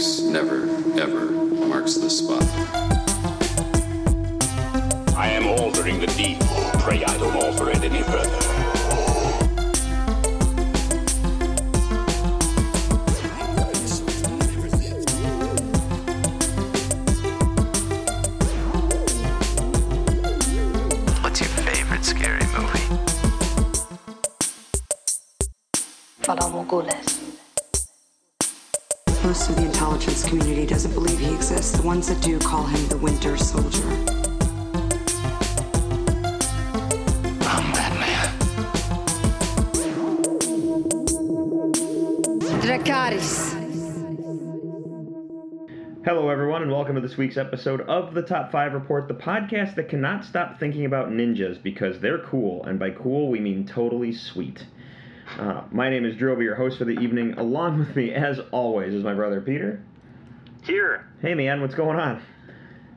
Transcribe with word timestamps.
Never, 0.00 0.62
ever 0.98 1.26
marks 1.26 1.96
the 1.96 2.08
spot. 2.08 2.99
Ones 31.90 32.06
that 32.06 32.22
do 32.22 32.38
call 32.38 32.66
him 32.66 32.86
the 32.86 32.96
Winter 32.98 33.36
Soldier. 33.36 33.82
I'm 37.48 37.72
Batman. 37.72 38.30
Dracarys. 42.62 43.50
Hello, 46.04 46.28
everyone, 46.28 46.62
and 46.62 46.70
welcome 46.70 46.94
to 46.94 47.00
this 47.00 47.16
week's 47.16 47.36
episode 47.36 47.80
of 47.80 48.14
the 48.14 48.22
Top 48.22 48.52
5 48.52 48.72
Report, 48.72 49.08
the 49.08 49.14
podcast 49.14 49.74
that 49.74 49.88
cannot 49.88 50.24
stop 50.24 50.60
thinking 50.60 50.84
about 50.84 51.08
ninjas 51.08 51.60
because 51.60 51.98
they're 51.98 52.24
cool, 52.24 52.64
and 52.66 52.78
by 52.78 52.90
cool, 52.90 53.28
we 53.28 53.40
mean 53.40 53.66
totally 53.66 54.12
sweet. 54.12 54.64
Uh, 55.36 55.62
my 55.72 55.90
name 55.90 56.04
is 56.04 56.14
Drew, 56.14 56.30
I'll 56.30 56.38
be 56.38 56.44
your 56.44 56.54
host 56.54 56.78
for 56.78 56.84
the 56.84 57.00
evening. 57.00 57.34
Along 57.36 57.80
with 57.80 57.96
me, 57.96 58.12
as 58.12 58.38
always, 58.52 58.94
is 58.94 59.02
my 59.02 59.14
brother 59.14 59.40
Peter. 59.40 59.82
Here, 60.70 61.04
Hey, 61.20 61.34
man, 61.34 61.60
what's 61.60 61.74
going 61.74 61.98
on? 61.98 62.22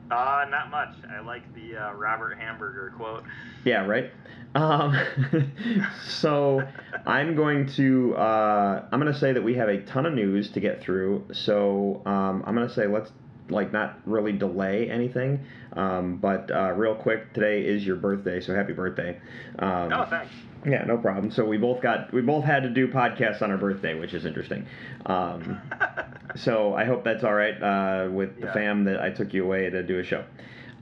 uh, 0.08 0.44
not 0.48 0.70
much. 0.70 0.94
I 1.10 1.18
like 1.18 1.42
the 1.56 1.76
uh, 1.76 1.92
Robert 1.94 2.38
Hamburger 2.38 2.92
quote. 2.96 3.24
Yeah, 3.64 3.84
right. 3.84 4.12
Um, 4.54 4.96
so 6.06 6.62
I'm 7.04 7.34
going 7.34 7.66
to 7.74 8.14
uh, 8.14 8.86
I'm 8.92 9.00
going 9.00 9.12
to 9.12 9.18
say 9.18 9.32
that 9.32 9.42
we 9.42 9.54
have 9.56 9.68
a 9.68 9.80
ton 9.82 10.06
of 10.06 10.14
news 10.14 10.50
to 10.50 10.60
get 10.60 10.80
through. 10.80 11.24
So 11.32 12.00
um, 12.06 12.44
I'm 12.46 12.54
going 12.54 12.68
to 12.68 12.72
say 12.72 12.86
let's 12.86 13.10
like 13.48 13.72
not 13.72 13.98
really 14.06 14.32
delay 14.32 14.90
anything. 14.90 15.44
Um, 15.74 16.16
but 16.16 16.50
uh, 16.50 16.72
real 16.72 16.94
quick, 16.94 17.32
today 17.34 17.62
is 17.62 17.86
your 17.86 17.96
birthday, 17.96 18.40
so 18.40 18.54
happy 18.54 18.72
birthday. 18.72 19.20
Um, 19.58 19.92
Oh, 19.92 20.06
thanks. 20.08 20.32
yeah, 20.66 20.84
no 20.84 20.96
problem. 20.96 21.30
So 21.30 21.44
we 21.44 21.58
both 21.58 21.82
got 21.82 22.12
we 22.12 22.22
both 22.22 22.44
had 22.44 22.62
to 22.62 22.70
do 22.70 22.88
podcasts 22.88 23.42
on 23.42 23.50
our 23.50 23.58
birthday, 23.58 23.98
which 23.98 24.14
is 24.14 24.24
interesting. 24.24 24.66
Um, 25.06 25.60
so 26.36 26.74
I 26.74 26.84
hope 26.84 27.04
that's 27.04 27.24
all 27.24 27.34
right 27.34 27.60
uh, 27.62 28.08
with 28.10 28.40
the 28.40 28.46
Yeah. 28.46 28.52
fam 28.54 28.84
that 28.84 29.00
I 29.00 29.10
took 29.10 29.34
you 29.34 29.44
away 29.44 29.68
to 29.68 29.82
do 29.82 29.98
a 29.98 30.04
show. 30.04 30.24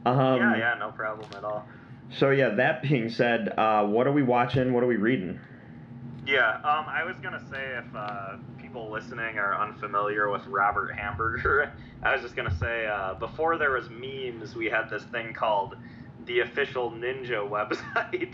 Um, 0.07 0.37
yeah, 0.39 0.57
yeah, 0.57 0.75
no 0.79 0.91
problem 0.91 1.29
at 1.37 1.45
all. 1.45 1.67
so 2.11 2.31
yeah, 2.31 2.51
that 2.51 2.83
being 2.83 3.09
said, 3.09 3.55
uh, 3.57 3.85
what 3.87 4.07
are 4.07 4.13
we 4.13 4.23
watching? 4.23 4.73
What 4.73 4.83
are 4.85 4.89
we 4.89 4.97
reading? 4.97 5.39
Yeah, 6.27 6.55
um, 6.57 6.87
I 6.89 7.03
was 7.05 7.17
gonna 7.23 7.43
say 7.51 7.77
if 7.79 7.97
uh, 7.97 8.37
people 8.73 8.91
listening 8.91 9.39
are 9.39 9.55
unfamiliar 9.61 10.31
with 10.31 10.47
Robert 10.47 10.95
Hamburger, 10.95 11.70
I 12.03 12.15
was 12.15 12.23
just 12.23 12.34
gonna 12.34 12.56
say 12.59 12.87
uh, 12.87 13.12
before 13.14 13.59
there 13.59 13.73
was 13.73 13.91
memes, 13.91 14.56
we 14.56 14.67
had 14.67 14.89
this 14.89 15.03
thing 15.05 15.34
called 15.34 15.77
the 16.25 16.41
official 16.41 16.91
Ninja 16.91 17.47
website 17.51 18.33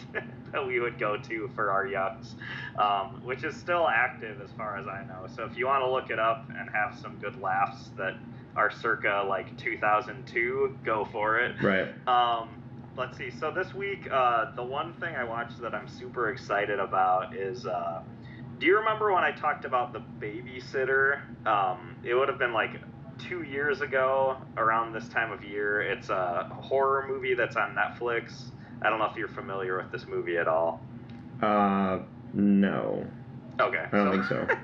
that 0.53 0.65
we 0.65 0.79
would 0.79 0.97
go 0.97 1.17
to 1.17 1.51
for 1.57 1.73
our 1.73 1.87
yucks, 1.87 2.35
um, 2.79 3.21
which 3.25 3.43
is 3.43 3.57
still 3.57 3.89
active 3.89 4.41
as 4.41 4.51
far 4.53 4.77
as 4.77 4.87
I 4.87 5.05
know. 5.07 5.27
So 5.35 5.45
if 5.45 5.57
you 5.57 5.67
want 5.67 5.83
to 5.83 5.91
look 5.91 6.11
it 6.11 6.21
up 6.21 6.49
and 6.57 6.71
have 6.71 6.97
some 6.97 7.17
good 7.17 7.41
laughs 7.41 7.91
that 7.97 8.15
are 8.55 8.71
circa 8.71 9.25
like 9.29 9.57
2002, 9.59 10.79
go 10.85 11.05
for 11.11 11.41
it. 11.41 11.61
Right. 11.61 11.89
Um, 12.07 12.63
let's 12.97 13.19
see. 13.19 13.31
So 13.31 13.51
this 13.51 13.75
week, 13.75 14.09
uh, 14.09 14.55
the 14.55 14.63
one 14.63 14.93
thing 14.95 15.17
I 15.17 15.25
watched 15.25 15.61
that 15.63 15.75
I'm 15.75 15.89
super 15.89 16.31
excited 16.31 16.79
about 16.79 17.35
is. 17.35 17.67
Uh, 17.67 18.03
do 18.59 18.67
you 18.67 18.79
remember 18.79 19.13
when 19.13 19.25
I 19.25 19.33
talked 19.33 19.65
about 19.65 19.93
the 19.93 20.01
babysitter? 20.21 21.21
Um, 21.47 21.97
it 22.05 22.15
would 22.15 22.29
have 22.29 22.39
been 22.39 22.53
like 22.53 22.81
two 23.19 23.43
years 23.43 23.81
ago, 23.81 24.37
around 24.57 24.93
this 24.93 25.09
time 25.09 25.33
of 25.33 25.43
year. 25.45 25.83
It's 25.83 26.09
a 26.09 26.49
horror 26.61 27.07
movie 27.09 27.35
that's 27.35 27.57
on 27.57 27.75
Netflix. 27.75 28.51
I 28.83 28.91
don't 28.91 28.99
know 28.99 29.07
if 29.07 29.17
you're 29.17 29.29
familiar 29.29 29.77
with 29.77 29.91
this 29.91 30.07
movie 30.07 30.37
at 30.37 30.47
all. 30.49 30.81
Uh, 31.43 32.01
no. 32.33 33.07
Okay. 33.61 33.85
I 33.93 33.97
don't 33.97 34.13
think 34.13 34.25
so. 34.25 34.47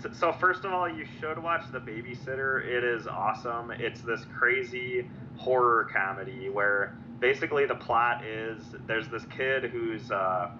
So, 0.00 0.10
so 0.12 0.32
first 0.32 0.64
of 0.64 0.72
all, 0.72 0.88
you 0.88 1.04
should 1.18 1.42
watch 1.42 1.62
The 1.72 1.80
Babysitter. 1.80 2.64
It 2.64 2.84
is 2.84 3.08
awesome. 3.08 3.72
It's 3.72 4.00
this 4.00 4.24
crazy 4.38 5.10
horror 5.36 5.88
comedy 5.92 6.48
where 6.48 6.96
basically 7.18 7.66
the 7.66 7.74
plot 7.74 8.24
is 8.24 8.62
there's 8.86 9.08
this 9.08 9.24
kid 9.36 9.64
who's 9.64 10.12
uh, 10.12 10.50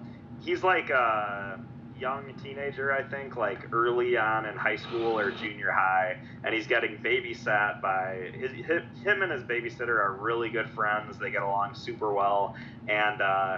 he's 0.41 0.61
like 0.61 0.89
a 0.89 1.57
young 1.99 2.23
teenager, 2.41 2.91
I 2.91 3.03
think, 3.03 3.37
like 3.37 3.67
early 3.73 4.17
on 4.17 4.45
in 4.45 4.55
high 4.55 4.75
school 4.75 5.17
or 5.17 5.31
junior 5.31 5.71
high, 5.71 6.17
and 6.43 6.53
he's 6.53 6.67
getting 6.67 6.97
babysat 6.97 7.81
by 7.81 8.29
his, 8.39 8.51
him 8.51 8.83
him 9.03 9.21
and 9.21 9.31
his 9.31 9.43
babysitter 9.43 9.99
are 9.99 10.17
really 10.19 10.49
good 10.49 10.69
friends. 10.69 11.17
They 11.19 11.31
get 11.31 11.43
along 11.43 11.75
super 11.75 12.13
well, 12.13 12.55
and 12.87 13.21
uh, 13.21 13.57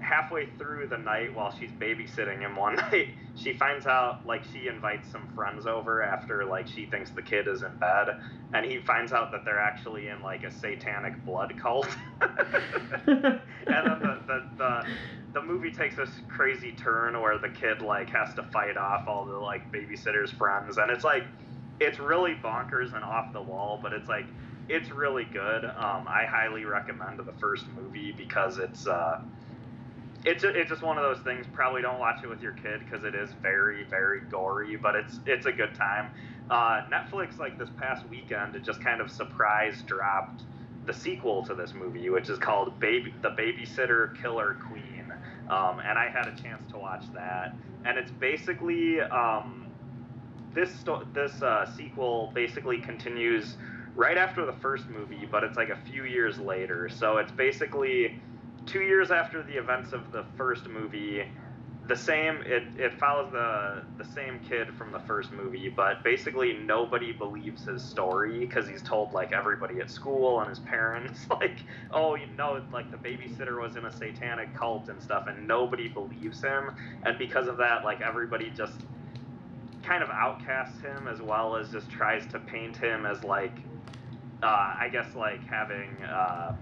halfway 0.00 0.46
through 0.58 0.86
the 0.86 0.98
night 0.98 1.34
while 1.34 1.54
she's 1.58 1.70
babysitting 1.72 2.40
him 2.40 2.56
one 2.56 2.74
night 2.92 3.08
she 3.36 3.52
finds 3.52 3.86
out 3.86 4.24
like 4.26 4.42
she 4.52 4.68
invites 4.68 5.10
some 5.10 5.28
friends 5.34 5.66
over 5.66 6.02
after 6.02 6.44
like 6.44 6.66
she 6.66 6.86
thinks 6.86 7.10
the 7.10 7.22
kid 7.22 7.46
is 7.46 7.62
in 7.62 7.76
bed 7.78 8.20
and 8.54 8.64
he 8.64 8.78
finds 8.78 9.12
out 9.12 9.30
that 9.30 9.44
they're 9.44 9.60
actually 9.60 10.08
in 10.08 10.20
like 10.22 10.42
a 10.44 10.50
satanic 10.50 11.24
blood 11.24 11.54
cult. 11.60 11.88
And 13.68 13.86
then 13.86 14.00
the, 14.00 14.18
the, 14.26 14.44
the, 14.56 14.86
the 15.34 15.42
movie 15.42 15.70
takes 15.70 15.96
this 15.96 16.08
crazy 16.28 16.72
turn 16.72 17.20
where 17.20 17.36
the 17.36 17.50
kid 17.50 17.82
like 17.82 18.08
has 18.10 18.32
to 18.34 18.42
fight 18.44 18.78
off 18.78 19.06
all 19.06 19.26
the 19.26 19.36
like 19.36 19.70
babysitter's 19.70 20.30
friends 20.30 20.78
and 20.78 20.90
it's 20.90 21.04
like 21.04 21.24
it's 21.78 21.98
really 21.98 22.34
bonkers 22.42 22.94
and 22.94 23.04
off 23.04 23.32
the 23.34 23.42
wall 23.42 23.78
but 23.82 23.92
it's 23.92 24.08
like 24.08 24.24
it's 24.70 24.90
really 24.90 25.24
good. 25.24 25.64
Um, 25.64 26.06
i 26.08 26.24
highly 26.26 26.64
recommend 26.64 27.18
the 27.18 27.32
first 27.38 27.66
movie 27.74 28.12
because 28.12 28.58
it's 28.58 28.86
uh, 28.86 29.20
it's 30.28 30.42
ju- 30.42 30.52
it's 30.54 30.68
just 30.70 30.82
one 30.82 30.98
of 30.98 31.04
those 31.04 31.22
things. 31.24 31.46
Probably 31.52 31.82
don't 31.82 31.98
watch 31.98 32.22
it 32.22 32.28
with 32.28 32.42
your 32.42 32.52
kid 32.52 32.80
because 32.80 33.04
it 33.04 33.14
is 33.14 33.30
very 33.42 33.84
very 33.84 34.20
gory, 34.30 34.76
but 34.76 34.94
it's 34.94 35.20
it's 35.26 35.46
a 35.46 35.52
good 35.52 35.74
time. 35.74 36.10
Uh, 36.50 36.82
Netflix 36.90 37.38
like 37.38 37.58
this 37.58 37.68
past 37.78 38.06
weekend 38.08 38.54
it 38.54 38.64
just 38.64 38.82
kind 38.82 39.00
of 39.00 39.10
surprise 39.10 39.82
dropped 39.86 40.42
the 40.86 40.92
sequel 40.92 41.44
to 41.44 41.54
this 41.54 41.74
movie, 41.74 42.08
which 42.10 42.28
is 42.28 42.38
called 42.38 42.78
Baby 42.78 43.14
the 43.22 43.30
Babysitter 43.30 44.20
Killer 44.20 44.56
Queen, 44.68 45.12
um, 45.48 45.80
and 45.80 45.98
I 45.98 46.08
had 46.08 46.28
a 46.28 46.42
chance 46.42 46.62
to 46.72 46.78
watch 46.78 47.04
that, 47.14 47.54
and 47.84 47.98
it's 47.98 48.10
basically 48.10 49.00
um, 49.00 49.66
this 50.54 50.84
this 51.14 51.42
uh, 51.42 51.66
sequel 51.74 52.32
basically 52.34 52.78
continues 52.80 53.56
right 53.94 54.16
after 54.16 54.44
the 54.46 54.52
first 54.52 54.88
movie, 54.88 55.26
but 55.30 55.42
it's 55.42 55.56
like 55.56 55.70
a 55.70 55.78
few 55.90 56.04
years 56.04 56.38
later. 56.38 56.88
So 56.88 57.16
it's 57.18 57.32
basically 57.32 58.20
two 58.68 58.82
years 58.82 59.10
after 59.10 59.42
the 59.42 59.56
events 59.56 59.92
of 59.92 60.12
the 60.12 60.24
first 60.36 60.68
movie. 60.68 61.24
The 61.86 61.96
same 61.96 62.42
it, 62.44 62.64
it 62.76 62.92
follows 63.00 63.32
the 63.32 63.82
the 63.96 64.04
same 64.12 64.40
kid 64.40 64.74
from 64.74 64.92
the 64.92 64.98
first 65.00 65.32
movie, 65.32 65.70
but 65.70 66.04
basically 66.04 66.52
nobody 66.52 67.12
believes 67.12 67.64
his 67.64 67.82
story 67.82 68.40
because 68.40 68.68
he's 68.68 68.82
told 68.82 69.14
like 69.14 69.32
everybody 69.32 69.80
at 69.80 69.90
school 69.90 70.40
and 70.40 70.50
his 70.50 70.58
parents 70.58 71.20
like, 71.30 71.60
oh 71.90 72.14
you 72.14 72.26
know 72.36 72.62
like 72.74 72.90
the 72.90 72.98
babysitter 72.98 73.58
was 73.62 73.76
in 73.76 73.86
a 73.86 73.92
satanic 73.92 74.54
cult 74.54 74.90
and 74.90 75.02
stuff, 75.02 75.28
and 75.28 75.48
nobody 75.48 75.88
believes 75.88 76.42
him, 76.42 76.72
and 77.04 77.16
because 77.16 77.48
of 77.48 77.56
that 77.56 77.84
like 77.84 78.02
everybody 78.02 78.50
just 78.50 78.82
kind 79.82 80.02
of 80.02 80.10
outcasts 80.10 80.78
him 80.82 81.08
as 81.08 81.22
well 81.22 81.56
as 81.56 81.70
just 81.70 81.88
tries 81.88 82.26
to 82.26 82.38
paint 82.40 82.76
him 82.76 83.06
as 83.06 83.24
like 83.24 83.56
uh, 84.42 84.74
I 84.78 84.88
guess 84.92 85.14
like 85.16 85.44
having 85.46 86.02
uh, 86.04 86.54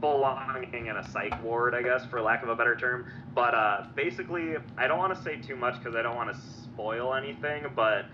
belonging 0.00 0.86
in 0.86 0.96
a 0.96 1.08
psych 1.10 1.42
ward, 1.42 1.74
I 1.74 1.82
guess, 1.82 2.04
for 2.06 2.20
lack 2.20 2.42
of 2.42 2.48
a 2.48 2.56
better 2.56 2.76
term. 2.76 3.06
But 3.34 3.54
uh, 3.54 3.84
basically, 3.94 4.56
I 4.76 4.86
don't 4.88 4.98
want 4.98 5.14
to 5.14 5.22
say 5.22 5.36
too 5.36 5.56
much 5.56 5.78
because 5.78 5.94
I 5.94 6.02
don't 6.02 6.16
want 6.16 6.34
to 6.34 6.40
spoil 6.40 7.14
anything, 7.14 7.66
but 7.74 8.06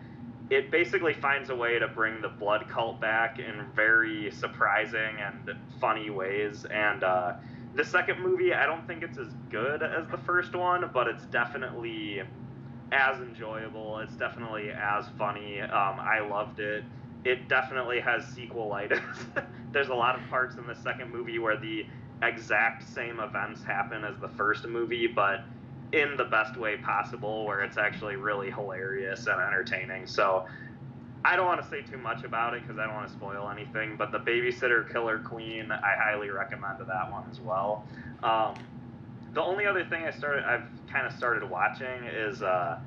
it 0.50 0.70
basically 0.70 1.14
finds 1.14 1.50
a 1.50 1.56
way 1.56 1.78
to 1.78 1.88
bring 1.88 2.20
the 2.20 2.28
blood 2.28 2.68
cult 2.68 3.00
back 3.00 3.38
in 3.38 3.66
very 3.74 4.30
surprising 4.30 5.16
and 5.20 5.50
funny 5.80 6.10
ways. 6.10 6.64
And 6.66 7.02
uh, 7.02 7.34
the 7.74 7.84
second 7.84 8.20
movie, 8.20 8.54
I 8.54 8.66
don't 8.66 8.86
think 8.86 9.02
it's 9.02 9.18
as 9.18 9.28
good 9.50 9.82
as 9.82 10.06
the 10.10 10.18
first 10.18 10.54
one, 10.54 10.88
but 10.92 11.08
it's 11.08 11.24
definitely 11.26 12.22
as 12.92 13.20
enjoyable. 13.20 13.98
It's 13.98 14.14
definitely 14.14 14.70
as 14.70 15.06
funny. 15.18 15.60
Um, 15.60 15.98
I 16.00 16.20
loved 16.20 16.60
it. 16.60 16.84
It 17.26 17.48
definitely 17.48 17.98
has 17.98 18.24
sequelitis. 18.24 19.02
There's 19.72 19.88
a 19.88 19.94
lot 19.94 20.14
of 20.14 20.24
parts 20.30 20.54
in 20.56 20.66
the 20.68 20.76
second 20.76 21.10
movie 21.10 21.40
where 21.40 21.56
the 21.56 21.84
exact 22.22 22.88
same 22.88 23.18
events 23.18 23.64
happen 23.64 24.04
as 24.04 24.16
the 24.20 24.28
first 24.28 24.64
movie, 24.64 25.08
but 25.08 25.40
in 25.92 26.16
the 26.16 26.24
best 26.24 26.56
way 26.56 26.76
possible, 26.76 27.44
where 27.44 27.62
it's 27.62 27.78
actually 27.78 28.14
really 28.14 28.52
hilarious 28.52 29.26
and 29.26 29.40
entertaining. 29.40 30.06
So 30.06 30.46
I 31.24 31.34
don't 31.34 31.46
want 31.46 31.60
to 31.60 31.68
say 31.68 31.82
too 31.82 31.98
much 31.98 32.22
about 32.22 32.54
it 32.54 32.62
because 32.62 32.78
I 32.78 32.84
don't 32.84 32.94
want 32.94 33.08
to 33.08 33.14
spoil 33.14 33.50
anything. 33.50 33.96
But 33.96 34.12
the 34.12 34.20
Babysitter 34.20 34.88
Killer 34.92 35.18
Queen, 35.18 35.72
I 35.72 35.96
highly 35.98 36.30
recommend 36.30 36.78
that 36.78 37.10
one 37.10 37.24
as 37.28 37.40
well. 37.40 37.84
Um, 38.22 38.54
the 39.34 39.42
only 39.42 39.66
other 39.66 39.84
thing 39.84 40.04
I 40.04 40.12
started, 40.12 40.44
I've 40.44 40.68
kind 40.88 41.08
of 41.08 41.12
started 41.12 41.50
watching 41.50 42.04
is 42.04 42.42
uh, 42.42 42.78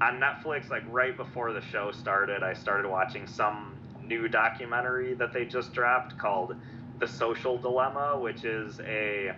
on 0.00 0.20
Netflix. 0.20 0.68
Like 0.68 0.82
right 0.88 1.16
before 1.16 1.52
the 1.52 1.62
show 1.62 1.92
started, 1.92 2.42
I 2.42 2.54
started 2.54 2.88
watching 2.88 3.28
some 3.28 3.73
new 4.06 4.28
documentary 4.28 5.14
that 5.14 5.32
they 5.32 5.44
just 5.44 5.72
dropped 5.72 6.16
called 6.18 6.56
"The 6.98 7.08
Social 7.08 7.58
Dilemma," 7.58 8.18
which 8.18 8.44
is 8.44 8.80
a. 8.80 9.34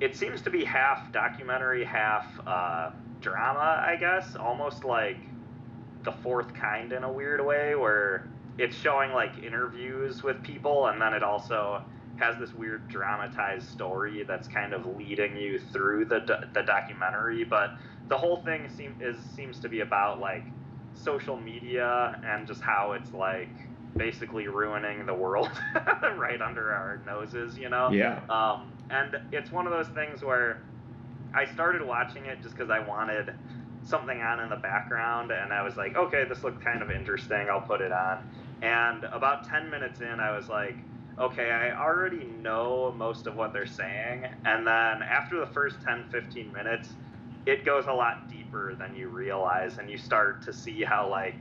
It 0.00 0.16
seems 0.16 0.42
to 0.42 0.50
be 0.50 0.64
half 0.64 1.12
documentary, 1.12 1.84
half 1.84 2.26
uh, 2.46 2.90
drama. 3.20 3.82
I 3.86 3.96
guess 3.96 4.36
almost 4.36 4.84
like 4.84 5.18
the 6.02 6.12
fourth 6.12 6.52
kind 6.54 6.92
in 6.92 7.04
a 7.04 7.12
weird 7.12 7.44
way, 7.44 7.74
where 7.74 8.28
it's 8.58 8.76
showing 8.76 9.12
like 9.12 9.42
interviews 9.42 10.22
with 10.22 10.42
people, 10.42 10.86
and 10.86 11.00
then 11.00 11.14
it 11.14 11.22
also 11.22 11.82
has 12.16 12.38
this 12.38 12.54
weird 12.54 12.86
dramatized 12.88 13.68
story 13.68 14.22
that's 14.22 14.46
kind 14.46 14.72
of 14.72 14.86
leading 14.96 15.36
you 15.36 15.58
through 15.58 16.04
the 16.04 16.48
the 16.52 16.62
documentary. 16.62 17.44
But 17.44 17.70
the 18.08 18.16
whole 18.16 18.42
thing 18.42 18.68
seem 18.68 18.96
is 19.00 19.16
seems 19.34 19.58
to 19.60 19.68
be 19.68 19.80
about 19.80 20.20
like 20.20 20.44
social 20.94 21.36
media 21.36 22.20
and 22.24 22.46
just 22.46 22.60
how 22.60 22.92
it's 22.92 23.12
like 23.12 23.50
basically 23.96 24.48
ruining 24.48 25.06
the 25.06 25.14
world 25.14 25.50
right 26.16 26.40
under 26.40 26.72
our 26.72 27.00
noses, 27.06 27.56
you 27.56 27.68
know? 27.68 27.90
Yeah. 27.90 28.20
Um, 28.28 28.72
and 28.90 29.16
it's 29.32 29.50
one 29.50 29.66
of 29.66 29.72
those 29.72 29.88
things 29.88 30.22
where 30.22 30.60
I 31.34 31.44
started 31.46 31.82
watching 31.82 32.26
it 32.26 32.42
just 32.42 32.56
because 32.56 32.70
I 32.70 32.80
wanted 32.80 33.34
something 33.82 34.20
on 34.20 34.40
in 34.40 34.48
the 34.48 34.56
background, 34.56 35.30
and 35.30 35.52
I 35.52 35.62
was 35.62 35.76
like, 35.76 35.96
okay, 35.96 36.24
this 36.24 36.42
looked 36.42 36.62
kind 36.62 36.82
of 36.82 36.90
interesting. 36.90 37.48
I'll 37.50 37.60
put 37.60 37.80
it 37.80 37.92
on. 37.92 38.28
And 38.62 39.04
about 39.04 39.48
10 39.48 39.68
minutes 39.70 40.00
in, 40.00 40.20
I 40.20 40.34
was 40.34 40.48
like, 40.48 40.76
okay, 41.18 41.50
I 41.50 41.78
already 41.78 42.24
know 42.24 42.94
most 42.96 43.26
of 43.26 43.36
what 43.36 43.52
they're 43.52 43.66
saying. 43.66 44.26
And 44.44 44.66
then 44.66 45.02
after 45.02 45.38
the 45.38 45.46
first 45.46 45.76
10, 45.84 46.08
15 46.10 46.52
minutes, 46.52 46.90
it 47.46 47.64
goes 47.64 47.86
a 47.86 47.92
lot 47.92 48.28
deeper 48.28 48.74
than 48.74 48.96
you 48.96 49.08
realize, 49.08 49.78
and 49.78 49.90
you 49.90 49.98
start 49.98 50.42
to 50.42 50.52
see 50.52 50.82
how, 50.82 51.08
like, 51.10 51.36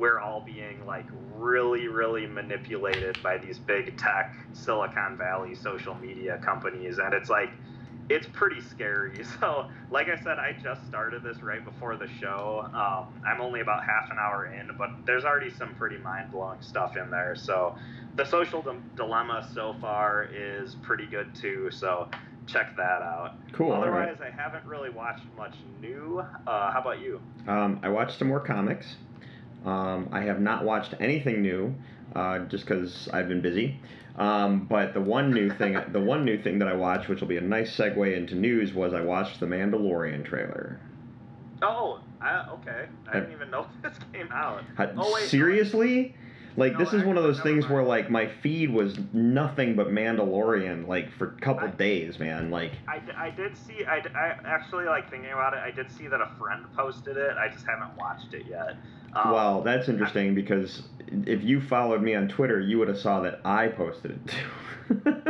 we're 0.00 0.18
all 0.18 0.40
being 0.40 0.84
like 0.86 1.04
really 1.34 1.86
really 1.86 2.26
manipulated 2.26 3.22
by 3.22 3.36
these 3.36 3.58
big 3.58 3.96
tech 3.98 4.34
silicon 4.52 5.16
valley 5.16 5.54
social 5.54 5.94
media 5.94 6.40
companies 6.42 6.98
and 6.98 7.12
it's 7.12 7.28
like 7.28 7.50
it's 8.08 8.26
pretty 8.32 8.60
scary. 8.60 9.22
So 9.40 9.68
like 9.90 10.08
i 10.08 10.16
said 10.16 10.38
i 10.38 10.52
just 10.60 10.84
started 10.86 11.22
this 11.22 11.42
right 11.42 11.64
before 11.64 11.96
the 11.96 12.08
show. 12.08 12.64
Um, 12.74 13.22
i'm 13.26 13.40
only 13.40 13.60
about 13.60 13.84
half 13.84 14.10
an 14.10 14.16
hour 14.18 14.46
in 14.46 14.70
but 14.78 14.90
there's 15.04 15.24
already 15.24 15.50
some 15.50 15.74
pretty 15.74 15.98
mind-blowing 15.98 16.62
stuff 16.62 16.96
in 16.96 17.10
there. 17.10 17.36
So 17.36 17.76
the 18.16 18.24
social 18.24 18.62
Di- 18.62 18.76
dilemma 18.96 19.48
so 19.54 19.76
far 19.80 20.28
is 20.32 20.74
pretty 20.76 21.06
good 21.06 21.34
too 21.34 21.70
so 21.70 22.08
check 22.46 22.74
that 22.76 23.02
out. 23.02 23.34
Cool, 23.52 23.70
all 23.72 23.88
right. 23.88 24.08
otherwise 24.08 24.20
i 24.20 24.30
haven't 24.34 24.64
really 24.64 24.90
watched 24.90 25.24
much 25.36 25.54
new. 25.80 26.24
Uh, 26.46 26.72
how 26.72 26.80
about 26.80 27.00
you? 27.00 27.20
Um, 27.46 27.80
I 27.82 27.90
watched 27.90 28.18
some 28.18 28.28
more 28.28 28.40
comics. 28.40 28.96
Um, 29.64 30.08
I 30.12 30.20
have 30.22 30.40
not 30.40 30.64
watched 30.64 30.94
anything 31.00 31.42
new, 31.42 31.74
uh, 32.14 32.40
just 32.40 32.64
because 32.64 33.08
I've 33.12 33.28
been 33.28 33.40
busy. 33.40 33.78
Um, 34.16 34.66
but 34.66 34.94
the 34.94 35.00
one 35.00 35.30
new 35.30 35.50
thing, 35.50 35.78
the 35.92 36.00
one 36.00 36.24
new 36.24 36.42
thing 36.42 36.58
that 36.60 36.68
I 36.68 36.74
watched, 36.74 37.08
which 37.08 37.20
will 37.20 37.28
be 37.28 37.36
a 37.36 37.42
nice 37.42 37.74
segue 37.76 38.16
into 38.16 38.34
news, 38.34 38.72
was 38.72 38.92
I 38.94 39.00
watched 39.02 39.40
the 39.40 39.46
Mandalorian 39.46 40.24
trailer. 40.24 40.80
Oh, 41.62 42.00
I, 42.20 42.46
okay. 42.54 42.86
I 43.08 43.20
didn't 43.20 43.32
even 43.32 43.50
know 43.50 43.66
this 43.82 43.94
came 44.12 44.30
out. 44.32 44.62
Ha- 44.76 44.88
Oh 44.96 45.12
wait, 45.14 45.28
seriously? 45.28 46.14
Like 46.56 46.72
No, 46.72 46.78
this 46.80 46.92
is 46.92 47.04
one 47.04 47.16
of 47.16 47.22
those 47.22 47.40
things 47.40 47.64
mind. 47.64 47.74
where 47.74 47.84
like 47.84 48.10
my 48.10 48.26
feed 48.42 48.70
was 48.70 48.98
nothing 49.12 49.76
but 49.76 49.88
Mandalorian, 49.88 50.88
like 50.88 51.12
for 51.12 51.28
a 51.28 51.40
couple 51.40 51.68
I- 51.68 51.72
days, 51.72 52.18
man. 52.18 52.50
Like 52.50 52.72
I, 52.88 53.00
I 53.16 53.30
did 53.30 53.56
see. 53.56 53.84
I, 53.84 53.98
I 54.14 54.36
actually 54.44 54.86
like 54.86 55.08
thinking 55.10 55.30
about 55.32 55.52
it. 55.54 55.60
I 55.60 55.70
did 55.70 55.90
see 55.90 56.08
that 56.08 56.20
a 56.20 56.30
friend 56.38 56.64
posted 56.76 57.16
it. 57.16 57.36
I 57.36 57.48
just 57.48 57.66
haven't 57.66 57.96
watched 57.96 58.34
it 58.34 58.46
yet. 58.48 58.76
Um, 59.14 59.32
Well, 59.32 59.62
that's 59.62 59.88
interesting 59.88 60.34
because 60.34 60.82
if 61.26 61.42
you 61.42 61.60
followed 61.60 62.02
me 62.02 62.14
on 62.14 62.28
Twitter, 62.28 62.60
you 62.60 62.78
would 62.78 62.88
have 62.88 62.98
saw 62.98 63.20
that 63.20 63.40
I 63.44 63.68
posted 63.68 64.12
it 64.12 64.26
too. 64.26 65.12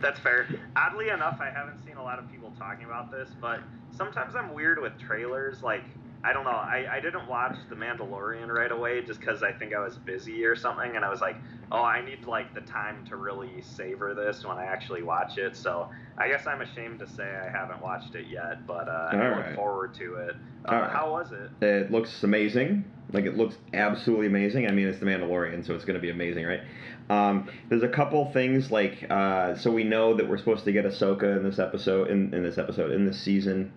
That's 0.00 0.18
fair. 0.18 0.48
Oddly 0.76 1.10
enough, 1.10 1.38
I 1.40 1.50
haven't 1.50 1.84
seen 1.84 1.96
a 1.96 2.02
lot 2.02 2.18
of 2.18 2.30
people 2.30 2.52
talking 2.58 2.86
about 2.86 3.10
this, 3.12 3.28
but 3.40 3.60
sometimes 3.92 4.34
I'm 4.34 4.54
weird 4.54 4.80
with 4.80 4.98
trailers. 4.98 5.62
Like, 5.62 5.84
I 6.22 6.34
don't 6.34 6.44
know. 6.44 6.50
I, 6.50 6.86
I 6.90 7.00
didn't 7.00 7.26
watch 7.28 7.56
The 7.70 7.74
Mandalorian 7.74 8.48
right 8.48 8.70
away 8.70 9.02
just 9.02 9.20
because 9.20 9.42
I 9.42 9.52
think 9.52 9.74
I 9.74 9.80
was 9.80 9.96
busy 9.96 10.44
or 10.44 10.54
something, 10.54 10.96
and 10.96 11.04
I 11.04 11.08
was 11.08 11.22
like, 11.22 11.36
oh, 11.72 11.82
I 11.82 12.04
need 12.04 12.26
like 12.26 12.52
the 12.52 12.60
time 12.60 13.06
to 13.06 13.16
really 13.16 13.62
savor 13.62 14.12
this 14.14 14.44
when 14.44 14.58
I 14.58 14.66
actually 14.66 15.02
watch 15.02 15.38
it. 15.38 15.56
So 15.56 15.88
I 16.18 16.28
guess 16.28 16.46
I'm 16.46 16.60
ashamed 16.60 16.98
to 16.98 17.08
say 17.08 17.24
I 17.24 17.50
haven't 17.50 17.80
watched 17.80 18.14
it 18.14 18.26
yet, 18.28 18.66
but 18.66 18.88
uh, 18.88 19.08
I 19.12 19.30
All 19.30 19.36
look 19.36 19.54
forward 19.54 19.94
to 19.94 20.16
it. 20.16 20.36
Uh, 20.68 20.74
right. 20.74 20.90
How 20.90 21.10
was 21.10 21.32
it? 21.32 21.64
It 21.64 21.90
looks 21.90 22.22
amazing. 22.22 22.84
Like 23.12 23.24
it 23.24 23.36
looks 23.36 23.56
absolutely 23.72 24.26
amazing. 24.26 24.66
I 24.66 24.72
mean, 24.72 24.88
it's 24.88 25.00
the 25.00 25.06
Mandalorian, 25.06 25.66
so 25.66 25.74
it's 25.74 25.84
going 25.84 25.94
to 25.94 26.00
be 26.00 26.10
amazing, 26.10 26.44
right? 26.44 26.60
Um, 27.08 27.48
there's 27.68 27.82
a 27.82 27.88
couple 27.88 28.30
things 28.32 28.70
like 28.70 29.06
uh, 29.10 29.56
so 29.56 29.70
we 29.72 29.84
know 29.84 30.14
that 30.14 30.28
we're 30.28 30.38
supposed 30.38 30.64
to 30.66 30.72
get 30.72 30.84
Ahsoka 30.84 31.36
in 31.36 31.42
this 31.42 31.58
episode, 31.58 32.10
in, 32.10 32.34
in 32.34 32.42
this 32.42 32.58
episode, 32.58 32.92
in 32.92 33.06
this 33.06 33.20
season, 33.20 33.72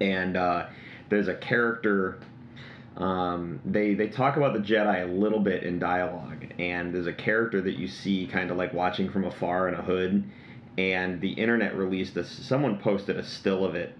and 0.00 0.36
uh, 0.36 0.66
there's 1.08 1.28
a 1.28 1.34
character. 1.34 2.18
Um, 2.96 3.60
they 3.64 3.94
they 3.94 4.08
talk 4.08 4.36
about 4.36 4.54
the 4.54 4.58
Jedi 4.60 5.02
a 5.04 5.06
little 5.06 5.38
bit 5.40 5.62
in 5.62 5.78
dialogue, 5.78 6.46
and 6.58 6.92
there's 6.94 7.06
a 7.06 7.12
character 7.12 7.60
that 7.60 7.78
you 7.78 7.86
see 7.86 8.26
kind 8.26 8.50
of 8.50 8.56
like 8.56 8.72
watching 8.72 9.08
from 9.08 9.24
afar 9.24 9.68
in 9.68 9.74
a 9.74 9.82
hood, 9.82 10.24
and 10.76 11.20
the 11.20 11.30
internet 11.30 11.76
released 11.76 12.14
this. 12.14 12.28
Someone 12.28 12.78
posted 12.78 13.16
a 13.16 13.22
still 13.24 13.64
of 13.64 13.74
it 13.76 13.94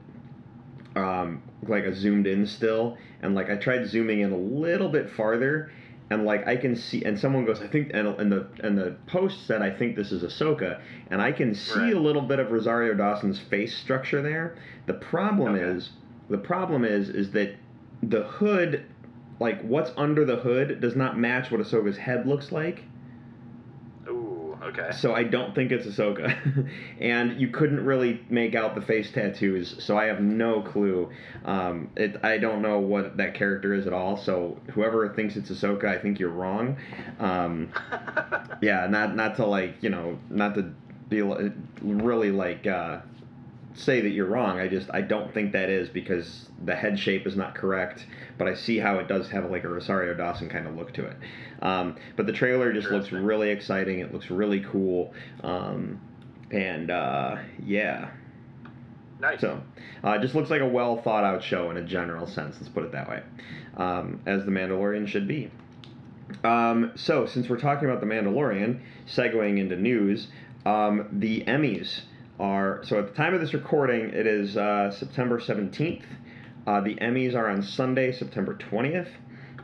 um, 0.96 1.42
like 1.66 1.84
a 1.84 1.94
zoomed 1.94 2.26
in 2.26 2.46
still, 2.46 2.96
and 3.22 3.34
like 3.34 3.50
I 3.50 3.56
tried 3.56 3.86
zooming 3.86 4.20
in 4.20 4.32
a 4.32 4.36
little 4.36 4.88
bit 4.88 5.08
farther, 5.10 5.70
and 6.10 6.24
like 6.24 6.46
I 6.48 6.56
can 6.56 6.74
see, 6.74 7.04
and 7.04 7.18
someone 7.18 7.44
goes, 7.44 7.60
I 7.60 7.68
think, 7.68 7.90
and, 7.94 8.08
and 8.08 8.32
the 8.32 8.48
and 8.64 8.76
the 8.76 8.96
post 9.06 9.46
said, 9.46 9.62
I 9.62 9.70
think 9.70 9.94
this 9.96 10.10
is 10.10 10.22
Ahsoka, 10.24 10.80
and 11.10 11.22
I 11.22 11.30
can 11.32 11.54
see 11.54 11.78
Right. 11.78 11.94
a 11.94 12.00
little 12.00 12.22
bit 12.22 12.38
of 12.40 12.50
Rosario 12.50 12.94
Dawson's 12.94 13.38
face 13.38 13.76
structure 13.76 14.22
there. 14.22 14.56
The 14.86 14.94
problem 14.94 15.54
Okay. 15.54 15.62
is, 15.64 15.90
the 16.28 16.38
problem 16.38 16.84
is, 16.84 17.08
is 17.08 17.30
that 17.32 17.54
the 18.02 18.22
hood, 18.24 18.84
like 19.40 19.62
what's 19.62 19.90
under 19.96 20.24
the 20.24 20.36
hood, 20.36 20.80
does 20.80 20.96
not 20.96 21.18
match 21.18 21.50
what 21.50 21.60
Ahsoka's 21.60 21.96
head 21.96 22.26
looks 22.26 22.52
like. 22.52 22.84
Ooh, 24.08 24.58
okay. 24.62 24.90
So 24.92 25.14
I 25.14 25.24
don't 25.24 25.54
think 25.54 25.72
it's 25.72 25.86
Ahsoka, 25.86 26.68
and 27.00 27.40
you 27.40 27.48
couldn't 27.48 27.84
really 27.84 28.20
make 28.28 28.54
out 28.54 28.74
the 28.74 28.82
face 28.82 29.10
tattoos. 29.10 29.82
So 29.82 29.96
I 29.96 30.06
have 30.06 30.20
no 30.20 30.62
clue. 30.62 31.10
Um, 31.44 31.90
it, 31.96 32.16
I 32.22 32.38
don't 32.38 32.62
know 32.62 32.78
what 32.78 33.16
that 33.16 33.34
character 33.34 33.74
is 33.74 33.86
at 33.86 33.92
all. 33.92 34.16
So 34.16 34.58
whoever 34.72 35.08
thinks 35.14 35.36
it's 35.36 35.50
Ahsoka, 35.50 35.86
I 35.86 35.98
think 35.98 36.18
you're 36.18 36.30
wrong. 36.30 36.76
Um, 37.18 37.72
yeah, 38.62 38.86
not 38.88 39.16
not 39.16 39.36
to 39.36 39.46
like 39.46 39.76
you 39.82 39.90
know 39.90 40.18
not 40.30 40.54
to 40.54 40.72
be 41.08 41.22
really 41.22 42.30
like 42.30 42.66
uh, 42.66 43.00
say 43.78 44.00
that 44.00 44.10
you're 44.10 44.26
wrong. 44.26 44.58
I 44.58 44.68
just 44.68 44.88
I 44.92 45.00
don't 45.00 45.32
think 45.32 45.52
that 45.52 45.68
is 45.70 45.88
because 45.88 46.48
the 46.64 46.74
head 46.74 46.98
shape 46.98 47.26
is 47.26 47.36
not 47.36 47.54
correct. 47.54 48.06
But 48.36 48.48
I 48.48 48.54
see 48.54 48.78
how 48.78 48.98
it 48.98 49.08
does 49.08 49.28
have 49.30 49.50
like 49.50 49.64
a 49.64 49.68
Rosario 49.68 50.14
Dawson 50.14 50.48
kind 50.48 50.66
of 50.66 50.76
look 50.76 50.92
to 50.94 51.06
it. 51.06 51.16
Um, 51.62 51.96
but 52.16 52.26
the 52.26 52.32
trailer 52.32 52.72
just 52.72 52.88
looks 52.90 53.12
really 53.12 53.50
exciting. 53.50 54.00
It 54.00 54.12
looks 54.12 54.30
really 54.30 54.60
cool. 54.60 55.12
Um, 55.42 56.00
and 56.50 56.90
uh, 56.90 57.36
yeah, 57.64 58.10
nice. 59.20 59.40
so 59.40 59.60
uh, 60.04 60.10
it 60.12 60.22
just 60.22 60.34
looks 60.34 60.50
like 60.50 60.60
a 60.60 60.68
well 60.68 61.00
thought 61.02 61.24
out 61.24 61.42
show 61.42 61.70
in 61.70 61.76
a 61.76 61.82
general 61.82 62.26
sense. 62.26 62.56
Let's 62.58 62.68
put 62.68 62.84
it 62.84 62.92
that 62.92 63.08
way, 63.08 63.22
um, 63.76 64.20
as 64.26 64.44
the 64.44 64.50
Mandalorian 64.50 65.06
should 65.06 65.28
be. 65.28 65.50
Um, 66.44 66.92
so 66.94 67.26
since 67.26 67.48
we're 67.48 67.58
talking 67.58 67.88
about 67.88 68.00
the 68.00 68.06
Mandalorian, 68.06 68.80
segueing 69.06 69.58
into 69.58 69.76
news, 69.76 70.28
um, 70.66 71.08
the 71.12 71.42
Emmys 71.44 72.02
are 72.40 72.80
so 72.84 72.98
at 72.98 73.08
the 73.08 73.14
time 73.14 73.34
of 73.34 73.40
this 73.40 73.54
recording, 73.54 74.10
it 74.10 74.26
is 74.26 74.56
uh, 74.56 74.90
September 74.90 75.40
seventeenth. 75.40 76.04
Uh, 76.66 76.80
the 76.80 76.94
Emmys 76.96 77.34
are 77.34 77.48
on 77.48 77.62
Sunday, 77.62 78.12
September 78.12 78.54
twentieth. 78.54 79.08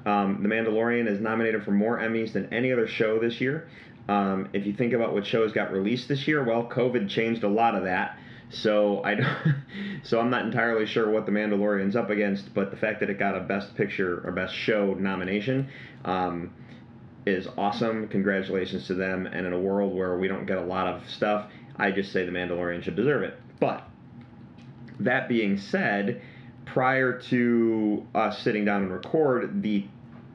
Um, 0.06 0.42
the 0.42 0.48
Mandalorian 0.48 1.08
is 1.08 1.20
nominated 1.20 1.64
for 1.64 1.70
more 1.70 1.98
Emmys 1.98 2.32
than 2.32 2.52
any 2.52 2.72
other 2.72 2.86
show 2.86 3.18
this 3.18 3.40
year. 3.40 3.68
Um, 4.08 4.50
if 4.52 4.66
you 4.66 4.74
think 4.74 4.92
about 4.92 5.14
what 5.14 5.26
shows 5.26 5.52
got 5.52 5.72
released 5.72 6.08
this 6.08 6.28
year, 6.28 6.44
well, 6.44 6.68
COVID 6.68 7.08
changed 7.08 7.42
a 7.42 7.48
lot 7.48 7.74
of 7.74 7.84
that. 7.84 8.18
So 8.50 9.02
I 9.02 9.14
don't, 9.14 9.54
so 10.02 10.20
I'm 10.20 10.30
not 10.30 10.44
entirely 10.44 10.86
sure 10.86 11.10
what 11.10 11.26
the 11.26 11.32
Mandalorian's 11.32 11.96
up 11.96 12.10
against, 12.10 12.52
but 12.54 12.70
the 12.70 12.76
fact 12.76 13.00
that 13.00 13.10
it 13.10 13.18
got 13.18 13.36
a 13.36 13.40
Best 13.40 13.74
Picture 13.76 14.22
or 14.24 14.32
Best 14.32 14.54
Show 14.54 14.94
nomination 14.94 15.68
um, 16.04 16.52
is 17.26 17.48
awesome. 17.56 18.08
Congratulations 18.08 18.86
to 18.88 18.94
them. 18.94 19.26
And 19.26 19.46
in 19.46 19.52
a 19.52 19.58
world 19.58 19.94
where 19.94 20.18
we 20.18 20.28
don't 20.28 20.44
get 20.44 20.58
a 20.58 20.64
lot 20.64 20.86
of 20.86 21.08
stuff, 21.08 21.50
I 21.76 21.90
just 21.90 22.12
say 22.12 22.24
the 22.24 22.32
Mandalorian 22.32 22.82
should 22.82 22.96
deserve 22.96 23.22
it. 23.22 23.38
But 23.60 23.86
that 25.00 25.28
being 25.28 25.58
said, 25.58 26.22
prior 26.66 27.18
to 27.20 28.06
us 28.14 28.38
sitting 28.40 28.64
down 28.64 28.82
and 28.82 28.92
record, 28.92 29.62
the 29.62 29.86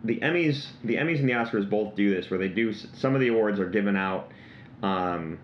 the 0.03 0.17
Emmys, 0.22 0.67
the 0.86 0.96
Emmys 0.96 1.19
and 1.19 1.27
the 1.27 1.34
Oscars 1.34 1.69
both 1.69 1.96
do 1.96 2.13
this, 2.13 2.29
where 2.29 2.39
they 2.39 2.48
do 2.48 2.72
some 2.74 3.15
of 3.15 3.22
the 3.22 3.27
awards 3.27 3.60
are 3.60 3.69
given 3.69 3.98
out 3.98 4.31
um, 4.81 5.38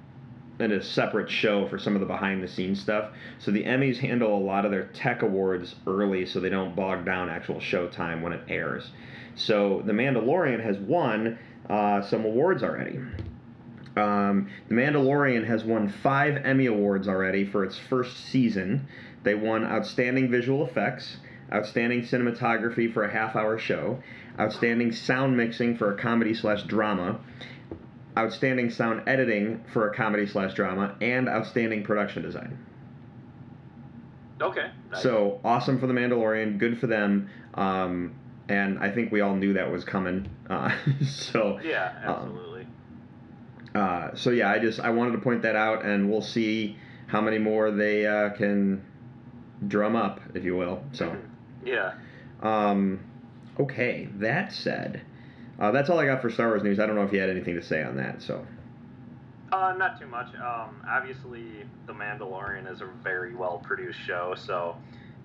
in 0.59 0.71
a 0.71 0.81
separate 0.81 1.29
show 1.29 1.67
for 1.67 1.77
some 1.77 1.95
of 1.95 1.99
the 1.99 2.05
behind 2.05 2.41
the 2.41 2.47
scenes 2.47 2.81
stuff. 2.81 3.11
So 3.39 3.51
the 3.51 3.63
Emmys 3.63 3.97
handle 3.97 4.37
a 4.37 4.39
lot 4.39 4.63
of 4.63 4.71
their 4.71 4.85
tech 4.87 5.21
awards 5.21 5.75
early, 5.85 6.25
so 6.25 6.39
they 6.39 6.49
don't 6.49 6.75
bog 6.75 7.05
down 7.05 7.29
actual 7.29 7.59
show 7.59 7.87
time 7.89 8.21
when 8.21 8.31
it 8.31 8.43
airs. 8.47 8.91
So 9.35 9.81
The 9.85 9.91
Mandalorian 9.91 10.63
has 10.63 10.77
won 10.77 11.37
uh, 11.69 12.01
some 12.01 12.23
awards 12.23 12.63
already. 12.63 12.99
Um, 13.95 14.49
the 14.67 14.75
Mandalorian 14.75 15.45
has 15.45 15.63
won 15.63 15.87
five 15.87 16.45
Emmy 16.45 16.65
Awards 16.65 17.07
already 17.07 17.45
for 17.45 17.63
its 17.63 17.77
first 17.77 18.25
season. 18.25 18.87
They 19.23 19.35
won 19.35 19.63
Outstanding 19.63 20.29
Visual 20.29 20.65
Effects, 20.65 21.17
Outstanding 21.51 22.01
Cinematography 22.01 22.93
for 22.93 23.03
a 23.03 23.11
half 23.11 23.35
hour 23.35 23.57
show, 23.57 24.01
Outstanding 24.39 24.91
Sound 24.91 25.37
Mixing 25.37 25.77
for 25.77 25.93
a 25.93 25.97
comedy 25.97 26.33
slash 26.33 26.63
drama, 26.63 27.19
Outstanding 28.17 28.69
Sound 28.69 29.03
Editing 29.07 29.63
for 29.73 29.89
a 29.89 29.95
comedy 29.95 30.25
slash 30.25 30.53
drama, 30.53 30.95
and 31.01 31.29
Outstanding 31.29 31.83
Production 31.83 32.23
Design. 32.23 32.65
Okay. 34.41 34.69
nice. 34.91 35.01
So 35.01 35.39
awesome 35.43 35.79
for 35.79 35.87
the 35.87 35.93
Mandalorian, 35.93 36.57
good 36.57 36.79
for 36.79 36.87
them. 36.87 37.29
Um, 37.53 38.15
and 38.49 38.79
I 38.79 38.91
think 38.91 39.11
we 39.11 39.21
all 39.21 39.35
knew 39.35 39.53
that 39.53 39.71
was 39.71 39.83
coming. 39.83 40.29
Uh, 40.49 40.75
so 41.07 41.59
Yeah, 41.63 41.93
um, 42.05 42.15
absolutely. 42.15 42.54
Uh, 43.75 44.15
so 44.15 44.29
yeah, 44.29 44.50
I 44.50 44.60
just 44.60 44.79
I 44.79 44.89
wanted 44.89 45.12
to 45.12 45.17
point 45.17 45.41
that 45.41 45.55
out, 45.55 45.86
and 45.86 46.10
we'll 46.10 46.22
see 46.22 46.77
how 47.08 47.22
many 47.22 47.38
more 47.38 47.72
they 47.72 48.08
uh, 48.08 48.29
can 48.29 48.84
drum 49.67 49.96
up, 49.96 50.22
if 50.34 50.44
you 50.44 50.55
will. 50.55 50.84
So, 50.94 51.15
yeah. 51.63 51.94
um, 52.41 53.00
okay. 53.60 54.08
That 54.15 54.53
said, 54.53 55.01
uh, 55.60 55.72
that's 55.72 55.89
all 55.89 56.00
I 56.00 56.05
got 56.05 56.22
for 56.22 56.29
Star 56.29 56.48
Wars 56.48 56.63
news. 56.63 56.79
I 56.79 56.86
don't 56.86 56.96
know 56.96 57.03
if 57.03 57.12
you 57.12 57.20
had 57.20 57.29
anything 57.29 57.55
to 57.55 57.62
say 57.62 57.84
on 57.84 57.98
that. 57.98 58.22
So, 58.22 58.46
Uh, 59.51 59.74
not 59.77 60.00
too 60.00 60.08
much. 60.08 60.34
Um, 60.36 60.82
obviously, 60.89 61.65
The 61.86 61.94
Mandalorian 61.94 62.72
is 62.72 62.82
a 62.82 62.88
very 63.03 63.36
well 63.36 63.62
produced 63.63 64.00
show, 64.00 64.36
so 64.38 64.77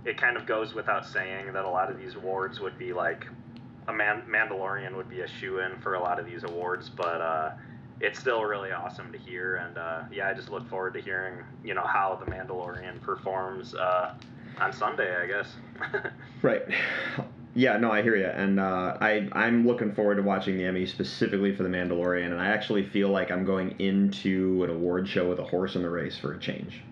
it 0.04 0.16
kind 0.16 0.36
of 0.36 0.46
goes 0.46 0.74
without 0.74 1.06
saying 1.06 1.52
that 1.52 1.64
a 1.64 1.68
lot 1.70 1.90
of 1.90 1.98
these 1.98 2.14
awards 2.16 2.58
would 2.60 2.78
be 2.78 2.92
like 2.92 3.26
a 3.88 3.92
Man- 3.92 4.24
Mandalorian 4.28 4.96
would 4.96 5.08
be 5.08 5.20
a 5.20 5.28
shoe 5.28 5.60
in 5.60 5.78
for 5.80 5.94
a 5.94 6.00
lot 6.00 6.18
of 6.18 6.26
these 6.26 6.44
awards, 6.44 6.88
but 6.88 7.20
uh, 7.20 7.50
it's 8.00 8.18
still 8.18 8.44
really 8.44 8.72
awesome 8.72 9.12
to 9.12 9.18
hear. 9.18 9.56
And 9.56 9.78
uh, 9.78 10.02
yeah, 10.12 10.28
I 10.28 10.34
just 10.34 10.50
look 10.50 10.68
forward 10.68 10.94
to 10.94 11.00
hearing 11.00 11.44
you 11.64 11.74
know 11.74 11.84
how 11.84 12.20
The 12.22 12.30
Mandalorian 12.30 13.00
performs 13.00 13.74
uh, 13.74 14.14
on 14.58 14.72
Sunday, 14.72 15.14
I 15.16 15.26
guess. 15.26 15.54
right. 16.42 16.62
Yeah, 17.52 17.76
no, 17.78 17.90
I 17.90 18.02
hear 18.02 18.14
you, 18.14 18.26
and 18.26 18.60
uh, 18.60 18.96
I 19.00 19.28
I'm 19.32 19.66
looking 19.66 19.92
forward 19.92 20.16
to 20.16 20.22
watching 20.22 20.56
the 20.56 20.64
Emmy 20.64 20.86
specifically 20.86 21.54
for 21.54 21.64
the 21.64 21.68
Mandalorian, 21.68 22.26
and 22.26 22.40
I 22.40 22.46
actually 22.46 22.86
feel 22.86 23.08
like 23.08 23.32
I'm 23.32 23.44
going 23.44 23.74
into 23.80 24.62
an 24.62 24.70
award 24.70 25.08
show 25.08 25.28
with 25.28 25.40
a 25.40 25.44
horse 25.44 25.74
in 25.74 25.82
the 25.82 25.90
race 25.90 26.16
for 26.16 26.32
a 26.32 26.38
change. 26.38 26.82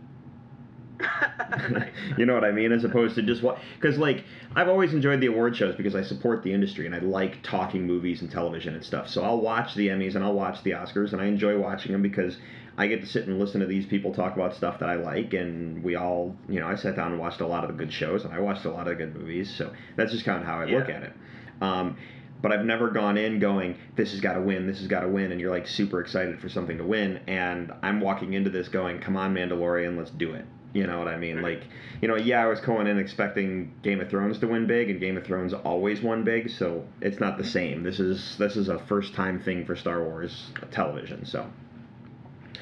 You 2.16 2.26
know 2.26 2.34
what 2.34 2.44
I 2.44 2.52
mean? 2.52 2.72
As 2.72 2.84
opposed 2.84 3.14
to 3.16 3.22
just 3.22 3.42
what, 3.42 3.58
because 3.80 3.98
like 3.98 4.24
I've 4.56 4.68
always 4.68 4.92
enjoyed 4.92 5.20
the 5.20 5.26
award 5.26 5.56
shows 5.56 5.76
because 5.76 5.94
I 5.94 6.02
support 6.02 6.42
the 6.42 6.52
industry 6.52 6.86
and 6.86 6.94
I 6.94 6.98
like 6.98 7.42
talking 7.42 7.86
movies 7.86 8.22
and 8.22 8.30
television 8.30 8.74
and 8.74 8.84
stuff. 8.84 9.08
So 9.08 9.22
I'll 9.22 9.40
watch 9.40 9.74
the 9.74 9.88
Emmys 9.88 10.14
and 10.14 10.24
I'll 10.24 10.34
watch 10.34 10.62
the 10.62 10.72
Oscars 10.72 11.12
and 11.12 11.20
I 11.20 11.26
enjoy 11.26 11.58
watching 11.58 11.92
them 11.92 12.02
because 12.02 12.36
I 12.76 12.86
get 12.86 13.00
to 13.00 13.06
sit 13.06 13.26
and 13.26 13.38
listen 13.38 13.60
to 13.60 13.66
these 13.66 13.86
people 13.86 14.12
talk 14.12 14.34
about 14.34 14.54
stuff 14.54 14.78
that 14.80 14.88
I 14.88 14.94
like 14.94 15.34
and 15.34 15.82
we 15.84 15.96
all, 15.96 16.36
you 16.48 16.60
know, 16.60 16.66
I 16.66 16.76
sat 16.76 16.96
down 16.96 17.12
and 17.12 17.20
watched 17.20 17.40
a 17.40 17.46
lot 17.46 17.64
of 17.64 17.70
the 17.70 17.76
good 17.76 17.92
shows 17.92 18.24
and 18.24 18.32
I 18.32 18.40
watched 18.40 18.64
a 18.64 18.70
lot 18.70 18.88
of 18.88 18.96
the 18.98 19.04
good 19.04 19.14
movies. 19.14 19.54
So 19.54 19.72
that's 19.96 20.12
just 20.12 20.24
kind 20.24 20.40
of 20.40 20.46
how 20.46 20.60
I 20.60 20.64
look 20.64 20.88
at 20.88 21.02
it. 21.02 21.12
Um, 21.60 21.96
but 22.40 22.52
I've 22.52 22.64
never 22.64 22.90
gone 22.90 23.16
in 23.16 23.40
going, 23.40 23.76
this 23.96 24.12
has 24.12 24.20
got 24.20 24.34
to 24.34 24.40
win, 24.40 24.66
this 24.66 24.78
has 24.78 24.86
got 24.86 25.00
to 25.00 25.08
win, 25.08 25.32
and 25.32 25.40
you're 25.40 25.50
like 25.50 25.66
super 25.66 26.00
excited 26.00 26.40
for 26.40 26.48
something 26.48 26.78
to 26.78 26.84
win. 26.84 27.20
And 27.26 27.72
I'm 27.82 28.00
walking 28.00 28.34
into 28.34 28.48
this 28.48 28.68
going, 28.68 29.00
come 29.00 29.16
on, 29.16 29.34
Mandalorian, 29.34 29.98
let's 29.98 30.10
do 30.10 30.34
it. 30.34 30.44
You 30.74 30.86
know 30.86 30.98
what 30.98 31.08
I 31.08 31.16
mean? 31.16 31.40
Like, 31.40 31.62
you 32.02 32.08
know, 32.08 32.16
yeah, 32.16 32.42
I 32.42 32.46
was 32.46 32.60
going 32.60 32.86
in 32.86 32.98
expecting 32.98 33.72
Game 33.82 34.00
of 34.00 34.10
Thrones 34.10 34.38
to 34.40 34.46
win 34.46 34.66
big, 34.66 34.90
and 34.90 35.00
Game 35.00 35.16
of 35.16 35.24
Thrones 35.24 35.54
always 35.54 36.02
won 36.02 36.24
big, 36.24 36.50
so 36.50 36.84
it's 37.00 37.18
not 37.18 37.38
the 37.38 37.44
same. 37.44 37.82
This 37.82 37.98
is 37.98 38.36
this 38.36 38.56
is 38.56 38.68
a 38.68 38.78
first 38.78 39.14
time 39.14 39.40
thing 39.40 39.64
for 39.64 39.74
Star 39.74 40.02
Wars 40.04 40.50
television. 40.70 41.24
So, 41.24 41.50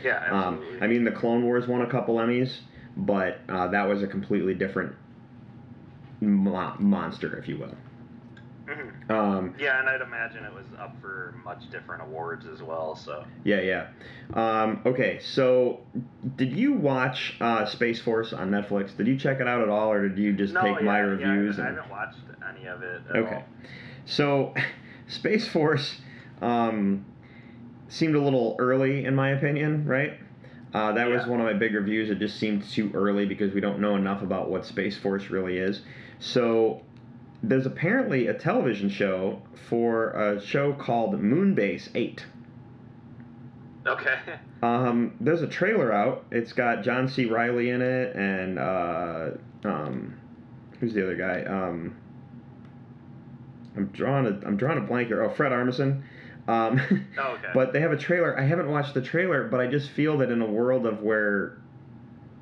yeah, 0.05 0.25
um, 0.31 0.55
absolutely. 0.55 0.81
I 0.83 0.87
mean, 0.87 1.05
the 1.05 1.11
Clone 1.11 1.45
Wars 1.45 1.67
won 1.67 1.83
a 1.83 1.91
couple 1.91 2.17
Emmys, 2.17 2.59
but 2.97 3.41
uh, 3.49 3.69
that 3.69 3.89
was 3.89 4.03
a 4.03 4.07
completely 4.07 4.55
different 4.55 4.95
mo- 6.21 6.77
monster, 6.79 7.37
if 7.37 7.49
you 7.49 7.59
will. 7.59 7.75
Mhm. 8.67 9.11
Um, 9.11 9.55
Yeah, 9.59 9.79
and 9.81 9.89
I'd 9.89 10.01
imagine 10.01 10.45
it 10.45 10.53
was 10.53 10.67
up 10.81 10.97
for 11.01 11.35
much 11.45 11.71
different 11.71 12.03
awards 12.03 12.47
as 12.47 12.63
well. 12.63 12.97
So 12.97 13.25
Yeah, 13.45 13.61
yeah. 13.61 13.87
Um, 14.35 14.81
okay, 14.85 15.19
so 15.21 15.81
did 16.37 16.53
you 16.53 16.73
watch 16.73 17.37
uh, 17.41 17.65
Space 17.67 18.01
Force 18.01 18.33
on 18.33 18.51
Netflix? 18.51 18.97
Did 18.97 19.07
you 19.07 19.17
check 19.17 19.41
it 19.41 19.47
out 19.47 19.63
at 19.63 19.69
all, 19.69 19.93
or 19.93 20.09
did 20.09 20.19
you 20.19 20.33
just 20.33 20.53
no, 20.55 20.63
take 20.63 20.81
yeah, 20.81 20.85
my 20.85 20.99
yeah, 20.99 21.05
I 21.05 21.07
reviews? 21.07 21.57
haven't- 21.57 21.73
I 21.73 21.77
haven't 21.77 21.91
watched 21.91 22.19
any 22.57 22.67
of 22.67 22.83
it. 22.83 23.03
At 23.11 23.17
Okay. 23.17 23.35
all. 23.37 23.45
So, 24.05 24.55
Space 25.07 25.47
Force 25.47 26.01
um, 26.43 27.05
seemed 27.89 28.17
a 28.17 28.21
little 28.21 28.57
early, 28.59 29.05
in 29.05 29.15
my 29.15 29.31
opinion, 29.31 29.85
right? 29.87 30.15
Uh, 30.75 30.93
that 30.93 31.09
was 31.09 31.25
one 31.27 31.41
of 31.41 31.47
my 31.47 31.53
big 31.55 31.73
reviews. 31.75 32.11
It 32.11 32.19
just 32.19 32.39
seemed 32.39 32.65
too 32.65 32.91
early 32.93 33.25
because 33.25 33.55
we 33.55 33.61
don't 33.61 33.79
know 33.81 33.95
enough 33.97 34.23
about 34.23 34.51
what 34.51 34.67
Space 34.67 34.99
Force 34.99 35.31
really 35.31 35.57
is. 35.57 35.83
So, 36.19 36.83
there's 37.43 37.67
apparently 37.67 38.29
a 38.29 38.35
television 38.35 38.89
show 38.89 39.43
for 39.69 40.11
a 40.11 40.41
show 40.41 40.73
called 40.73 41.21
Moonbase 41.21 41.89
8. 41.95 42.25
Okay. 43.87 44.19
Um, 44.63 45.15
there's 45.21 45.43
a 45.43 45.47
trailer 45.47 45.93
out. 45.93 46.25
It's 46.33 46.53
got 46.53 46.83
John 46.83 47.09
C. 47.09 47.27
Reilly 47.27 47.71
in 47.71 47.83
it, 47.83 48.17
and 48.17 48.59
uh, 48.59 49.31
um, 49.65 50.19
who's 50.81 50.93
the 50.93 51.05
other 51.05 51.17
guy? 51.17 51.43
Um, 51.45 51.97
I'm 53.77 53.87
drawing 53.89 54.27
a 54.27 54.47
I'm 54.47 54.57
drawing 54.57 54.79
a 54.79 54.81
blank 54.81 55.09
here. 55.09 55.23
Oh, 55.23 55.31
Fred 55.31 55.53
Armisen. 55.53 56.03
Um, 56.49 56.81
Oh, 57.19 57.33
okay. 57.35 57.49
But 57.55 57.73
they 57.73 57.81
have 57.81 57.93
a 57.93 57.97
trailer. 57.97 58.39
I 58.39 58.43
haven't 58.43 58.69
watched 58.71 58.95
the 58.95 59.03
trailer, 59.03 59.45
but 59.45 59.61
I 59.61 59.67
just 59.67 59.91
feel 59.91 60.19
that 60.19 60.31
in 60.31 60.43
a 60.43 60.47
world 60.47 60.87
of 60.87 61.03
where 61.03 61.59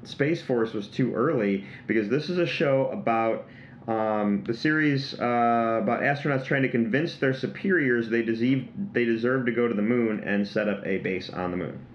Space 0.05 0.41
Force 0.41 0.73
was 0.73 0.89
too 0.89 1.15
early, 1.15 1.67
because 1.87 2.09
this 2.09 2.31
is 2.31 2.39
a 2.39 2.47
show 2.47 2.89
about 2.89 3.47
um, 3.87 4.45
the 4.47 4.55
series 4.55 5.15
uh, 5.15 5.81
about 5.83 6.01
astronauts 6.01 6.47
trying 6.47 6.63
to 6.63 6.71
convince 6.71 7.17
their 7.17 7.35
superiors 7.35 8.09
they 8.09 8.23
deserve 8.23 8.65
they 8.93 9.05
deserve 9.05 9.47
to 9.47 9.53
go 9.53 9.69
to 9.69 9.75
the 9.75 9.83
moon 9.83 10.21
and 10.25 10.47
set 10.47 10.69
up 10.69 10.87
a 10.87 10.99
base 10.99 11.29
on 11.29 11.51
the 11.51 11.57
moon. 11.57 11.87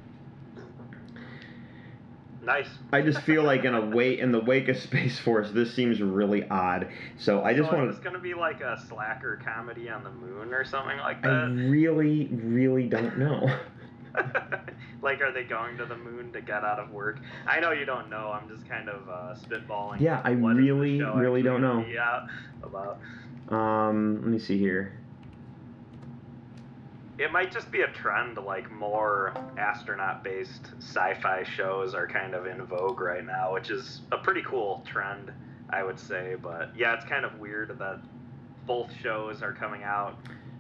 nice. 2.43 2.69
I 2.91 3.01
just 3.01 3.21
feel 3.21 3.43
like 3.43 3.63
in 3.63 3.73
a 3.73 3.85
wait 3.85 4.19
in 4.19 4.31
the 4.31 4.39
wake 4.39 4.67
of 4.67 4.77
Space 4.77 5.19
Force, 5.19 5.49
this 5.51 5.73
seems 5.75 5.99
really 5.99 6.47
odd. 6.47 6.89
So 7.17 7.43
I 7.43 7.55
just 7.55 7.69
so 7.71 7.77
want 7.77 7.89
It's 7.89 7.99
gonna 7.99 8.19
be 8.19 8.35
like 8.35 8.61
a 8.61 8.79
slacker 8.87 9.39
comedy 9.43 9.89
on 9.89 10.03
the 10.03 10.11
moon 10.11 10.53
or 10.53 10.63
something 10.65 10.97
like 10.97 11.23
that. 11.23 11.31
I 11.31 11.45
really, 11.45 12.27
really 12.27 12.87
don't 12.87 13.17
know. 13.17 13.47
like, 15.01 15.21
are 15.21 15.31
they 15.31 15.43
going 15.43 15.77
to 15.77 15.85
the 15.85 15.97
moon 15.97 16.31
to 16.33 16.41
get 16.41 16.63
out 16.63 16.79
of 16.79 16.91
work? 16.91 17.19
I 17.47 17.59
know 17.59 17.71
you 17.71 17.85
don't 17.85 18.09
know. 18.09 18.31
I'm 18.31 18.49
just 18.49 18.67
kind 18.67 18.89
of 18.89 19.07
uh, 19.09 19.35
spitballing. 19.35 19.99
Yeah, 19.99 20.21
I 20.23 20.35
what 20.35 20.51
is 20.51 20.57
the 20.57 20.71
really, 20.71 21.01
really 21.01 21.41
don't 21.41 21.61
know. 21.61 21.85
out 21.99 22.27
about. 22.63 22.99
Um, 23.49 24.21
let 24.21 24.27
me 24.27 24.39
see 24.39 24.57
here. 24.57 24.93
It 27.17 27.33
might 27.33 27.51
just 27.51 27.69
be 27.69 27.81
a 27.81 27.91
trend, 27.91 28.37
like 28.37 28.71
more 28.71 29.33
astronaut-based 29.57 30.71
sci-fi 30.79 31.43
shows 31.43 31.93
are 31.93 32.07
kind 32.07 32.33
of 32.33 32.45
in 32.45 32.63
vogue 32.63 33.01
right 33.01 33.25
now, 33.25 33.53
which 33.53 33.69
is 33.71 34.01
a 34.13 34.17
pretty 34.17 34.41
cool 34.43 34.85
trend, 34.87 35.31
I 35.69 35.83
would 35.83 35.99
say. 35.99 36.35
But 36.41 36.71
yeah, 36.77 36.95
it's 36.95 37.03
kind 37.03 37.25
of 37.25 37.37
weird 37.37 37.77
that 37.77 37.99
both 38.65 38.89
shows 39.01 39.41
are 39.41 39.51
coming 39.51 39.83
out 39.83 40.17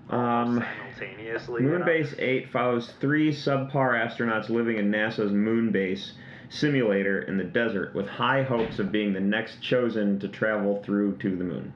Um, 0.09 0.63
simultaneously. 0.99 1.61
Moonbase 1.61 2.15
8 2.19 2.49
follows 2.49 2.93
three 2.99 3.31
subpar 3.31 3.93
astronauts 3.93 4.49
living 4.49 4.77
in 4.77 4.91
NASA's 4.91 5.31
Moonbase 5.31 6.11
simulator 6.49 7.21
in 7.21 7.37
the 7.37 7.43
desert 7.43 7.93
with 7.93 8.07
high 8.07 8.41
hopes 8.41 8.79
of 8.79 8.91
being 8.91 9.13
the 9.13 9.19
next 9.19 9.61
chosen 9.61 10.19
to 10.19 10.27
travel 10.27 10.81
through 10.83 11.15
to 11.17 11.35
the 11.35 11.43
moon. 11.43 11.71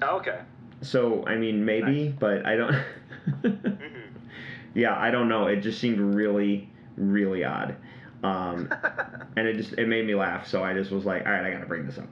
Oh, 0.00 0.16
okay. 0.18 0.40
So, 0.80 1.26
I 1.26 1.36
mean, 1.36 1.64
maybe, 1.64 2.08
Nice. 2.08 2.14
but 2.18 2.46
I 2.46 2.56
don't. 2.56 2.74
hmm 3.42 3.78
yeah, 4.74 4.98
I 4.98 5.10
don't 5.10 5.28
know. 5.28 5.46
It 5.48 5.56
just 5.56 5.80
seemed 5.80 5.98
really, 5.98 6.70
really 6.96 7.44
odd. 7.44 7.76
Um, 8.22 8.72
and 9.36 9.46
it 9.46 9.56
just 9.56 9.72
it 9.74 9.86
made 9.86 10.06
me 10.06 10.14
laugh, 10.14 10.46
so 10.46 10.62
I 10.62 10.72
just 10.72 10.90
was 10.90 11.04
like, 11.04 11.26
all 11.26 11.32
right, 11.32 11.44
I 11.44 11.50
gotta 11.50 11.66
bring 11.66 11.84
this 11.84 11.98
up. 11.98 12.08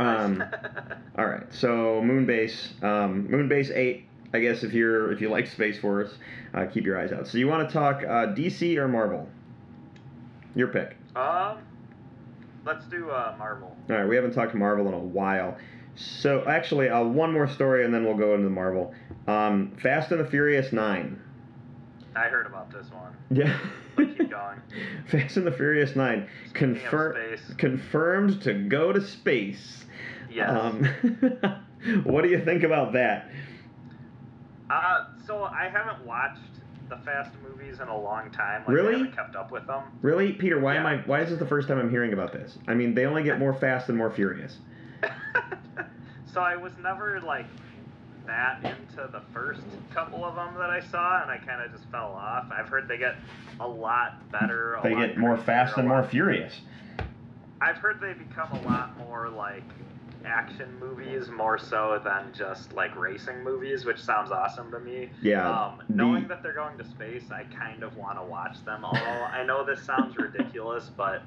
Um, 0.00 0.42
all 1.18 1.26
right, 1.26 1.46
so 1.52 2.00
Moonbase, 2.02 2.82
um, 2.82 3.28
Moonbase 3.28 3.74
eight. 3.76 4.06
I 4.32 4.38
guess 4.38 4.62
if 4.62 4.72
you're 4.72 5.10
if 5.12 5.20
you 5.20 5.28
like 5.28 5.46
Space 5.48 5.78
Force, 5.78 6.14
uh, 6.54 6.66
keep 6.66 6.84
your 6.84 6.98
eyes 6.98 7.12
out. 7.12 7.26
So 7.26 7.38
you 7.38 7.48
want 7.48 7.68
to 7.68 7.72
talk 7.72 8.02
uh, 8.02 8.32
DC 8.34 8.76
or 8.76 8.86
Marvel? 8.88 9.28
Your 10.54 10.68
pick. 10.68 10.96
um, 11.16 11.58
let's 12.64 12.84
do 12.86 13.10
uh, 13.10 13.34
Marvel. 13.38 13.76
All 13.88 13.96
right, 13.96 14.08
we 14.08 14.16
haven't 14.16 14.32
talked 14.32 14.54
Marvel 14.54 14.86
in 14.88 14.94
a 14.94 14.98
while. 14.98 15.56
So 15.96 16.44
actually, 16.46 16.88
uh, 16.88 17.02
one 17.02 17.32
more 17.32 17.48
story, 17.48 17.84
and 17.84 17.92
then 17.92 18.04
we'll 18.04 18.16
go 18.16 18.32
into 18.34 18.44
the 18.44 18.50
Marvel. 18.50 18.94
Um, 19.26 19.76
Fast 19.82 20.12
and 20.12 20.20
the 20.20 20.26
Furious 20.30 20.72
Nine. 20.72 21.20
I 22.16 22.28
heard 22.28 22.46
about 22.46 22.72
this 22.72 22.86
one. 22.90 23.16
Yeah. 23.30 23.58
Keep 23.96 24.30
going. 24.30 24.60
Fast 25.06 25.36
and 25.36 25.46
the 25.46 25.52
Furious 25.52 25.94
Nine 25.96 26.28
confirmed 26.54 27.40
confirmed 27.58 28.42
to 28.42 28.54
go 28.54 28.92
to 28.92 29.00
space. 29.00 29.84
Yes. 30.30 30.50
Um, 30.50 30.84
what 32.04 32.22
do 32.22 32.28
you 32.30 32.44
think 32.44 32.62
about 32.62 32.92
that? 32.92 33.30
Uh, 34.68 35.06
so 35.26 35.44
I 35.44 35.68
haven't 35.68 36.06
watched 36.06 36.38
the 36.88 36.96
Fast 36.98 37.30
movies 37.42 37.80
in 37.80 37.88
a 37.88 37.96
long 37.98 38.30
time. 38.30 38.62
Like, 38.66 38.68
Really? 38.76 38.94
I 38.94 38.98
haven't 38.98 39.14
kept 39.16 39.36
up 39.36 39.50
with 39.52 39.66
them. 39.66 39.84
Really, 40.02 40.32
Peter? 40.32 40.58
Why 40.60 40.76
am 40.76 40.86
I? 40.86 40.98
Why 40.98 41.20
is 41.22 41.30
this 41.30 41.38
the 41.38 41.46
first 41.46 41.68
time 41.68 41.78
I'm 41.78 41.90
hearing 41.90 42.12
about 42.12 42.32
this? 42.32 42.58
I 42.68 42.74
mean, 42.74 42.94
they 42.94 43.06
only 43.06 43.22
get 43.22 43.38
more 43.38 43.54
fast 43.60 43.88
and 43.88 43.96
more 43.98 44.10
furious. 44.10 44.58
so 46.32 46.40
I 46.40 46.56
was 46.56 46.72
never 46.82 47.20
like 47.20 47.46
that 48.26 48.58
into 48.64 49.08
the 49.10 49.22
first 49.32 49.62
couple 49.92 50.24
of 50.24 50.34
them 50.36 50.54
that 50.58 50.70
I 50.70 50.80
saw, 50.80 51.22
and 51.22 51.30
I 51.30 51.38
kind 51.38 51.62
of 51.62 51.72
just 51.72 51.90
fell 51.90 52.12
off. 52.12 52.46
I've 52.52 52.68
heard 52.68 52.86
they 52.86 52.98
get 52.98 53.16
a 53.60 53.66
lot 53.66 54.30
better. 54.30 54.74
A 54.74 54.82
They 54.82 54.94
lot 54.94 55.06
get 55.06 55.18
more 55.18 55.36
fast 55.36 55.76
and 55.78 55.88
more 55.88 56.02
furious. 56.04 56.60
I've 57.60 57.76
heard 57.76 58.00
they 58.00 58.12
become 58.14 58.50
a 58.52 58.62
lot 58.68 58.96
more 58.98 59.28
like 59.28 59.64
action 60.24 60.68
movies 60.78 61.28
more 61.28 61.58
so 61.58 62.00
than 62.04 62.32
just 62.32 62.72
like 62.72 62.94
racing 62.96 63.42
movies, 63.42 63.84
which 63.84 63.98
sounds 63.98 64.30
awesome 64.30 64.70
to 64.70 64.78
me. 64.80 65.10
Yeah, 65.22 65.48
Um, 65.48 65.82
the- 65.88 65.94
knowing 65.94 66.28
that 66.28 66.42
they're 66.42 66.52
going 66.54 66.76
to 66.78 66.84
space, 66.84 67.30
I 67.30 67.44
kind 67.44 67.82
of 67.82 67.96
want 67.96 68.18
to 68.18 68.24
watch 68.24 68.62
them 68.64 68.84
all. 68.84 68.96
I 68.96 69.42
know 69.44 69.64
this 69.64 69.82
sounds 69.82 70.16
ridiculous, 70.16 70.90
but 70.96 71.22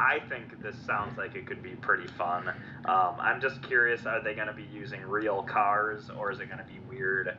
I 0.00 0.20
think 0.28 0.60
this 0.62 0.76
sounds 0.76 1.16
like 1.18 1.34
it 1.34 1.46
could 1.46 1.62
be 1.62 1.70
pretty 1.76 2.06
fun. 2.06 2.48
Um, 2.84 3.14
I'm 3.18 3.40
just 3.40 3.62
curious: 3.62 4.06
are 4.06 4.22
they 4.22 4.34
going 4.34 4.48
to 4.48 4.54
be 4.54 4.66
using 4.72 5.02
real 5.02 5.42
cars, 5.42 6.10
or 6.10 6.30
is 6.30 6.40
it 6.40 6.46
going 6.46 6.58
to 6.58 6.64
be 6.72 6.78
weird? 6.88 7.36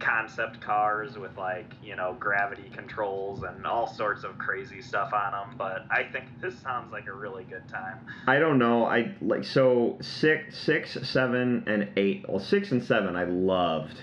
Concept 0.00 0.60
cars 0.60 1.16
with 1.18 1.36
like 1.36 1.72
you 1.82 1.94
know 1.94 2.16
gravity 2.18 2.70
controls 2.74 3.42
and 3.42 3.66
all 3.66 3.86
sorts 3.86 4.24
of 4.24 4.36
crazy 4.38 4.80
stuff 4.80 5.12
on 5.12 5.32
them 5.32 5.54
but 5.56 5.84
i 5.90 6.02
think 6.02 6.24
this 6.40 6.58
sounds 6.60 6.90
like 6.90 7.06
a 7.06 7.12
really 7.12 7.44
good 7.44 7.66
time 7.68 7.98
I 8.26 8.38
don't 8.38 8.58
know. 8.58 8.84
I 8.84 9.14
like 9.20 9.44
so 9.44 9.96
six, 10.00 10.58
six, 10.58 10.96
seven, 11.08 11.64
and 11.66 11.88
eight. 11.96 12.26
Well, 12.28 12.38
six 12.38 12.70
and 12.70 12.82
seven 12.84 13.16
I 13.16 13.24
loved. 13.24 14.00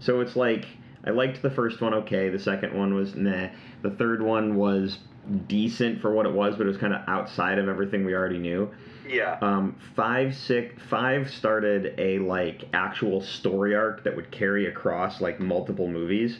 So 0.00 0.20
it's 0.20 0.36
like 0.36 0.66
I 1.04 1.10
liked 1.10 1.42
the 1.42 1.50
first 1.50 1.80
one. 1.80 1.94
Okay, 1.94 2.28
the 2.28 2.38
second 2.38 2.76
one 2.76 2.94
was 2.94 3.14
nah. 3.14 3.48
The 3.82 3.90
third 3.90 4.22
one 4.22 4.56
was 4.56 4.98
decent 5.46 6.00
for 6.00 6.12
what 6.12 6.26
it 6.26 6.32
was, 6.32 6.56
but 6.56 6.64
it 6.64 6.68
was 6.68 6.78
kind 6.78 6.94
of 6.94 7.02
outside 7.08 7.58
of 7.58 7.68
everything 7.68 8.04
we 8.04 8.14
already 8.14 8.38
knew. 8.38 8.70
Yeah 9.12 9.38
Um, 9.40 9.76
five, 9.94 10.34
six, 10.34 10.80
five 10.88 11.30
started 11.30 11.94
a 11.98 12.18
like 12.18 12.64
actual 12.72 13.20
story 13.20 13.74
arc 13.74 14.04
that 14.04 14.16
would 14.16 14.30
carry 14.30 14.66
across 14.66 15.20
like 15.20 15.38
multiple 15.40 15.88
movies. 15.88 16.38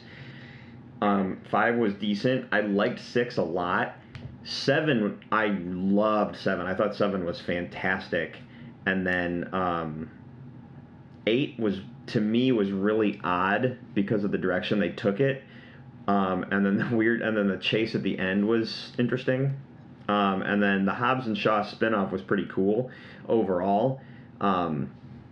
Um, 1.01 1.41
five 1.51 1.75
was 1.75 1.93
decent. 1.95 2.47
I 2.51 2.61
liked 2.61 2.99
six 2.99 3.37
a 3.37 3.43
lot. 3.43 3.95
Seven, 4.43 5.19
I 5.31 5.47
loved 5.47 6.35
seven. 6.37 6.65
I 6.65 6.73
thought 6.75 6.95
seven 6.95 7.25
was 7.25 7.39
fantastic. 7.41 8.37
And 8.85 9.05
then 9.05 9.53
um, 9.53 10.09
eight 11.27 11.57
was 11.59 11.79
to 12.07 12.19
me 12.19 12.51
was 12.51 12.71
really 12.71 13.19
odd 13.23 13.77
because 13.93 14.23
of 14.23 14.31
the 14.31 14.37
direction 14.37 14.79
they 14.79 14.89
took 14.89 15.19
it. 15.19 15.43
Um, 16.07 16.43
and 16.51 16.65
then 16.65 16.77
the 16.77 16.95
weird, 16.95 17.21
and 17.21 17.35
then 17.35 17.47
the 17.47 17.57
chase 17.57 17.95
at 17.95 18.03
the 18.03 18.17
end 18.19 18.47
was 18.47 18.91
interesting. 18.97 19.55
Um, 20.07 20.41
and 20.41 20.61
then 20.61 20.85
the 20.85 20.93
Hobbs 20.93 21.27
and 21.27 21.37
Shaw 21.37 21.63
spinoff 21.63 22.11
was 22.11 22.21
pretty 22.21 22.47
cool 22.53 22.91
overall. 23.27 24.01
Um, 24.41 24.91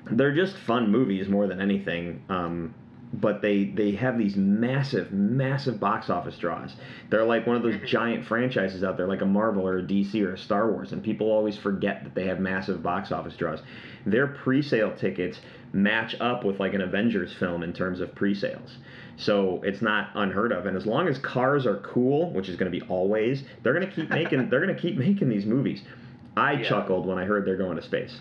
they're 0.10 0.34
just 0.34 0.56
fun 0.58 0.90
movies 0.90 1.28
more 1.28 1.48
than 1.48 1.62
anything. 1.62 2.24
Um, 2.30 2.74
but 3.14 3.42
they 3.42 3.66
they 3.66 3.92
have 3.92 4.18
these 4.18 4.36
massive, 4.36 5.12
massive 5.12 5.80
box 5.80 6.10
office 6.10 6.38
draws. 6.38 6.76
They're 7.10 7.26
like 7.26 7.46
one 7.46 7.56
of 7.58 7.64
those 7.64 7.76
giant 7.86 8.26
franchises 8.26 8.84
out 8.84 8.96
there, 8.98 9.08
like 9.08 9.22
a 9.22 9.26
Marvel 9.26 9.68
or 9.68 9.80
a 9.80 9.84
DC 9.84 10.22
or 10.24 10.34
a 10.34 10.38
Star 10.38 10.72
Wars, 10.72 10.94
and 10.94 11.04
people 11.04 11.30
always 11.30 11.58
forget 11.58 12.04
that 12.04 12.16
they 12.16 12.26
have 12.28 12.40
massive 12.40 12.82
box 12.82 13.12
office 13.12 13.36
draws. 13.36 13.62
Their 14.06 14.28
pre-sale 14.28 14.96
tickets 14.96 15.40
match 15.74 16.16
up 16.20 16.44
with 16.46 16.60
like 16.60 16.74
an 16.74 16.82
Avengers 16.82 17.34
film 17.34 17.64
in 17.64 17.74
terms 17.74 18.00
of 18.00 18.14
pre-sales. 18.16 18.78
So 19.18 19.62
it's 19.64 19.82
not 19.82 20.10
unheard 20.16 20.52
of, 20.52 20.66
and 20.66 20.76
as 20.78 20.86
long 20.86 21.08
as 21.08 21.18
cars 21.20 21.66
are 21.66 21.78
cool, 21.78 22.32
which 22.32 22.48
is 22.50 22.56
going 22.56 22.72
to 22.72 22.78
be 22.80 22.86
always, 22.88 23.44
they're 23.62 23.74
going 23.74 23.88
to 23.88 23.94
keep 23.94 24.10
making 24.10 24.50
they're 24.50 24.64
going 24.66 24.74
to 24.76 24.82
keep 24.82 24.98
making 24.98 25.28
these 25.30 25.46
movies. 25.46 25.84
I 26.38 26.54
Yeah. 26.54 26.64
chuckled 26.64 27.06
when 27.06 27.18
I 27.18 27.26
heard 27.26 27.46
they're 27.46 27.58
going 27.58 27.76
to 27.76 27.84
space. 27.84 28.20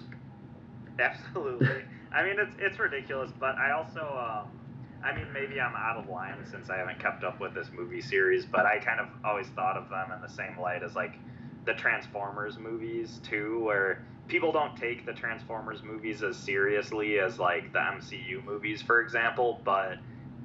Absolutely. 0.99 1.69
I 2.13 2.25
mean, 2.25 2.37
it's 2.39 2.55
it's 2.59 2.79
ridiculous, 2.79 3.31
but 3.39 3.57
I 3.57 3.71
also, 3.71 4.01
um, 4.01 4.51
I 5.03 5.15
mean, 5.15 5.33
maybe 5.33 5.61
I'm 5.61 5.75
out 5.75 5.97
of 5.97 6.09
line 6.09 6.37
since 6.51 6.69
I 6.69 6.77
haven't 6.77 6.99
kept 6.99 7.25
up 7.25 7.41
with 7.41 7.55
this 7.55 7.69
movie 7.73 8.03
series, 8.03 8.45
but 8.45 8.67
I 8.67 8.79
kind 8.79 9.01
of 9.01 9.09
always 9.25 9.47
thought 9.49 9.77
of 9.77 9.89
them 9.89 10.13
in 10.13 10.21
the 10.21 10.29
same 10.29 10.59
light 10.61 10.83
as 10.83 10.95
like 10.95 11.15
the 11.65 11.73
Transformers 11.75 12.59
movies 12.59 13.21
too, 13.23 13.63
where 13.65 14.03
people 14.29 14.53
don't 14.53 14.77
take 14.77 15.07
the 15.07 15.13
Transformers 15.13 15.83
movies 15.83 16.23
as 16.23 16.37
seriously 16.37 17.19
as 17.19 17.39
like 17.39 17.73
the 17.73 17.79
MCU 17.79 18.45
movies, 18.45 18.83
for 18.83 19.01
example, 19.01 19.61
but 19.65 19.99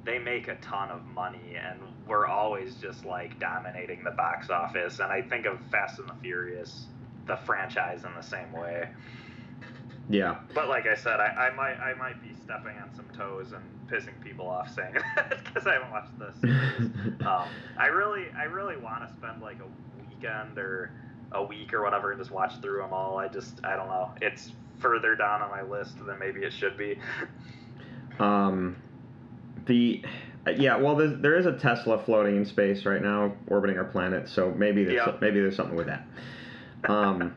they 0.04 0.18
make 0.18 0.48
a 0.48 0.56
ton 0.56 0.90
of 0.90 1.04
money 1.04 1.56
and 1.58 1.80
we're 2.06 2.26
always 2.26 2.76
just 2.76 3.04
like 3.04 3.38
dominating 3.38 4.04
the 4.04 4.10
box 4.12 4.48
office. 4.48 5.00
And 5.00 5.12
I 5.12 5.20
think 5.22 5.46
of 5.46 5.58
Fast 5.70 5.98
and 5.98 6.08
the 6.08 6.14
Furious, 6.22 6.86
the 7.26 7.36
franchise, 7.36 8.04
in 8.04 8.14
the 8.14 8.22
same 8.22 8.52
way. 8.52 8.88
Yeah. 10.08 10.36
But 10.54 10.68
like 10.68 10.86
I 10.86 10.94
said, 10.94 11.18
I, 11.20 11.48
I 11.48 11.54
might 11.54 11.78
I 11.78 11.94
might 11.94 12.22
be 12.22 12.35
stepping 12.46 12.78
on 12.78 12.94
some 12.94 13.06
toes 13.16 13.52
and 13.52 13.62
pissing 13.90 14.18
people 14.22 14.46
off 14.48 14.72
saying 14.74 14.94
that 15.16 15.44
because 15.44 15.66
I 15.66 15.74
haven't 15.74 15.90
watched 15.90 16.18
this. 16.18 16.36
um, 17.26 17.48
I 17.76 17.86
really 17.88 18.26
I 18.38 18.44
really 18.44 18.76
want 18.76 19.06
to 19.06 19.12
spend 19.14 19.42
like 19.42 19.58
a 19.58 20.08
weekend 20.08 20.56
or 20.58 20.90
a 21.32 21.42
week 21.42 21.74
or 21.74 21.82
whatever 21.82 22.12
and 22.12 22.20
just 22.20 22.30
watch 22.30 22.52
through 22.62 22.80
them 22.80 22.92
all. 22.92 23.18
I 23.18 23.28
just 23.28 23.60
I 23.64 23.76
don't 23.76 23.88
know. 23.88 24.12
It's 24.22 24.52
further 24.78 25.16
down 25.16 25.42
on 25.42 25.50
my 25.50 25.62
list 25.62 25.98
than 26.04 26.18
maybe 26.18 26.40
it 26.42 26.52
should 26.52 26.76
be. 26.78 26.98
Um, 28.18 28.76
the 29.66 30.02
yeah, 30.56 30.78
well, 30.78 30.96
there 30.96 31.36
is 31.36 31.44
a 31.44 31.52
Tesla 31.52 32.02
floating 32.02 32.36
in 32.36 32.46
space 32.46 32.86
right 32.86 33.02
now, 33.02 33.34
orbiting 33.48 33.76
our 33.76 33.84
planet. 33.84 34.26
So 34.30 34.54
maybe 34.56 34.84
there's 34.84 34.96
Yeah. 35.06 35.16
maybe 35.20 35.38
there's 35.38 35.54
something 35.54 35.76
with 35.76 35.88
that. 35.88 36.02
Um, 36.88 37.36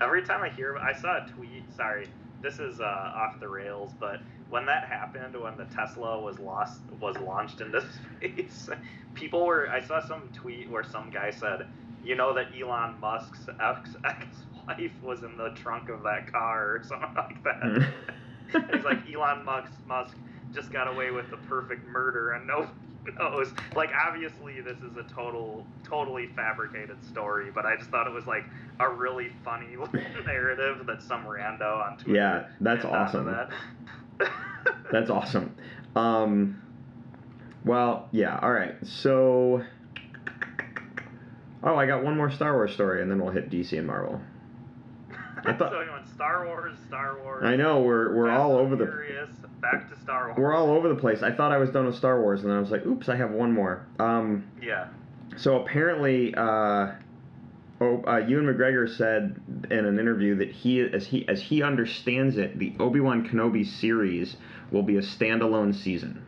Every 0.00 0.22
time 0.22 0.42
I 0.42 0.48
hear, 0.48 0.76
I 0.76 0.92
saw 0.92 1.24
a 1.24 1.28
tweet. 1.28 1.62
Sorry, 1.76 2.08
this 2.42 2.58
is 2.58 2.80
uh, 2.80 2.84
off 2.84 3.40
the 3.40 3.48
rails, 3.48 3.92
but 3.98 4.20
when 4.50 4.66
that 4.66 4.84
happened, 4.84 5.34
when 5.40 5.56
the 5.56 5.64
Tesla 5.66 6.20
was 6.20 6.38
lost, 6.38 6.80
was 7.00 7.16
launched 7.18 7.60
into 7.60 7.84
space, 8.18 8.68
people 9.14 9.44
were. 9.44 9.68
I 9.68 9.80
saw 9.80 10.00
some 10.06 10.28
tweet 10.32 10.70
where 10.70 10.84
some 10.84 11.10
guy 11.10 11.30
said, 11.30 11.66
"You 12.04 12.14
know 12.14 12.34
that 12.34 12.48
Elon 12.58 13.00
Musk's 13.00 13.46
ex 13.60 13.96
ex-wife 14.04 15.02
was 15.02 15.22
in 15.22 15.36
the 15.36 15.50
trunk 15.50 15.88
of 15.88 16.02
that 16.04 16.32
car 16.32 16.76
or 16.76 16.82
something 16.84 17.14
like 17.16 17.42
that." 17.44 17.92
He's 18.72 18.84
like, 18.84 19.00
Elon 19.12 19.44
Musk, 19.44 19.72
Musk 19.86 20.16
just 20.54 20.70
got 20.70 20.86
away 20.86 21.10
with 21.10 21.28
the 21.30 21.36
perfect 21.36 21.86
murder, 21.88 22.32
and 22.32 22.46
no 22.46 22.68
knows. 23.18 23.52
Like, 23.74 23.90
obviously, 23.92 24.60
this 24.60 24.78
is 24.78 24.96
a 24.96 25.04
total, 25.04 25.66
totally 25.84 26.28
fabricated 26.34 27.04
story, 27.04 27.50
but 27.54 27.66
I 27.66 27.76
just 27.76 27.90
thought 27.90 28.06
it 28.06 28.12
was 28.12 28.26
like 28.26 28.44
a 28.80 28.88
really 28.88 29.30
funny 29.44 29.76
narrative 30.26 30.86
that 30.86 31.02
some 31.02 31.24
rando 31.24 31.84
on 31.84 31.98
Twitter. 31.98 32.18
Yeah, 32.18 32.46
that's 32.60 32.84
awesome. 32.84 33.26
That. 33.26 33.50
That's 34.90 35.10
awesome. 35.10 35.54
Um, 35.94 36.62
well, 37.64 38.08
yeah. 38.12 38.38
All 38.40 38.52
right. 38.52 38.74
So, 38.84 39.64
oh, 41.62 41.76
I 41.76 41.86
got 41.86 42.04
one 42.04 42.16
more 42.16 42.30
Star 42.30 42.54
Wars 42.54 42.72
story, 42.72 43.02
and 43.02 43.10
then 43.10 43.18
we'll 43.20 43.32
hit 43.32 43.50
DC 43.50 43.76
and 43.76 43.86
Marvel. 43.86 44.20
I 45.44 45.52
thought- 45.52 45.70
so 45.72 45.78
we 45.80 45.90
went 45.90 46.06
Star 46.14 46.46
Wars, 46.46 46.76
Star 46.88 47.18
Wars. 47.22 47.44
I 47.44 47.56
know 47.56 47.80
we're 47.80 48.14
we're 48.14 48.28
Fast 48.28 48.40
all 48.40 48.56
over 48.56 48.76
the 48.76 48.86
Furious, 48.86 49.30
back 49.60 49.88
to 49.90 50.00
Star 50.00 50.28
Wars. 50.28 50.38
we're 50.38 50.54
all 50.54 50.70
over 50.70 50.88
the 50.88 50.94
place. 50.94 51.22
I 51.22 51.32
thought 51.32 51.52
I 51.52 51.58
was 51.58 51.70
done 51.70 51.86
with 51.86 51.96
Star 51.96 52.20
Wars, 52.20 52.40
and 52.42 52.50
then 52.50 52.56
I 52.56 52.60
was 52.60 52.70
like, 52.70 52.86
oops, 52.86 53.08
I 53.08 53.16
have 53.16 53.30
one 53.30 53.52
more. 53.52 53.86
Um, 53.98 54.44
Yeah. 54.62 54.88
So 55.36 55.60
apparently, 55.60 56.34
uh, 56.34 56.92
oh, 57.80 58.02
uh, 58.06 58.18
Ewan 58.26 58.46
McGregor 58.46 58.88
said 58.96 59.38
in 59.70 59.84
an 59.84 59.98
interview 59.98 60.36
that 60.36 60.50
he, 60.50 60.80
as 60.80 61.06
he 61.06 61.28
as 61.28 61.42
he 61.42 61.62
understands 61.62 62.38
it, 62.38 62.58
the 62.58 62.72
Obi 62.80 63.00
Wan 63.00 63.28
Kenobi 63.28 63.66
series 63.66 64.36
will 64.70 64.82
be 64.84 64.96
a 64.96 65.02
standalone 65.02 65.74
season. 65.74 66.24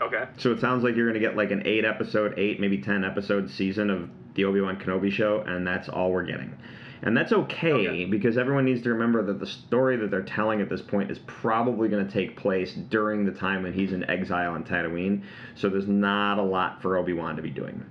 Okay. 0.00 0.24
So 0.38 0.50
it 0.52 0.60
sounds 0.60 0.82
like 0.84 0.96
you're 0.96 1.06
going 1.10 1.20
to 1.20 1.26
get 1.26 1.36
like 1.36 1.50
an 1.50 1.62
eight 1.64 1.84
episode, 1.84 2.38
eight 2.38 2.60
maybe 2.60 2.78
ten 2.78 3.04
episode 3.04 3.50
season 3.50 3.90
of 3.90 4.08
the 4.34 4.44
Obi 4.44 4.60
Wan 4.60 4.76
Kenobi 4.78 5.10
show, 5.12 5.40
and 5.40 5.66
that's 5.66 5.88
all 5.88 6.10
we're 6.10 6.24
getting. 6.24 6.56
And 7.04 7.16
that's 7.16 7.32
okay, 7.32 7.72
Okay. 7.72 8.04
because 8.04 8.38
everyone 8.38 8.64
needs 8.64 8.82
to 8.82 8.90
remember 8.90 9.22
that 9.24 9.40
the 9.40 9.46
story 9.46 9.96
that 9.96 10.10
they're 10.10 10.22
telling 10.22 10.60
at 10.60 10.68
this 10.68 10.80
point 10.82 11.10
is 11.10 11.18
probably 11.26 11.88
going 11.88 12.06
to 12.06 12.12
take 12.12 12.36
place 12.36 12.74
during 12.74 13.24
the 13.24 13.32
time 13.32 13.64
when 13.64 13.72
he's 13.72 13.92
in 13.92 14.08
exile 14.08 14.52
on 14.52 14.62
Tatooine. 14.62 15.22
So 15.56 15.68
there's 15.68 15.88
not 15.88 16.38
a 16.38 16.42
lot 16.42 16.80
for 16.80 16.96
Obi 16.96 17.12
Wan 17.12 17.34
to 17.36 17.42
be 17.42 17.50
doing. 17.50 17.84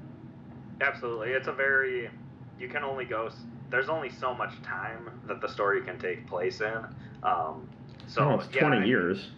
Absolutely. 0.80 1.32
It's 1.32 1.48
a 1.48 1.52
very 1.52 2.10
you 2.60 2.68
can 2.70 2.84
only 2.84 3.06
go 3.06 3.30
there's 3.70 3.90
only 3.90 4.10
so 4.10 4.34
much 4.34 4.62
time 4.64 5.10
that 5.28 5.42
the 5.42 5.48
story 5.48 5.82
can 5.82 5.98
take 6.00 6.26
place 6.28 6.62
in. 6.62 6.86
Um, 7.24 7.68
so 8.08 8.22
oh, 8.24 8.40
it's 8.40 8.48
yeah, 8.54 8.62
20 8.62 8.78
I- 8.78 8.86
years. 8.86 9.30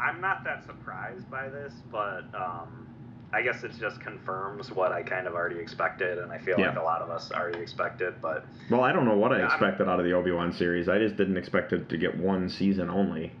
I'm 0.00 0.20
not 0.20 0.44
that 0.44 0.64
surprised 0.64 1.30
by 1.30 1.48
this, 1.48 1.74
but 1.92 2.22
um, 2.34 2.86
I 3.32 3.42
guess 3.42 3.62
it 3.62 3.72
just 3.78 4.00
confirms 4.00 4.72
what 4.72 4.90
I 4.92 5.02
kind 5.02 5.26
of 5.28 5.34
already 5.34 5.58
expected, 5.60 6.18
and 6.18 6.32
I 6.32 6.38
feel 6.38 6.58
Yeah. 6.58 6.68
like 6.70 6.78
a 6.78 6.82
lot 6.82 7.00
of 7.00 7.10
us 7.10 7.30
already 7.30 7.60
expected. 7.60 8.14
But 8.20 8.44
Well, 8.70 8.82
I 8.82 8.92
don't 8.92 9.04
know 9.04 9.16
what 9.16 9.32
I 9.32 9.36
Yeah, 9.36 9.42
I'm- 9.42 9.50
expected 9.52 9.88
out 9.88 10.00
of 10.00 10.04
the 10.04 10.12
Obi 10.12 10.32
Wan 10.32 10.52
series. 10.52 10.88
I 10.88 10.98
just 10.98 11.16
didn't 11.16 11.36
expect 11.36 11.72
it 11.72 11.88
to 11.88 11.96
get 11.96 12.16
one 12.16 12.48
season 12.48 12.90
only. 12.90 13.32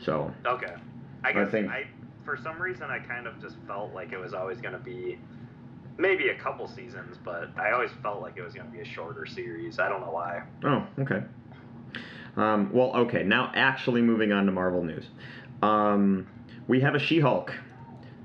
So, 0.00 0.32
okay, 0.46 0.74
I 1.24 1.30
I 1.30 1.32
guess 1.32 1.48
I, 1.48 1.50
think- 1.50 1.70
for 2.24 2.36
some 2.36 2.60
reason 2.60 2.90
I 2.90 2.98
kind 2.98 3.26
of 3.26 3.40
just 3.40 3.56
felt 3.66 3.94
like 3.94 4.12
it 4.12 4.18
was 4.18 4.34
always 4.34 4.60
going 4.60 4.74
to 4.74 4.78
be 4.80 5.18
maybe 5.96 6.28
a 6.28 6.34
couple 6.34 6.68
seasons, 6.68 7.16
but 7.24 7.48
I 7.58 7.72
always 7.72 7.90
felt 8.02 8.20
like 8.20 8.36
it 8.36 8.42
was 8.42 8.52
going 8.54 8.66
to 8.66 8.72
be 8.72 8.80
a 8.80 8.84
shorter 8.84 9.24
series. 9.26 9.78
I 9.78 9.88
don't 9.88 10.02
know 10.02 10.10
why. 10.12 10.42
oh, 10.64 10.86
okay. 11.00 11.22
Um, 12.36 12.70
well, 12.72 12.94
okay. 12.94 13.24
Now, 13.24 13.50
actually, 13.54 14.02
moving 14.02 14.30
on 14.30 14.46
to 14.46 14.52
Marvel 14.52 14.84
news. 14.84 15.08
Um, 15.62 16.26
we 16.68 16.80
have 16.80 16.94
a 16.94 16.98
She-Hulk. 16.98 17.52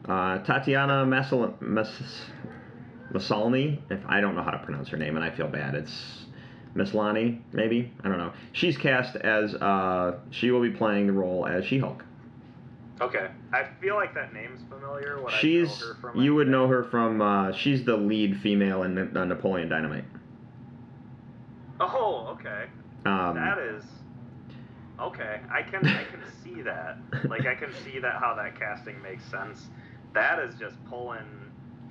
Uh, 0.08 0.40
Tatiana 0.40 1.06
Massal- 1.06 1.56
Mas-. 1.62 2.26
If 3.16 4.00
I 4.08 4.22
don't 4.22 4.36
know 4.36 4.42
how 4.42 4.52
to 4.52 4.58
pronounce 4.60 4.90
her 4.90 4.98
name, 4.98 5.16
and 5.16 5.24
I 5.24 5.30
feel 5.30 5.48
bad. 5.48 5.76
It's 5.76 6.26
Maslany, 6.76 7.42
maybe. 7.52 7.92
I 8.04 8.10
don't 8.10 8.18
know. 8.18 8.34
She's 8.54 8.76
cast 8.78 9.16
as. 9.16 9.54
Uh, 9.56 10.20
she 10.32 10.50
will 10.52 10.62
be 10.62 10.72
playing 10.72 11.08
the 11.08 11.14
role 11.14 11.46
as 11.46 11.64
She-Hulk. 11.66 12.04
Okay, 13.02 13.28
I 13.52 13.68
feel 13.82 13.96
like 13.96 14.14
that 14.16 14.34
name's 14.34 14.62
familiar. 14.70 15.22
What 15.22 15.34
She's. 15.34 15.84
from 16.02 16.20
You 16.20 16.34
would 16.36 16.48
know 16.48 16.68
her 16.68 16.84
from. 16.86 17.22
Uh, 17.22 17.52
she's 17.52 17.84
the 17.86 17.96
lead 17.98 18.40
female 18.42 18.84
in 18.84 18.96
Napoleon 19.14 19.70
Dynamite. 19.70 20.06
Oh, 21.80 22.36
okay. 22.40 22.66
Um, 23.06 23.36
that 23.36 23.58
is 23.60 23.84
okay. 25.00 25.42
I 25.52 25.62
can 25.64 25.86
I 25.86 26.04
can 26.06 26.22
see 26.44 26.62
that. 26.62 26.98
Like 27.30 27.46
I 27.46 27.56
can 27.56 27.72
see 27.84 28.00
that 28.00 28.16
how 28.20 28.36
that 28.36 28.58
casting 28.60 29.02
makes 29.02 29.24
sense. 29.26 29.68
That 30.14 30.40
is 30.40 30.56
just 30.56 30.76
pulling 30.86 31.26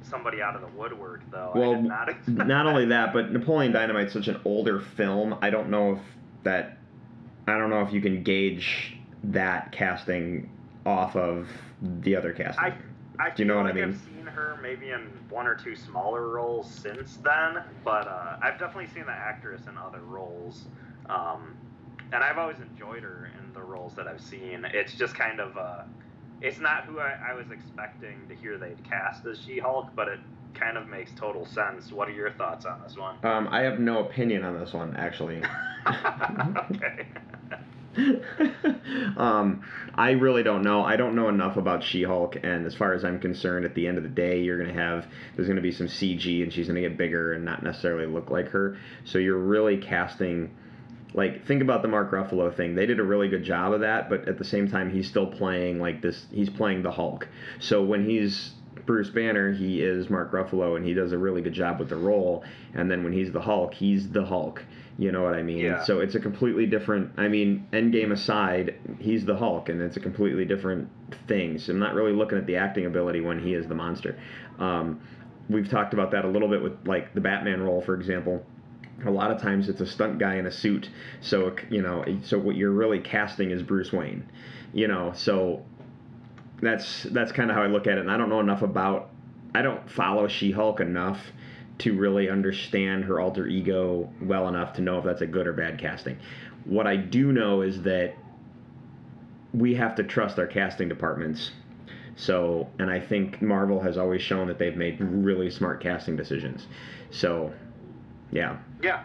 somebody 0.03 0.43
out 0.43 0.55
of 0.55 0.61
the 0.61 0.79
woodwork, 0.79 1.23
though. 1.31 1.53
I 1.55 1.59
Well, 1.59 1.83
not, 1.83 2.09
not 2.29 2.67
only 2.67 2.87
that, 2.87 3.13
but 3.13 3.33
Napoleon 3.33 3.73
Dynamite's 3.73 4.13
such 4.13 4.29
an 4.29 4.41
older 4.45 4.81
film. 4.81 5.37
I 5.43 5.51
don't 5.51 5.71
know 5.71 5.93
if 5.93 5.99
that. 6.45 6.79
I 7.47 7.59
don't 7.59 7.71
know 7.71 7.83
if 7.83 7.93
you 7.93 8.01
can 8.01 8.23
gauge 8.23 8.97
that 9.25 9.73
casting 9.73 10.49
off 10.87 11.17
of 11.17 11.49
the 11.83 12.15
other 12.15 12.33
casting. 12.33 12.65
I 12.65 12.75
I 13.19 13.31
Do 13.31 13.43
you 13.43 13.49
know 13.49 13.57
what 13.57 13.67
I 13.67 13.73
mean? 13.73 13.85
I've 13.85 14.01
seen 14.01 14.27
her 14.27 14.59
maybe 14.63 14.91
in 14.91 15.09
one 15.29 15.47
or 15.47 15.55
two 15.55 15.77
smaller 15.77 16.29
roles 16.29 16.71
since 16.71 17.17
then, 17.17 17.63
but 17.85 18.09
uh, 18.09 18.37
I've 18.41 18.59
definitely 18.59 18.89
seen 18.95 19.07
the 19.07 19.13
actress 19.13 19.63
in 19.69 19.77
other 19.77 20.01
roles, 20.01 20.65
um, 21.09 21.55
and 22.13 22.23
I've 22.25 22.39
always 22.39 22.59
enjoyed 22.59 23.03
her 23.03 23.31
in 23.39 23.53
the 23.53 23.63
roles 23.63 23.95
that 23.95 24.09
I've 24.09 24.21
seen. 24.21 24.67
It's 24.73 24.95
just 24.95 25.15
kind 25.15 25.41
of 25.41 25.57
uh, 25.57 25.83
it's 26.43 26.59
not 26.59 26.85
who 26.85 26.99
I, 26.99 27.17
I 27.31 27.35
was 27.35 27.47
expecting 27.51 28.27
to 28.29 28.35
hear 28.35 28.59
they'd 28.59 28.83
cast 28.85 29.25
as 29.27 29.39
She-Hulk, 29.47 29.91
but 29.95 30.09
it 30.09 30.19
kind 30.55 30.77
of 30.77 30.89
makes 30.89 31.13
total 31.13 31.47
sense. 31.47 31.93
What 31.93 32.09
are 32.09 32.13
your 32.13 32.33
thoughts 32.33 32.67
on 32.67 32.83
this 32.83 32.97
one? 32.97 33.17
um, 33.23 33.49
I 33.51 33.61
have 33.61 33.79
no 33.79 34.01
opinion 34.01 34.45
on 34.45 34.59
this 34.59 34.73
one 34.73 34.95
actually. 34.97 35.43
okay. 35.87 37.07
um, 39.17 39.63
I 39.95 40.13
really 40.13 40.43
don't 40.43 40.63
know. 40.63 40.83
I 40.83 40.97
don't 40.97 41.15
know 41.15 41.29
enough 41.29 41.57
about 41.59 41.85
She-Hulk, 41.85 42.37
and 42.43 42.67
as 42.67 42.75
far 42.75 42.95
as 42.95 43.05
I'm 43.05 43.21
concerned, 43.21 43.65
at 43.67 43.75
the 43.75 43.87
end 43.87 43.99
of 43.99 44.03
the 44.03 44.09
day, 44.09 44.41
you're 44.41 44.59
gonna 44.59 44.73
have 44.73 45.07
there's 45.37 45.47
gonna 45.47 45.61
be 45.61 45.73
some 45.73 45.89
CG, 45.89 46.43
and 46.43 46.53
she's 46.53 46.67
gonna 46.67 46.81
get 46.81 46.97
bigger 46.97 47.35
and 47.35 47.45
not 47.45 47.63
necessarily 47.63 48.07
look 48.07 48.31
like 48.31 48.49
her. 48.49 48.79
So 49.05 49.19
you're 49.19 49.39
really 49.39 49.77
casting. 49.77 50.55
Like 51.15 51.47
think 51.47 51.63
about 51.63 51.83
the 51.83 51.89
Mark 51.89 52.11
Ruffalo 52.11 52.55
thing. 52.55 52.75
They 52.75 52.87
did 52.87 53.01
a 53.01 53.05
really 53.05 53.29
good 53.29 53.45
job 53.45 53.73
of 53.73 53.81
that, 53.81 54.09
but 54.09 54.29
at 54.29 54.39
the 54.39 54.45
same 54.45 54.69
time, 54.71 54.91
he's 54.91 55.09
still 55.09 55.27
playing 55.27 55.79
like 55.79 56.03
this. 56.03 56.27
He's 56.31 56.51
playing 56.51 56.83
the 56.83 56.91
Hulk. 56.91 57.29
So 57.61 57.83
when 57.83 58.09
he's 58.09 58.53
Bruce 58.87 59.11
Banner, 59.11 59.53
he 59.53 59.81
is 59.83 60.11
Mark 60.11 60.33
Ruffalo, 60.33 60.77
and 60.77 60.85
he 60.85 60.95
does 60.95 61.13
a 61.13 61.19
really 61.19 61.43
good 61.43 61.53
job 61.53 61.79
with 61.79 61.89
the 61.89 61.97
role. 61.97 62.45
And 62.75 62.91
then 62.91 63.05
when 63.05 63.13
he's 63.13 63.33
the 63.33 63.41
Hulk, 63.41 63.75
he's 63.75 64.11
the 64.11 64.25
Hulk. 64.25 64.63
You 64.99 65.11
know 65.11 65.23
what 65.23 65.35
I 65.35 65.43
mean? 65.43 65.65
Yeah. 65.65 65.85
So 65.85 66.01
it's 66.01 66.15
a 66.15 66.21
completely 66.21 66.67
different. 66.67 67.13
I 67.17 67.29
mean, 67.29 67.67
Endgame 67.73 68.13
aside, 68.13 68.75
he's 68.99 69.25
the 69.25 69.37
Hulk, 69.37 69.69
and 69.69 69.81
it's 69.81 69.97
a 69.97 70.01
completely 70.01 70.45
different 70.45 70.89
thing. 71.29 71.59
So 71.59 71.73
I'm 71.73 71.79
not 71.79 71.95
really 71.95 72.13
looking 72.13 72.39
at 72.39 72.47
the 72.47 72.57
acting 72.57 72.87
ability 72.87 73.21
when 73.21 73.39
he 73.39 73.55
is 73.55 73.67
the 73.67 73.75
monster. 73.75 74.19
Um, 74.59 75.01
we've 75.49 75.69
talked 75.69 75.95
about 75.95 76.11
that 76.13 76.25
a 76.25 76.29
little 76.29 76.49
bit 76.49 76.63
with 76.63 76.87
like 76.87 77.15
the 77.15 77.21
Batman 77.21 77.63
role, 77.63 77.83
for 77.83 77.95
example. 77.95 78.45
A 79.05 79.11
lot 79.11 79.31
of 79.31 79.41
times 79.41 79.69
it's 79.69 79.81
a 79.81 79.87
stunt 79.87 80.19
guy 80.19 80.37
in 80.37 80.47
a 80.47 80.51
suit, 80.51 80.89
so 81.21 81.55
you 81.71 81.83
know, 81.83 82.05
so 82.23 82.39
what 82.39 82.57
you're 82.57 82.71
really 82.71 83.01
casting 83.01 83.51
is 83.51 83.63
Bruce 83.63 83.93
Wayne. 83.93 84.29
You 84.73 84.89
know, 84.89 85.13
so 85.15 85.65
that's 86.61 87.03
that's 87.05 87.33
kind 87.33 87.51
of 87.51 87.57
how 87.57 87.63
I 87.63 87.67
look 87.67 87.87
at 87.87 87.99
it. 87.99 88.01
And 88.01 88.11
I 88.11 88.17
don't 88.17 88.29
know 88.29 88.41
enough 88.41 88.63
about. 88.63 89.11
I 89.55 89.61
don't 89.61 89.91
follow 89.91 90.29
She-Hulk 90.29 90.81
enough 90.81 91.19
to 91.79 91.99
really 91.99 92.31
understand 92.31 93.05
her 93.05 93.21
alter 93.21 93.47
ego 93.47 94.11
well 94.23 94.49
enough 94.49 94.73
to 94.75 94.83
know 94.83 94.99
if 94.99 95.05
that's 95.05 95.21
a 95.21 95.27
good 95.27 95.47
or 95.47 95.53
bad 95.53 95.79
casting. 95.79 96.19
What 96.65 96.87
I 96.87 96.97
do 96.97 97.33
know 97.33 97.63
is 97.63 97.83
that 97.83 98.15
we 99.53 99.75
have 99.75 99.95
to 99.97 100.05
trust 100.05 100.39
our 100.39 100.47
casting 100.47 100.89
departments. 100.89 101.51
So, 102.17 102.69
and 102.79 102.91
I 102.91 103.01
think 103.01 103.43
Marvel 103.43 103.81
has 103.81 103.99
always 103.99 104.23
shown 104.23 104.49
that 104.49 104.59
they've 104.59 104.77
made 104.77 105.01
really 105.01 105.51
smart 105.51 105.83
casting 105.83 106.15
decisions. 106.17 106.67
So, 107.11 107.53
yeah. 108.31 108.59
Yeah, 108.83 109.05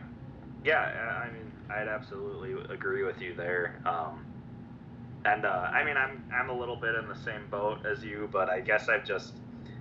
yeah. 0.64 1.24
I 1.26 1.32
mean, 1.32 1.52
I'd 1.70 1.88
absolutely 1.88 2.54
agree 2.74 3.04
with 3.04 3.22
you 3.22 3.36
there. 3.36 3.80
Um, 3.86 4.26
and 5.26 5.46
uh, 5.46 5.50
I 5.74 5.84
mean, 5.84 5.98
I'm 5.98 6.24
I'm 6.34 6.50
a 6.50 6.58
little 6.58 6.76
bit 6.76 6.96
in 6.96 7.08
the 7.08 7.16
same 7.16 7.48
boat 7.50 7.86
as 7.86 8.04
you, 8.04 8.30
but 8.32 8.50
I 8.50 8.62
guess 8.62 8.90
I've 8.90 9.06
just 9.06 9.34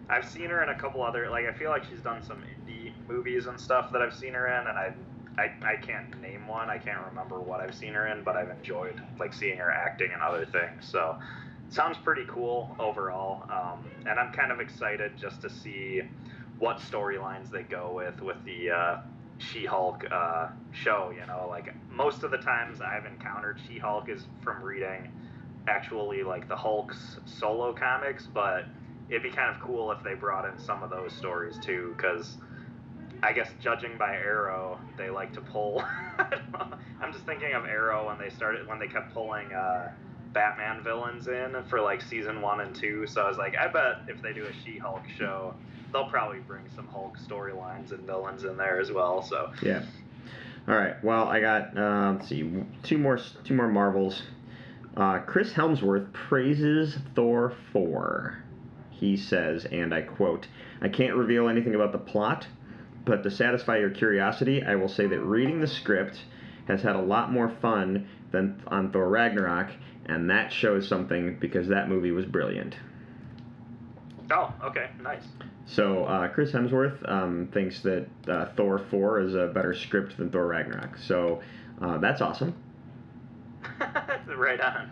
I've 0.08 0.24
seen 0.26 0.50
her 0.50 0.62
in 0.62 0.68
a 0.70 0.74
couple 0.78 1.02
other 1.02 1.30
like 1.30 1.46
I 1.46 1.52
feel 1.52 1.70
like 1.70 1.84
she's 1.84 2.00
done 2.00 2.22
some 2.22 2.42
indie 2.42 2.92
movies 3.08 3.46
and 3.46 3.58
stuff 3.60 3.92
that 3.92 4.02
I've 4.02 4.14
seen 4.14 4.34
her 4.34 4.46
in, 4.48 4.68
and 4.68 4.78
I. 4.78 4.92
I, 5.38 5.52
I 5.74 5.76
can't 5.76 6.18
name 6.22 6.48
one. 6.48 6.70
I 6.70 6.78
can't 6.78 7.00
remember 7.10 7.42
what 7.42 7.60
I've 7.60 7.74
seen 7.74 7.92
her 7.92 8.06
in, 8.06 8.24
but 8.24 8.36
I've 8.36 8.48
enjoyed 8.48 9.02
like 9.18 9.34
seeing 9.34 9.58
her 9.58 9.70
acting 9.70 10.08
and 10.14 10.22
other 10.22 10.46
things. 10.46 10.86
So, 10.86 11.18
sounds 11.68 11.98
pretty 11.98 12.24
cool 12.26 12.74
overall. 12.78 13.44
Um, 13.50 13.84
and 14.06 14.18
I'm 14.18 14.32
kind 14.32 14.50
of 14.50 14.60
excited 14.60 15.12
just 15.18 15.42
to 15.42 15.50
see 15.50 16.00
what 16.58 16.78
storylines 16.78 17.50
they 17.50 17.64
go 17.64 17.92
with 17.94 18.22
with 18.22 18.42
the 18.46 18.70
uh, 18.70 18.96
She-Hulk 19.38 20.04
uh, 20.10 20.48
show. 20.72 21.12
You 21.18 21.26
know, 21.26 21.46
like 21.48 21.74
most 21.90 22.22
of 22.22 22.30
the 22.30 22.38
times 22.38 22.80
I've 22.80 23.06
encountered 23.06 23.60
She-Hulk 23.66 24.08
is 24.08 24.26
from 24.42 24.62
reading 24.62 25.10
actually 25.68 26.22
like 26.22 26.48
the 26.48 26.56
Hulk's 26.56 27.18
solo 27.24 27.72
comics, 27.72 28.28
but 28.32 28.66
it'd 29.08 29.22
be 29.22 29.30
kind 29.30 29.54
of 29.54 29.60
cool 29.60 29.90
if 29.90 30.02
they 30.02 30.14
brought 30.14 30.44
in 30.44 30.58
some 30.58 30.82
of 30.82 30.90
those 30.90 31.12
stories 31.12 31.58
too, 31.58 31.94
because. 31.96 32.38
I 33.22 33.32
guess 33.32 33.48
judging 33.62 33.96
by 33.96 34.14
Arrow, 34.14 34.78
they 34.98 35.08
like 35.08 35.32
to 35.32 35.40
pull. 35.40 35.82
I'm 37.00 37.12
just 37.14 37.24
thinking 37.24 37.54
of 37.54 37.64
Arrow 37.64 38.06
when 38.08 38.18
they 38.18 38.28
started 38.28 38.68
when 38.68 38.78
they 38.78 38.88
kept 38.88 39.14
pulling 39.14 39.50
uh, 39.54 39.90
Batman 40.36 40.82
villains 40.82 41.28
in 41.28 41.56
for 41.70 41.80
like 41.80 42.02
season 42.02 42.42
one 42.42 42.60
and 42.60 42.74
two. 42.74 43.06
So 43.06 43.22
I 43.22 43.28
was 43.28 43.38
like, 43.38 43.56
I 43.56 43.68
bet 43.68 44.02
if 44.06 44.20
they 44.20 44.34
do 44.34 44.44
a 44.44 44.52
She-Hulk 44.62 45.02
show, 45.16 45.54
they'll 45.96 46.10
probably 46.10 46.40
bring 46.40 46.64
some 46.74 46.86
Hulk 46.88 47.16
storylines 47.18 47.92
and 47.92 48.00
villains 48.00 48.44
in 48.44 48.56
there 48.56 48.78
as 48.80 48.92
well. 48.92 49.22
So 49.22 49.52
Yeah. 49.62 49.82
All 50.68 50.76
right. 50.76 51.02
Well, 51.02 51.28
I 51.28 51.40
got 51.40 51.76
uh, 51.76 52.12
let's 52.12 52.28
see 52.28 52.64
two 52.82 52.98
more 52.98 53.18
two 53.44 53.54
more 53.54 53.68
Marvels. 53.68 54.22
Uh, 54.96 55.20
Chris 55.20 55.52
Hemsworth 55.52 56.12
praises 56.12 56.96
Thor 57.14 57.52
4. 57.72 58.38
He 58.90 59.16
says, 59.16 59.66
and 59.66 59.92
I 59.94 60.02
quote, 60.02 60.48
"I 60.80 60.88
can't 60.88 61.14
reveal 61.14 61.48
anything 61.48 61.74
about 61.74 61.92
the 61.92 61.98
plot, 61.98 62.46
but 63.04 63.22
to 63.22 63.30
satisfy 63.30 63.78
your 63.78 63.90
curiosity, 63.90 64.62
I 64.62 64.74
will 64.74 64.88
say 64.88 65.06
that 65.06 65.20
reading 65.20 65.60
the 65.60 65.66
script 65.66 66.22
has 66.66 66.82
had 66.82 66.96
a 66.96 67.02
lot 67.02 67.30
more 67.30 67.50
fun 67.60 68.08
than 68.32 68.62
on 68.66 68.90
Thor 68.90 69.08
Ragnarok, 69.08 69.70
and 70.06 70.30
that 70.30 70.52
shows 70.52 70.88
something 70.88 71.36
because 71.38 71.68
that 71.68 71.88
movie 71.88 72.10
was 72.10 72.24
brilliant." 72.24 72.76
Oh, 74.30 74.54
okay, 74.64 74.90
nice. 75.02 75.24
So 75.66 76.04
uh, 76.04 76.28
Chris 76.28 76.52
Hemsworth 76.52 77.08
um, 77.10 77.48
thinks 77.52 77.80
that 77.82 78.06
uh, 78.28 78.46
Thor 78.56 78.78
4 78.78 79.20
is 79.20 79.34
a 79.34 79.48
better 79.48 79.74
script 79.74 80.16
than 80.16 80.30
Thor 80.30 80.46
Ragnarok. 80.46 80.96
So 80.98 81.42
uh, 81.80 81.98
that's 81.98 82.20
awesome. 82.20 82.54
right 84.36 84.60
on. 84.60 84.90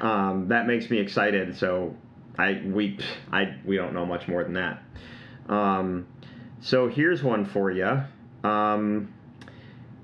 Um, 0.00 0.48
that 0.48 0.66
makes 0.66 0.88
me 0.90 0.98
excited. 0.98 1.56
So 1.56 1.96
I 2.38 2.62
we 2.64 2.98
I 3.30 3.56
we 3.64 3.76
don't 3.76 3.94
know 3.94 4.06
much 4.06 4.28
more 4.28 4.44
than 4.44 4.54
that. 4.54 4.82
Um, 5.48 6.06
so 6.60 6.88
here's 6.88 7.22
one 7.22 7.44
for 7.44 7.70
you. 7.70 8.02
Um, 8.48 9.12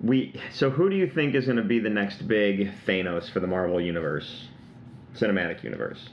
we 0.00 0.40
so 0.52 0.70
who 0.70 0.90
do 0.90 0.96
you 0.96 1.08
think 1.08 1.34
is 1.34 1.46
going 1.46 1.56
to 1.56 1.62
be 1.62 1.78
the 1.78 1.90
next 1.90 2.26
big 2.26 2.72
Thanos 2.86 3.30
for 3.30 3.40
the 3.40 3.46
Marvel 3.46 3.80
universe, 3.80 4.48
cinematic 5.14 5.62
universe? 5.62 6.08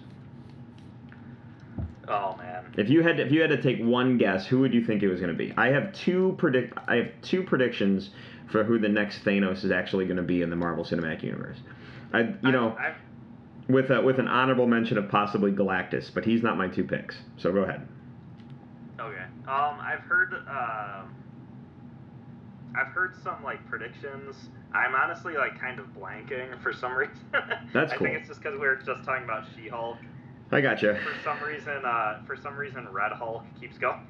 Oh 2.07 2.35
man. 2.37 2.73
If 2.77 2.89
you 2.89 3.03
had 3.03 3.17
to, 3.17 3.25
if 3.25 3.31
you 3.31 3.41
had 3.41 3.49
to 3.49 3.61
take 3.61 3.79
one 3.79 4.17
guess, 4.17 4.45
who 4.45 4.59
would 4.59 4.73
you 4.73 4.85
think 4.85 5.03
it 5.03 5.07
was 5.07 5.19
going 5.19 5.31
to 5.31 5.37
be? 5.37 5.53
I 5.57 5.67
have 5.67 5.93
two 5.93 6.35
predict 6.37 6.77
I 6.87 6.95
have 6.95 7.07
two 7.21 7.43
predictions 7.43 8.11
for 8.51 8.63
who 8.63 8.79
the 8.79 8.89
next 8.89 9.23
Thanos 9.23 9.63
is 9.63 9.71
actually 9.71 10.05
going 10.05 10.17
to 10.17 10.23
be 10.23 10.41
in 10.41 10.49
the 10.49 10.55
Marvel 10.55 10.83
Cinematic 10.83 11.23
Universe. 11.23 11.57
I, 12.13 12.33
you 12.43 12.51
know, 12.51 12.69
I, 12.69 12.95
with 13.67 13.89
a, 13.89 14.01
with 14.01 14.19
an 14.19 14.27
honorable 14.27 14.67
mention 14.67 14.97
of 14.97 15.09
possibly 15.09 15.51
Galactus, 15.51 16.13
but 16.13 16.23
he's 16.23 16.43
not 16.43 16.57
my 16.57 16.67
two 16.67 16.83
picks. 16.83 17.17
So 17.37 17.51
go 17.51 17.61
ahead. 17.61 17.87
Okay. 18.99 19.23
Um, 19.47 19.79
I've 19.81 20.01
heard. 20.01 20.33
Uh, 20.47 21.03
I've 22.77 22.87
heard 22.87 23.15
some 23.23 23.41
like 23.43 23.65
predictions. 23.69 24.49
I'm 24.73 24.95
honestly 24.95 25.35
like 25.35 25.59
kind 25.59 25.79
of 25.79 25.87
blanking 25.87 26.61
for 26.61 26.73
some 26.73 26.93
reason. 26.93 27.15
That's 27.73 27.93
cool. 27.93 28.07
I 28.07 28.09
think 28.09 28.19
it's 28.19 28.27
just 28.27 28.41
because 28.41 28.59
we 28.59 28.67
were 28.67 28.75
just 28.75 29.03
talking 29.05 29.23
about 29.23 29.45
She-Hulk. 29.55 29.97
I 30.51 30.61
got 30.61 30.75
gotcha. 30.75 30.99
For 31.03 31.23
some 31.23 31.41
reason, 31.47 31.83
uh, 31.85 32.19
for 32.25 32.35
some 32.37 32.55
reason, 32.55 32.87
Red 32.91 33.11
Hulk 33.13 33.43
keeps 33.59 33.77
going. 33.77 34.01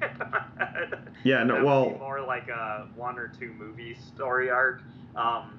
Yeah, 1.24 1.42
no, 1.42 1.54
That 1.54 1.54
would 1.54 1.60
be 1.60 1.66
well- 1.66 1.98
more 1.98 2.20
like 2.20 2.48
a 2.48 2.86
one 2.94 3.18
or 3.18 3.28
two 3.28 3.52
movie 3.58 3.94
story 3.94 4.50
arc. 4.50 4.82
Um, 5.16 5.58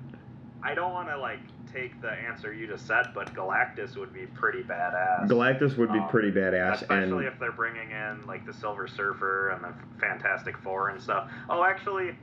I 0.64 0.74
don't 0.76 0.94
want 0.94 1.10
to 1.10 1.18
like 1.18 1.40
take 1.74 2.00
the 2.02 2.12
answer 2.12 2.54
you 2.54 2.68
just 2.68 2.88
said, 2.88 3.08
but 3.14 3.34
Galactus 3.34 3.98
would 3.98 4.14
be 4.14 4.28
pretty 4.28 4.62
badass. 4.64 5.28
Galactus 5.28 5.76
would 5.78 5.92
be 5.92 6.00
Um, 6.00 6.08
pretty 6.10 6.32
badass, 6.32 6.76
Especially 6.82 7.26
and 7.26 7.34
if 7.34 7.40
they're 7.40 7.52
bringing 7.52 7.90
in 7.92 8.26
like 8.28 8.46
the 8.46 8.54
Silver 8.54 8.88
Surfer 8.88 9.50
and 9.50 9.64
the 9.64 9.74
Fantastic 10.00 10.58
Four 10.60 10.90
and 10.90 11.02
stuff. 11.02 11.30
Oh, 11.50 11.64
actually, 11.64 12.16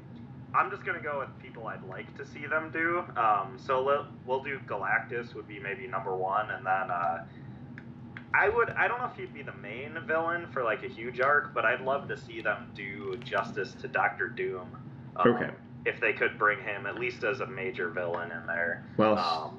I'm 0.55 0.71
just 0.71 0.85
gonna 0.85 1.03
go 1.03 1.19
with 1.19 1.29
people 1.43 1.67
I'd 1.67 1.83
like 1.85 2.17
to 2.17 2.25
see 2.25 2.47
them 2.47 2.71
do. 2.73 3.05
Um, 3.17 3.59
so 3.59 3.83
we'll, 3.85 4.07
we'll 4.25 4.43
do 4.43 4.59
Galactus 4.67 5.35
would 5.35 5.49
be 5.49 5.59
maybe 5.59 5.87
number 5.87 6.17
one, 6.17 6.51
and 6.51 6.65
then 6.65 6.91
uh, 6.91 7.25
I 8.37 8.49
would 8.49 8.71
I 8.71 8.89
don't 8.89 8.99
know 8.99 9.07
if 9.07 9.17
he'd 9.17 9.33
be 9.33 9.43
the 9.43 9.55
main 9.55 9.97
villain 10.07 10.47
for 10.53 10.63
like 10.65 10.83
a 10.83 10.89
huge 10.89 11.21
arc, 11.21 11.55
but 11.55 11.65
I'd 11.65 11.81
love 11.83 12.09
to 12.09 12.17
see 12.17 12.41
them 12.41 12.71
do 12.75 13.17
justice 13.25 13.75
to 13.83 13.89
Doctor 13.89 14.29
Doom. 14.29 14.69
Um, 15.17 15.29
Okay. 15.35 15.51
If 15.87 16.01
they 16.01 16.15
could 16.15 16.39
bring 16.39 16.59
him 16.63 16.87
at 16.87 16.99
least 16.99 17.25
as 17.25 17.41
a 17.41 17.47
major 17.47 17.91
villain 17.91 18.31
in 18.33 18.47
there. 18.47 18.85
Well, 18.97 19.19
Um, 19.19 19.59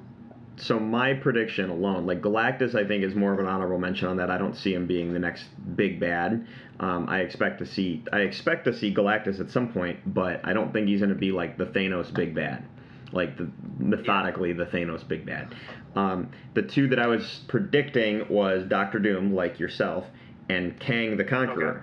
so 0.56 0.80
my 0.80 1.14
prediction 1.14 1.70
alone, 1.70 2.04
like 2.06 2.20
Galactus, 2.20 2.74
I 2.74 2.84
think 2.84 3.04
is 3.04 3.14
more 3.14 3.32
of 3.32 3.38
an 3.38 3.46
honorable 3.46 3.78
mention 3.78 4.08
on 4.08 4.16
that. 4.16 4.30
I 4.30 4.38
don't 4.38 4.56
see 4.56 4.74
him 4.74 4.86
being 4.86 5.12
the 5.12 5.18
next 5.20 5.44
big 5.76 6.00
bad. 6.00 6.46
Um, 6.80 7.08
I 7.08 7.20
expect 7.20 7.58
to 7.60 7.66
see 7.66 8.02
I 8.12 8.20
expect 8.20 8.64
to 8.64 8.72
see 8.74 8.92
Galactus 8.92 9.38
at 9.40 9.50
some 9.50 9.72
point, 9.72 9.98
but 10.14 10.40
I 10.44 10.52
don't 10.52 10.72
think 10.72 10.88
he's 10.88 11.00
going 11.00 11.10
to 11.10 11.14
be 11.14 11.30
like 11.30 11.56
the 11.56 11.66
Thanos 11.66 12.12
big 12.12 12.34
bad, 12.34 12.64
like 13.12 13.36
the 13.36 13.48
methodically 13.78 14.52
the 14.52 14.66
Thanos 14.66 15.06
big 15.06 15.24
bad. 15.26 15.54
Um, 15.94 16.30
the 16.54 16.62
two 16.62 16.88
that 16.88 16.98
I 16.98 17.06
was 17.06 17.40
predicting 17.48 18.28
was 18.28 18.64
Doctor 18.68 18.98
Doom, 18.98 19.34
like 19.34 19.58
yourself, 19.58 20.04
and 20.48 20.78
Kang 20.78 21.16
the 21.16 21.24
Conqueror. 21.24 21.82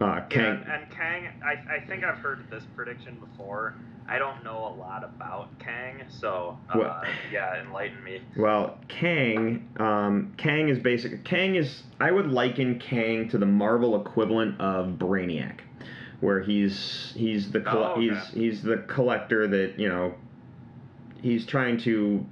Uh, 0.00 0.06
Yeah, 0.06 0.20
Kang. 0.28 0.44
and, 0.44 0.62
and 0.70 0.90
Kang, 0.90 1.28
I, 1.44 1.76
I 1.76 1.86
think 1.86 2.04
I've 2.04 2.18
heard 2.18 2.44
this 2.50 2.64
prediction 2.76 3.16
before. 3.18 3.74
I 4.06 4.18
don't 4.18 4.44
know 4.44 4.58
a 4.58 4.74
lot 4.78 5.02
about 5.02 5.58
Kang, 5.58 6.02
so 6.08 6.58
uh, 6.68 6.78
Well- 6.78 7.02
yeah, 7.32 7.62
enlighten 7.62 8.02
me. 8.04 8.20
Well, 8.36 8.76
Kang, 8.88 9.66
um, 9.78 10.34
Kang 10.36 10.68
is 10.68 10.78
basic. 10.78 11.24
Kang 11.24 11.54
is. 11.54 11.84
I 12.00 12.10
would 12.10 12.26
liken 12.26 12.78
Kang 12.80 13.28
to 13.30 13.38
the 13.38 13.46
Marvel 13.46 13.98
equivalent 14.00 14.60
of 14.60 14.98
Brainiac, 14.98 15.60
where 16.24 16.40
he's 16.40 17.12
he's 17.14 17.50
the 17.52 17.60
coll- 17.60 17.84
Oh, 17.84 17.92
okay. 17.92 18.00
he's 18.08 18.28
he's 18.32 18.62
the 18.62 18.78
collector 18.78 19.46
that 19.46 19.78
you 19.78 19.88
know. 19.88 20.14
He's 21.22 21.46
trying 21.46 21.78
to. 21.80 22.24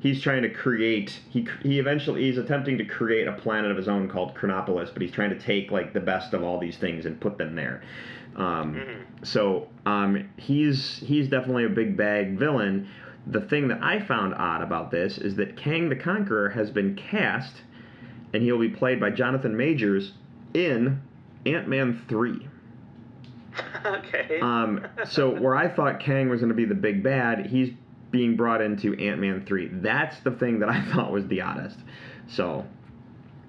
He's 0.00 0.20
trying 0.20 0.42
to 0.42 0.48
create. 0.50 1.20
He 1.30 1.46
he 1.62 1.78
eventually 1.78 2.22
he's 2.22 2.38
attempting 2.38 2.78
to 2.78 2.84
create 2.84 3.26
a 3.28 3.32
planet 3.32 3.70
of 3.70 3.76
his 3.76 3.88
own 3.88 4.08
called 4.08 4.34
Chronopolis, 4.34 4.90
but 4.92 5.00
he's 5.02 5.12
trying 5.12 5.30
to 5.30 5.38
take 5.38 5.70
like 5.70 5.92
the 5.92 6.00
best 6.00 6.34
of 6.34 6.42
all 6.42 6.58
these 6.58 6.76
things 6.76 7.06
and 7.06 7.20
put 7.20 7.38
them 7.38 7.54
there. 7.54 7.82
Um, 8.36 8.74
Mhm. 8.74 9.26
so 9.26 9.68
um, 9.86 10.28
he's 10.36 10.98
he's 10.98 11.28
definitely 11.28 11.64
a 11.64 11.68
big 11.68 11.96
bag 11.96 12.36
villain. 12.38 12.88
The 13.28 13.40
thing 13.42 13.68
that 13.68 13.80
I 13.82 14.00
found 14.00 14.34
odd 14.34 14.62
about 14.62 14.90
this 14.90 15.18
is 15.18 15.36
that 15.36 15.56
Kang 15.56 15.88
the 15.88 15.96
Conqueror 15.96 16.48
has 16.50 16.70
been 16.70 16.96
cast, 16.96 17.62
and 18.34 18.42
he'll 18.42 18.58
be 18.58 18.68
played 18.68 18.98
by 18.98 19.10
Jonathan 19.10 19.56
Majors 19.56 20.12
in 20.54 21.00
Ant 21.46 21.68
Man 21.68 22.02
three. 22.08 22.48
okay. 23.86 24.40
Um, 24.40 24.86
so 25.04 25.30
where 25.30 25.56
I 25.56 25.68
thought 25.68 26.00
Kang 26.00 26.28
was 26.28 26.40
going 26.40 26.50
to 26.50 26.54
be 26.54 26.64
the 26.64 26.74
big 26.74 27.02
bad, 27.02 27.46
he's 27.46 27.70
being 28.10 28.36
brought 28.36 28.60
into 28.60 28.94
Ant 28.94 29.20
Man 29.20 29.44
three. 29.44 29.68
That's 29.72 30.20
the 30.20 30.30
thing 30.30 30.60
that 30.60 30.68
I 30.68 30.80
thought 30.92 31.10
was 31.12 31.26
the 31.26 31.40
oddest. 31.40 31.78
So, 32.28 32.64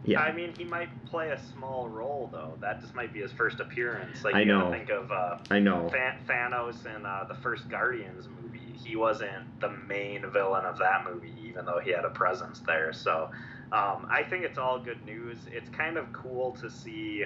yeah, 0.06 0.22
I 0.22 0.34
mean, 0.34 0.54
he 0.58 0.64
might 0.64 0.90
play 1.06 1.30
a 1.30 1.40
small 1.54 1.88
role 1.88 2.30
though. 2.32 2.58
That 2.60 2.82
just 2.82 2.96
might 2.96 3.14
be 3.14 3.22
his 3.22 3.32
first 3.32 3.60
appearance. 3.60 4.24
Like 4.24 4.36
I 4.36 4.44
know. 4.44 4.72
think 4.72 4.90
of 4.90 5.12
uh, 5.12 5.38
I 5.50 5.60
know. 5.60 5.90
Than- 5.90 6.20
Thanos 6.28 6.86
in 6.86 7.06
uh, 7.06 7.26
the 7.28 7.36
first 7.36 7.70
Guardians 7.70 8.28
movie. 8.42 8.60
He 8.84 8.96
wasn't 8.96 9.60
the 9.62 9.70
main 9.70 10.30
villain 10.32 10.66
of 10.66 10.78
that 10.80 11.06
movie, 11.06 11.34
even 11.46 11.66
though 11.66 11.80
he 11.80 11.92
had 11.92 12.04
a 12.04 12.10
presence 12.10 12.60
there. 12.66 12.92
So 12.92 13.30
um, 13.72 14.08
I 14.10 14.24
think 14.30 14.44
it's 14.44 14.58
all 14.58 14.80
good 14.80 15.04
news. 15.06 15.38
It's 15.52 15.70
kind 15.70 15.98
of 15.98 16.12
cool 16.12 16.52
to 16.62 16.70
see 16.70 17.24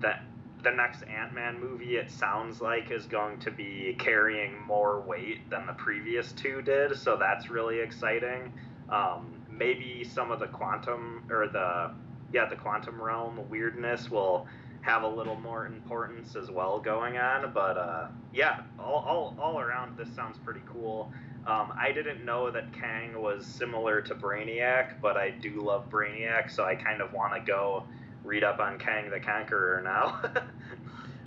that 0.00 0.22
the 0.62 0.70
next 0.70 1.02
Ant 1.04 1.32
Man 1.34 1.60
movie, 1.60 1.96
it 1.96 2.10
sounds 2.10 2.60
like, 2.60 2.90
is 2.90 3.06
going 3.06 3.38
to 3.40 3.50
be 3.50 3.96
carrying 3.98 4.60
more 4.66 5.00
weight 5.00 5.48
than 5.50 5.66
the 5.66 5.72
previous 5.74 6.32
two 6.32 6.62
did. 6.62 6.96
So 6.96 7.16
that's 7.16 7.48
really 7.48 7.80
exciting. 7.80 8.52
Um, 8.88 9.34
maybe 9.50 10.04
some 10.04 10.30
of 10.30 10.40
the 10.40 10.46
quantum 10.46 11.24
or 11.30 11.48
the 11.48 11.90
yeah 12.32 12.48
the 12.48 12.56
quantum 12.56 13.00
realm 13.00 13.48
weirdness 13.48 14.10
will 14.10 14.46
have 14.80 15.02
a 15.02 15.08
little 15.08 15.34
more 15.36 15.66
importance 15.66 16.36
as 16.36 16.50
well 16.50 16.78
going 16.78 17.18
on. 17.18 17.52
But 17.52 17.76
uh, 17.76 18.08
yeah, 18.32 18.60
all, 18.78 19.04
all, 19.06 19.36
all 19.40 19.60
around, 19.60 19.96
this 19.96 20.08
sounds 20.14 20.38
pretty 20.44 20.62
cool. 20.66 21.12
Um, 21.46 21.72
I 21.78 21.92
didn't 21.92 22.24
know 22.24 22.50
that 22.50 22.72
Kang 22.72 23.20
was 23.20 23.46
similar 23.46 24.00
to 24.02 24.14
Brainiac, 24.14 25.00
but 25.00 25.16
I 25.16 25.30
do 25.30 25.60
love 25.62 25.88
Brainiac, 25.90 26.50
so 26.50 26.64
I 26.64 26.74
kind 26.74 27.00
of 27.00 27.12
want 27.12 27.34
to 27.34 27.40
go 27.40 27.84
read 28.28 28.44
up 28.44 28.60
on 28.60 28.78
Kang 28.78 29.10
the 29.10 29.18
Conqueror 29.18 29.80
now. 29.82 30.20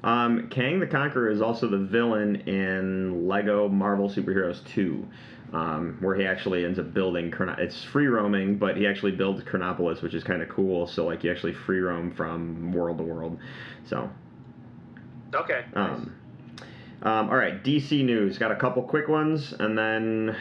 Um, 0.04 0.50
Kang 0.50 0.80
the 0.80 0.88
Conqueror 0.88 1.30
is 1.30 1.44
also 1.44 1.68
the 1.68 1.78
villain 1.78 2.38
in 2.48 3.28
Lego 3.28 3.70
Marvel 3.70 4.10
Superheroes 4.10 4.66
2, 4.74 5.08
um, 5.54 5.98
where 6.00 6.16
he 6.16 6.26
actually 6.26 6.66
ends 6.66 6.80
up 6.80 6.92
building. 6.92 7.32
It's 7.60 7.84
free 7.84 8.08
roaming, 8.08 8.58
but 8.58 8.78
he 8.78 8.88
actually 8.88 9.12
builds 9.12 9.44
Chronopolis, 9.44 10.02
which 10.02 10.16
is 10.16 10.24
kind 10.24 10.42
of 10.42 10.50
cool. 10.50 10.88
So 10.88 11.06
like 11.06 11.24
you 11.24 11.30
actually 11.30 11.54
free 11.54 11.82
roam 11.82 12.12
from 12.12 12.72
world 12.72 12.98
to 12.98 13.04
world. 13.04 13.38
So 13.86 14.10
okay. 15.36 15.66
nice. 15.76 16.00
um, 16.00 16.16
um, 17.04 17.30
all 17.30 17.38
right, 17.38 17.64
DC 17.64 18.04
news. 18.04 18.40
Got 18.40 18.52
a 18.52 18.56
couple 18.56 18.82
quick 18.82 19.08
ones, 19.08 19.54
and 19.54 19.78
then 19.78 20.36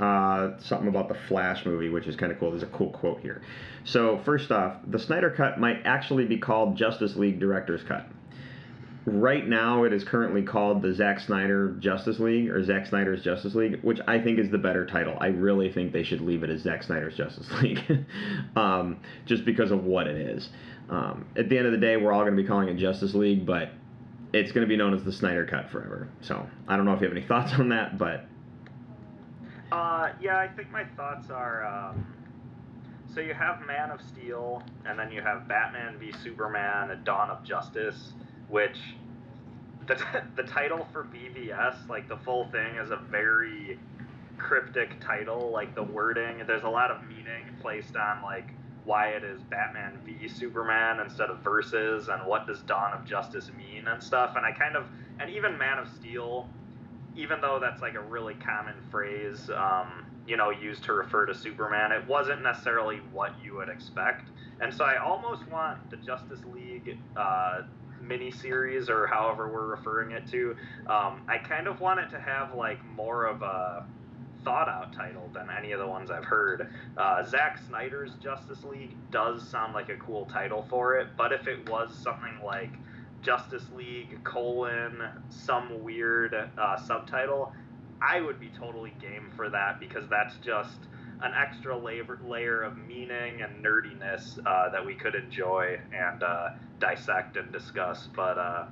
uh, 0.00 0.58
something 0.60 0.88
about 0.88 1.08
the 1.08 1.16
Flash 1.28 1.66
movie, 1.66 1.88
which 1.88 2.06
is 2.06 2.16
kind 2.16 2.30
of 2.30 2.38
cool. 2.38 2.50
There's 2.50 2.62
a 2.62 2.66
cool 2.66 2.90
quote 2.90 3.20
here. 3.20 3.42
So 3.84 4.20
first 4.24 4.50
off, 4.50 4.76
the 4.86 4.98
Snyder 4.98 5.30
Cut 5.30 5.58
might 5.58 5.82
actually 5.84 6.26
be 6.26 6.38
called 6.38 6.76
Justice 6.76 7.16
League 7.16 7.40
Director's 7.40 7.82
Cut. 7.82 8.06
Right 9.06 9.46
now, 9.46 9.84
it 9.84 9.92
is 9.92 10.04
currently 10.04 10.42
called 10.42 10.82
the 10.82 10.92
Zack 10.92 11.18
Snyder 11.20 11.74
Justice 11.78 12.20
League 12.20 12.50
or 12.50 12.62
Zack 12.62 12.86
Snyder's 12.86 13.22
Justice 13.22 13.54
League, 13.54 13.80
which 13.82 14.00
I 14.06 14.20
think 14.20 14.38
is 14.38 14.50
the 14.50 14.58
better 14.58 14.84
title. 14.84 15.16
I 15.18 15.28
really 15.28 15.72
think 15.72 15.92
they 15.92 16.02
should 16.02 16.20
leave 16.20 16.42
it 16.42 16.50
as 16.50 16.60
Zack 16.60 16.82
Snyder's 16.82 17.16
Justice 17.16 17.50
League, 17.62 17.80
um, 18.54 19.00
just 19.24 19.46
because 19.46 19.70
of 19.70 19.84
what 19.84 20.06
it 20.06 20.16
is. 20.16 20.50
Um, 20.90 21.26
at 21.36 21.48
the 21.48 21.56
end 21.56 21.66
of 21.66 21.72
the 21.72 21.78
day, 21.78 21.96
we're 21.96 22.12
all 22.12 22.22
going 22.22 22.36
to 22.36 22.42
be 22.42 22.46
calling 22.46 22.68
it 22.68 22.76
Justice 22.76 23.14
League, 23.14 23.46
but 23.46 23.70
it's 24.32 24.52
going 24.52 24.66
to 24.66 24.68
be 24.68 24.76
known 24.76 24.94
as 24.94 25.02
the 25.04 25.12
Snyder 25.12 25.46
Cut 25.46 25.70
forever. 25.70 26.08
So 26.20 26.46
I 26.66 26.76
don't 26.76 26.84
know 26.84 26.92
if 26.92 27.00
you 27.00 27.08
have 27.08 27.16
any 27.16 27.26
thoughts 27.26 27.54
on 27.54 27.70
that, 27.70 27.96
but 27.96 28.26
Uh, 29.70 30.10
yeah, 30.20 30.38
I 30.38 30.48
think 30.48 30.70
my 30.70 30.84
thoughts 30.96 31.30
are. 31.30 31.64
Um, 31.66 32.06
so 33.12 33.20
you 33.20 33.34
have 33.34 33.60
Man 33.66 33.90
of 33.90 34.00
Steel, 34.00 34.62
and 34.86 34.98
then 34.98 35.10
you 35.12 35.20
have 35.20 35.48
Batman 35.48 35.98
v 35.98 36.12
Superman: 36.22 36.90
at 36.90 37.04
Dawn 37.04 37.30
of 37.30 37.44
Justice, 37.44 38.12
which 38.48 38.78
the 39.86 39.98
the 40.36 40.42
title 40.44 40.86
for 40.92 41.04
BVS, 41.04 41.88
like 41.88 42.08
the 42.08 42.16
full 42.18 42.48
thing, 42.50 42.76
is 42.76 42.90
a 42.90 42.96
very 42.96 43.78
cryptic 44.38 45.00
title. 45.00 45.50
Like 45.50 45.74
the 45.74 45.82
wording, 45.82 46.42
there's 46.46 46.64
a 46.64 46.68
lot 46.68 46.90
of 46.90 47.02
meaning 47.08 47.44
placed 47.60 47.96
on 47.96 48.22
like 48.22 48.48
why 48.84 49.08
it 49.08 49.22
is 49.22 49.42
Batman 49.42 49.98
v 50.06 50.28
Superman 50.28 51.00
instead 51.00 51.28
of 51.28 51.40
versus, 51.40 52.08
and 52.08 52.24
what 52.26 52.46
does 52.46 52.60
Dawn 52.60 52.94
of 52.94 53.04
Justice 53.04 53.50
mean 53.56 53.86
and 53.86 54.02
stuff. 54.02 54.34
And 54.36 54.46
I 54.46 54.52
kind 54.52 54.76
of, 54.76 54.86
and 55.20 55.28
even 55.28 55.58
Man 55.58 55.78
of 55.78 55.88
Steel 55.88 56.48
even 57.18 57.40
though 57.40 57.58
that's 57.60 57.82
like 57.82 57.94
a 57.94 58.00
really 58.00 58.34
common 58.34 58.76
phrase, 58.90 59.50
um, 59.50 60.06
you 60.26 60.36
know, 60.36 60.50
used 60.50 60.84
to 60.84 60.92
refer 60.92 61.26
to 61.26 61.34
Superman, 61.34 61.90
it 61.90 62.06
wasn't 62.06 62.42
necessarily 62.42 63.00
what 63.12 63.32
you 63.42 63.56
would 63.56 63.68
expect. 63.68 64.28
And 64.60 64.72
so 64.72 64.84
I 64.84 64.98
almost 64.98 65.46
want 65.48 65.90
the 65.90 65.96
Justice 65.96 66.40
League 66.54 66.96
uh, 67.16 67.62
miniseries, 68.02 68.88
or 68.88 69.08
however 69.08 69.48
we're 69.48 69.66
referring 69.66 70.12
it 70.12 70.28
to, 70.30 70.56
um, 70.86 71.22
I 71.28 71.38
kind 71.38 71.66
of 71.66 71.80
want 71.80 71.98
it 71.98 72.08
to 72.10 72.20
have 72.20 72.54
like 72.54 72.84
more 72.86 73.26
of 73.26 73.42
a 73.42 73.84
thought 74.44 74.68
out 74.68 74.92
title 74.92 75.28
than 75.34 75.48
any 75.50 75.72
of 75.72 75.80
the 75.80 75.86
ones 75.86 76.12
I've 76.12 76.24
heard. 76.24 76.72
Uh, 76.96 77.24
Zack 77.24 77.58
Snyder's 77.66 78.12
Justice 78.22 78.62
League 78.62 78.94
does 79.10 79.46
sound 79.46 79.74
like 79.74 79.88
a 79.88 79.96
cool 79.96 80.26
title 80.26 80.64
for 80.70 80.96
it, 80.98 81.08
but 81.16 81.32
if 81.32 81.48
it 81.48 81.68
was 81.68 81.92
something 81.92 82.38
like 82.44 82.70
Justice 83.22 83.64
League 83.74 84.22
colon 84.24 85.02
some 85.28 85.82
weird 85.82 86.34
uh, 86.34 86.76
subtitle, 86.76 87.52
I 88.00 88.20
would 88.20 88.38
be 88.38 88.50
totally 88.58 88.92
game 89.00 89.30
for 89.36 89.50
that 89.50 89.80
because 89.80 90.08
that's 90.08 90.36
just 90.36 90.78
an 91.20 91.32
extra 91.34 91.76
layer, 91.76 92.18
layer 92.24 92.62
of 92.62 92.76
meaning 92.76 93.42
and 93.42 93.64
nerdiness 93.64 94.38
uh, 94.46 94.68
that 94.70 94.84
we 94.84 94.94
could 94.94 95.16
enjoy 95.16 95.78
and 95.92 96.22
uh, 96.22 96.50
dissect 96.78 97.36
and 97.36 97.50
discuss. 97.52 98.08
But 98.14 98.38
uh, 98.38 98.66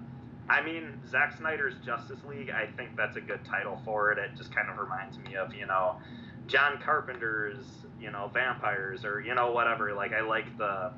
I 0.49 0.63
mean, 0.63 1.01
Zack 1.11 1.37
Snyder's 1.37 1.75
Justice 1.85 2.21
League, 2.29 2.51
I 2.51 2.67
think 2.77 2.97
that's 2.97 3.17
a 3.17 3.21
good 3.21 3.45
title 3.45 3.81
for 3.85 4.13
it. 4.13 4.19
It 4.19 4.37
just 4.37 4.55
kind 4.55 4.71
of 4.71 4.79
reminds 4.79 5.19
me 5.19 5.35
of, 5.35 5.53
you 5.55 5.67
know, 5.67 5.97
John 6.47 6.79
Carpenter's, 6.81 7.67
you 8.01 8.13
know, 8.13 8.31
vampires 8.33 9.05
or, 9.05 9.21
you 9.21 9.35
know, 9.35 9.51
whatever. 9.51 9.93
Like, 9.95 10.13
I 10.13 10.21
like 10.21 10.57
the. 10.57 10.93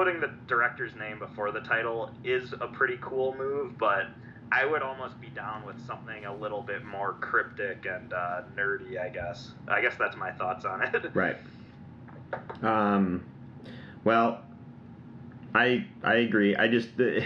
Putting 0.00 0.18
the 0.18 0.30
director's 0.46 0.94
name 0.96 1.18
before 1.18 1.52
the 1.52 1.60
title 1.60 2.10
is 2.24 2.54
a 2.54 2.68
pretty 2.68 2.96
cool 3.02 3.36
move, 3.36 3.76
but 3.76 4.06
I 4.50 4.64
would 4.64 4.80
almost 4.80 5.20
be 5.20 5.26
down 5.26 5.66
with 5.66 5.76
something 5.86 6.24
a 6.24 6.34
little 6.34 6.62
bit 6.62 6.86
more 6.86 7.18
cryptic 7.20 7.84
and 7.84 8.10
uh, 8.14 8.40
nerdy, 8.56 8.98
I 8.98 9.10
guess. 9.10 9.50
I 9.68 9.82
guess 9.82 9.92
that's 9.98 10.16
my 10.16 10.32
thoughts 10.32 10.64
on 10.64 10.82
it. 10.82 11.04
Right. 11.14 11.36
Um, 12.62 13.26
well, 14.02 14.40
I 15.54 15.84
I 16.02 16.14
agree. 16.14 16.56
I 16.56 16.68
just 16.68 16.96
the, 16.96 17.22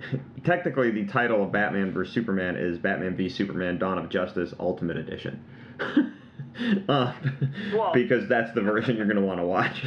technically 0.44 0.92
the 0.92 1.04
title 1.04 1.44
of 1.44 1.52
Batman 1.52 1.92
vs 1.92 2.14
Superman 2.14 2.56
is 2.56 2.78
Batman 2.78 3.16
v 3.16 3.28
Superman: 3.28 3.76
Dawn 3.76 3.98
of 3.98 4.08
Justice 4.08 4.54
Ultimate 4.58 4.96
Edition. 4.96 5.44
uh, 6.88 7.12
Well- 7.74 7.92
because 7.92 8.26
that's 8.30 8.54
the 8.54 8.62
version 8.62 8.96
you're 8.96 9.04
going 9.04 9.20
to 9.20 9.22
want 9.22 9.40
to 9.40 9.46
watch. 9.46 9.84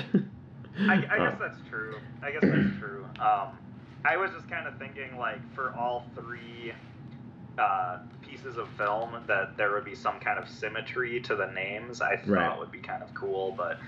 I, 0.80 0.94
I 0.94 0.98
guess 0.98 1.10
Uh, 1.12 1.36
that's 1.40 1.60
true. 1.70 1.96
I 2.22 2.32
guess 2.32 2.42
that's 2.42 2.78
true. 2.80 3.06
Um, 3.20 3.58
I 4.06 4.16
was 4.18 4.32
just 4.32 4.50
kind 4.50 4.68
of 4.68 4.78
thinking, 4.78 5.18
like, 5.18 5.40
for 5.54 5.74
all 5.76 6.06
three 6.16 6.72
uh, 7.58 8.00
pieces 8.22 8.58
of 8.58 8.68
film, 8.78 9.16
that 9.28 9.58
there 9.58 9.72
would 9.74 9.86
be 9.86 9.96
some 9.96 10.20
kind 10.20 10.38
of 10.38 10.48
symmetry 10.48 11.20
to 11.22 11.36
the 11.36 11.48
names. 11.48 12.02
I 12.02 12.16
thought 12.18 12.28
Right. 12.28 12.60
would 12.60 12.72
be 12.72 12.80
kind 12.80 13.02
of 13.02 13.14
cool, 13.16 13.54
but 13.58 13.80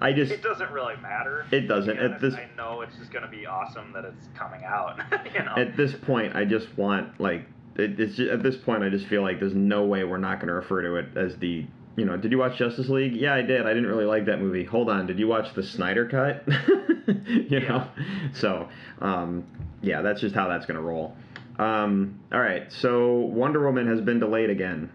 I 0.00 0.12
just 0.12 0.30
it 0.32 0.42
doesn't 0.42 0.70
really 0.70 0.96
matter. 1.00 1.46
It 1.50 1.62
doesn't. 1.62 1.96
At 1.98 2.20
this- 2.20 2.34
I 2.34 2.46
know 2.56 2.82
it's 2.82 2.96
just 2.96 3.10
going 3.10 3.24
to 3.24 3.30
be 3.30 3.46
awesome 3.46 3.92
that 3.94 4.04
it's 4.04 4.28
coming 4.34 4.64
out. 4.64 5.00
you 5.34 5.42
know. 5.42 5.54
at 5.56 5.76
this 5.76 5.94
point 5.94 6.36
I 6.36 6.44
just 6.44 6.76
want 6.76 7.18
like 7.20 7.46
it, 7.76 7.98
it's 7.98 8.16
just, 8.16 8.30
at 8.30 8.42
this 8.42 8.56
point 8.56 8.82
I 8.84 8.88
just 8.90 9.06
feel 9.06 9.22
like 9.22 9.40
there's 9.40 9.54
no 9.54 9.84
way 9.84 10.04
we're 10.04 10.18
not 10.18 10.36
going 10.38 10.48
to 10.48 10.54
refer 10.54 10.82
to 10.82 10.96
it 10.96 11.16
as 11.16 11.36
the 11.38 11.64
you 11.96 12.04
know 12.04 12.16
did 12.16 12.32
you 12.32 12.38
watch 12.38 12.56
Justice 12.58 12.88
League? 12.88 13.14
Yeah, 13.14 13.34
I 13.34 13.42
did. 13.42 13.62
I 13.66 13.68
didn't 13.68 13.86
really 13.86 14.04
like 14.06 14.26
that 14.26 14.40
movie. 14.40 14.64
Hold 14.64 14.88
on, 14.90 15.06
did 15.06 15.18
you 15.18 15.28
watch 15.28 15.54
the 15.54 15.62
Snyder 15.62 16.06
cut? 16.08 16.44
you 17.50 17.60
know, 17.60 17.88
so 18.32 18.68
um, 19.00 19.46
yeah, 19.82 20.02
that's 20.02 20.20
just 20.20 20.34
how 20.34 20.48
that's 20.48 20.66
going 20.66 20.76
to 20.76 20.82
roll. 20.82 21.16
Um, 21.58 22.20
all 22.32 22.40
right, 22.40 22.72
so 22.72 23.12
Wonder 23.16 23.64
Woman 23.64 23.86
has 23.86 24.00
been 24.00 24.18
delayed 24.18 24.50
again. 24.50 24.90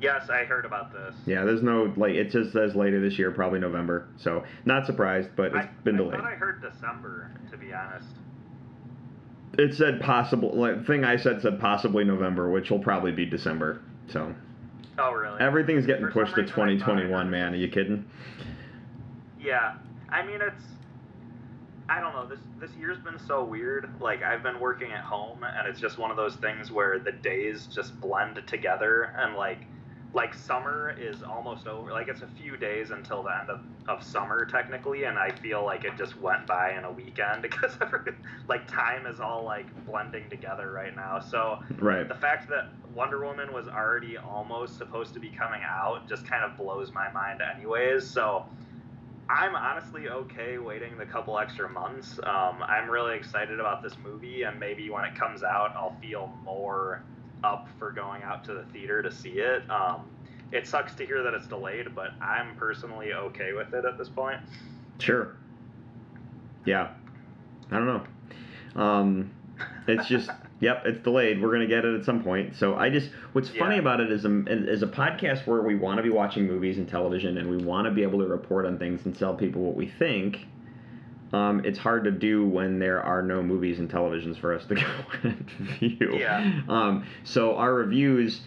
yes, 0.00 0.28
I 0.28 0.44
heard 0.44 0.66
about 0.66 0.92
this. 0.92 1.14
Yeah, 1.26 1.44
there's 1.44 1.62
no 1.62 1.92
like 1.96 2.12
it 2.14 2.30
just 2.30 2.52
says 2.52 2.74
later 2.74 3.00
this 3.00 3.18
year, 3.18 3.30
probably 3.30 3.58
November. 3.60 4.08
So 4.18 4.44
not 4.66 4.84
surprised, 4.86 5.30
but 5.36 5.46
it's 5.46 5.56
I, 5.56 5.70
been 5.84 5.94
I 5.94 5.98
delayed. 5.98 6.20
thought 6.20 6.26
I 6.30 6.34
heard 6.34 6.60
December, 6.60 7.30
to 7.50 7.56
be 7.56 7.72
honest. 7.72 8.08
It 9.58 9.74
said 9.74 10.00
possible. 10.00 10.54
Like 10.54 10.86
thing 10.86 11.04
I 11.04 11.16
said 11.16 11.40
said 11.42 11.60
possibly 11.60 12.04
November, 12.04 12.50
which 12.50 12.70
will 12.70 12.78
probably 12.80 13.12
be 13.12 13.24
December. 13.26 13.80
So 14.08 14.34
Oh, 14.98 15.12
really? 15.12 15.40
everything's 15.40 15.86
getting 15.86 16.06
For 16.06 16.12
pushed 16.12 16.34
to 16.34 16.42
reason, 16.42 16.54
I 16.54 16.56
thought 16.56 16.68
I 16.68 16.74
2021. 16.74 17.30
Man, 17.30 17.54
are 17.54 17.56
you 17.56 17.68
kidding? 17.68 18.04
Yeah, 19.40 19.74
I 20.08 20.24
mean 20.24 20.40
it's. 20.40 20.62
I 21.88 22.00
don't 22.00 22.14
know. 22.14 22.26
This 22.26 22.38
this 22.60 22.70
year's 22.78 22.98
been 22.98 23.18
so 23.18 23.42
weird. 23.44 23.90
Like 24.00 24.22
I've 24.22 24.42
been 24.42 24.60
working 24.60 24.92
at 24.92 25.02
home, 25.02 25.44
and 25.44 25.66
it's 25.68 25.80
just 25.80 25.98
one 25.98 26.10
of 26.10 26.16
those 26.16 26.36
things 26.36 26.70
where 26.70 26.98
the 26.98 27.12
days 27.12 27.66
just 27.66 27.98
blend 28.00 28.40
together, 28.46 29.14
and 29.18 29.34
like, 29.34 29.66
like 30.14 30.34
summer 30.34 30.94
is 30.98 31.22
almost 31.22 31.66
over. 31.66 31.90
Like 31.90 32.08
it's 32.08 32.22
a 32.22 32.26
few 32.26 32.56
days 32.56 32.90
until 32.90 33.22
the 33.22 33.30
end 33.40 33.48
of, 33.48 33.60
of 33.88 34.02
summer 34.02 34.44
technically, 34.44 35.04
and 35.04 35.18
I 35.18 35.30
feel 35.30 35.64
like 35.64 35.84
it 35.84 35.96
just 35.96 36.20
went 36.20 36.46
by 36.46 36.76
in 36.76 36.84
a 36.84 36.92
weekend 36.92 37.42
because 37.42 37.72
like 38.48 38.66
time 38.68 39.06
is 39.06 39.20
all 39.20 39.44
like 39.44 39.66
blending 39.86 40.28
together 40.28 40.70
right 40.70 40.94
now. 40.94 41.18
So 41.18 41.60
Right. 41.78 42.06
the 42.06 42.14
fact 42.14 42.48
that 42.50 42.68
Wonder 42.94 43.24
Woman 43.24 43.52
was 43.52 43.68
already 43.68 44.18
almost 44.18 44.76
supposed 44.76 45.14
to 45.14 45.20
be 45.20 45.30
coming 45.30 45.62
out 45.64 46.08
just 46.08 46.26
kind 46.26 46.44
of 46.44 46.58
blows 46.58 46.92
my 46.92 47.10
mind, 47.12 47.40
anyways. 47.40 48.06
So 48.06 48.44
I'm 49.30 49.54
honestly 49.54 50.08
okay 50.08 50.58
waiting 50.58 50.98
the 50.98 51.06
couple 51.06 51.38
extra 51.38 51.70
months. 51.70 52.18
Um, 52.22 52.62
I'm 52.66 52.90
really 52.90 53.16
excited 53.16 53.60
about 53.60 53.82
this 53.82 53.96
movie, 54.04 54.42
and 54.42 54.60
maybe 54.60 54.90
when 54.90 55.04
it 55.04 55.14
comes 55.14 55.42
out, 55.42 55.74
I'll 55.74 55.96
feel 56.02 56.30
more 56.44 57.02
up 57.44 57.68
for 57.78 57.90
going 57.90 58.22
out 58.22 58.44
to 58.44 58.54
the 58.54 58.64
theater 58.72 59.02
to 59.02 59.10
see 59.10 59.38
it. 59.38 59.68
Um, 59.70 60.08
it 60.52 60.66
sucks 60.66 60.94
to 60.96 61.06
hear 61.06 61.22
that 61.22 61.34
it's 61.34 61.46
delayed, 61.46 61.94
but 61.94 62.10
I'm 62.20 62.54
personally 62.56 63.12
okay 63.14 63.52
with 63.52 63.72
it 63.72 63.84
at 63.84 63.96
this 63.96 64.08
point. 64.08 64.38
Sure. 64.98 65.36
Yeah. 66.64 66.90
I 67.70 67.76
don't 67.76 67.86
know. 67.86 68.80
Um, 68.80 69.30
it's 69.88 70.06
just, 70.06 70.30
yep, 70.60 70.82
it's 70.84 71.02
delayed. 71.02 71.40
We're 71.40 71.52
gonna 71.52 71.66
get 71.66 71.84
it 71.84 71.98
at 71.98 72.04
some 72.04 72.22
point. 72.22 72.54
So 72.56 72.76
I 72.76 72.90
just, 72.90 73.10
what's 73.32 73.48
funny 73.48 73.78
about 73.78 74.00
it 74.00 74.12
is, 74.12 74.24
a, 74.24 74.44
is 74.46 74.82
a 74.82 74.86
podcast 74.86 75.46
where 75.46 75.62
we 75.62 75.74
want 75.74 75.96
to 75.96 76.02
be 76.02 76.10
watching 76.10 76.46
movies 76.46 76.78
and 76.78 76.88
television, 76.88 77.38
and 77.38 77.48
we 77.48 77.56
want 77.56 77.86
to 77.86 77.90
be 77.90 78.02
able 78.02 78.18
to 78.20 78.26
report 78.26 78.66
on 78.66 78.78
things 78.78 79.06
and 79.06 79.18
tell 79.18 79.34
people 79.34 79.62
what 79.62 79.74
we 79.74 79.86
think. 79.86 80.46
Um, 81.32 81.62
it's 81.64 81.78
hard 81.78 82.04
to 82.04 82.10
do 82.10 82.46
when 82.46 82.78
there 82.78 83.02
are 83.02 83.22
no 83.22 83.42
movies 83.42 83.78
and 83.78 83.90
televisions 83.90 84.38
for 84.38 84.54
us 84.54 84.64
to 84.66 84.74
go 84.76 84.82
and 85.22 85.50
view. 85.80 86.16
Yeah. 86.18 86.60
Um, 86.68 87.06
so 87.24 87.56
our 87.56 87.72
reviews, 87.72 88.42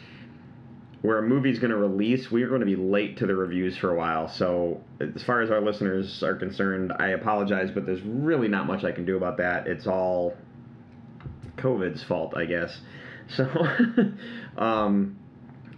where 1.02 1.18
a 1.18 1.24
movie's 1.24 1.58
going 1.60 1.72
to 1.72 1.78
release, 1.78 2.30
we're 2.30 2.48
going 2.48 2.60
to 2.60 2.66
be 2.66 2.76
late 2.76 3.18
to 3.18 3.26
the 3.26 3.36
reviews 3.36 3.76
for 3.78 3.92
a 3.92 3.96
while. 3.96 4.28
So 4.28 4.82
as 5.00 5.24
far 5.24 5.42
as 5.42 5.50
our 5.50 5.62
listeners 5.62 6.22
are 6.22 6.36
concerned, 6.36 6.94
I 7.00 7.10
apologize, 7.10 7.72
but 7.72 7.86
there's 7.86 8.02
really 8.02 8.48
not 8.48 8.68
much 8.68 8.84
I 8.84 8.92
can 8.92 9.06
do 9.06 9.18
about 9.18 9.38
that. 9.38 9.68
It's 9.68 9.88
all 9.88 10.36
COVID's 11.58 12.04
fault, 12.04 12.36
I 12.38 12.46
guess. 12.46 12.80
So, 13.30 13.44
um, 14.58 15.18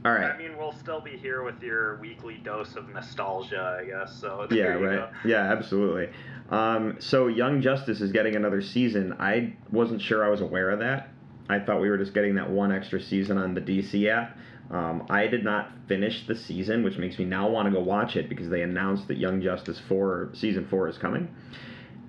all 0.04 0.12
right. 0.12 0.32
I 0.32 0.38
mean, 0.38 0.57
we'll 0.68 0.78
still 0.78 1.00
be 1.00 1.18
here 1.18 1.44
with 1.44 1.62
your 1.62 1.98
weekly 1.98 2.36
dose 2.44 2.76
of 2.76 2.90
nostalgia, 2.90 3.80
I 3.82 3.86
guess. 3.86 4.20
So 4.20 4.48
Yeah, 4.52 4.74
right. 4.74 5.10
Yeah, 5.26 5.52
absolutely. 5.52 6.10
Um, 6.50 6.98
so 7.00 7.28
Young 7.28 7.62
Justice 7.62 8.02
is 8.02 8.12
getting 8.12 8.36
another 8.36 8.62
season. 8.62 9.16
I 9.18 9.54
wasn't 9.72 10.02
sure 10.02 10.26
I 10.26 10.30
was 10.30 10.42
aware 10.42 10.70
of 10.72 10.80
that. 10.80 11.10
I 11.50 11.60
thought 11.60 11.80
we 11.80 11.90
were 11.90 11.98
just 11.98 12.14
getting 12.14 12.36
that 12.36 12.50
one 12.50 12.74
extra 12.74 13.02
season 13.02 13.38
on 13.38 13.54
the 13.54 13.62
DC 13.62 14.10
app. 14.10 14.38
Um, 14.70 15.06
I 15.10 15.28
did 15.28 15.46
not 15.46 15.72
finish 15.88 16.28
the 16.28 16.36
season, 16.36 16.84
which 16.84 16.98
makes 16.98 17.18
me 17.18 17.24
now 17.24 17.50
want 17.50 17.68
to 17.68 17.72
go 17.72 17.80
watch 17.80 18.18
it 18.18 18.28
because 18.28 18.50
they 18.50 18.64
announced 18.64 19.08
that 19.08 19.18
Young 19.18 19.42
Justice 19.42 19.80
4 19.88 20.32
season 20.34 20.68
4 20.70 20.90
is 20.90 20.98
coming. 20.98 21.34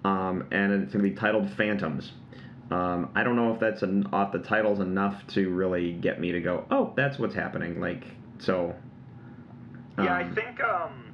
Um, 0.04 0.48
and 0.50 0.72
it's 0.72 0.92
going 0.92 1.04
to 1.04 1.10
be 1.10 1.14
titled 1.14 1.48
Phantoms. 1.56 2.10
Um, 2.72 3.10
I 3.14 3.22
don't 3.22 3.36
know 3.36 3.54
if 3.54 3.60
that's 3.60 3.82
an, 3.82 4.08
off 4.12 4.32
the 4.32 4.40
titles 4.40 4.80
enough 4.80 5.24
to 5.28 5.48
really 5.48 5.92
get 5.92 6.20
me 6.20 6.32
to 6.32 6.40
go, 6.40 6.64
oh, 6.72 6.92
that's 6.96 7.18
what's 7.18 7.34
happening. 7.34 7.80
Like, 7.80 8.04
so. 8.38 8.74
Yeah, 9.98 10.14
I 10.14 10.22
um, 10.22 10.34
think 10.34 10.60
um, 10.62 11.12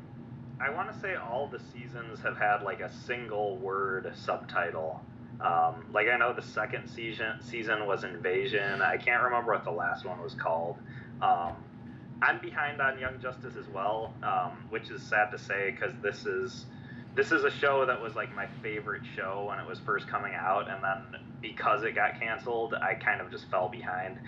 I 0.60 0.70
want 0.70 0.92
to 0.92 0.98
say 1.00 1.14
all 1.14 1.48
the 1.48 1.60
seasons 1.72 2.20
have 2.20 2.36
had 2.36 2.62
like 2.62 2.80
a 2.80 2.92
single 2.92 3.56
word 3.56 4.12
subtitle. 4.14 5.00
Um, 5.40 5.86
like 5.92 6.08
I 6.08 6.16
know 6.16 6.32
the 6.32 6.42
second 6.42 6.88
season 6.88 7.40
season 7.40 7.86
was 7.86 8.04
Invasion. 8.04 8.80
I 8.82 8.96
can't 8.96 9.22
remember 9.22 9.52
what 9.52 9.64
the 9.64 9.70
last 9.70 10.04
one 10.04 10.22
was 10.22 10.34
called. 10.34 10.76
Um, 11.20 11.54
I'm 12.22 12.40
behind 12.40 12.80
on 12.80 12.98
Young 12.98 13.20
Justice 13.20 13.54
as 13.58 13.66
well, 13.68 14.14
um, 14.22 14.66
which 14.70 14.90
is 14.90 15.02
sad 15.02 15.30
to 15.32 15.38
say 15.38 15.72
because 15.72 15.92
this 16.02 16.24
is 16.24 16.66
this 17.14 17.32
is 17.32 17.44
a 17.44 17.50
show 17.50 17.84
that 17.86 18.00
was 18.00 18.14
like 18.14 18.34
my 18.34 18.46
favorite 18.62 19.02
show 19.16 19.46
when 19.48 19.58
it 19.58 19.66
was 19.66 19.78
first 19.80 20.08
coming 20.08 20.34
out, 20.34 20.70
and 20.70 20.82
then 20.82 21.20
because 21.40 21.82
it 21.82 21.94
got 21.94 22.18
canceled, 22.20 22.74
I 22.74 22.94
kind 22.94 23.20
of 23.20 23.30
just 23.30 23.50
fell 23.50 23.68
behind. 23.68 24.18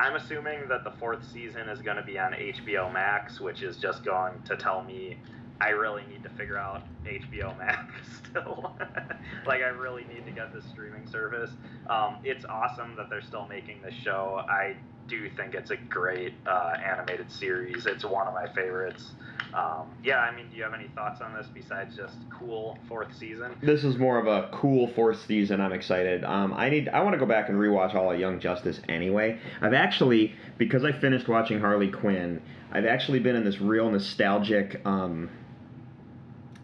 I'm 0.00 0.16
assuming 0.16 0.66
that 0.68 0.82
the 0.84 0.92
fourth 0.98 1.24
season 1.30 1.68
is 1.68 1.82
going 1.82 1.98
to 1.98 2.02
be 2.02 2.18
on 2.18 2.32
HBO 2.32 2.90
Max, 2.92 3.38
which 3.38 3.62
is 3.62 3.76
just 3.76 4.02
going 4.02 4.40
to 4.46 4.56
tell 4.56 4.82
me 4.82 5.18
I 5.60 5.70
really 5.70 6.02
need 6.10 6.22
to 6.22 6.30
figure 6.30 6.56
out 6.56 6.82
HBO 7.04 7.56
Max 7.58 7.92
still. 8.30 8.74
like, 9.46 9.62
I 9.62 9.68
really 9.68 10.04
need 10.04 10.24
to 10.26 10.32
get 10.32 10.52
this 10.54 10.64
streaming 10.70 11.06
service. 11.06 11.50
Um, 11.88 12.18
it's 12.24 12.44
awesome 12.44 12.96
that 12.96 13.10
they're 13.10 13.22
still 13.22 13.46
making 13.46 13.82
this 13.82 13.94
show. 13.94 14.44
I 14.48 14.76
do 15.08 15.28
think 15.36 15.54
it's 15.54 15.70
a 15.70 15.76
great 15.76 16.32
uh, 16.46 16.76
animated 16.82 17.30
series. 17.30 17.84
It's 17.86 18.04
one 18.04 18.28
of 18.28 18.34
my 18.34 18.46
favorites. 18.54 19.10
Um, 19.52 19.90
yeah, 20.04 20.18
I 20.18 20.34
mean, 20.34 20.48
do 20.48 20.56
you 20.56 20.62
have 20.62 20.74
any 20.74 20.88
thoughts 20.94 21.20
on 21.20 21.34
this 21.34 21.48
besides 21.52 21.96
just 21.96 22.14
cool 22.30 22.78
fourth 22.88 23.14
season? 23.18 23.56
this 23.60 23.82
is 23.82 23.98
more 23.98 24.18
of 24.18 24.28
a 24.28 24.48
cool 24.52 24.86
fourth 24.94 25.20
season. 25.26 25.60
I'm 25.60 25.72
excited. 25.72 26.22
Um, 26.24 26.54
I 26.54 26.70
need. 26.70 26.88
I 26.88 27.02
want 27.02 27.14
to 27.14 27.18
go 27.18 27.26
back 27.26 27.48
and 27.48 27.58
rewatch 27.58 27.94
all 27.94 28.12
of 28.12 28.20
Young 28.20 28.38
Justice 28.38 28.80
anyway. 28.88 29.40
I've 29.60 29.74
actually 29.74 30.34
because 30.56 30.84
I 30.84 30.92
finished 30.92 31.26
watching 31.26 31.58
Harley 31.58 31.90
Quinn. 31.90 32.40
I've 32.70 32.86
actually 32.86 33.18
been 33.18 33.34
in 33.34 33.44
this 33.44 33.60
real 33.60 33.90
nostalgic 33.90 34.80
um, 34.84 35.28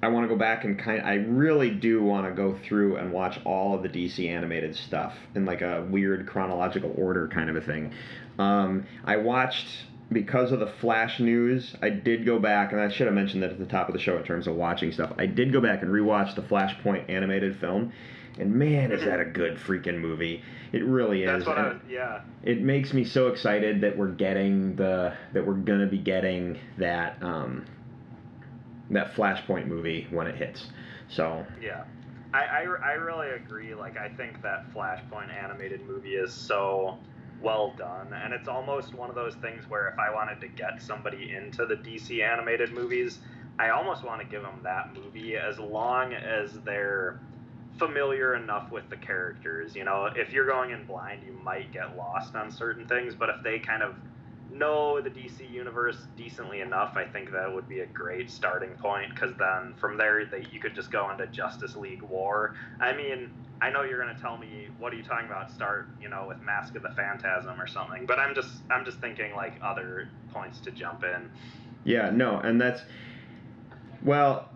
I 0.02 0.08
want 0.08 0.24
to 0.24 0.28
go 0.28 0.36
back 0.36 0.64
and 0.64 0.78
kind. 0.78 1.02
I 1.02 1.14
really 1.14 1.70
do 1.70 2.02
want 2.02 2.26
to 2.26 2.32
go 2.32 2.58
through 2.66 2.96
and 2.96 3.12
watch 3.12 3.40
all 3.44 3.74
of 3.74 3.82
the 3.82 3.88
DC 3.88 4.28
animated 4.28 4.76
stuff 4.76 5.14
in 5.34 5.46
like 5.46 5.62
a 5.62 5.86
weird 5.90 6.26
chronological 6.26 6.94
order 6.96 7.28
kind 7.28 7.48
of 7.48 7.56
a 7.56 7.60
thing. 7.60 7.92
Um, 8.38 8.86
I 9.04 9.16
watched 9.16 9.66
because 10.12 10.52
of 10.52 10.60
the 10.60 10.66
Flash 10.66 11.18
news. 11.18 11.74
I 11.82 11.90
did 11.90 12.24
go 12.26 12.38
back, 12.38 12.72
and 12.72 12.80
I 12.80 12.88
should 12.88 13.06
have 13.06 13.14
mentioned 13.14 13.42
that 13.42 13.50
at 13.50 13.58
the 13.58 13.66
top 13.66 13.88
of 13.88 13.94
the 13.94 14.00
show 14.00 14.16
in 14.16 14.24
terms 14.24 14.46
of 14.46 14.54
watching 14.54 14.92
stuff. 14.92 15.12
I 15.18 15.26
did 15.26 15.52
go 15.52 15.60
back 15.60 15.82
and 15.82 15.90
rewatch 15.90 16.34
the 16.34 16.42
Flashpoint 16.42 17.08
animated 17.08 17.56
film, 17.56 17.92
and 18.38 18.54
man, 18.54 18.92
is 18.92 19.02
that 19.04 19.20
a 19.20 19.24
good 19.24 19.56
freaking 19.56 19.98
movie! 19.98 20.42
It 20.72 20.84
really 20.84 21.22
is. 21.22 21.44
That's 21.44 21.46
what 21.46 21.58
I 21.58 21.68
was, 21.68 21.78
yeah. 21.88 22.20
it 22.42 22.60
makes 22.60 22.92
me 22.92 23.04
so 23.04 23.28
excited 23.28 23.80
that 23.80 23.96
we're 23.96 24.12
getting 24.12 24.76
the 24.76 25.14
that 25.32 25.46
we're 25.46 25.54
gonna 25.54 25.86
be 25.86 25.98
getting 25.98 26.58
that 26.76 27.22
um, 27.22 27.64
that 28.90 29.14
Flashpoint 29.14 29.66
movie 29.66 30.06
when 30.10 30.26
it 30.26 30.36
hits. 30.36 30.66
So 31.08 31.44
Yeah. 31.60 31.84
I, 32.34 32.44
I, 32.44 32.62
I 32.84 32.92
really 32.92 33.30
agree. 33.30 33.74
Like, 33.74 33.96
I 33.96 34.08
think 34.08 34.42
that 34.42 34.72
Flashpoint 34.74 35.30
animated 35.30 35.86
movie 35.86 36.16
is 36.16 36.32
so 36.32 36.98
well 37.40 37.74
done. 37.78 38.12
And 38.12 38.32
it's 38.34 38.48
almost 38.48 38.94
one 38.94 39.08
of 39.08 39.14
those 39.14 39.34
things 39.36 39.68
where 39.68 39.88
if 39.88 39.98
I 39.98 40.12
wanted 40.12 40.40
to 40.40 40.48
get 40.48 40.82
somebody 40.82 41.34
into 41.34 41.66
the 41.66 41.76
DC 41.76 42.22
animated 42.22 42.72
movies, 42.72 43.20
I 43.58 43.70
almost 43.70 44.04
want 44.04 44.20
to 44.20 44.26
give 44.26 44.42
them 44.42 44.60
that 44.64 44.94
movie 44.94 45.36
as 45.36 45.58
long 45.58 46.12
as 46.12 46.52
they're 46.64 47.20
familiar 47.78 48.34
enough 48.34 48.70
with 48.70 48.88
the 48.90 48.96
characters. 48.96 49.74
You 49.74 49.84
know, 49.84 50.08
if 50.14 50.32
you're 50.32 50.46
going 50.46 50.70
in 50.70 50.84
blind, 50.84 51.22
you 51.26 51.32
might 51.32 51.72
get 51.72 51.96
lost 51.96 52.34
on 52.34 52.50
certain 52.50 52.86
things. 52.86 53.14
But 53.14 53.30
if 53.30 53.42
they 53.42 53.58
kind 53.58 53.82
of 53.82 53.94
know 54.58 55.00
the 55.00 55.10
DC 55.10 55.50
universe 55.50 55.96
decently 56.16 56.60
enough, 56.60 56.96
I 56.96 57.04
think 57.04 57.30
that 57.32 57.52
would 57.52 57.68
be 57.68 57.80
a 57.80 57.86
great 57.86 58.30
starting 58.30 58.70
point 58.70 59.10
because 59.14 59.34
then 59.38 59.74
from 59.78 59.96
there 59.96 60.24
they, 60.24 60.46
you 60.52 60.60
could 60.60 60.74
just 60.74 60.90
go 60.90 61.10
into 61.10 61.26
Justice 61.28 61.76
League 61.76 62.02
War. 62.02 62.54
I 62.80 62.92
mean, 62.94 63.30
I 63.60 63.70
know 63.70 63.82
you're 63.82 63.98
gonna 63.98 64.18
tell 64.20 64.36
me 64.36 64.68
what 64.78 64.92
are 64.92 64.96
you 64.96 65.02
talking 65.02 65.26
about? 65.26 65.50
Start 65.50 65.88
you 66.00 66.08
know 66.08 66.26
with 66.28 66.40
Mask 66.42 66.74
of 66.76 66.82
the 66.82 66.90
Phantasm 66.90 67.60
or 67.60 67.66
something, 67.66 68.06
but 68.06 68.18
I'm 68.18 68.34
just 68.34 68.50
I'm 68.70 68.84
just 68.84 68.98
thinking 68.98 69.34
like 69.34 69.54
other 69.62 70.08
points 70.32 70.58
to 70.60 70.70
jump 70.70 71.04
in. 71.04 71.30
yeah, 71.84 72.10
no, 72.10 72.38
and 72.38 72.60
that's 72.60 72.82
well, 74.02 74.48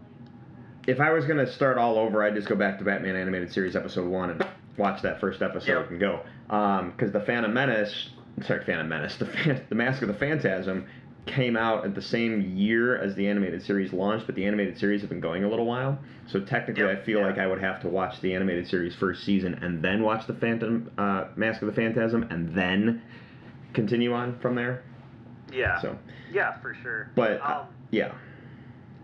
if 0.87 1.01
I 1.01 1.11
was 1.13 1.25
gonna 1.25 1.47
start 1.51 1.79
all 1.79 1.99
over, 1.99 2.23
I'd 2.23 2.35
just 2.35 2.49
go 2.49 2.55
back 2.57 2.79
to 2.79 2.85
Batman 2.85 3.17
animated 3.17 3.53
series 3.53 3.77
episode 3.77 4.09
one 4.09 4.31
and 4.31 4.47
watch 4.77 5.03
that 5.03 5.21
first 5.21 5.43
episode 5.43 5.81
Yep. 5.83 5.91
and 5.91 6.01
go. 6.01 6.21
Um, 6.51 6.91
because 6.91 7.13
the 7.13 7.21
Phantom 7.21 7.53
Menace, 7.53 8.11
sorry, 8.47 8.64
Phantom 8.64 8.89
Menace, 8.89 9.16
the 9.18 9.26
Phan- 9.26 9.64
the 9.68 9.74
Mask 9.74 10.03
of 10.03 10.09
the 10.09 10.14
Phantasm 10.14 10.87
came 11.26 11.57
out 11.57 11.85
at 11.85 11.95
the 11.95 12.03
same 12.03 12.41
year 12.57 12.97
as 12.97 13.14
the 13.14 13.28
animated 13.28 13.62
series 13.62 13.93
launched, 13.93 14.26
but 14.26 14.35
the 14.35 14.45
animated 14.47 14.78
series 14.78 15.01
have 15.03 15.11
been 15.11 15.20
going 15.20 15.45
a 15.45 15.49
little 15.49 15.66
while. 15.66 15.99
So 16.26 16.41
technically, 16.41 16.85
Yep, 16.85 17.03
I 17.03 17.05
feel 17.05 17.20
yeah. 17.20 17.26
like 17.26 17.39
I 17.39 17.47
would 17.47 17.61
have 17.61 17.81
to 17.83 17.89
watch 17.89 18.20
the 18.22 18.35
animated 18.35 18.66
series 18.68 18.95
first 18.95 19.24
season 19.24 19.55
and 19.55 19.83
then 19.83 20.03
watch 20.03 20.26
the 20.26 20.35
Phantom 20.35 20.91
uh, 20.97 21.26
Mask 21.37 21.61
of 21.62 21.66
the 21.66 21.74
Phantasm 21.74 22.22
and 22.31 22.55
then 22.55 23.03
continue 23.74 24.12
on 24.14 24.39
from 24.41 24.55
there. 24.55 24.83
Yeah. 25.53 25.81
So, 25.83 25.99
Yeah, 26.33 26.59
for 26.61 26.74
sure. 26.83 27.11
but 27.14 27.41
uh, 27.43 27.61
um, 27.61 27.66
yeah, 27.91 28.12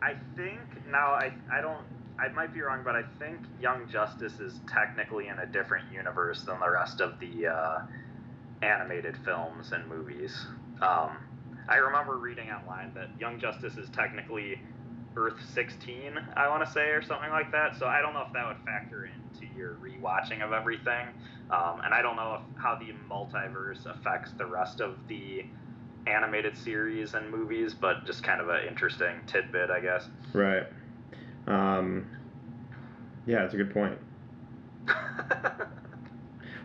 I 0.01 0.15
think 0.37 0.61
now 0.91 1.09
I 1.11 1.33
I 1.53 1.61
don't 1.61 1.85
I 2.19 2.29
might 2.29 2.55
be 2.55 2.61
wrong, 2.63 2.81
but 2.83 2.97
I 2.97 3.03
think 3.19 3.39
Young 3.61 3.89
Justice 3.91 4.41
is 4.41 4.59
technically 4.73 5.29
in 5.29 5.39
a 5.39 5.47
different 5.47 5.93
universe 5.93 6.43
than 6.45 6.59
the 6.61 6.71
rest 6.71 7.01
of 7.03 7.21
the 7.21 7.49
uh, 7.49 7.79
animated 8.63 9.17
films 9.25 9.73
and 9.73 9.87
movies. 9.89 10.35
Um, 10.81 11.19
I 11.69 11.77
remember 11.77 12.19
reading 12.19 12.51
online 12.51 12.93
that 12.95 13.09
Young 13.19 13.41
Justice 13.41 13.77
is 13.77 13.89
technically 13.91 14.61
Earth 15.17 15.39
16, 15.55 16.19
I 16.37 16.49
want 16.49 16.65
to 16.65 16.71
say, 16.71 16.89
or 16.89 17.03
something 17.03 17.31
like 17.31 17.51
that. 17.53 17.77
So 17.79 17.87
I 17.87 18.01
don't 18.01 18.13
know 18.13 18.25
if 18.27 18.33
that 18.35 18.47
would 18.47 18.65
factor 18.65 19.07
into 19.07 19.47
your 19.57 19.77
rewatching 19.77 20.45
of 20.45 20.53
everything, 20.53 21.09
um, 21.51 21.81
and 21.85 21.95
I 21.95 22.03
don't 22.03 22.17
know 22.17 22.41
if, 22.41 22.63
how 22.63 22.77
the 22.77 22.93
multiverse 23.11 23.87
affects 23.87 24.33
the 24.33 24.47
rest 24.47 24.81
of 24.81 24.97
the 25.09 25.45
animated 26.07 26.57
series 26.57 27.15
and 27.15 27.31
movies, 27.31 27.75
but 27.75 28.07
just 28.07 28.23
kind 28.23 28.41
of 28.41 28.49
an 28.49 28.69
interesting 28.69 29.17
tidbit, 29.27 29.71
I 29.71 29.81
guess. 29.81 30.09
right. 30.33 30.67
Um, 31.47 32.07
yeah, 33.27 33.45
it's 33.45 33.55
a 33.55 33.57
good 33.57 33.73
point. 33.73 33.99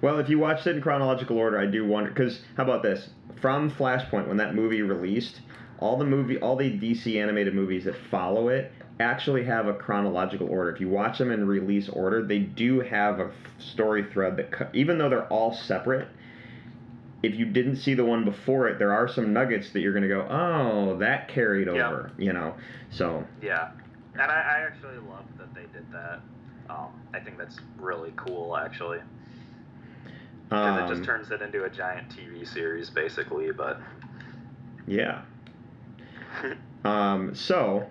Well, 0.02 0.20
if 0.20 0.30
you 0.30 0.40
watched 0.40 0.66
it 0.68 0.76
in 0.76 0.82
chronological 0.82 1.38
order, 1.38 1.60
I 1.60 1.68
do 1.68 1.86
wonder 1.86 2.10
because 2.10 2.42
how 2.58 2.64
about 2.64 2.84
this? 2.84 3.10
From 3.40 3.72
Flashpoint, 3.72 4.28
when 4.28 4.38
that 4.38 4.56
movie 4.56 4.82
released, 4.82 5.42
all 5.80 5.98
the 5.98 6.06
movie, 6.06 6.38
all 6.40 6.56
the 6.56 6.72
DC 6.72 7.22
animated 7.22 7.54
movies 7.54 7.86
that 7.86 7.96
follow 8.10 8.50
it 8.50 8.72
actually 9.00 9.44
have 9.46 9.68
a 9.68 9.74
chronological 9.74 10.48
order. 10.48 10.72
If 10.72 10.80
you 10.80 10.90
watch 10.90 11.18
them 11.18 11.32
in 11.32 11.48
release 11.48 11.90
order, 11.90 12.24
they 12.24 12.40
do 12.40 12.82
have 12.82 13.20
a 13.20 13.32
story 13.58 14.04
thread 14.12 14.38
that, 14.38 14.70
even 14.74 14.98
though 14.98 15.10
they're 15.10 15.28
all 15.28 15.54
separate, 15.54 16.08
if 17.24 17.36
you 17.36 17.46
didn't 17.46 17.78
see 17.78 17.94
the 17.94 18.06
one 18.06 18.26
before 18.26 18.68
it, 18.68 18.80
there 18.80 18.94
are 18.94 19.08
some 19.08 19.34
nuggets 19.34 19.72
that 19.72 19.80
you're 19.80 19.94
going 19.94 20.04
to 20.04 20.10
go, 20.10 20.28
oh, 20.30 20.98
that 20.98 21.28
carried 21.28 21.68
Yeah. 21.68 21.88
over, 21.88 22.12
you 22.18 22.34
know. 22.34 22.56
So 22.90 23.26
yeah, 23.42 23.72
and 24.14 24.22
I, 24.22 24.26
I 24.26 24.68
actually 24.68 24.98
love 24.98 25.26
that 25.38 25.54
they 25.54 25.66
did 25.74 25.92
that. 25.92 26.22
Um, 26.70 26.90
I 27.14 27.20
think 27.20 27.38
that's 27.38 27.58
really 27.78 28.14
cool, 28.16 28.56
actually, 28.56 29.00
because 30.52 30.80
it 30.80 30.84
um, 30.84 30.90
just 30.90 31.06
turns 31.06 31.32
it 31.32 31.42
into 31.42 31.64
a 31.64 31.70
giant 31.70 32.10
TV 32.10 32.46
series, 32.46 32.90
basically. 32.90 33.52
But 33.52 33.80
Yeah. 34.86 35.22
Um, 36.84 37.36
so, 37.36 37.86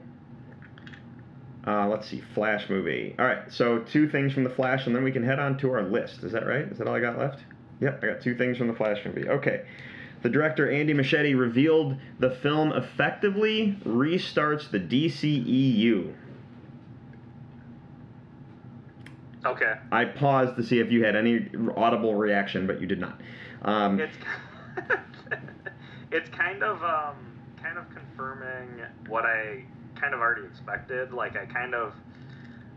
uh, 1.64 1.86
let's 1.86 2.08
see, 2.08 2.20
Flash 2.34 2.68
movie. 2.68 3.14
All 3.20 3.24
right, 3.24 3.44
so 3.48 3.78
two 3.78 4.08
things 4.08 4.32
from 4.32 4.42
the 4.42 4.50
Flash, 4.50 4.88
and 4.88 4.96
then 4.96 5.04
we 5.04 5.12
can 5.12 5.22
head 5.22 5.38
on 5.38 5.56
to 5.58 5.70
our 5.70 5.84
list. 5.84 6.24
Is 6.24 6.32
that 6.32 6.44
right? 6.44 6.64
Is 6.64 6.78
that 6.78 6.88
all 6.88 6.96
I 6.96 6.98
got 6.98 7.16
left? 7.16 7.38
Yep, 7.80 8.02
I 8.02 8.06
got 8.08 8.20
two 8.20 8.34
things 8.34 8.58
from 8.58 8.66
the 8.66 8.74
Flash 8.74 8.98
movie. 9.04 9.28
Okay. 9.28 9.64
The 10.22 10.28
director 10.28 10.68
Andy 10.68 10.92
Muschietti 10.92 11.38
revealed 11.38 11.98
the 12.18 12.30
film 12.30 12.72
effectively 12.72 13.78
restarts 13.84 14.68
the 14.68 14.80
DCEU. 14.80 16.14
Okay, 19.45 19.74
I 19.93 20.05
paused 20.05 20.57
to 20.57 20.62
see 20.62 20.80
if 20.80 20.91
you 20.91 21.05
had 21.05 21.16
any 21.16 21.49
audible 21.76 22.14
reaction, 22.14 22.66
but 22.66 22.80
you 22.80 22.86
did 22.86 23.01
not. 23.01 23.20
Um, 23.62 24.01
it's 24.01 24.16
it's 26.11 26.28
kind 26.30 26.62
of 26.62 26.82
um, 26.82 27.16
kind 27.62 27.78
of 27.78 27.88
confirming 27.91 28.82
what 29.09 29.24
I 29.24 29.64
kind 29.95 30.14
of 30.14 30.20
already 30.20 30.47
expected. 30.47 31.12
Like 31.12 31.36
I 31.36 31.47
kind 31.47 31.74
of 31.74 31.95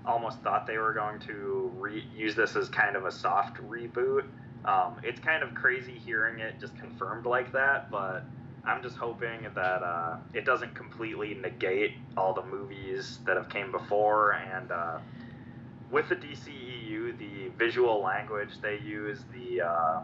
almost 0.05 0.39
thought 0.39 0.67
they 0.67 0.77
were 0.77 0.93
going 0.93 1.19
to 1.21 1.71
re- 1.77 2.05
use 2.15 2.35
this 2.35 2.55
as 2.55 2.69
kind 2.69 2.95
of 2.95 3.05
a 3.05 3.11
soft 3.11 3.57
reboot. 3.57 4.25
Um, 4.65 4.95
it's 5.03 5.19
kind 5.19 5.43
of 5.43 5.53
crazy 5.55 5.93
hearing 5.93 6.39
it 6.39 6.59
just 6.59 6.77
confirmed 6.77 7.25
like 7.25 7.51
that, 7.53 7.89
but 7.91 8.23
I'm 8.65 8.81
just 8.81 8.95
hoping 8.95 9.47
that 9.55 9.59
uh, 9.83 10.17
it 10.33 10.45
doesn't 10.45 10.73
completely 10.73 11.33
negate 11.33 11.91
all 12.15 12.33
the 12.33 12.43
movies 12.43 13.19
that 13.25 13.37
have 13.37 13.49
came 13.49 13.71
before 13.71 14.33
and. 14.33 14.71
Uh, 14.71 14.99
with 15.93 16.09
the 16.09 16.15
DCEU, 16.15 17.17
the 17.19 17.49
visual 17.57 18.01
language 18.01 18.49
they 18.61 18.79
use, 18.83 19.19
the 19.31 19.61
uh, 19.61 20.01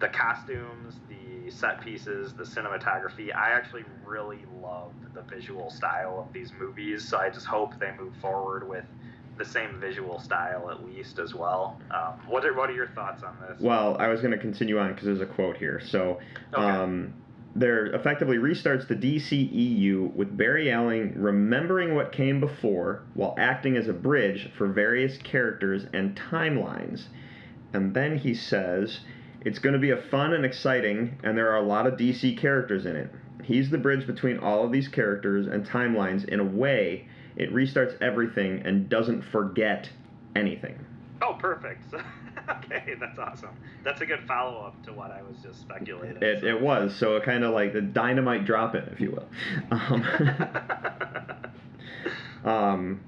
the 0.00 0.08
costumes, 0.08 0.96
the 1.08 1.50
set 1.50 1.80
pieces, 1.80 2.34
the 2.34 2.42
cinematography, 2.42 3.34
I 3.34 3.52
actually 3.52 3.84
really 4.04 4.44
love 4.60 4.92
the 5.14 5.22
visual 5.22 5.70
style 5.70 6.24
of 6.26 6.32
these 6.32 6.52
movies. 6.58 7.08
So 7.08 7.18
I 7.18 7.30
just 7.30 7.46
hope 7.46 7.78
they 7.78 7.92
move 7.98 8.14
forward 8.20 8.68
with 8.68 8.84
the 9.38 9.44
same 9.44 9.78
visual 9.80 10.18
style 10.18 10.68
at 10.70 10.84
least 10.84 11.20
as 11.20 11.32
well. 11.32 11.80
Um, 11.92 12.20
what 12.26 12.44
are 12.44 12.54
what 12.54 12.68
are 12.68 12.74
your 12.74 12.88
thoughts 12.88 13.22
on 13.22 13.36
this? 13.48 13.60
Well, 13.60 13.96
I 14.00 14.08
was 14.08 14.20
going 14.20 14.32
to 14.32 14.38
continue 14.38 14.78
on 14.78 14.90
because 14.90 15.06
there's 15.06 15.20
a 15.20 15.26
quote 15.26 15.56
here. 15.56 15.80
So, 15.80 16.18
Okay. 16.52 16.62
um, 16.62 17.14
there 17.56 17.86
effectively 17.86 18.36
restarts 18.36 18.88
the 18.88 18.96
DCEU 18.96 20.12
with 20.14 20.36
Barry 20.36 20.72
Allen 20.72 21.14
remembering 21.16 21.94
what 21.94 22.12
came 22.12 22.40
before 22.40 23.02
while 23.14 23.34
acting 23.38 23.76
as 23.76 23.86
a 23.86 23.92
bridge 23.92 24.50
for 24.58 24.66
various 24.66 25.18
characters 25.18 25.86
and 25.92 26.16
timelines. 26.16 27.04
And 27.72 27.94
then 27.94 28.18
he 28.18 28.34
says, 28.34 29.00
it's 29.42 29.58
going 29.58 29.74
to 29.74 29.78
be 29.78 29.90
a 29.90 30.02
fun 30.10 30.32
and 30.32 30.44
exciting, 30.44 31.18
and 31.22 31.36
there 31.36 31.50
are 31.50 31.58
a 31.58 31.66
lot 31.66 31.86
of 31.86 31.94
DC 31.94 32.38
characters 32.38 32.86
in 32.86 32.96
it. 32.96 33.10
He's 33.44 33.70
the 33.70 33.78
bridge 33.78 34.06
between 34.06 34.38
all 34.38 34.64
of 34.64 34.72
these 34.72 34.88
characters 34.88 35.46
and 35.46 35.66
timelines 35.66 36.26
in 36.26 36.40
a 36.40 36.44
way. 36.44 37.06
It 37.36 37.52
restarts 37.52 38.00
everything 38.00 38.62
and 38.64 38.88
doesn't 38.88 39.22
forget 39.22 39.90
anything. 40.34 40.84
oh, 41.22 41.34
perfect. 41.38 41.82
okay, 42.64 42.94
that's 42.98 43.18
awesome. 43.18 43.56
That's 43.84 44.00
a 44.00 44.06
good 44.06 44.20
follow 44.26 44.62
up 44.62 44.82
to 44.84 44.92
what 44.92 45.10
I 45.10 45.22
was 45.22 45.36
just 45.42 45.60
speculating. 45.60 46.22
It, 46.22 46.40
so. 46.40 46.46
it 46.46 46.60
was 46.60 46.94
so 46.96 47.16
it 47.16 47.24
kind 47.24 47.44
of 47.44 47.54
like 47.54 47.72
the 47.72 47.80
dynamite 47.80 48.44
drop 48.44 48.74
in, 48.74 48.84
if 48.84 49.00
you 49.00 49.10
will. 49.12 49.28
Um, 49.70 50.06
um, 52.44 53.00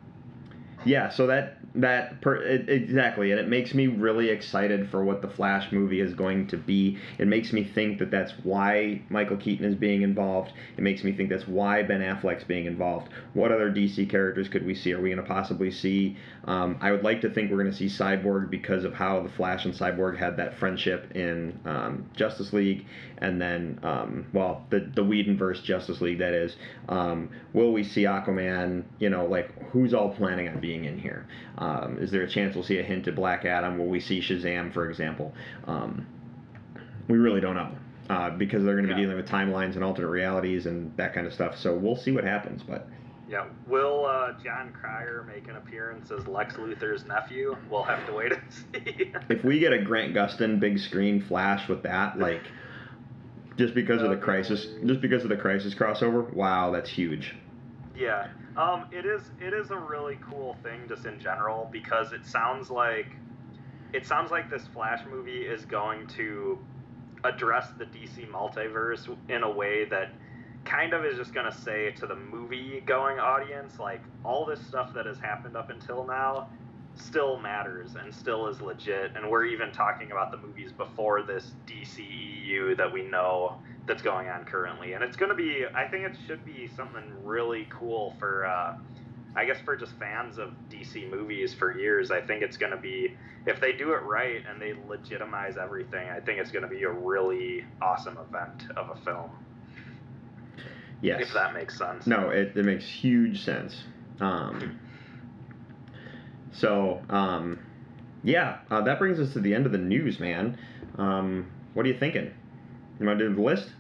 yeah, 0.85 1.09
so 1.09 1.27
that 1.29 1.59
that 1.77 2.21
per, 2.21 2.37
it, 2.37 2.69
exactly, 2.69 3.31
and 3.31 3.41
it 3.41 3.49
makes 3.49 3.75
me 3.75 3.87
really 3.87 4.31
excited 4.31 4.89
for 4.91 5.05
what 5.05 5.23
the 5.23 5.29
Flash 5.29 5.71
movie 5.73 6.01
is 6.01 6.15
going 6.15 6.47
to 6.49 6.57
be. 6.57 6.99
It 7.19 7.29
makes 7.29 7.53
me 7.53 7.65
think 7.65 7.99
that 7.99 8.11
that's 8.11 8.33
why 8.43 9.03
Michael 9.09 9.37
Keaton 9.37 9.65
is 9.65 9.75
being 9.75 10.03
involved. 10.03 10.53
It 10.77 10.83
makes 10.83 11.05
me 11.05 11.13
think 11.13 11.29
that's 11.29 11.47
why 11.47 11.83
Ben 11.83 12.01
Affleck's 12.01 12.45
being 12.45 12.67
involved. 12.67 13.09
What 13.35 13.53
other 13.53 13.71
DC 13.71 14.09
characters 14.09 14.49
could 14.49 14.65
we 14.65 14.75
see? 14.75 14.93
Are 14.93 15.01
we 15.01 15.11
going 15.11 15.23
to 15.23 15.29
possibly 15.29 15.71
see? 15.71 16.17
Um, 16.45 16.79
I 16.81 16.93
would 16.93 17.03
like 17.03 17.21
to 17.23 17.31
think 17.31 17.51
we're 17.51 17.63
going 17.63 17.73
to 17.73 17.77
see 17.77 17.87
Cyborg 17.87 18.51
because 18.51 18.85
of 18.85 18.95
how 18.95 19.23
the 19.23 19.29
Flash 19.31 19.65
and 19.65 19.75
Cyborg 19.75 20.17
had 20.17 20.37
that 20.39 20.59
friendship 20.59 21.13
in 21.15 21.59
um, 21.65 22.09
Justice 22.15 22.53
League, 22.53 22.87
and 23.19 23.41
then 23.41 23.79
um, 23.83 24.27
well, 24.33 24.65
the 24.71 24.81
the 24.95 25.03
Whedonverse 25.03 25.63
Justice 25.63 26.01
League 26.01 26.19
that 26.19 26.33
is. 26.33 26.57
Um, 26.89 27.31
will 27.53 27.73
we 27.73 27.83
see 27.85 28.03
Aquaman? 28.03 28.85
You 28.99 29.11
know, 29.11 29.27
like 29.27 29.53
who's 29.71 29.93
all 29.93 30.11
planning 30.11 30.49
on 30.49 30.61
being 30.79 30.93
in 30.93 30.99
here? 30.99 31.27
Um, 31.59 31.99
is 31.99 32.11
there 32.11 32.23
a 32.23 32.29
chance 32.29 32.55
we'll 32.55 32.65
see 32.65 32.79
a 32.79 32.83
hint 32.83 33.07
of 33.07 33.15
Black 33.15 33.45
Adam? 33.45 33.79
Will 33.79 33.87
we 33.87 34.01
see 34.01 34.21
Shazam, 34.21 34.73
for 34.73 34.89
example? 34.89 35.33
Um, 35.67 36.07
we 37.09 37.19
really 37.19 37.41
don't 37.41 37.55
know 37.55 37.71
uh, 38.11 38.31
because 38.31 38.65
they're 38.65 38.75
going 38.75 38.87
to 38.89 38.95
be 38.95 39.01
Yeah. 39.01 39.07
dealing 39.07 39.17
with 39.17 39.29
timelines 39.29 39.75
and 39.75 39.85
alternate 39.85 40.09
realities 40.09 40.67
and 40.67 40.95
that 40.97 41.15
kind 41.15 41.27
of 41.27 41.33
stuff. 41.33 41.57
So 41.57 41.75
we'll 41.75 41.97
see 41.97 42.13
what 42.13 42.25
happens. 42.25 42.63
But 42.63 42.89
Yeah, 43.29 43.47
will 43.67 44.07
uh, 44.07 44.33
Jon 44.43 44.73
Cryer 44.73 45.25
make 45.27 45.49
an 45.49 45.57
appearance 45.57 46.11
as 46.11 46.27
Lex 46.27 46.55
Luthor's 46.57 47.05
nephew? 47.07 47.57
We'll 47.71 47.83
have 47.85 48.05
to 48.07 48.13
wait 48.13 48.33
and 48.33 48.43
see. 48.87 49.13
if 49.29 49.45
we 49.45 49.59
get 49.59 49.73
a 49.73 49.83
Grant 49.83 50.15
Gustin 50.15 50.61
big 50.61 50.79
screen 50.79 51.21
flash 51.23 51.69
with 51.69 51.83
that, 51.85 52.19
like 52.19 52.43
just 53.57 53.75
because 53.75 54.03
of 54.03 54.11
the 54.11 54.17
crisis, 54.17 54.67
just 54.85 55.01
because 55.01 55.23
of 55.23 55.31
the 55.31 55.37
crisis 55.37 55.75
crossover, 55.75 56.31
wow, 56.35 56.71
that's 56.71 56.91
huge. 56.91 57.35
Yeah, 57.97 58.29
um, 58.57 58.87
it 58.91 59.05
is. 59.05 59.31
It 59.41 59.53
is 59.53 59.71
a 59.71 59.77
really 59.77 60.19
cool 60.23 60.57
thing, 60.63 60.89
just 60.89 61.07
in 61.07 61.21
general, 61.21 61.69
because 61.71 62.13
it 62.13 62.25
sounds 62.25 62.71
like 62.71 63.09
it 63.93 64.07
sounds 64.07 64.31
like 64.31 64.51
this 64.51 64.67
Flash 64.69 65.01
movie 65.11 65.43
is 65.43 65.65
going 65.65 66.07
to 66.09 66.59
address 67.25 67.71
the 67.79 67.85
DC 67.85 68.29
multiverse 68.31 69.15
in 69.29 69.43
a 69.43 69.51
way 69.51 69.85
that 69.87 70.13
kind 70.65 70.93
of 70.93 71.05
is 71.05 71.17
just 71.17 71.33
going 71.33 71.51
to 71.51 71.57
say 71.57 71.93
to 71.93 72.07
the 72.07 72.17
movie 72.17 72.83
going 72.85 73.19
audience, 73.19 73.79
like 73.79 74.03
all 74.25 74.45
this 74.45 74.61
stuff 74.67 74.93
that 74.95 75.07
has 75.07 75.19
happened 75.19 75.57
up 75.57 75.71
until 75.71 76.05
now 76.05 76.49
still 76.95 77.39
matters 77.39 77.95
and 78.03 78.15
still 78.15 78.49
is 78.49 78.61
legit. 78.61 79.13
And 79.15 79.31
we're 79.31 79.45
even 79.45 79.71
talking 79.71 80.13
about 80.13 80.31
the 80.31 80.39
movies 80.39 80.73
before 80.73 81.23
this 81.23 81.53
DCEU 81.67 82.77
that 82.77 82.93
we 82.93 83.03
know 83.03 83.59
that's 83.87 84.03
going 84.03 84.29
on 84.29 84.45
currently. 84.45 84.93
And 84.93 85.03
it's 85.03 85.17
going 85.17 85.31
to 85.31 85.37
be, 85.37 85.65
I 85.75 85.87
think 85.89 86.05
it 86.05 86.17
should 86.27 86.45
be 86.45 86.69
something 86.77 87.05
really 87.23 87.69
cool 87.71 88.15
for, 88.19 88.47
uh, 88.47 88.77
I 89.35 89.45
guess, 89.45 89.59
for 89.65 89.77
just 89.77 89.93
fans 89.99 90.39
of 90.39 90.51
DC 90.71 91.11
movies 91.11 91.55
for 91.55 91.77
years. 91.79 92.11
I 92.11 92.21
think 92.21 92.43
it's 92.43 92.57
going 92.57 92.73
to 92.73 92.79
be, 92.79 93.17
if 93.47 93.61
they 93.61 93.73
do 93.73 93.93
it 93.93 94.03
right 94.03 94.43
and 94.49 94.61
they 94.61 94.75
legitimize 94.89 95.57
everything, 95.57 96.09
I 96.09 96.21
think 96.21 96.41
it's 96.41 96.51
going 96.51 96.63
to 96.63 96.69
be 96.69 96.83
a 96.83 96.91
really 96.91 97.65
awesome 97.81 98.19
event 98.19 98.65
of 98.77 98.91
a 98.91 99.05
film. 99.05 99.31
Yes. 101.03 101.23
If 101.23 101.35
that 101.35 101.55
makes 101.55 101.79
sense. 101.79 102.07
No, 102.07 102.31
it, 102.31 102.57
it 102.57 102.65
makes 102.65 102.85
huge 102.85 103.45
sense. 103.45 103.85
Um, 104.21 104.81
so, 106.53 107.03
um, 107.11 107.61
yeah, 108.25 108.59
uh, 108.71 108.81
that 108.81 108.99
brings 108.99 109.21
us 109.21 109.35
to 109.35 109.41
the 109.41 109.55
end 109.55 109.67
of 109.67 109.73
the 109.73 109.79
news, 109.79 110.19
man. 110.19 110.59
Um, 110.97 111.51
what 111.75 111.85
are 111.85 111.89
you 111.89 111.99
thinking? 111.99 112.33
You 112.99 113.07
want 113.07 113.19
to 113.19 113.29
do 113.29 113.35
the 113.35 113.43
list? 113.43 113.71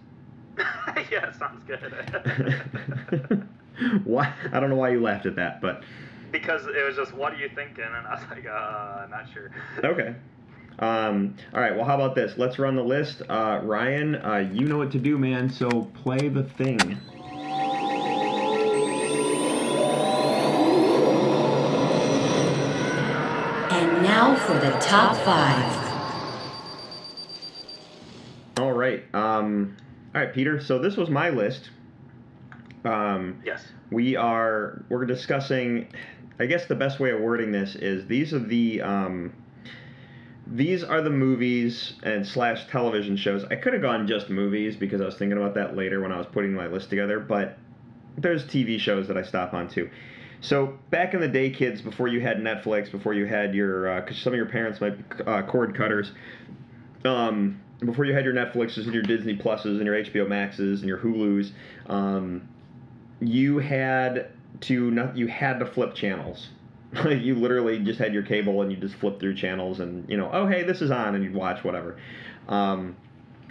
yeah, 1.10 1.32
sounds 1.32 1.62
good. 1.64 1.80
why? 4.04 4.32
I 4.52 4.60
don't 4.60 4.70
know 4.70 4.76
why 4.76 4.90
you 4.90 5.00
laughed 5.00 5.26
at 5.26 5.36
that, 5.36 5.60
but 5.60 5.82
because 6.32 6.66
it 6.66 6.84
was 6.84 6.96
just, 6.96 7.14
what 7.14 7.32
are 7.32 7.36
you 7.36 7.48
thinking? 7.54 7.84
And 7.84 8.06
I 8.06 8.14
was 8.14 8.22
like, 8.30 8.46
uh, 8.46 9.06
not 9.10 9.26
sure. 9.32 9.50
okay. 9.84 10.14
Um, 10.78 11.34
all 11.54 11.60
right. 11.60 11.74
Well, 11.74 11.86
how 11.86 11.94
about 11.94 12.14
this? 12.14 12.34
Let's 12.36 12.58
run 12.58 12.76
the 12.76 12.84
list. 12.84 13.22
Uh, 13.28 13.60
Ryan, 13.62 14.16
uh, 14.16 14.48
you 14.52 14.66
know 14.66 14.76
what 14.76 14.90
to 14.92 14.98
do, 14.98 15.16
man. 15.16 15.48
So 15.48 15.90
play 16.02 16.28
the 16.28 16.42
thing. 16.42 16.80
And 23.70 24.02
now 24.02 24.36
for 24.36 24.54
the 24.54 24.72
top 24.80 25.16
five. 25.24 25.85
All 28.58 28.72
right. 28.72 29.04
Um, 29.14 29.76
all 30.14 30.22
right, 30.22 30.32
Peter. 30.32 30.60
So 30.60 30.78
this 30.78 30.96
was 30.96 31.10
my 31.10 31.28
list. 31.30 31.70
Um, 32.84 33.42
Yes. 33.44 33.66
we 33.90 34.16
are 34.16 34.84
we're 34.88 35.04
discussing. 35.04 35.88
I 36.38 36.46
guess 36.46 36.66
the 36.66 36.74
best 36.74 37.00
way 37.00 37.10
of 37.10 37.20
wording 37.20 37.52
this 37.52 37.74
is 37.76 38.06
these 38.06 38.32
are 38.32 38.38
the 38.38 38.80
um, 38.82 39.32
these 40.46 40.84
are 40.84 41.02
the 41.02 41.10
movies 41.10 41.94
and 42.02 42.26
slash 42.26 42.66
television 42.68 43.16
shows. 43.16 43.44
I 43.44 43.56
could 43.56 43.72
have 43.72 43.82
gone 43.82 44.06
just 44.06 44.30
movies 44.30 44.76
because 44.76 45.00
I 45.00 45.04
was 45.04 45.16
thinking 45.16 45.38
about 45.38 45.54
that 45.54 45.76
later 45.76 46.00
when 46.00 46.12
I 46.12 46.18
was 46.18 46.26
putting 46.26 46.54
my 46.54 46.66
list 46.66 46.88
together, 46.88 47.18
but 47.20 47.58
there's 48.16 48.44
TV 48.44 48.78
shows 48.78 49.08
that 49.08 49.18
I 49.18 49.22
stop 49.22 49.52
on 49.54 49.68
too. 49.68 49.90
So 50.40 50.78
back 50.90 51.14
in 51.14 51.20
the 51.20 51.28
day, 51.28 51.50
kids, 51.50 51.82
before 51.82 52.08
you 52.08 52.20
had 52.20 52.36
Netflix, 52.38 52.90
before 52.92 53.14
you 53.14 53.26
had 53.26 53.54
your, 53.54 54.00
because 54.00 54.18
some 54.18 54.32
of 54.32 54.36
your 54.36 54.46
parents 54.46 54.80
might 54.80 55.16
be 55.18 55.24
uh, 55.24 55.42
cord 55.42 55.74
cutters, 55.76 56.12
um, 57.04 57.60
before 57.80 58.04
you 58.04 58.14
had 58.14 58.24
your 58.24 58.34
Netflixes 58.34 58.84
and 58.84 58.94
your 58.94 59.02
Disney 59.02 59.36
Pluses 59.36 59.76
and 59.76 59.84
your 59.84 60.02
HBO 60.02 60.28
Maxes 60.28 60.80
and 60.80 60.88
your 60.88 60.98
Hulus, 60.98 61.52
um, 61.86 62.48
you 63.20 63.58
had 63.58 64.30
to 64.62 64.90
not, 64.90 65.16
you 65.16 65.26
had 65.26 65.58
to 65.58 65.66
flip 65.66 65.94
channels. 65.94 66.48
you 67.08 67.34
literally 67.34 67.78
just 67.80 67.98
had 67.98 68.14
your 68.14 68.22
cable 68.22 68.62
and 68.62 68.70
you 68.70 68.78
just 68.78 68.94
flip 68.94 69.20
through 69.20 69.34
channels 69.34 69.80
and 69.80 70.08
you 70.08 70.16
know, 70.16 70.30
oh 70.32 70.46
hey, 70.46 70.62
this 70.62 70.80
is 70.80 70.90
on, 70.90 71.14
and 71.14 71.24
you'd 71.24 71.34
watch 71.34 71.64
whatever. 71.64 71.98
Um, 72.48 72.96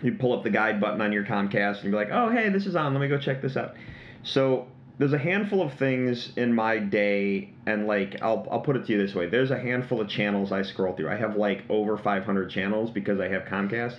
you'd 0.01 0.19
pull 0.19 0.33
up 0.33 0.43
the 0.43 0.49
guide 0.49 0.79
button 0.79 1.01
on 1.01 1.11
your 1.11 1.23
Comcast 1.23 1.81
and 1.81 1.91
be 1.91 1.97
like, 1.97 2.09
oh 2.11 2.29
hey, 2.29 2.49
this 2.49 2.65
is 2.65 2.75
on, 2.75 2.93
let 2.93 3.01
me 3.01 3.07
go 3.07 3.17
check 3.17 3.41
this 3.41 3.57
out. 3.57 3.75
So 4.23 4.67
there's 4.97 5.13
a 5.13 5.17
handful 5.17 5.61
of 5.61 5.73
things 5.73 6.31
in 6.37 6.53
my 6.53 6.77
day, 6.77 7.53
and 7.65 7.87
like 7.87 8.21
I'll 8.21 8.47
I'll 8.49 8.61
put 8.61 8.77
it 8.77 8.85
to 8.85 8.93
you 8.93 9.05
this 9.05 9.13
way: 9.13 9.27
there's 9.27 9.51
a 9.51 9.59
handful 9.59 9.99
of 10.01 10.07
channels 10.07 10.51
I 10.51 10.61
scroll 10.63 10.95
through. 10.95 11.09
I 11.09 11.15
have 11.15 11.35
like 11.35 11.63
over 11.69 11.97
500 11.97 12.49
channels 12.49 12.91
because 12.91 13.19
I 13.19 13.27
have 13.27 13.43
Comcast. 13.43 13.97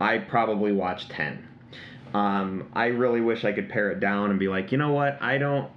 I 0.00 0.18
probably 0.18 0.72
watch 0.72 1.08
10. 1.08 1.46
Um, 2.12 2.68
I 2.72 2.86
really 2.86 3.20
wish 3.20 3.44
I 3.44 3.52
could 3.52 3.68
pare 3.68 3.90
it 3.92 4.00
down 4.00 4.30
and 4.30 4.38
be 4.38 4.48
like, 4.48 4.72
you 4.72 4.78
know 4.78 4.92
what? 4.92 5.20
I 5.22 5.38
don't 5.38 5.70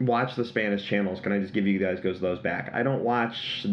watch 0.00 0.36
the 0.36 0.44
Spanish 0.44 0.86
channels. 0.86 1.20
Can 1.20 1.32
I 1.32 1.40
just 1.40 1.52
give 1.52 1.66
you 1.66 1.78
guys 1.78 2.00
goes 2.00 2.20
those 2.20 2.38
back? 2.38 2.70
I 2.74 2.82
don't 2.82 3.02
watch, 3.02 3.66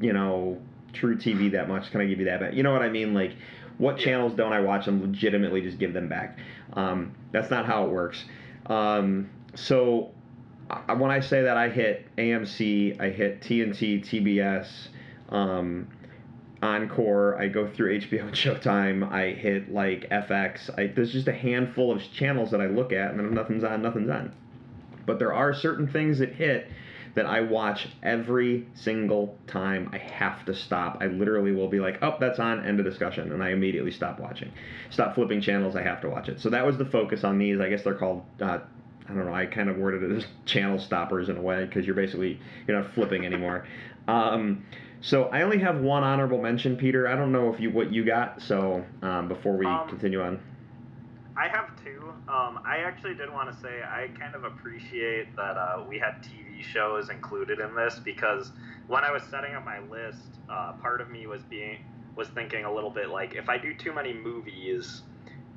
you 0.00 0.12
know, 0.12 0.60
truTV 0.92 1.52
that 1.52 1.68
much. 1.68 1.90
Can 1.90 2.00
I 2.00 2.06
give 2.06 2.18
you 2.18 2.26
that 2.26 2.40
back? 2.40 2.54
You 2.54 2.62
know 2.62 2.72
what 2.72 2.82
I 2.82 2.88
mean? 2.88 3.14
Like, 3.14 3.32
what 3.78 3.98
channels 3.98 4.34
don't 4.34 4.52
I 4.52 4.60
watch 4.60 4.86
and 4.86 5.00
legitimately 5.00 5.62
just 5.62 5.78
give 5.78 5.92
them 5.92 6.08
back? 6.08 6.38
Um, 6.74 7.14
that's 7.32 7.50
not 7.50 7.66
how 7.66 7.86
it 7.86 7.90
works. 7.90 8.22
Um, 8.66 9.30
so 9.54 10.12
when 10.96 11.10
I 11.10 11.20
say 11.20 11.42
that, 11.42 11.56
I 11.56 11.68
hit 11.68 12.06
AMC, 12.16 13.00
I 13.00 13.10
hit 13.10 13.40
TNT, 13.40 14.00
TBS, 14.04 14.88
um, 15.30 15.88
Encore. 16.62 17.40
I 17.40 17.48
go 17.48 17.66
through 17.68 18.00
HBO 18.00 18.22
and 18.22 18.32
Showtime. 18.32 19.10
I 19.10 19.32
hit 19.32 19.72
like 19.72 20.08
FX. 20.10 20.70
I, 20.78 20.86
there's 20.88 21.12
just 21.12 21.28
a 21.28 21.32
handful 21.32 21.90
of 21.90 22.02
channels 22.12 22.50
that 22.52 22.60
I 22.60 22.66
look 22.66 22.92
at, 22.92 23.10
and 23.10 23.18
then 23.18 23.34
nothing's 23.34 23.64
on, 23.64 23.82
nothing's 23.82 24.10
on. 24.10 24.32
But 25.06 25.18
there 25.18 25.32
are 25.32 25.52
certain 25.54 25.88
things 25.88 26.18
that 26.18 26.32
hit 26.32 26.70
that 27.14 27.26
I 27.26 27.40
watch 27.40 27.88
every 28.04 28.68
single 28.74 29.36
time. 29.48 29.90
I 29.92 29.98
have 29.98 30.44
to 30.44 30.54
stop. 30.54 30.98
I 31.00 31.06
literally 31.06 31.50
will 31.50 31.66
be 31.66 31.80
like, 31.80 31.98
"Oh, 32.02 32.16
that's 32.20 32.38
on." 32.38 32.64
End 32.64 32.78
of 32.78 32.86
discussion, 32.86 33.32
and 33.32 33.42
I 33.42 33.50
immediately 33.50 33.90
stop 33.90 34.20
watching. 34.20 34.52
Stop 34.90 35.16
flipping 35.16 35.40
channels. 35.40 35.74
I 35.74 35.82
have 35.82 36.00
to 36.02 36.08
watch 36.08 36.28
it. 36.28 36.38
So 36.38 36.50
that 36.50 36.64
was 36.64 36.78
the 36.78 36.84
focus 36.84 37.24
on 37.24 37.38
these. 37.38 37.58
I 37.58 37.68
guess 37.68 37.82
they're 37.82 37.94
called. 37.94 38.22
Uh, 38.40 38.60
I 39.10 39.14
don't 39.14 39.26
know. 39.26 39.34
I 39.34 39.46
kind 39.46 39.68
of 39.68 39.76
worded 39.76 40.02
it 40.04 40.16
as 40.16 40.24
channel 40.46 40.78
stoppers 40.78 41.28
in 41.28 41.36
a 41.36 41.42
way 41.42 41.64
because 41.64 41.86
you're 41.86 41.96
basically 41.96 42.40
you're 42.66 42.80
not 42.80 42.92
flipping 42.94 43.26
anymore. 43.26 43.66
Um, 44.08 44.64
so 45.02 45.24
I 45.24 45.42
only 45.42 45.58
have 45.58 45.78
one 45.80 46.02
honorable 46.02 46.40
mention, 46.42 46.76
Peter. 46.76 47.06
I 47.06 47.14
don't 47.14 47.30
know 47.30 47.52
if 47.52 47.60
you 47.60 47.70
what 47.70 47.92
you 47.92 48.04
got. 48.04 48.42
So 48.42 48.84
um, 49.02 49.28
before 49.28 49.56
we 49.56 49.66
Um, 49.66 49.88
continue 49.88 50.20
on, 50.20 50.40
I 51.36 51.46
have 51.48 51.70
two. 51.84 52.12
Um, 52.26 52.60
I 52.64 52.78
actually 52.84 53.14
did 53.14 53.30
want 53.32 53.52
to 53.52 53.60
say 53.60 53.82
I 53.82 54.08
kind 54.18 54.34
of 54.34 54.44
appreciate 54.44 55.36
that 55.36 55.56
uh, 55.56 55.84
we 55.88 55.98
had 55.98 56.22
TV 56.24 56.62
shows 56.62 57.08
included 57.10 57.60
in 57.60 57.74
this 57.76 58.00
because 58.02 58.50
when 58.88 59.04
I 59.04 59.12
was 59.12 59.22
setting 59.30 59.54
up 59.54 59.64
my 59.64 59.78
list, 59.80 60.24
uh, 60.48 60.72
part 60.82 61.00
of 61.00 61.10
me 61.10 61.26
was 61.26 61.42
being 61.42 61.78
was 62.16 62.28
thinking 62.28 62.64
a 62.64 62.74
little 62.74 62.90
bit 62.90 63.10
like 63.10 63.34
if 63.34 63.48
I 63.48 63.58
do 63.58 63.72
too 63.74 63.92
many 63.92 64.12
movies, 64.12 65.02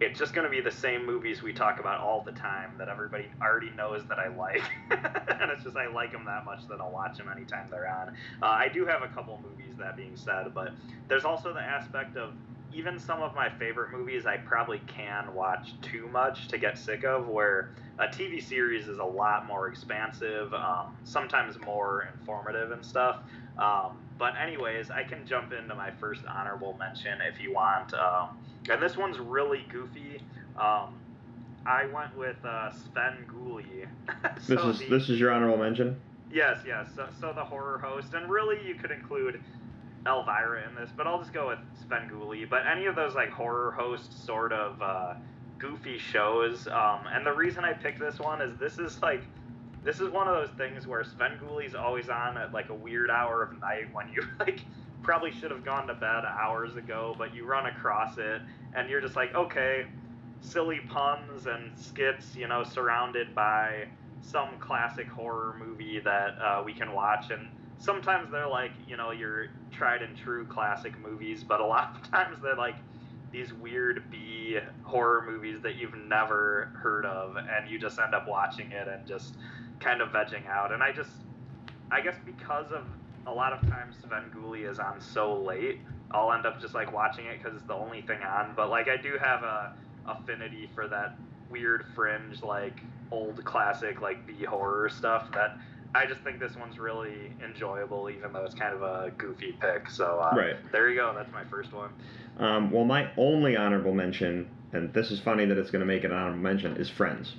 it's 0.03 0.19
just 0.19 0.33
going 0.33 0.45
to 0.45 0.51
be 0.51 0.61
the 0.61 0.71
same 0.71 1.05
movies 1.05 1.41
we 1.41 1.53
talk 1.53 1.79
about 1.79 1.99
all 1.99 2.23
the 2.23 2.31
time 2.31 2.71
that 2.77 2.89
everybody 2.89 3.25
already 3.41 3.71
knows 3.71 4.03
that 4.07 4.19
I 4.19 4.27
like, 4.27 4.63
and 4.91 5.51
it's 5.51 5.63
just 5.63 5.75
I 5.75 5.87
like 5.87 6.11
them 6.11 6.25
that 6.25 6.45
much 6.45 6.67
that 6.69 6.79
I'll 6.79 6.91
watch 6.91 7.17
them 7.17 7.29
anytime 7.33 7.67
they're 7.69 7.87
on. 7.87 8.09
Uh, 8.41 8.45
I 8.45 8.69
do 8.69 8.85
have 8.85 9.01
a 9.01 9.07
couple 9.07 9.39
movies, 9.41 9.75
that 9.77 9.97
being 9.97 10.15
said, 10.15 10.53
but 10.53 10.73
there's 11.07 11.25
also 11.25 11.53
the 11.53 11.61
aspect 11.61 12.17
of 12.17 12.33
even 12.73 12.99
some 12.99 13.21
of 13.21 13.35
my 13.35 13.49
favorite 13.49 13.91
movies 13.91 14.25
I 14.25 14.37
probably 14.37 14.81
can 14.87 15.33
watch 15.33 15.73
too 15.81 16.07
much 16.07 16.47
to 16.49 16.57
get 16.57 16.77
sick 16.77 17.03
of. 17.03 17.27
Where 17.27 17.71
a 17.99 18.07
TV 18.07 18.43
series 18.43 18.87
is 18.87 18.97
a 18.97 19.03
lot 19.03 19.45
more 19.45 19.67
expansive, 19.67 20.53
um, 20.53 20.95
sometimes 21.03 21.59
more 21.59 22.09
informative 22.19 22.71
and 22.71 22.83
stuff. 22.83 23.19
Um, 23.57 23.99
but 24.17 24.33
anyways, 24.37 24.89
I 24.91 25.03
can 25.03 25.25
jump 25.25 25.53
into 25.53 25.75
my 25.75 25.91
first 25.91 26.21
honorable 26.27 26.75
mention 26.77 27.19
if 27.21 27.39
you 27.41 27.53
want. 27.53 27.93
Um, 27.93 28.37
and 28.69 28.81
this 28.81 28.95
one's 28.97 29.19
really 29.19 29.65
goofy. 29.71 30.21
Um, 30.57 30.95
I 31.65 31.85
went 31.93 32.15
with 32.17 32.37
uh, 32.43 32.71
Svengoolie. 32.71 33.87
This 34.35 34.49
is 34.49 34.79
the- 34.79 34.89
this 34.89 35.09
is 35.09 35.19
your 35.19 35.31
honorable 35.31 35.57
mention. 35.57 35.99
Yes, 36.31 36.59
yes. 36.65 36.87
So, 36.95 37.07
so 37.21 37.31
the 37.33 37.43
horror 37.43 37.77
host, 37.77 38.13
and 38.13 38.29
really 38.29 38.57
you 38.67 38.75
could 38.75 38.91
include 38.91 39.39
Elvira 40.05 40.67
in 40.67 40.75
this, 40.75 40.89
but 40.97 41.05
I'll 41.07 41.19
just 41.19 41.31
go 41.33 41.47
with 41.49 41.59
Svengoolie. 41.87 42.49
But 42.49 42.65
any 42.67 42.85
of 42.87 42.95
those 42.95 43.13
like 43.15 43.29
horror 43.29 43.71
host 43.71 44.25
sort 44.25 44.51
of 44.51 44.81
uh, 44.81 45.13
goofy 45.59 45.97
shows, 45.97 46.67
um, 46.67 47.01
and 47.13 47.25
the 47.25 47.31
reason 47.31 47.63
I 47.63 47.73
picked 47.73 47.99
this 47.99 48.19
one 48.19 48.41
is 48.41 48.57
this 48.57 48.79
is 48.79 49.01
like 49.01 49.21
this 49.83 49.99
is 49.99 50.09
one 50.09 50.27
of 50.27 50.35
those 50.35 50.55
things 50.57 50.87
where 50.87 51.03
Svengoolie's 51.03 51.75
always 51.75 52.09
on 52.09 52.37
at 52.37 52.53
like 52.53 52.69
a 52.69 52.73
weird 52.73 53.09
hour 53.09 53.43
of 53.43 53.59
night 53.59 53.93
when 53.93 54.09
you 54.13 54.23
like 54.39 54.61
probably 55.01 55.31
should 55.31 55.51
have 55.51 55.65
gone 55.65 55.87
to 55.87 55.93
bed 55.93 56.23
hours 56.25 56.75
ago, 56.77 57.15
but 57.17 57.35
you 57.35 57.45
run 57.45 57.65
across 57.65 58.17
it 58.17 58.41
and 58.73 58.89
you're 58.89 59.01
just 59.01 59.15
like, 59.15 59.35
okay, 59.35 59.85
silly 60.41 60.79
puns 60.89 61.45
and 61.45 61.77
skits, 61.77 62.35
you 62.35 62.47
know, 62.47 62.63
surrounded 62.63 63.35
by 63.35 63.85
some 64.21 64.49
classic 64.59 65.07
horror 65.07 65.55
movie 65.59 65.99
that 65.99 66.37
uh, 66.41 66.63
we 66.65 66.73
can 66.73 66.93
watch. 66.93 67.31
And 67.31 67.49
sometimes 67.79 68.31
they're 68.31 68.47
like, 68.47 68.71
you 68.87 68.95
know, 68.95 69.11
your 69.11 69.47
tried 69.71 70.01
and 70.01 70.17
true 70.17 70.45
classic 70.45 70.97
movies, 70.99 71.43
but 71.43 71.59
a 71.59 71.65
lot 71.67 71.97
of 72.01 72.09
times 72.09 72.37
they're 72.41 72.55
like 72.55 72.75
these 73.31 73.51
weird 73.53 74.03
B 74.11 74.59
horror 74.83 75.25
movies 75.25 75.59
that 75.61 75.75
you've 75.75 75.95
never 75.95 76.71
heard 76.75 77.05
of, 77.05 77.35
and 77.35 77.69
you 77.69 77.79
just 77.79 77.99
end 77.99 78.13
up 78.13 78.27
watching 78.27 78.71
it 78.71 78.87
and 78.87 79.05
just 79.07 79.35
kind 79.83 80.01
of 80.01 80.09
vegging 80.09 80.47
out. 80.47 80.71
And 80.71 80.81
I 80.81 80.91
just, 80.91 81.11
I 81.91 82.01
guess 82.01 82.15
because 82.25 82.71
of 82.71 82.85
a 83.27 83.31
lot 83.31 83.53
of 83.53 83.61
times 83.69 83.95
Svengoolie 84.05 84.69
is 84.69 84.79
on 84.79 84.99
so 85.01 85.41
late, 85.41 85.79
I'll 86.11 86.31
end 86.31 86.45
up 86.45 86.61
just 86.61 86.73
like 86.73 86.93
watching 86.93 87.25
it 87.25 87.41
because 87.41 87.55
it's 87.55 87.67
the 87.67 87.73
only 87.73 88.01
thing 88.01 88.21
on. 88.21 88.53
But 88.55 88.69
like 88.69 88.87
I 88.87 88.97
do 88.97 89.17
have 89.21 89.43
a 89.43 89.73
affinity 90.07 90.69
for 90.75 90.87
that 90.87 91.17
weird 91.49 91.85
fringe 91.95 92.41
like 92.41 92.81
old 93.11 93.43
classic 93.45 94.01
like 94.01 94.25
B 94.27 94.43
horror 94.43 94.89
stuff 94.89 95.31
that 95.33 95.57
I 95.95 96.05
just 96.05 96.21
think 96.21 96.39
this 96.39 96.55
one's 96.57 96.77
really 96.79 97.31
enjoyable 97.43 98.09
even 98.09 98.33
though 98.33 98.43
it's 98.43 98.55
kind 98.55 98.73
of 98.73 98.81
a 98.81 99.11
goofy 99.17 99.55
pick. 99.59 99.89
So 99.89 100.19
uh, 100.19 100.35
Right. 100.35 100.55
there 100.71 100.89
you 100.89 100.95
go. 100.95 101.13
That's 101.15 101.31
my 101.31 101.43
first 101.45 101.71
one. 101.73 101.91
Um, 102.37 102.71
well, 102.71 102.83
my 102.83 103.11
only 103.15 103.55
honorable 103.55 103.93
mention, 103.93 104.49
and 104.73 104.91
this 104.93 105.11
is 105.11 105.19
funny 105.19 105.45
that 105.45 105.57
it's 105.57 105.69
going 105.69 105.81
to 105.81 105.85
make 105.85 106.03
it 106.03 106.07
an 106.11 106.17
honorable 106.17 106.39
mention, 106.39 106.75
is 106.77 106.89
Friends. 106.89 107.35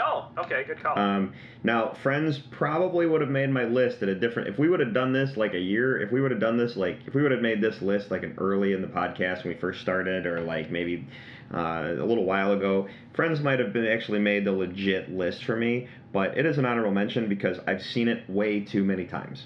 Oh, 0.00 0.28
okay, 0.38 0.64
good 0.66 0.82
call. 0.82 0.98
Um, 0.98 1.34
now, 1.62 1.94
Friends 2.02 2.38
probably 2.50 3.06
would 3.06 3.20
have 3.20 3.30
made 3.30 3.50
my 3.50 3.64
list 3.64 4.02
at 4.02 4.08
a 4.08 4.14
different. 4.14 4.48
If 4.48 4.58
we 4.58 4.68
would 4.68 4.80
have 4.80 4.94
done 4.94 5.12
this 5.12 5.36
like 5.36 5.54
a 5.54 5.58
year, 5.58 6.00
if 6.00 6.10
we 6.10 6.20
would 6.20 6.30
have 6.30 6.40
done 6.40 6.56
this 6.56 6.76
like, 6.76 7.00
if 7.06 7.14
we 7.14 7.22
would 7.22 7.32
have 7.32 7.42
made 7.42 7.60
this 7.60 7.82
list 7.82 8.10
like 8.10 8.22
an 8.22 8.34
early 8.38 8.72
in 8.72 8.82
the 8.82 8.88
podcast 8.88 9.44
when 9.44 9.54
we 9.54 9.60
first 9.60 9.80
started, 9.80 10.26
or 10.26 10.40
like 10.40 10.70
maybe 10.70 11.06
uh, 11.52 11.94
a 11.98 12.04
little 12.04 12.24
while 12.24 12.52
ago, 12.52 12.88
Friends 13.14 13.40
might 13.40 13.58
have 13.58 13.72
been 13.72 13.86
actually 13.86 14.20
made 14.20 14.44
the 14.44 14.52
legit 14.52 15.10
list 15.10 15.44
for 15.44 15.56
me. 15.56 15.88
But 16.12 16.38
it 16.38 16.46
is 16.46 16.58
an 16.58 16.64
honorable 16.64 16.92
mention 16.92 17.28
because 17.28 17.58
I've 17.66 17.82
seen 17.82 18.08
it 18.08 18.28
way 18.28 18.60
too 18.60 18.84
many 18.84 19.04
times. 19.04 19.44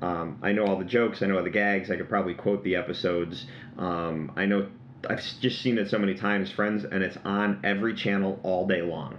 Um, 0.00 0.38
I 0.42 0.52
know 0.52 0.64
all 0.64 0.78
the 0.78 0.84
jokes, 0.84 1.22
I 1.22 1.26
know 1.26 1.38
all 1.38 1.44
the 1.44 1.50
gags. 1.50 1.90
I 1.90 1.96
could 1.96 2.08
probably 2.08 2.34
quote 2.34 2.62
the 2.62 2.76
episodes. 2.76 3.46
Um, 3.76 4.32
I 4.36 4.46
know 4.46 4.68
I've 5.08 5.22
just 5.40 5.60
seen 5.60 5.76
it 5.78 5.90
so 5.90 5.98
many 5.98 6.14
times, 6.14 6.50
Friends, 6.52 6.84
and 6.84 7.02
it's 7.02 7.16
on 7.24 7.60
every 7.64 7.94
channel 7.94 8.38
all 8.42 8.66
day 8.66 8.82
long. 8.82 9.16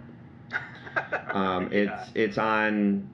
Um, 1.30 1.70
it's 1.72 2.12
it's 2.16 2.38
on 2.38 3.10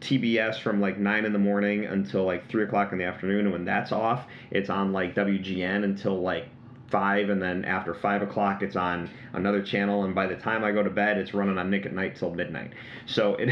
TBS 0.00 0.60
from 0.60 0.80
like 0.80 0.98
nine 0.98 1.24
in 1.24 1.32
the 1.32 1.38
morning 1.38 1.86
until 1.86 2.24
like 2.24 2.48
three 2.48 2.64
o'clock 2.64 2.92
in 2.92 2.98
the 2.98 3.04
afternoon, 3.04 3.40
and 3.40 3.52
when 3.52 3.64
that's 3.64 3.92
off, 3.92 4.26
it's 4.50 4.70
on 4.70 4.92
like 4.92 5.14
WGN 5.14 5.84
until 5.84 6.20
like 6.20 6.48
five, 6.88 7.30
and 7.30 7.42
then 7.42 7.64
after 7.64 7.94
five 7.94 8.22
o'clock, 8.22 8.62
it's 8.62 8.76
on 8.76 9.10
another 9.32 9.62
channel, 9.62 10.04
and 10.04 10.14
by 10.14 10.26
the 10.26 10.36
time 10.36 10.64
I 10.64 10.72
go 10.72 10.82
to 10.82 10.90
bed, 10.90 11.18
it's 11.18 11.34
running 11.34 11.58
on 11.58 11.70
Nick 11.70 11.86
at 11.86 11.92
Nite 11.92 12.16
till 12.16 12.34
midnight. 12.34 12.72
So 13.06 13.36
it 13.36 13.50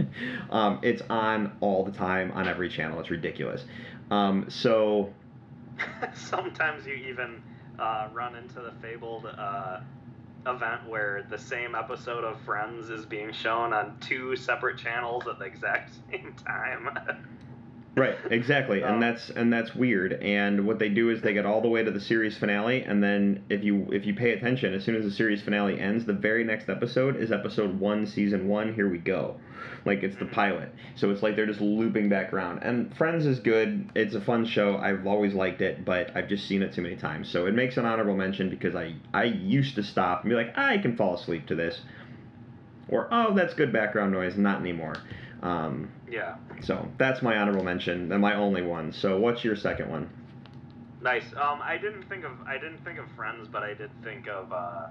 um, 0.50 0.80
it's 0.82 1.02
on 1.08 1.56
all 1.60 1.84
the 1.84 1.92
time 1.92 2.32
on 2.32 2.48
every 2.48 2.68
channel. 2.68 3.00
It's 3.00 3.10
ridiculous. 3.10 3.64
Um, 4.10 4.46
so 4.48 5.12
Sometimes 6.14 6.86
you 6.86 6.94
even 6.94 7.42
uh, 7.78 8.08
run 8.12 8.36
into 8.36 8.60
the 8.60 8.72
fabled 8.80 9.26
uh, 9.26 9.80
event 10.46 10.88
where 10.88 11.22
the 11.30 11.38
same 11.38 11.74
episode 11.74 12.24
of 12.24 12.40
Friends 12.40 12.90
is 12.90 13.06
being 13.06 13.32
shown 13.32 13.72
on 13.72 13.96
two 14.00 14.36
separate 14.36 14.78
channels 14.78 15.26
at 15.26 15.38
the 15.38 15.44
exact 15.44 15.92
same 16.10 16.34
time. 16.44 16.98
Right, 17.96 18.16
exactly, 18.30 18.82
Oh. 18.82 18.86
and 18.86 18.94
um, 18.96 19.00
that's 19.00 19.30
and 19.30 19.52
that's 19.52 19.72
weird. 19.74 20.14
And 20.14 20.66
what 20.66 20.80
they 20.80 20.88
do 20.88 21.10
is 21.10 21.22
they 21.22 21.32
get 21.32 21.46
all 21.46 21.60
the 21.60 21.68
way 21.68 21.84
to 21.84 21.92
the 21.92 22.00
series 22.00 22.36
finale, 22.36 22.82
and 22.82 23.00
then 23.02 23.44
if 23.48 23.62
you 23.62 23.86
if 23.92 24.04
you 24.04 24.14
pay 24.14 24.32
attention, 24.32 24.74
as 24.74 24.82
soon 24.82 24.96
as 24.96 25.04
the 25.04 25.12
series 25.12 25.42
finale 25.42 25.78
ends, 25.78 26.04
the 26.04 26.12
very 26.12 26.42
next 26.42 26.68
episode 26.68 27.14
is 27.16 27.30
episode 27.30 27.78
one, 27.78 28.04
season 28.06 28.48
one. 28.48 28.74
Here 28.74 28.88
we 28.90 28.98
go, 28.98 29.36
like 29.84 30.02
it's 30.02 30.16
the 30.16 30.24
pilot. 30.26 30.70
So 30.96 31.10
it's 31.12 31.22
like 31.22 31.36
they're 31.36 31.46
just 31.46 31.60
looping 31.60 32.08
back 32.08 32.32
around. 32.32 32.64
And 32.64 32.92
Friends 32.96 33.26
is 33.26 33.38
good. 33.38 33.88
It's 33.94 34.16
a 34.16 34.20
fun 34.20 34.44
show. 34.44 34.76
I've 34.76 35.06
always 35.06 35.32
liked 35.32 35.60
it, 35.60 35.84
but 35.84 36.16
I've 36.16 36.28
just 36.28 36.48
seen 36.48 36.62
it 36.62 36.72
too 36.74 36.82
many 36.82 36.96
times. 36.96 37.30
So 37.30 37.46
it 37.46 37.54
makes 37.54 37.76
an 37.76 37.84
honorable 37.84 38.16
mention 38.16 38.50
because 38.50 38.74
I 38.74 38.96
I 39.12 39.24
used 39.24 39.76
to 39.76 39.84
stop 39.84 40.22
and 40.22 40.30
be 40.30 40.34
like, 40.34 40.58
I 40.58 40.78
can 40.78 40.96
fall 40.96 41.14
asleep 41.14 41.46
to 41.46 41.54
this, 41.54 41.80
or 42.88 43.06
oh, 43.12 43.34
that's 43.34 43.54
good 43.54 43.72
background 43.72 44.10
noise. 44.12 44.36
Not 44.36 44.58
anymore. 44.60 44.96
Um, 45.44 45.90
yeah. 46.10 46.36
so 46.62 46.88
that's 46.96 47.20
my 47.20 47.36
honorable 47.36 47.62
mention 47.62 48.10
and 48.10 48.20
my 48.20 48.34
only 48.34 48.62
one. 48.62 48.92
So 48.92 49.18
what's 49.18 49.44
your 49.44 49.54
second 49.54 49.90
one? 49.90 50.08
Nice. 51.02 51.26
Um, 51.36 51.60
I 51.62 51.76
didn't 51.76 52.08
think 52.08 52.24
of 52.24 52.32
I 52.46 52.54
didn't 52.54 52.82
think 52.82 52.98
of 52.98 53.04
Friends, 53.10 53.46
but 53.46 53.62
I 53.62 53.74
did 53.74 53.90
think 54.02 54.26
of 54.26 54.50
uh, 54.50 54.86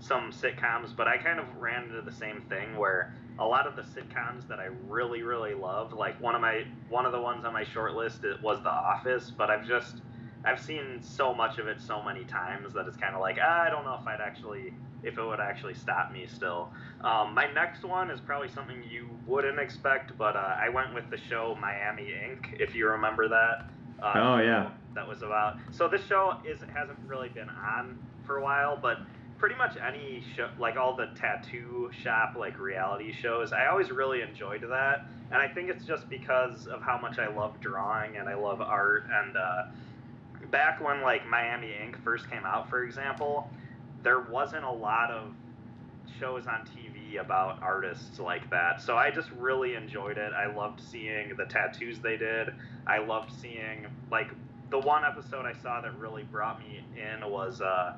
some 0.00 0.32
sitcoms. 0.32 0.96
But 0.96 1.08
I 1.08 1.18
kind 1.18 1.38
of 1.38 1.44
ran 1.58 1.84
into 1.84 2.00
the 2.00 2.12
same 2.12 2.40
thing 2.48 2.74
where 2.74 3.14
a 3.38 3.44
lot 3.44 3.66
of 3.66 3.76
the 3.76 3.82
sitcoms 3.82 4.48
that 4.48 4.58
I 4.58 4.70
really 4.88 5.22
really 5.22 5.52
love, 5.52 5.92
like 5.92 6.18
one 6.22 6.34
of 6.34 6.40
my 6.40 6.64
one 6.88 7.04
of 7.04 7.12
the 7.12 7.20
ones 7.20 7.44
on 7.44 7.52
my 7.52 7.64
short 7.64 7.94
list 7.94 8.24
it 8.24 8.42
was 8.42 8.62
The 8.62 8.70
Office, 8.70 9.30
but 9.30 9.50
I've 9.50 9.68
just 9.68 9.96
I've 10.44 10.60
seen 10.60 11.00
so 11.02 11.34
much 11.34 11.58
of 11.58 11.66
it 11.66 11.80
so 11.80 12.02
many 12.02 12.24
times 12.24 12.72
that 12.74 12.86
it's 12.86 12.96
kind 12.96 13.14
of 13.14 13.20
like 13.20 13.38
ah, 13.42 13.62
I 13.62 13.70
don't 13.70 13.84
know 13.84 13.98
if 14.00 14.06
I'd 14.06 14.20
actually 14.20 14.72
if 15.02 15.16
it 15.16 15.22
would 15.24 15.40
actually 15.40 15.74
stop 15.74 16.12
me 16.12 16.26
still. 16.26 16.70
Um, 17.02 17.32
my 17.34 17.46
next 17.52 17.84
one 17.84 18.10
is 18.10 18.20
probably 18.20 18.48
something 18.48 18.82
you 18.90 19.08
wouldn't 19.26 19.58
expect, 19.60 20.16
but 20.18 20.34
uh, 20.34 20.56
I 20.60 20.68
went 20.70 20.92
with 20.92 21.08
the 21.10 21.16
show 21.16 21.56
Miami 21.60 22.12
Ink. 22.12 22.56
If 22.58 22.74
you 22.74 22.88
remember 22.88 23.28
that. 23.28 23.70
Uh, 24.02 24.12
Oh, 24.16 24.38
yeah. 24.38 24.70
that 24.94 25.06
was 25.06 25.22
about. 25.22 25.56
So 25.70 25.88
this 25.88 26.04
show 26.06 26.38
is 26.44 26.58
hasn't 26.74 26.98
really 27.06 27.28
been 27.28 27.48
on 27.48 27.96
for 28.26 28.38
a 28.38 28.42
while, 28.42 28.76
but 28.80 28.98
pretty 29.38 29.54
much 29.54 29.76
any 29.76 30.22
show, 30.36 30.48
like 30.58 30.76
all 30.76 30.96
the 30.96 31.06
tattoo 31.14 31.90
shop 32.02 32.34
like 32.36 32.58
reality 32.58 33.12
shows, 33.12 33.52
I 33.52 33.66
always 33.66 33.90
really 33.90 34.20
enjoyed 34.22 34.62
that, 34.68 35.06
and 35.30 35.40
I 35.40 35.46
think 35.48 35.70
it's 35.70 35.84
just 35.84 36.08
because 36.08 36.66
of 36.66 36.82
how 36.82 36.98
much 36.98 37.18
I 37.20 37.28
love 37.28 37.60
drawing 37.60 38.16
and 38.16 38.28
I 38.28 38.34
love 38.34 38.60
art. 38.60 39.04
And 39.12 39.36
uh, 39.36 39.62
back 40.50 40.80
when 40.80 41.02
like 41.02 41.26
Miami 41.26 41.74
Ink. 41.82 42.02
first 42.02 42.30
came 42.30 42.44
out, 42.44 42.68
for 42.68 42.82
example, 42.84 43.50
there 44.02 44.20
wasn't 44.20 44.64
a 44.64 44.70
lot 44.70 45.10
of 45.10 45.32
shows 46.18 46.46
on 46.46 46.66
TV 46.66 47.20
about 47.20 47.62
artists 47.62 48.18
like 48.18 48.48
that. 48.50 48.80
So 48.80 48.96
I 48.96 49.10
just 49.10 49.30
really 49.32 49.74
enjoyed 49.74 50.18
it. 50.18 50.32
I 50.32 50.52
loved 50.54 50.80
seeing 50.80 51.36
the 51.36 51.44
tattoos 51.44 51.98
they 52.00 52.16
did. 52.16 52.52
I 52.86 52.98
loved 52.98 53.32
seeing 53.40 53.86
like 54.10 54.28
the 54.70 54.78
one 54.78 55.04
episode 55.04 55.46
I 55.46 55.54
saw 55.54 55.80
that 55.80 55.96
really 55.98 56.24
brought 56.24 56.60
me 56.60 56.82
in 56.96 57.28
was 57.30 57.60
uh 57.60 57.94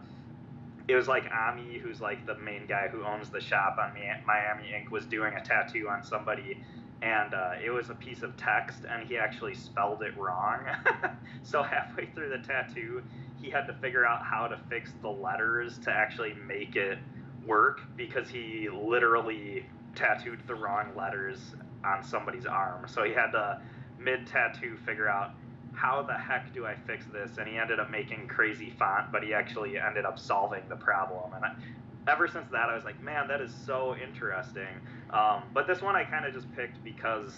it 0.89 0.97
was 0.97 1.07
like 1.07 1.31
Ami, 1.33 1.79
who's 1.79 2.01
like 2.01 2.27
the 2.27 2.37
main 2.39 2.67
guy 2.67 2.89
who 2.89 3.05
owns 3.05 3.31
the 3.31 3.41
shop 3.41 3.79
on 3.79 3.93
Miami 4.27 4.75
Ink., 4.75 4.91
was 4.91 5.07
doing 5.07 5.35
a 5.35 5.41
tattoo 5.41 5.89
on 5.89 6.03
somebody, 6.03 6.61
and 7.03 7.33
uh, 7.33 7.53
it 7.65 7.71
was 7.71 7.91
a 7.91 7.95
piece 7.95 8.23
of 8.23 8.37
text, 8.37 8.85
and 8.89 9.07
he 9.07 9.17
actually 9.17 9.55
spelled 9.55 10.03
it 10.03 10.17
wrong. 10.17 10.61
so 11.43 11.63
halfway 11.63 12.07
through 12.07 12.29
the 12.29 12.47
tattoo, 12.47 13.03
he 13.41 13.51
had 13.51 13.67
to 13.67 13.73
figure 13.75 14.05
out 14.05 14.23
how 14.23 14.47
to 14.47 14.59
fix 14.69 14.93
the 15.01 15.09
letters 15.09 15.79
to 15.79 15.91
actually 15.91 16.35
make 16.47 16.77
it 16.77 16.99
work 17.47 17.81
because 17.97 18.29
he 18.29 18.69
literally 18.69 19.65
tattooed 19.95 20.41
the 20.47 20.55
wrong 20.55 20.95
letters 20.95 21.55
on 21.85 22.05
somebody's 22.05 22.47
arm. 22.47 22.87
So 22.87 23.05
he 23.05 23.13
had 23.13 23.31
to 23.33 23.61
mid 23.99 24.27
tattoo 24.27 24.77
figure 24.85 25.09
out 25.09 25.33
how 25.73 26.03
the 26.03 26.15
heck 26.15 26.53
do 26.53 26.67
I 26.67 26.75
fix 26.87 27.07
this? 27.07 27.39
And 27.39 27.49
he 27.49 27.57
ended 27.57 27.81
up 27.81 27.91
making 27.91 28.29
crazy 28.29 28.75
font, 28.79 29.11
but 29.11 29.23
he 29.23 29.33
actually 29.33 29.79
ended 29.79 30.05
up 30.05 30.19
solving 30.19 30.63
the 30.69 30.77
problem. 30.77 31.33
And 31.33 31.45
ever 32.09 32.27
since 32.29 32.47
that, 32.53 32.69
I 32.69 32.75
was 32.75 32.85
like, 32.85 33.01
man, 33.03 33.29
that 33.29 33.41
is 33.41 33.53
so 33.67 33.95
interesting. 33.97 34.67
Um, 35.11 35.45
but 35.53 35.67
this 35.67 35.83
one 35.83 35.97
I 35.97 36.05
kind 36.05 36.25
of 36.25 36.33
just 36.35 36.51
picked 36.55 36.83
because 36.85 37.33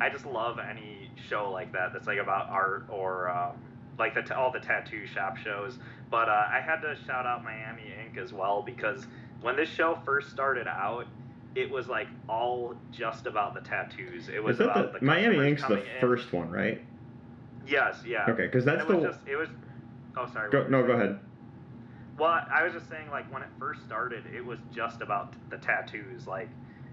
I 0.00 0.08
just 0.10 0.26
love 0.26 0.58
any 0.58 1.10
show 1.28 1.50
like 1.50 1.72
that 1.72 1.92
that's 1.92 2.06
like 2.06 2.18
about 2.18 2.48
art 2.50 2.86
or 2.88 3.30
um, 3.30 3.52
like 3.98 4.14
the 4.14 4.22
t- 4.22 4.34
all 4.34 4.52
the 4.52 4.60
tattoo 4.60 5.06
shop 5.06 5.36
shows. 5.36 5.78
But 6.10 6.28
uh, 6.28 6.46
I 6.52 6.60
had 6.60 6.80
to 6.82 6.96
shout 7.06 7.26
out 7.26 7.42
Miami 7.44 7.92
Ink 8.04 8.18
as 8.18 8.32
well 8.32 8.62
because 8.62 9.06
when 9.40 9.56
this 9.56 9.68
show 9.68 9.98
first 10.04 10.30
started 10.30 10.66
out, 10.66 11.06
it 11.54 11.70
was 11.70 11.88
like 11.88 12.08
all 12.28 12.74
just 12.92 13.26
about 13.26 13.54
the 13.54 13.60
tattoos. 13.60 14.28
It 14.28 14.42
was 14.42 14.60
about 14.60 14.92
the, 14.92 14.98
the 14.98 15.04
Miami 15.04 15.48
Ink's 15.48 15.62
the 15.66 15.78
in. 15.80 16.00
first 16.00 16.32
one, 16.32 16.50
right? 16.50 16.82
Yes, 17.66 18.02
yeah. 18.06 18.26
Okay, 18.28 18.46
because 18.46 18.64
that's 18.64 18.82
it 18.82 18.88
was 18.88 19.02
the- 19.02 19.08
just 19.08 19.20
it 19.26 19.36
was. 19.36 19.48
Oh, 20.16 20.26
sorry. 20.32 20.50
Go, 20.50 20.66
no, 20.68 20.86
go 20.86 20.92
ahead. 20.92 21.18
Well, 22.18 22.40
I 22.50 22.62
was 22.62 22.72
just 22.72 22.88
saying, 22.88 23.10
like 23.10 23.30
when 23.32 23.42
it 23.42 23.48
first 23.58 23.84
started, 23.84 24.24
it 24.34 24.44
was 24.44 24.58
just 24.74 25.02
about 25.02 25.34
the 25.50 25.58
tattoos. 25.58 26.26
Like 26.26 26.48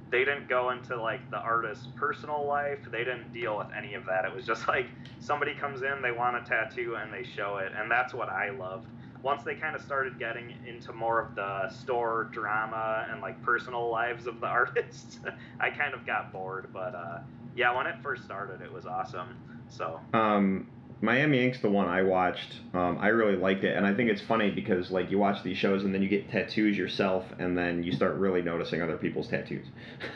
they 0.10 0.20
didn't 0.26 0.48
go 0.50 0.72
into 0.72 1.02
like 1.02 1.30
the 1.32 1.38
artist's 1.38 1.88
personal 1.96 2.46
life. 2.46 2.80
They 2.92 3.04
didn't 3.04 3.32
deal 3.34 3.58
with 3.58 3.68
any 3.76 3.94
of 3.94 4.06
that. 4.06 4.26
It 4.26 4.36
was 4.36 4.46
just 4.46 4.68
like 4.68 4.88
somebody 5.20 5.54
comes 5.54 5.82
in, 5.82 6.02
they 6.02 6.12
want 6.12 6.36
a 6.36 6.42
tattoo, 6.42 6.96
and 7.02 7.12
they 7.14 7.24
show 7.24 7.58
it, 7.58 7.72
and 7.78 7.90
that's 7.90 8.14
what 8.14 8.30
I 8.30 8.50
loved. 8.52 8.88
Once 9.22 9.44
they 9.44 9.56
kind 9.56 9.74
of 9.74 9.82
started 9.82 10.20
getting 10.20 10.54
into 10.68 10.92
more 10.92 11.22
of 11.22 11.34
the 11.36 11.70
store 11.70 12.26
drama 12.34 13.08
and 13.10 13.22
like 13.22 13.42
personal 13.42 13.90
lives 13.90 14.28
of 14.28 14.42
the 14.42 14.48
artists, 14.62 15.20
I 15.60 15.70
kind 15.70 15.94
of 15.94 16.06
got 16.06 16.34
bored. 16.34 16.68
But 16.74 16.94
uh, 16.94 17.20
yeah, 17.56 17.76
when 17.76 17.88
it 17.88 17.96
first 18.04 18.26
started, 18.26 18.62
it 18.62 18.72
was 18.72 18.86
awesome. 18.86 19.38
So 19.70 20.02
Um, 20.14 20.68
Miami 21.04 21.44
Ink's 21.44 21.60
the 21.60 21.70
one 21.70 21.90
I 21.90 22.02
watched. 22.02 22.62
Um, 22.74 22.98
I 22.98 23.10
really 23.10 23.36
liked 23.36 23.66
it, 23.66 23.76
and 23.76 23.86
I 23.86 23.94
think 23.94 24.10
it's 24.10 24.22
funny 24.22 24.50
because 24.50 24.90
like 24.90 25.12
you 25.12 25.18
watch 25.18 25.44
these 25.44 25.58
shows 25.58 25.84
and 25.84 25.94
then 25.94 26.02
you 26.02 26.08
get 26.08 26.32
tattoos 26.32 26.78
yourself, 26.78 27.26
and 27.40 27.58
then 27.58 27.84
you 27.84 27.92
start 27.92 28.16
really 28.16 28.42
noticing 28.42 28.82
other 28.82 28.98
people's 28.98 29.28
tattoos. 29.28 29.68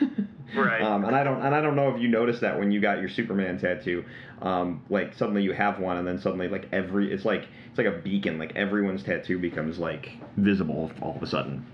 Right. 0.56 0.80
Um, 0.80 1.04
and 1.04 1.14
I 1.14 1.24
don't 1.24 1.42
and 1.42 1.54
I 1.54 1.60
don't 1.60 1.76
know 1.76 1.94
if 1.94 2.00
you 2.00 2.08
noticed 2.08 2.40
that 2.40 2.58
when 2.58 2.70
you 2.70 2.80
got 2.80 3.00
your 3.00 3.10
Superman 3.10 3.58
tattoo, 3.58 4.02
um, 4.40 4.82
like 4.88 5.12
suddenly 5.14 5.42
you 5.42 5.52
have 5.52 5.78
one, 5.78 5.98
and 5.98 6.08
then 6.08 6.18
suddenly 6.18 6.48
like 6.48 6.68
every 6.72 7.12
it's 7.12 7.26
like 7.26 7.46
it's 7.68 7.76
like 7.76 7.86
a 7.86 7.98
beacon. 7.98 8.38
Like 8.38 8.56
everyone's 8.56 9.02
tattoo 9.02 9.38
becomes 9.38 9.78
like 9.78 10.12
visible 10.38 10.90
all 11.02 11.14
of 11.16 11.22
a 11.22 11.26
sudden. 11.26 11.66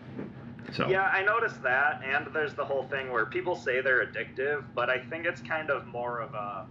So 0.73 0.89
Yeah, 0.89 1.03
I 1.05 1.23
noticed 1.23 1.63
that, 1.63 2.03
and 2.05 2.35
there's 2.35 2.55
the 2.55 2.65
whole 2.65 2.83
thing 2.89 3.13
where 3.13 3.27
people 3.27 3.55
say 3.55 3.81
they're 3.81 4.05
addictive, 4.05 4.65
but 4.75 4.91
I 4.91 4.99
think 4.99 5.25
it's 5.25 5.41
kind 5.43 5.71
of 5.71 5.87
more 5.87 6.21
of 6.21 6.35
a. 6.35 6.67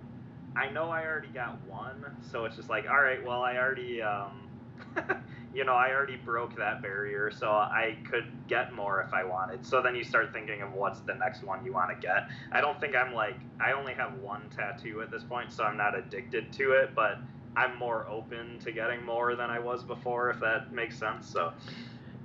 I 0.56 0.70
know 0.70 0.90
I 0.90 1.06
already 1.06 1.30
got 1.30 1.60
one, 1.68 2.06
so 2.32 2.46
it's 2.46 2.56
just 2.56 2.70
like, 2.70 2.88
all 2.90 3.02
right, 3.02 3.24
well, 3.24 3.42
I 3.42 3.58
already, 3.58 4.02
um, 4.02 4.50
you 5.54 5.66
know, 5.66 5.74
I 5.74 5.92
already 5.92 6.16
broke 6.18 6.56
that 6.58 6.82
barrier, 6.82 7.32
so 7.32 7.50
I 7.50 7.98
could 8.10 8.26
get 8.48 8.74
more 8.74 9.02
if 9.02 9.14
I 9.14 9.24
wanted. 9.24 9.66
So 9.66 9.82
then 9.82 9.96
you 9.96 10.04
start 10.04 10.32
thinking 10.32 10.62
of 10.62 10.74
what's 10.74 11.00
the 11.02 11.16
next 11.16 11.44
one 11.44 11.66
you 11.66 11.74
want 11.74 11.90
to 11.90 12.08
get. 12.08 12.30
I 12.52 12.62
don't 12.62 12.80
think 12.80 12.96
I'm 12.96 13.14
like, 13.14 13.40
I 13.60 13.72
only 13.72 13.94
have 13.94 14.14
one 14.20 14.44
tattoo 14.56 15.02
at 15.02 15.10
this 15.10 15.24
point, 15.24 15.52
so 15.52 15.64
I'm 15.64 15.78
not 15.78 15.98
addicted 15.98 16.52
to 16.54 16.74
it, 16.74 16.94
but 16.96 17.18
I'm 17.56 17.78
more 17.78 18.08
open 18.08 18.60
to 18.60 18.72
getting 18.72 19.04
more 19.04 19.36
than 19.36 19.50
I 19.50 19.60
was 19.60 19.84
before, 19.84 20.30
if 20.30 20.40
that 20.40 20.72
makes 20.72 20.98
sense. 20.98 21.28
So. 21.28 21.54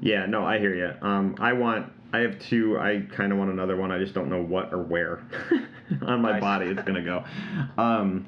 Yeah, 0.01 0.27
no, 0.27 0.45
I 0.45 0.59
hear 0.59 0.75
you. 0.75 0.93
Um, 1.03 1.35
I 1.39 1.53
want, 1.55 1.93
I 2.13 2.19
have 2.21 2.39
two. 2.39 2.79
I 2.79 3.03
kind 3.15 3.33
of 3.33 3.39
want 3.39 3.51
another 3.51 3.77
one. 3.77 3.91
I 3.93 3.99
just 3.99 4.15
don't 4.15 4.31
know 4.31 4.43
what 4.43 4.73
or 4.73 4.83
where 4.83 5.23
on 6.03 6.23
my 6.23 6.33
Nice. 6.33 6.41
body 6.41 6.67
it's 6.69 6.83
gonna 6.83 7.05
go. 7.05 7.25
Um, 7.77 8.27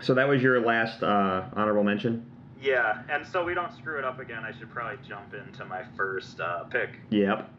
so 0.00 0.14
that 0.14 0.28
was 0.28 0.42
your 0.42 0.60
last 0.60 1.02
uh, 1.02 1.44
honorable 1.54 1.84
mention. 1.84 2.26
Yeah, 2.60 3.02
and 3.10 3.26
so 3.26 3.44
we 3.44 3.54
don't 3.54 3.72
screw 3.76 3.98
it 3.98 4.04
up 4.04 4.20
again, 4.20 4.42
I 4.42 4.56
should 4.58 4.70
probably 4.70 4.98
jump 5.06 5.34
into 5.34 5.64
my 5.66 5.82
first 5.96 6.40
uh, 6.40 6.64
pick. 6.64 6.98
Yep. 7.10 7.50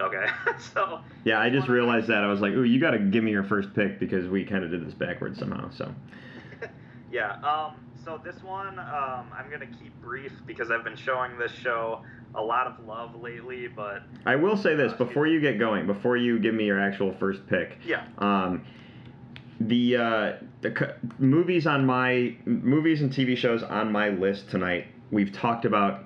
Okay, 0.00 0.26
so 0.74 1.00
Yeah, 1.24 1.38
I 1.38 1.48
just 1.48 1.68
realized 1.68 2.08
that. 2.08 2.24
I 2.24 2.26
was 2.26 2.40
like, 2.40 2.52
ooh, 2.52 2.64
you 2.64 2.80
got 2.80 2.90
to 2.90 2.98
give 2.98 3.22
me 3.22 3.30
your 3.30 3.44
first 3.44 3.72
pick 3.74 4.00
because 4.00 4.26
we 4.28 4.44
kind 4.44 4.64
of 4.64 4.70
did 4.70 4.84
this 4.84 4.94
backwards 4.94 5.38
somehow. 5.38 5.70
So. 5.70 5.94
yeah, 7.12 7.34
um, 7.42 7.76
so 8.04 8.20
this 8.24 8.42
one 8.42 8.78
um, 8.80 9.30
I'm 9.32 9.48
gonna 9.50 9.66
keep 9.66 9.94
brief 10.02 10.32
because 10.46 10.70
I've 10.72 10.82
been 10.82 10.96
showing 10.96 11.38
this 11.38 11.52
show 11.52 12.02
a 12.34 12.40
lot 12.42 12.66
of 12.66 12.86
love 12.86 13.14
lately, 13.20 13.68
but 13.68 14.02
I 14.26 14.36
will 14.36 14.56
say 14.56 14.74
this 14.74 14.92
Uh, 14.92 14.96
before 15.04 15.26
you 15.26 15.40
get 15.40 15.58
going, 15.58 15.86
before 15.86 16.16
you 16.16 16.38
give 16.38 16.54
me 16.54 16.64
your 16.64 16.80
actual 16.80 17.12
first 17.14 17.46
pick. 17.46 17.78
yeah, 17.86 18.04
Um, 18.18 18.62
the 19.60 19.96
uh, 19.96 20.32
the 20.62 20.74
c- 20.76 21.08
movies 21.18 21.66
on 21.66 21.84
my 21.86 22.34
movies 22.46 23.00
and 23.02 23.12
TV 23.12 23.36
shows 23.36 23.62
on 23.62 23.92
my 23.92 24.08
list 24.08 24.50
tonight, 24.50 24.86
we've 25.10 25.30
talked 25.32 25.64
about 25.64 26.04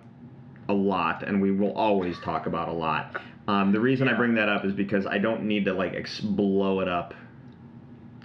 a 0.69 0.75
lot, 0.75 1.23
and 1.23 1.41
we 1.41 1.53
will 1.53 1.73
always 1.73 2.19
talk 2.21 2.47
about 2.47 2.69
a 2.69 2.73
lot. 2.73 3.21
Um, 3.49 3.71
the 3.73 3.79
reason 3.81 4.09
I 4.09 4.15
bring 4.15 4.35
that 4.35 4.49
up 4.49 4.65
is 4.65 4.73
because 4.73 5.07
I 5.07 5.19
don't 5.19 5.45
need 5.45 5.65
to 5.67 5.73
like 5.73 5.95
ex- 5.95 6.21
blow 6.21 6.81
it 6.81 6.89
up. 6.89 7.15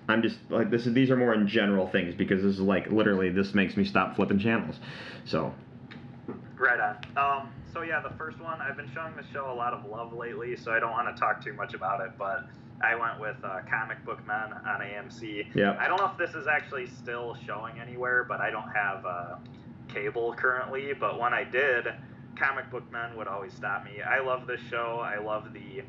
I'm 0.10 0.24
just 0.24 0.38
like 0.50 0.70
this 0.72 0.88
is 0.88 0.94
these 0.94 1.12
are 1.12 1.16
more 1.16 1.34
in 1.36 1.48
general 1.48 1.88
things 1.88 2.16
because 2.16 2.42
this 2.42 2.56
is 2.56 2.60
like 2.60 2.92
literally 2.92 3.30
this 3.30 3.54
makes 3.54 3.78
me 3.78 3.86
stop 3.86 4.16
flipping 4.16 4.40
channels. 4.40 4.80
So 5.26 5.54
right 6.62 6.80
on. 6.80 6.98
Um, 7.18 7.52
so 7.74 7.82
yeah, 7.82 8.02
the 8.02 8.16
first 8.18 8.40
one 8.40 8.62
I've 8.62 8.78
been 8.78 8.92
showing 8.94 9.16
the 9.16 9.26
show 9.34 9.52
a 9.52 9.54
lot 9.56 9.74
of 9.74 9.90
love 9.90 10.14
lately, 10.14 10.56
so 10.56 10.72
I 10.72 10.80
don't 10.80 10.92
want 10.92 11.14
to 11.14 11.20
talk 11.20 11.44
too 11.44 11.54
much 11.54 11.74
about 11.74 12.02
it, 12.02 12.12
but 12.18 12.46
I 12.84 12.96
went 12.96 13.20
with 13.20 13.38
uh, 13.44 13.60
Comic 13.70 14.04
Book 14.06 14.26
Men 14.26 14.54
on 14.66 14.82
AMC. 14.82 15.56
Yeah. 15.56 15.78
I 15.80 15.88
don't 15.88 15.98
know 15.98 16.12
if 16.12 16.18
this 16.18 16.36
is 16.36 16.48
actually 16.48 16.88
still 16.88 17.38
showing 17.46 17.80
anywhere, 17.80 18.24
but 18.24 18.42
I 18.42 18.50
don't 18.50 18.70
have 18.72 19.06
uh, 19.06 19.36
cable 19.88 20.34
currently. 20.34 20.94
But 20.94 21.20
when 21.20 21.34
I 21.34 21.44
did, 21.44 21.88
Comic 22.36 22.70
Book 22.72 22.92
Men 22.92 23.16
would 23.18 23.28
always 23.28 23.54
stop 23.54 23.86
me. 23.86 24.02
I 24.02 24.20
love 24.20 24.48
this 24.48 24.62
show. 24.70 25.00
I 25.04 25.20
love 25.20 25.54
the 25.54 25.84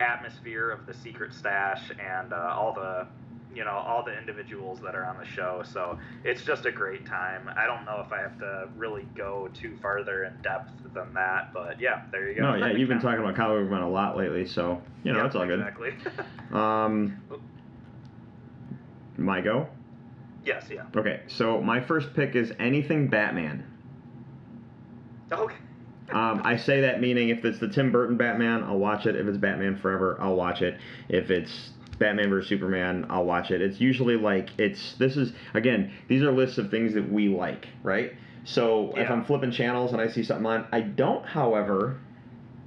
atmosphere 0.00 0.70
of 0.70 0.86
the 0.86 0.94
secret 0.94 1.32
stash 1.32 1.90
and 1.90 2.32
uh, 2.32 2.54
all 2.56 2.74
the 2.74 3.06
you 3.54 3.64
know 3.64 3.70
all 3.70 4.02
the 4.04 4.16
individuals 4.18 4.80
that 4.80 4.94
are 4.94 5.04
on 5.04 5.16
the 5.18 5.24
show 5.24 5.62
so 5.64 5.98
it's 6.24 6.42
just 6.42 6.66
a 6.66 6.72
great 6.72 7.06
time 7.06 7.48
i 7.56 7.66
don't 7.66 7.84
know 7.84 8.02
if 8.04 8.12
i 8.12 8.20
have 8.20 8.38
to 8.38 8.68
really 8.76 9.06
go 9.16 9.48
too 9.54 9.76
farther 9.80 10.24
in 10.24 10.32
depth 10.42 10.70
than 10.94 11.12
that 11.14 11.52
but 11.52 11.80
yeah 11.80 12.02
there 12.10 12.28
you 12.28 12.34
go 12.36 12.42
no, 12.42 12.54
yeah, 12.56 12.72
you've 12.72 12.88
been 12.88 13.00
talking 13.00 13.20
about 13.20 13.34
comic 13.36 13.68
book 13.70 13.80
a 13.80 13.84
lot 13.86 14.16
lately, 14.16 14.46
so 14.46 14.80
you 15.02 15.12
know 15.12 15.18
Yeah, 15.20 15.26
it's 15.26 15.36
all 15.36 15.46
good. 15.46 15.60
exactly 15.60 15.94
Um, 16.52 17.20
my 19.16 19.40
go. 19.40 19.68
yes 20.44 20.66
yeah 20.70 20.82
Okay, 20.96 21.20
so 21.28 21.60
my 21.60 21.80
first 21.80 22.14
pick 22.14 22.34
is 22.36 22.52
anything 22.58 23.08
Batman. 23.08 23.64
okay 25.32 25.54
Um, 26.12 26.42
I 26.44 26.56
say 26.56 26.82
that 26.82 27.00
meaning 27.00 27.30
if 27.30 27.44
it's 27.44 27.58
the 27.58 27.68
Tim 27.68 27.90
Burton 27.90 28.16
Batman, 28.16 28.62
I'll 28.62 28.78
watch 28.78 29.06
it. 29.06 29.16
If 29.16 29.26
it's 29.26 29.38
Batman 29.38 29.76
Forever, 29.76 30.16
I'll 30.20 30.36
watch 30.36 30.62
it. 30.62 30.78
If 31.08 31.30
it's 31.30 31.70
Batman 31.98 32.28
vs 32.30 32.48
Superman, 32.48 33.06
I'll 33.08 33.24
watch 33.24 33.50
it. 33.50 33.62
It's 33.62 33.80
usually 33.80 34.16
like 34.16 34.50
it's 34.58 34.94
this 34.94 35.16
is 35.16 35.32
again 35.54 35.92
these 36.08 36.22
are 36.22 36.32
lists 36.32 36.58
of 36.58 36.70
things 36.70 36.94
that 36.94 37.10
we 37.10 37.28
like, 37.28 37.68
right? 37.82 38.12
So 38.44 38.92
if 38.96 39.10
I'm 39.10 39.24
flipping 39.24 39.50
channels 39.50 39.92
and 39.92 40.00
I 40.00 40.08
see 40.08 40.22
something 40.22 40.46
on, 40.46 40.66
I 40.70 40.80
don't, 40.80 41.24
however, 41.24 41.98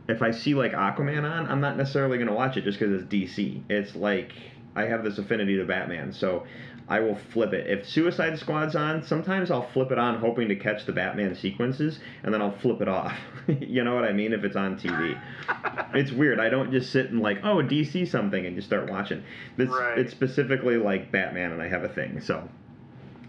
if 0.08 0.22
I 0.22 0.32
see 0.32 0.56
like 0.56 0.72
Aquaman 0.72 1.24
on, 1.24 1.48
I'm 1.48 1.62
not 1.62 1.78
necessarily 1.78 2.18
going 2.18 2.30
to 2.30 2.34
watch 2.34 2.58
it 2.58 2.64
just 2.64 2.80
because 2.80 3.02
it's 3.02 3.14
DC. 3.14 3.62
It's 3.70 3.96
like 3.96 4.32
I 4.76 4.86
have 4.86 5.04
this 5.04 5.18
affinity 5.18 5.58
to 5.58 5.66
Batman, 5.66 6.14
so 6.14 6.46
I 6.90 7.02
will 7.02 7.16
flip 7.16 7.52
it. 7.54 7.68
If 7.68 7.88
Suicide 7.88 8.40
Squad's 8.40 8.76
on, 8.76 9.04
sometimes 9.04 9.52
I'll 9.52 9.68
flip 9.74 9.92
it 9.92 9.98
on 10.00 10.20
hoping 10.20 10.48
to 10.48 10.56
catch 10.56 10.86
the 10.86 10.94
Batman 10.94 11.36
sequences, 11.36 12.00
and 12.24 12.34
then 12.34 12.42
I'll 12.42 12.58
flip 12.60 12.82
it 12.82 12.88
off. 12.88 13.14
you 13.48 13.84
know 13.84 13.94
what 13.94 14.06
I 14.06 14.14
mean? 14.14 14.32
If 14.32 14.46
it's 14.46 14.56
on 14.56 14.80
TV, 14.80 15.20
it's 15.94 16.12
weird. 16.12 16.40
I 16.40 16.48
don't 16.50 16.72
just 16.72 16.92
sit 16.92 17.10
and 17.10 17.20
like, 17.22 17.40
oh, 17.44 17.58
DC 17.58 18.08
something, 18.08 18.46
and 18.46 18.56
just 18.56 18.68
start 18.68 18.90
watching. 18.90 19.24
This 19.58 19.70
Right. 19.70 19.98
it's 20.00 20.12
specifically 20.12 20.78
like 20.78 21.12
Batman, 21.12 21.52
and 21.52 21.62
I 21.62 21.68
have 21.68 21.84
a 21.84 21.90
thing. 21.90 22.22
So. 22.22 22.48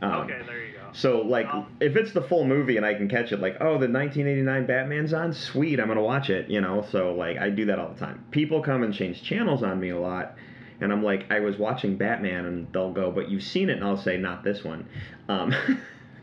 um, 0.03 0.13
okay 0.13 0.41
there 0.47 0.65
you 0.65 0.73
go 0.73 0.79
so 0.93 1.23
like 1.23 1.53
Um, 1.53 1.67
if 1.81 1.97
it's 1.97 2.13
the 2.13 2.23
full 2.23 2.45
movie 2.45 2.77
and 2.77 2.87
I 2.87 2.95
can 2.95 3.09
catch 3.09 3.33
it 3.33 3.41
like 3.41 3.57
oh 3.61 3.79
the 3.79 3.89
1989 3.91 4.67
Batman's 4.67 5.13
on 5.13 5.33
sweet 5.33 5.81
I'm 5.81 5.89
gonna 5.89 6.01
watch 6.03 6.31
it 6.31 6.49
you 6.49 6.61
know 6.61 6.87
so 6.93 7.13
like 7.15 7.37
I 7.37 7.51
do 7.51 7.65
that 7.67 7.81
all 7.81 7.89
the 7.89 7.99
time 7.99 8.25
people 8.31 8.63
come 8.63 8.85
and 8.85 8.95
change 8.95 9.25
channels 9.25 9.65
on 9.65 9.81
me 9.81 9.89
a 9.89 9.99
lot 9.99 10.37
and 10.81 10.93
I'm 10.93 11.03
like 11.03 11.31
I 11.31 11.41
was 11.41 11.57
watching 11.57 11.97
Batman 11.97 12.47
and 12.47 12.73
they'll 12.73 12.93
go 12.93 13.11
but 13.11 13.29
you've 13.29 13.43
seen 13.43 13.71
it 13.71 13.79
and 13.79 13.85
I'll 13.85 13.97
say 13.97 14.17
not 14.17 14.45
this 14.45 14.65
one 14.65 14.89
um, 15.29 15.55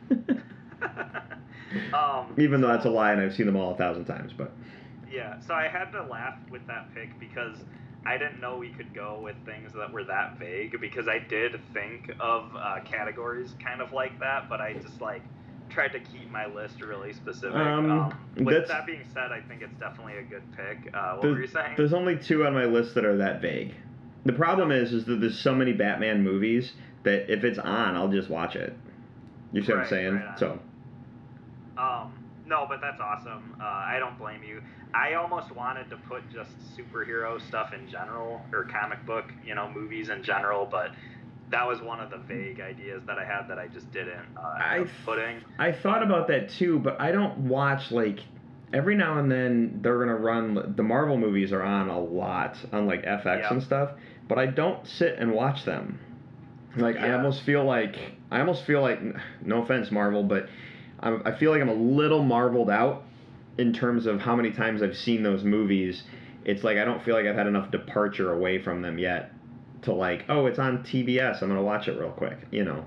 um 1.93 2.33
even 2.37 2.61
though 2.61 2.67
that's 2.69 2.85
a 2.85 2.89
lie 2.89 3.11
and 3.11 3.21
I've 3.21 3.35
seen 3.35 3.45
them 3.45 3.55
all 3.55 3.73
a 3.73 3.77
thousand 3.77 4.05
times 4.05 4.31
but 4.33 4.51
Yeah, 5.11 5.39
so 5.39 5.53
I 5.53 5.67
had 5.67 5.91
to 5.91 6.03
laugh 6.03 6.37
with 6.49 6.65
that 6.67 6.93
pick 6.93 7.19
because 7.19 7.57
I 8.05 8.17
didn't 8.17 8.39
know 8.39 8.57
we 8.57 8.69
could 8.69 8.93
go 8.93 9.19
with 9.21 9.35
things 9.45 9.73
that 9.73 9.91
were 9.91 10.03
that 10.03 10.37
vague 10.37 10.79
because 10.79 11.07
I 11.07 11.19
did 11.19 11.59
think 11.73 12.11
of 12.19 12.55
uh, 12.55 12.79
categories 12.85 13.55
kind 13.63 13.81
of 13.81 13.93
like 13.93 14.19
that, 14.19 14.47
but 14.47 14.61
I 14.61 14.73
just 14.73 15.01
like 15.01 15.23
tried 15.69 15.91
to 15.93 15.99
keep 15.99 16.29
my 16.31 16.45
list 16.45 16.81
really 16.81 17.13
specific. 17.13 17.55
Um, 17.55 18.13
with 18.37 18.67
that 18.67 18.85
being 18.85 19.03
said, 19.11 19.31
I 19.31 19.41
think 19.41 19.63
it's 19.63 19.73
definitely 19.79 20.17
a 20.17 20.23
good 20.23 20.43
pick. 20.55 20.93
Uh, 20.93 21.15
what 21.15 21.23
were 21.23 21.41
you 21.41 21.47
saying? 21.47 21.73
there's 21.77 21.93
only 21.93 22.15
two 22.15 22.45
on 22.45 22.53
my 22.53 22.65
list 22.65 22.93
that 22.93 23.05
are 23.05 23.17
that 23.17 23.41
vague 23.41 23.73
the 24.25 24.33
problem 24.33 24.71
is 24.71 24.91
is 24.93 25.05
that 25.05 25.21
there's 25.21 25.39
so 25.39 25.53
many 25.55 25.73
Batman 25.73 26.23
movies 26.23 26.73
that 27.03 27.31
if 27.31 27.43
it's 27.43 27.59
on 27.59 27.95
I'll 27.95 28.07
just 28.09 28.29
watch 28.29 28.55
it 28.55 28.75
you 29.53 29.63
see 29.63 29.71
what 29.71 29.81
I'm 29.83 29.87
saying 29.87 30.15
right 30.15 30.39
so 30.39 30.59
Um, 31.77 32.13
no, 32.47 32.65
but 32.69 32.79
that's 32.81 33.01
awesome. 33.01 33.55
Uh, 33.59 33.63
I 33.65 33.97
don't 33.99 34.17
blame 34.19 34.43
you. 34.43 34.61
I 34.93 35.15
almost 35.15 35.51
wanted 35.53 35.89
to 35.89 35.97
put 35.97 36.21
just 36.31 36.51
superhero 36.77 37.41
stuff 37.47 37.73
in 37.73 37.89
general 37.89 38.39
or 38.53 38.65
comic 38.65 39.03
book, 39.05 39.25
you 39.45 39.55
know, 39.55 39.69
movies 39.69 40.09
in 40.09 40.23
general, 40.23 40.65
but 40.65 40.91
that 41.49 41.67
was 41.67 41.81
one 41.81 41.99
of 41.99 42.11
the 42.11 42.17
vague 42.17 42.59
ideas 42.61 43.01
that 43.07 43.17
I 43.17 43.25
had 43.25 43.47
that 43.49 43.57
I 43.59 43.67
just 43.67 43.91
didn't 43.91 44.25
uh, 44.37 44.41
I 44.41 44.85
putting. 45.05 45.41
I 45.59 45.71
thought 45.71 46.01
about 46.03 46.27
that 46.29 46.49
too, 46.49 46.79
but 46.79 46.99
I 47.01 47.11
don't 47.11 47.37
watch 47.39 47.91
like 47.91 48.19
every 48.73 48.95
now 48.95 49.17
and 49.19 49.29
then 49.31 49.79
they're 49.81 49.99
gonna 49.99 50.15
run 50.15 50.73
the 50.75 50.83
Marvel 50.83 51.17
movies 51.17 51.51
are 51.51 51.61
on 51.63 51.89
a 51.89 51.99
lot 51.99 52.57
on 52.71 52.85
like 52.87 53.03
FX 53.03 53.39
Yeah. 53.39 53.53
and 53.53 53.63
stuff, 53.63 53.91
but 54.27 54.39
I 54.39 54.47
don't 54.47 54.85
sit 54.87 55.17
and 55.19 55.31
watch 55.33 55.65
them. 55.65 55.99
Like 56.77 56.97
I 56.97 57.13
almost 57.13 57.41
feel 57.43 57.63
like 57.63 57.95
I 58.31 58.39
almost 58.39 58.65
feel 58.65 58.81
like 58.81 58.99
no 59.41 59.63
offense 59.63 59.91
Marvel, 59.91 60.23
but 60.23 60.49
I, 60.99 61.17
I 61.25 61.37
feel 61.37 61.51
like 61.51 61.61
I'm 61.61 61.69
a 61.69 61.73
little 61.73 62.23
marveled 62.23 62.69
out 62.69 63.03
in 63.57 63.71
terms 63.71 64.05
of 64.05 64.19
how 64.19 64.35
many 64.35 64.51
times 64.51 64.83
I've 64.83 64.97
seen 64.97 65.23
those 65.23 65.43
movies. 65.43 66.03
It's 66.43 66.63
like 66.63 66.77
I 66.77 66.83
don't 66.83 67.03
feel 67.03 67.15
like 67.15 67.25
I've 67.25 67.35
had 67.35 67.47
enough 67.47 67.71
departure 67.71 68.33
away 68.33 68.61
from 68.61 68.81
them 68.81 68.97
yet 68.97 69.31
to 69.83 69.93
like 69.93 70.25
oh 70.29 70.47
it's 70.47 70.59
on 70.59 70.79
TBS 70.79 71.41
I'm 71.41 71.49
gonna 71.49 71.61
watch 71.63 71.87
it 71.87 71.97
real 71.97 72.11
quick 72.11 72.39
you 72.51 72.65
know. 72.65 72.85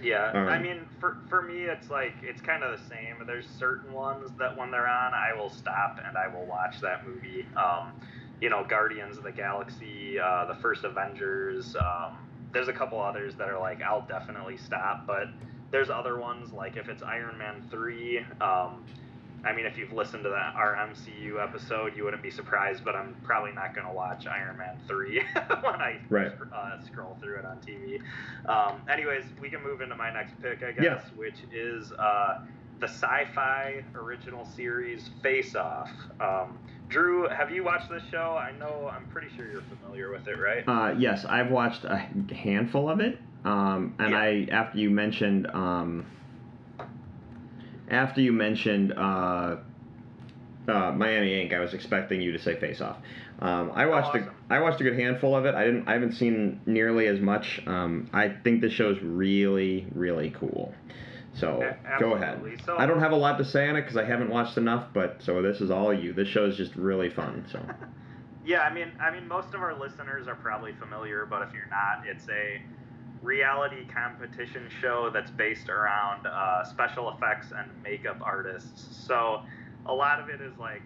Yeah, 0.00 0.30
Um, 0.30 0.48
I 0.48 0.58
mean, 0.58 0.86
for 1.00 1.18
for 1.28 1.42
me, 1.42 1.62
it's 1.62 1.90
like 1.90 2.14
it's 2.22 2.40
kind 2.40 2.62
of 2.62 2.78
the 2.78 2.84
same. 2.88 3.16
There's 3.26 3.46
certain 3.58 3.92
ones 3.92 4.30
that 4.38 4.56
when 4.56 4.70
they're 4.70 4.86
on, 4.86 5.12
I 5.12 5.32
will 5.36 5.50
stop 5.50 5.98
and 6.04 6.16
I 6.16 6.28
will 6.28 6.46
watch 6.46 6.80
that 6.82 7.06
movie. 7.06 7.46
Um, 7.56 7.92
you 8.40 8.50
know, 8.50 8.64
Guardians 8.64 9.16
of 9.18 9.24
the 9.24 9.32
Galaxy, 9.32 10.18
uh, 10.18 10.44
the 10.46 10.54
first 10.56 10.84
Avengers. 10.84 11.74
Um, 11.76 12.16
there's 12.52 12.68
a 12.68 12.72
couple 12.72 13.00
others 13.00 13.34
that 13.36 13.48
are 13.48 13.58
like 13.58 13.82
I'll 13.82 14.02
definitely 14.06 14.56
stop, 14.56 15.06
but 15.06 15.28
there's 15.70 15.90
other 15.90 16.18
ones 16.18 16.52
like 16.52 16.76
if 16.76 16.88
it's 16.88 17.02
Iron 17.02 17.36
Man 17.38 17.62
three. 17.70 18.18
Um, 18.40 18.84
I 19.44 19.52
mean, 19.52 19.66
if 19.66 19.78
you've 19.78 19.92
listened 19.92 20.24
to 20.24 20.30
that 20.30 20.54
our 20.56 20.74
MCU 20.74 21.40
episode, 21.40 21.96
you 21.96 22.02
wouldn't 22.04 22.22
be 22.24 22.30
surprised. 22.30 22.84
But 22.84 22.96
I'm 22.96 23.14
probably 23.22 23.52
not 23.52 23.74
going 23.74 23.86
to 23.86 23.92
watch 23.92 24.26
Iron 24.26 24.56
Man 24.56 24.76
three 24.88 25.22
when 25.34 25.76
I 25.76 26.00
Right. 26.08 26.32
uh, 26.52 26.80
scroll 26.84 27.16
through 27.20 27.36
it 27.38 27.44
on 27.44 27.58
TV. 27.58 28.00
Um, 28.48 28.80
anyways, 28.90 29.24
we 29.40 29.48
can 29.50 29.62
move 29.62 29.80
into 29.80 29.94
my 29.94 30.12
next 30.12 30.40
pick, 30.42 30.62
I 30.64 30.72
guess, 30.72 30.82
Yeah. 30.84 31.00
which 31.16 31.36
is 31.52 31.92
uh, 31.92 32.40
the 32.80 32.88
sci-fi 32.88 33.84
original 33.94 34.44
series 34.44 35.10
Face 35.22 35.54
Off. 35.54 35.90
Um, 36.20 36.58
Drew, 36.88 37.28
have 37.28 37.50
you 37.50 37.64
watched 37.64 37.90
this 37.90 38.02
show? 38.10 38.38
I 38.40 38.52
know, 38.58 38.90
I'm 38.92 39.06
pretty 39.06 39.28
sure 39.36 39.50
you're 39.50 39.62
familiar 39.62 40.10
with 40.10 40.26
it, 40.26 40.38
right? 40.38 40.64
Uh, 40.66 40.94
yes, 40.98 41.24
I've 41.24 41.50
watched 41.50 41.84
a 41.84 41.96
handful 42.34 42.88
of 42.88 43.00
it, 43.00 43.18
um, 43.44 43.94
and 43.98 44.12
Yeah. 44.12 44.18
I 44.18 44.48
after 44.50 44.78
you 44.78 44.90
mentioned 44.90 45.46
um, 45.48 46.06
after 47.90 48.20
you 48.20 48.32
mentioned 48.32 48.92
uh, 48.96 49.56
uh, 50.66 50.92
Miami 50.92 51.40
Ink, 51.40 51.52
I 51.52 51.60
was 51.60 51.74
expecting 51.74 52.20
you 52.20 52.32
to 52.32 52.38
say 52.38 52.58
Face 52.58 52.80
Off. 52.80 52.96
Um, 53.40 53.70
I 53.74 53.86
watched 53.86 54.08
awesome. 54.08 54.30
a, 54.50 54.54
I 54.54 54.60
watched 54.60 54.80
a 54.80 54.84
good 54.84 54.98
handful 54.98 55.36
of 55.36 55.44
it. 55.46 55.54
I 55.54 55.64
didn't 55.64 55.88
I 55.88 55.92
haven't 55.92 56.12
seen 56.12 56.60
nearly 56.66 57.06
as 57.06 57.20
much. 57.20 57.60
Um, 57.66 58.08
I 58.12 58.30
think 58.30 58.62
the 58.62 58.70
show's 58.70 59.00
really 59.02 59.86
really 59.94 60.30
cool. 60.30 60.74
So 61.38 61.62
A- 61.62 62.00
go 62.00 62.12
ahead. 62.14 62.40
So- 62.64 62.76
I 62.76 62.86
don't 62.86 63.00
have 63.00 63.12
a 63.12 63.16
lot 63.16 63.38
to 63.38 63.44
say 63.44 63.68
on 63.68 63.76
it 63.76 63.82
because 63.82 63.96
I 63.96 64.04
haven't 64.04 64.30
watched 64.30 64.56
enough. 64.56 64.88
But 64.92 65.22
so 65.22 65.42
this 65.42 65.60
is 65.60 65.70
all 65.70 65.92
you. 65.92 66.12
This 66.12 66.28
show 66.28 66.44
is 66.46 66.56
just 66.56 66.74
really 66.76 67.10
fun. 67.10 67.44
So 67.50 67.60
Yeah, 68.44 68.62
I 68.62 68.72
mean, 68.72 68.92
I 68.98 69.10
mean, 69.10 69.28
most 69.28 69.52
of 69.52 69.60
our 69.60 69.78
listeners 69.78 70.26
are 70.26 70.34
probably 70.34 70.72
familiar, 70.72 71.26
but 71.26 71.42
if 71.42 71.52
you're 71.52 71.68
not, 71.68 72.04
it's 72.06 72.26
a 72.30 72.62
reality 73.22 73.84
competition 73.92 74.68
show 74.80 75.10
that's 75.12 75.30
based 75.30 75.68
around 75.68 76.26
uh, 76.26 76.64
special 76.64 77.12
effects 77.12 77.52
and 77.54 77.70
makeup 77.82 78.18
artists. 78.22 79.04
So 79.06 79.42
a 79.84 79.92
lot 79.92 80.18
of 80.18 80.30
it 80.30 80.40
is 80.40 80.56
like 80.58 80.80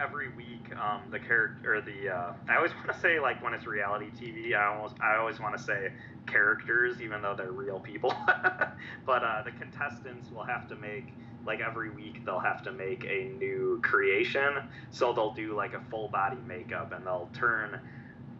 every 0.00 0.30
week, 0.30 0.74
um, 0.76 1.02
the 1.10 1.18
character 1.18 1.76
or 1.76 1.80
the 1.80 2.08
uh, 2.08 2.32
I 2.48 2.56
always 2.56 2.72
want 2.74 2.92
to 2.92 2.98
say 3.00 3.20
like 3.20 3.42
when 3.42 3.54
it's 3.54 3.66
reality 3.66 4.06
TV, 4.18 4.56
I 4.56 4.74
almost 4.74 4.96
I 5.00 5.16
always 5.16 5.38
want 5.38 5.56
to 5.56 5.62
say 5.62 5.92
characters, 6.26 7.00
even 7.00 7.22
though 7.22 7.34
they're 7.36 7.52
real 7.52 7.80
people. 7.80 8.14
but 9.06 9.22
uh, 9.22 9.42
the 9.44 9.52
contestants 9.52 10.30
will 10.30 10.44
have 10.44 10.68
to 10.68 10.76
make 10.76 11.12
like 11.46 11.60
every 11.60 11.90
week 11.90 12.24
they'll 12.24 12.38
have 12.40 12.62
to 12.62 12.72
make 12.72 13.04
a 13.04 13.30
new 13.38 13.80
creation. 13.82 14.58
So 14.90 15.12
they'll 15.12 15.34
do 15.34 15.54
like 15.54 15.74
a 15.74 15.80
full 15.90 16.08
body 16.08 16.38
makeup 16.46 16.92
and 16.92 17.06
they'll 17.06 17.30
turn 17.34 17.80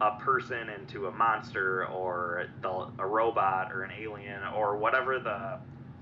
a 0.01 0.13
person 0.19 0.71
into 0.71 1.07
a 1.07 1.13
monster 1.13 1.87
or 1.87 2.47
a 2.65 3.07
robot 3.07 3.71
or 3.73 3.83
an 3.83 3.91
alien 4.01 4.41
or 4.57 4.79
whatever 4.79 5.19
the 5.19 5.59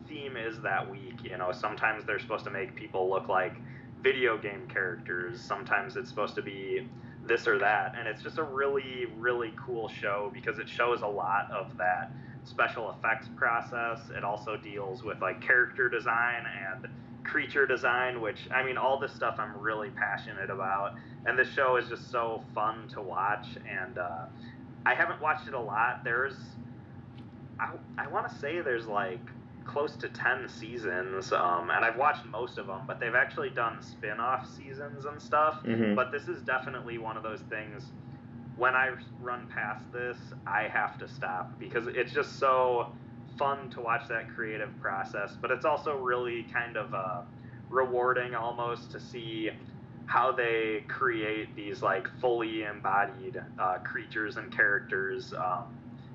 theme 0.09 0.37
is 0.37 0.61
that 0.63 0.89
week. 0.89 1.25
You 1.25 1.37
know, 1.37 1.53
sometimes 1.53 2.05
they're 2.05 2.21
supposed 2.21 2.45
to 2.45 2.51
make 2.51 2.75
people 2.75 3.11
look 3.11 3.29
like 3.29 3.55
video 4.03 4.39
game 4.39 4.67
characters. 4.69 5.41
Sometimes 5.41 5.97
it's 5.97 6.09
supposed 6.09 6.35
to 6.37 6.43
be 6.43 6.87
this 7.27 7.47
or 7.47 7.59
that. 7.59 7.95
And 7.99 8.09
it's 8.09 8.23
just 8.23 8.39
a 8.39 8.43
really, 8.43 9.07
really 9.17 9.53
cool 9.65 9.89
show 9.89 10.31
because 10.33 10.59
it 10.59 10.69
shows 10.69 11.03
a 11.03 11.07
lot 11.07 11.51
of 11.51 11.77
that 11.79 12.11
special 12.45 12.91
effects 12.91 13.29
process. 13.37 14.01
It 14.17 14.25
also 14.25 14.57
deals 14.57 15.03
with 15.03 15.21
like 15.21 15.41
character 15.41 15.89
design 15.89 16.45
and 16.47 16.89
creature 17.25 17.67
design, 17.67 18.21
which 18.21 18.49
I 18.51 18.63
mean, 18.63 18.79
all 18.79 18.99
this 18.99 19.13
stuff 19.13 19.37
I'm 19.39 19.57
really 19.59 19.91
passionate 19.91 20.51
about. 20.51 20.95
And 21.27 21.39
this 21.39 21.49
show 21.49 21.77
is 21.77 21.89
just 21.89 22.11
so 22.11 22.43
fun 22.55 22.89
to 22.95 23.03
watch. 23.03 23.47
And 23.69 23.99
uh, 23.99 24.27
I 24.87 24.95
haven't 24.95 25.21
watched 25.21 25.47
it 25.47 25.55
a 25.55 25.61
lot. 25.61 26.03
There's, 26.05 26.37
I, 27.61 27.73
I 27.99 28.07
want 28.07 28.29
to 28.29 28.39
say 28.39 28.61
there's 28.61 28.87
like 28.87 29.21
close 29.69 29.95
to 29.97 30.09
10 30.09 30.49
seasons 30.49 31.31
um, 31.33 31.71
and 31.71 31.85
i've 31.85 31.97
watched 31.97 32.25
most 32.27 32.57
of 32.59 32.67
them 32.67 32.81
but 32.87 32.99
they've 32.99 33.15
actually 33.15 33.51
done 33.51 33.81
spin-off 33.83 34.49
seasons 34.57 35.05
and 35.05 35.21
stuff 35.21 35.63
Mhm. 35.65 35.95
but 35.95 36.11
this 36.11 36.27
is 36.27 36.43
definitely 36.43 36.97
one 36.99 37.17
of 37.17 37.23
those 37.23 37.43
things 37.43 37.93
when 38.57 38.75
i 38.75 38.91
run 39.21 39.47
past 39.55 39.85
this 39.93 40.17
i 40.47 40.63
have 40.63 40.99
to 40.99 41.07
stop 41.07 41.57
because 41.61 41.87
it's 41.87 42.13
just 42.13 42.39
so 42.39 42.89
fun 43.37 43.69
to 43.71 43.81
watch 43.81 44.09
that 44.09 44.29
creative 44.35 44.71
process 44.81 45.37
but 45.41 45.51
it's 45.51 45.67
also 45.67 45.95
really 45.97 46.45
kind 46.45 46.77
of 46.77 46.93
uh, 46.95 47.21
rewarding 47.69 48.35
almost 48.35 48.91
to 48.91 48.99
see 48.99 49.51
how 50.07 50.33
they 50.33 50.83
create 50.89 51.55
these 51.55 51.83
like 51.83 52.09
fully 52.21 52.63
embodied 52.65 53.41
uh, 53.59 53.77
creatures 53.85 54.39
and 54.39 54.51
characters 54.51 55.35
um, 55.35 55.67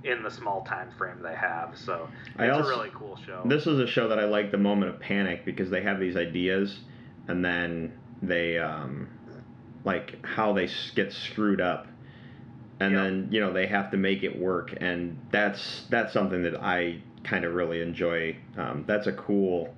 in 0.04 0.22
the 0.24 0.30
small 0.32 0.64
time 0.64 0.90
frame 0.98 1.22
they 1.22 1.36
have. 1.36 1.78
So 1.78 2.08
it's 2.40 2.52
also- 2.54 2.68
a 2.68 2.70
really 2.78 2.92
cool 2.94 3.18
show. 3.26 3.42
This 3.46 3.68
is 3.68 3.80
a 3.80 3.88
show 3.88 4.08
that 4.10 4.20
I 4.20 4.26
like 4.26 4.52
the 4.52 4.58
moment 4.58 4.94
of 4.94 5.00
panic 5.00 5.46
because 5.46 5.70
they 5.70 5.82
have 5.82 6.00
these 6.00 6.16
ideas 6.18 6.80
and 7.28 7.44
then 7.44 7.94
they 8.22 8.58
um, 8.60 9.08
like 9.86 10.24
how 10.26 10.54
they 10.54 10.70
get 10.96 11.12
screwed 11.14 11.62
up 11.62 11.88
and 12.80 12.94
Yep. 12.94 13.02
then 13.04 13.28
you 13.32 13.40
know 13.40 13.54
they 13.54 13.68
have 13.68 13.92
to 13.92 13.98
make 13.98 14.24
it 14.24 14.38
work 14.38 14.74
and 14.82 15.18
that's 15.32 15.86
that's 15.90 16.12
something 16.14 16.44
that 16.44 16.62
I 16.62 17.02
kind 17.24 17.46
of 17.46 17.54
really 17.54 17.82
enjoy. 17.82 18.36
Um, 18.58 18.84
that's 18.88 19.08
a 19.08 19.14
cool 19.14 19.74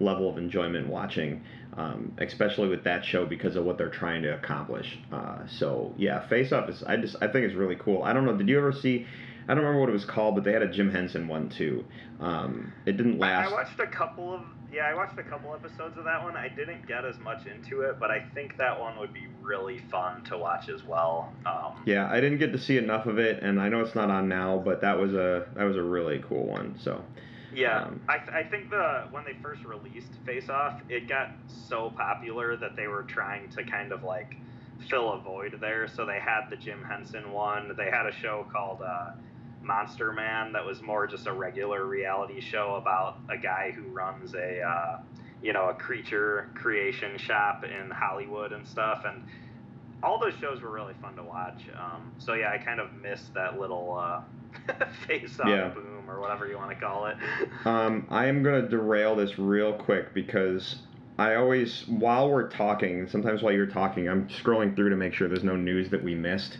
level 0.00 0.28
of 0.30 0.36
enjoyment 0.38 0.86
watching, 0.88 1.42
um, 1.76 2.12
especially 2.18 2.68
with 2.68 2.84
that 2.84 3.04
show 3.04 3.24
because 3.26 3.56
of 3.56 3.64
what 3.64 3.76
they're 3.78 3.88
trying 3.90 4.22
to 4.22 4.34
accomplish. 4.34 4.98
Uh, 5.12 5.46
so 5.46 5.92
yeah, 5.98 6.26
Face 6.28 6.52
Off 6.52 6.68
is 6.70 6.82
I 6.84 6.96
just 6.96 7.16
I 7.20 7.28
think 7.28 7.44
it's 7.44 7.54
really 7.54 7.76
cool. 7.76 8.02
I 8.02 8.12
don't 8.14 8.24
know. 8.24 8.36
Did 8.36 8.48
you 8.48 8.56
ever 8.58 8.72
see? 8.72 9.06
I 9.48 9.54
don't 9.54 9.62
remember 9.62 9.80
what 9.80 9.88
it 9.88 9.92
was 9.92 10.04
called, 10.04 10.34
but 10.34 10.44
they 10.44 10.52
had 10.52 10.62
a 10.62 10.68
Jim 10.70 10.90
Henson 10.90 11.28
one 11.28 11.48
too. 11.48 11.84
Um, 12.20 12.72
it 12.84 12.96
didn't 12.96 13.22
I, 13.22 13.44
I 13.44 13.52
watched 13.52 13.78
a 13.78 13.86
couple 13.86 14.34
of 14.34 14.42
yeah, 14.72 14.82
I 14.82 14.94
watched 14.94 15.18
a 15.18 15.22
couple 15.22 15.54
episodes 15.54 15.96
of 15.96 16.04
that 16.04 16.22
one. 16.22 16.36
I 16.36 16.48
didn't 16.48 16.86
get 16.86 17.04
as 17.04 17.18
much 17.20 17.46
into 17.46 17.82
it, 17.82 17.98
but 18.00 18.10
I 18.10 18.26
think 18.34 18.58
that 18.58 18.78
one 18.78 18.98
would 18.98 19.12
be 19.12 19.28
really 19.40 19.78
fun 19.90 20.22
to 20.24 20.36
watch 20.36 20.68
as 20.68 20.82
well. 20.82 21.32
Um, 21.46 21.82
Yeah, 21.86 22.10
I 22.10 22.20
didn't 22.20 22.38
get 22.38 22.52
to 22.52 22.58
see 22.58 22.76
enough 22.76 23.06
of 23.06 23.18
it, 23.18 23.42
and 23.42 23.60
I 23.60 23.68
know 23.68 23.80
it's 23.80 23.94
not 23.94 24.10
on 24.10 24.28
now, 24.28 24.58
but 24.58 24.80
that 24.80 24.98
was 24.98 25.14
a 25.14 25.46
that 25.54 25.64
was 25.64 25.76
a 25.76 25.82
really 25.82 26.22
cool 26.28 26.44
one. 26.46 26.76
So 26.82 27.02
Yeah, 27.54 27.84
Um, 27.84 28.00
I, 28.08 28.18
th- 28.18 28.30
I 28.30 28.42
think 28.42 28.70
the 28.70 29.04
when 29.12 29.24
they 29.24 29.34
first 29.40 29.64
released 29.64 30.12
Face 30.26 30.48
Off, 30.48 30.80
it 30.88 31.08
got 31.08 31.30
so 31.46 31.90
popular 31.96 32.56
that 32.56 32.74
they 32.74 32.88
were 32.88 33.04
trying 33.04 33.48
to 33.50 33.62
kind 33.62 33.92
of 33.92 34.02
like 34.02 34.36
fill 34.90 35.12
a 35.12 35.20
void 35.20 35.56
there. 35.60 35.88
So 35.88 36.04
they 36.04 36.18
had 36.18 36.50
the 36.50 36.56
Jim 36.56 36.84
Henson 36.84 37.32
one. 37.32 37.72
They 37.76 37.90
had 37.90 38.06
a 38.06 38.12
show 38.12 38.46
called 38.52 38.82
uh, 38.82 39.12
Monster 39.62 40.12
Man 40.12 40.52
that 40.52 40.64
was 40.64 40.82
more 40.82 41.06
just 41.06 41.26
a 41.26 41.32
regular 41.32 41.84
reality 41.86 42.40
show 42.40 42.76
about 42.80 43.18
a 43.28 43.36
guy 43.36 43.72
who 43.74 43.82
runs 43.92 44.34
a 44.34 44.60
uh, 44.60 44.98
you 45.42 45.52
know 45.52 45.68
a 45.68 45.74
creature 45.74 46.48
creation 46.54 47.18
shop 47.18 47.64
in 47.64 47.90
Hollywood 47.90 48.52
and 48.52 48.66
stuff. 48.66 49.04
And 49.06 49.22
all 50.02 50.20
those 50.20 50.34
shows 50.40 50.62
were 50.62 50.70
really 50.70 50.94
fun 51.00 51.16
to 51.16 51.22
watch. 51.22 51.62
Um, 51.78 52.12
so 52.18 52.34
yeah, 52.34 52.50
I 52.52 52.58
kind 52.58 52.80
of 52.80 52.94
missed 53.02 53.34
that 53.34 53.58
little 53.58 53.98
uh, 53.98 54.20
face 55.06 55.40
off 55.40 55.48
Yeah. 55.48 55.68
boom 55.70 56.08
or 56.08 56.20
whatever 56.20 56.46
you 56.46 56.56
want 56.56 56.70
to 56.70 56.76
call 56.76 57.06
it. 57.06 57.16
Um, 57.64 58.06
I 58.10 58.26
am 58.26 58.44
going 58.44 58.62
to 58.62 58.68
derail 58.68 59.16
this 59.16 59.40
real 59.40 59.72
quick 59.72 60.14
because 60.14 60.76
I 61.18 61.34
always, 61.34 61.82
while 61.88 62.30
we're 62.30 62.48
talking, 62.48 63.08
sometimes 63.08 63.42
while 63.42 63.52
you're 63.52 63.66
talking, 63.66 64.08
I'm 64.08 64.28
scrolling 64.28 64.76
through 64.76 64.90
to 64.90 64.96
make 64.96 65.14
sure 65.14 65.26
there's 65.26 65.42
no 65.42 65.56
news 65.56 65.90
that 65.90 66.04
we 66.04 66.14
missed. 66.14 66.58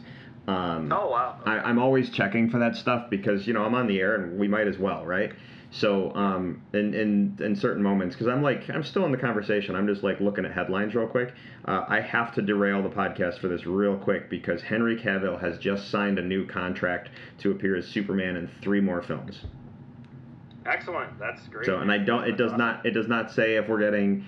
Um, 0.49 0.93
oh 0.93 1.11
wow. 1.11 1.41
I, 1.45 1.59
I'm 1.59 1.79
always 1.79 2.11
checking 2.11 2.51
for 2.51 2.59
that 2.59 2.77
stuff 2.77 3.11
because, 3.11 3.47
you 3.47 3.53
know, 3.53 3.65
I'm 3.65 3.75
on 3.75 3.87
the 3.87 4.01
air 4.01 4.15
and 4.15 4.39
we 4.39 4.47
might 4.47 4.69
as 4.69 4.79
well, 4.79 5.05
right? 5.05 5.33
So 5.73 6.15
um, 6.15 6.63
in, 6.73 6.95
in 6.95 7.39
in 7.45 7.57
certain 7.57 7.83
moments, 7.83 8.15
because 8.15 8.29
I'm 8.29 8.43
like 8.43 8.71
I'm 8.71 8.85
still 8.85 9.05
in 9.05 9.13
the 9.13 9.19
conversation. 9.19 9.75
I'm 9.75 9.87
just 9.87 10.03
like 10.03 10.21
looking 10.21 10.45
at 10.45 10.53
headlines 10.53 10.95
real 10.95 11.09
quick. 11.09 11.35
Uh, 11.67 11.85
I 11.89 12.01
have 12.01 12.33
to 12.37 12.43
derail 12.43 12.83
the 12.83 12.89
podcast 12.89 13.41
for 13.41 13.49
this 13.49 13.67
real 13.67 13.97
quick 13.97 14.31
because 14.31 14.63
Henry 14.63 14.97
Cavill 14.97 15.41
has 15.41 15.59
just 15.59 15.91
signed 15.91 16.19
a 16.19 16.23
new 16.23 16.47
contract 16.47 17.11
to 17.39 17.51
appear 17.51 17.77
as 17.77 17.87
Superman 17.87 18.37
in 18.37 18.49
three 18.63 18.81
more 18.81 19.03
films. 19.03 19.45
Excellent. 20.65 21.19
That's 21.19 21.47
great. 21.49 21.67
So 21.67 21.79
and 21.79 21.91
I 21.91 21.99
don't. 21.99 22.25
It 22.25 22.37
does 22.37 22.53
not. 22.53 22.87
It 22.87 22.93
does 22.93 23.09
not 23.09 23.33
say 23.33 23.57
if 23.57 23.69
we're 23.69 23.81
getting 23.81 24.25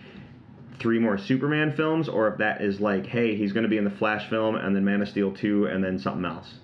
three 0.79 0.99
more 0.99 1.18
Superman 1.18 1.74
films 1.76 2.09
or 2.09 2.29
if 2.29 2.39
that 2.39 2.62
is 2.62 2.81
like, 2.81 3.07
hey, 3.07 3.37
he's 3.37 3.53
going 3.53 3.64
to 3.64 3.68
be 3.68 3.79
in 3.79 3.85
the 3.85 3.91
Flash 3.91 4.29
film 4.31 4.55
and 4.55 4.74
then 4.74 4.85
Man 4.85 5.03
of 5.03 5.09
Steel 5.09 5.33
two 5.33 5.66
and 5.66 5.83
then 5.83 5.99
something 5.99 6.24
else. 6.24 6.55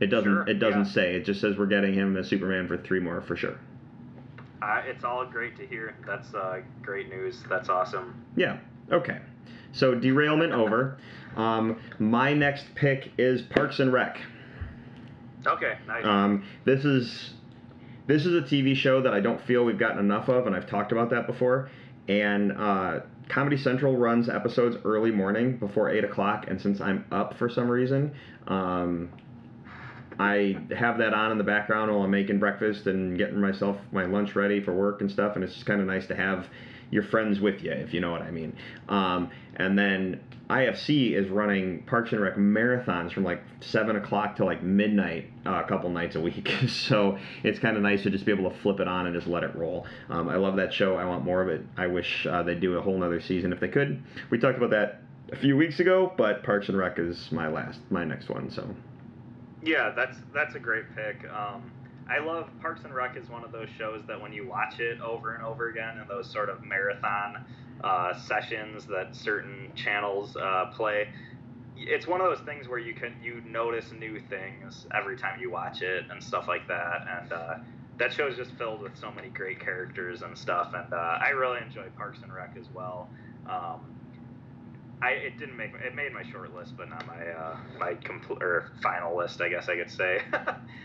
It 0.00 0.06
doesn't. 0.06 0.30
Sure, 0.30 0.48
it 0.48 0.54
doesn't 0.54 0.86
yeah. 0.86 0.92
say. 0.92 1.14
It 1.14 1.24
just 1.24 1.40
says 1.40 1.56
we're 1.56 1.66
getting 1.66 1.94
him 1.94 2.16
as 2.16 2.28
Superman 2.28 2.66
for 2.66 2.76
three 2.78 3.00
more 3.00 3.20
for 3.22 3.36
sure. 3.36 3.58
Uh, 4.60 4.82
it's 4.86 5.04
all 5.04 5.24
great 5.24 5.56
to 5.56 5.66
hear. 5.66 5.96
That's 6.06 6.32
uh, 6.34 6.60
great 6.82 7.08
news. 7.08 7.42
That's 7.48 7.68
awesome. 7.68 8.24
Yeah. 8.36 8.58
Okay. 8.90 9.18
So 9.72 9.94
derailment 9.94 10.52
over. 10.54 10.98
Um, 11.36 11.80
my 11.98 12.32
next 12.32 12.66
pick 12.74 13.12
is 13.18 13.42
Parks 13.42 13.80
and 13.80 13.92
Rec. 13.92 14.18
Okay, 15.46 15.76
nice. 15.86 16.04
Um, 16.04 16.44
this 16.64 16.84
is 16.84 17.34
this 18.06 18.24
is 18.24 18.34
a 18.34 18.42
TV 18.42 18.74
show 18.74 19.02
that 19.02 19.12
I 19.12 19.20
don't 19.20 19.40
feel 19.46 19.64
we've 19.64 19.78
gotten 19.78 19.98
enough 19.98 20.28
of, 20.28 20.46
and 20.46 20.54
I've 20.54 20.66
talked 20.66 20.92
about 20.92 21.10
that 21.10 21.26
before. 21.26 21.70
And 22.08 22.52
uh, 22.52 23.00
Comedy 23.28 23.56
Central 23.56 23.96
runs 23.96 24.28
episodes 24.28 24.76
early 24.84 25.10
morning 25.10 25.56
before 25.56 25.90
eight 25.90 26.04
o'clock, 26.04 26.46
and 26.48 26.60
since 26.60 26.80
I'm 26.80 27.04
up 27.10 27.38
for 27.38 27.48
some 27.48 27.68
reason, 27.70 28.14
um, 28.46 29.10
I 30.18 30.58
have 30.76 30.98
that 30.98 31.14
on 31.14 31.32
in 31.32 31.38
the 31.38 31.44
background 31.44 31.90
while 31.90 32.02
I'm 32.02 32.10
making 32.10 32.38
breakfast 32.38 32.86
and 32.86 33.18
getting 33.18 33.40
myself 33.40 33.78
my 33.90 34.04
lunch 34.04 34.36
ready 34.36 34.62
for 34.62 34.72
work 34.72 35.00
and 35.00 35.10
stuff. 35.10 35.34
And 35.34 35.42
it's 35.42 35.54
just 35.54 35.66
kind 35.66 35.80
of 35.80 35.86
nice 35.86 36.06
to 36.06 36.14
have 36.14 36.46
your 36.90 37.02
friends 37.02 37.40
with 37.40 37.62
you, 37.62 37.72
if 37.72 37.92
you 37.92 38.00
know 38.00 38.12
what 38.12 38.22
I 38.22 38.30
mean. 38.30 38.56
Um, 38.88 39.30
and 39.56 39.78
then 39.78 40.20
IFC 40.50 41.12
is 41.12 41.28
running 41.28 41.82
Parks 41.84 42.12
and 42.12 42.20
Rec 42.20 42.36
marathons 42.36 43.12
from 43.12 43.24
like 43.24 43.42
seven 43.60 43.96
o'clock 43.96 44.36
to 44.36 44.44
like 44.44 44.62
midnight 44.62 45.30
uh, 45.46 45.62
a 45.64 45.68
couple 45.68 45.88
nights 45.88 46.16
a 46.16 46.20
week. 46.20 46.50
so 46.68 47.18
it's 47.42 47.58
kind 47.58 47.76
of 47.76 47.82
nice 47.82 48.02
to 48.02 48.10
just 48.10 48.26
be 48.26 48.32
able 48.32 48.50
to 48.50 48.56
flip 48.58 48.80
it 48.80 48.88
on 48.88 49.06
and 49.06 49.14
just 49.14 49.26
let 49.26 49.42
it 49.42 49.54
roll. 49.54 49.86
Um, 50.10 50.28
I 50.28 50.36
love 50.36 50.56
that 50.56 50.72
show. 50.72 50.96
I 50.96 51.04
want 51.06 51.24
more 51.24 51.40
of 51.40 51.48
it. 51.48 51.64
I 51.76 51.86
wish 51.86 52.26
uh, 52.26 52.42
they'd 52.42 52.60
do 52.60 52.76
a 52.76 52.82
whole 52.82 52.98
nother 52.98 53.20
season 53.20 53.52
if 53.52 53.60
they 53.60 53.68
could. 53.68 54.02
We 54.30 54.38
talked 54.38 54.58
about 54.58 54.70
that 54.70 55.02
a 55.32 55.36
few 55.36 55.56
weeks 55.56 55.80
ago, 55.80 56.12
but 56.16 56.42
Parks 56.42 56.68
and 56.68 56.76
Rec 56.76 56.98
is 56.98 57.32
my 57.32 57.48
last, 57.48 57.80
my 57.90 58.04
next 58.04 58.28
one. 58.28 58.50
So 58.50 58.68
Yeah, 59.62 59.92
that's 59.96 60.18
that's 60.34 60.56
a 60.56 60.60
great 60.60 60.84
pick. 60.94 61.24
Um, 61.30 61.72
I 62.08 62.18
love 62.18 62.50
Parks 62.60 62.84
and 62.84 62.94
Rec 62.94 63.16
is 63.16 63.30
one 63.30 63.44
of 63.44 63.52
those 63.52 63.68
shows 63.78 64.02
that 64.08 64.20
when 64.20 64.32
you 64.32 64.46
watch 64.46 64.78
it 64.78 65.00
over 65.00 65.34
and 65.34 65.42
over 65.42 65.70
again 65.70 65.98
in 65.98 66.06
those 66.06 66.30
sort 66.30 66.50
of 66.50 66.62
marathon 66.62 67.46
uh, 67.84 68.18
sessions 68.18 68.86
that 68.86 69.14
certain 69.14 69.70
channels 69.76 70.36
uh, 70.36 70.66
play, 70.74 71.08
it's 71.76 72.06
one 72.06 72.20
of 72.20 72.26
those 72.26 72.44
things 72.46 72.66
where 72.66 72.78
you 72.78 72.94
can 72.94 73.14
you 73.22 73.42
notice 73.46 73.92
new 73.92 74.20
things 74.30 74.86
every 74.96 75.16
time 75.16 75.38
you 75.40 75.50
watch 75.50 75.82
it 75.82 76.04
and 76.10 76.22
stuff 76.22 76.48
like 76.48 76.66
that. 76.68 77.06
And 77.20 77.32
uh, 77.32 77.54
that 77.98 78.12
show 78.12 78.26
is 78.26 78.36
just 78.36 78.52
filled 78.52 78.80
with 78.80 78.96
so 78.96 79.10
many 79.12 79.28
great 79.28 79.60
characters 79.60 80.22
and 80.22 80.36
stuff. 80.36 80.72
And 80.74 80.92
uh, 80.92 80.96
I 80.96 81.28
really 81.30 81.60
enjoy 81.60 81.88
Parks 81.96 82.20
and 82.22 82.32
Rec 82.32 82.56
as 82.58 82.66
well. 82.74 83.08
Um, 83.48 83.94
I 85.04 85.10
it 85.10 85.38
didn't 85.38 85.56
make 85.56 85.72
it 85.74 85.94
made 85.94 86.12
my 86.14 86.22
short 86.30 86.54
list, 86.54 86.76
but 86.78 86.88
not 86.88 87.06
my 87.06 87.28
uh, 87.28 87.56
my 87.78 87.94
complete 87.94 88.42
or 88.42 88.72
final 88.82 89.14
list, 89.16 89.40
I 89.42 89.50
guess 89.50 89.68
I 89.68 89.76
could 89.76 89.90
say. 89.90 90.22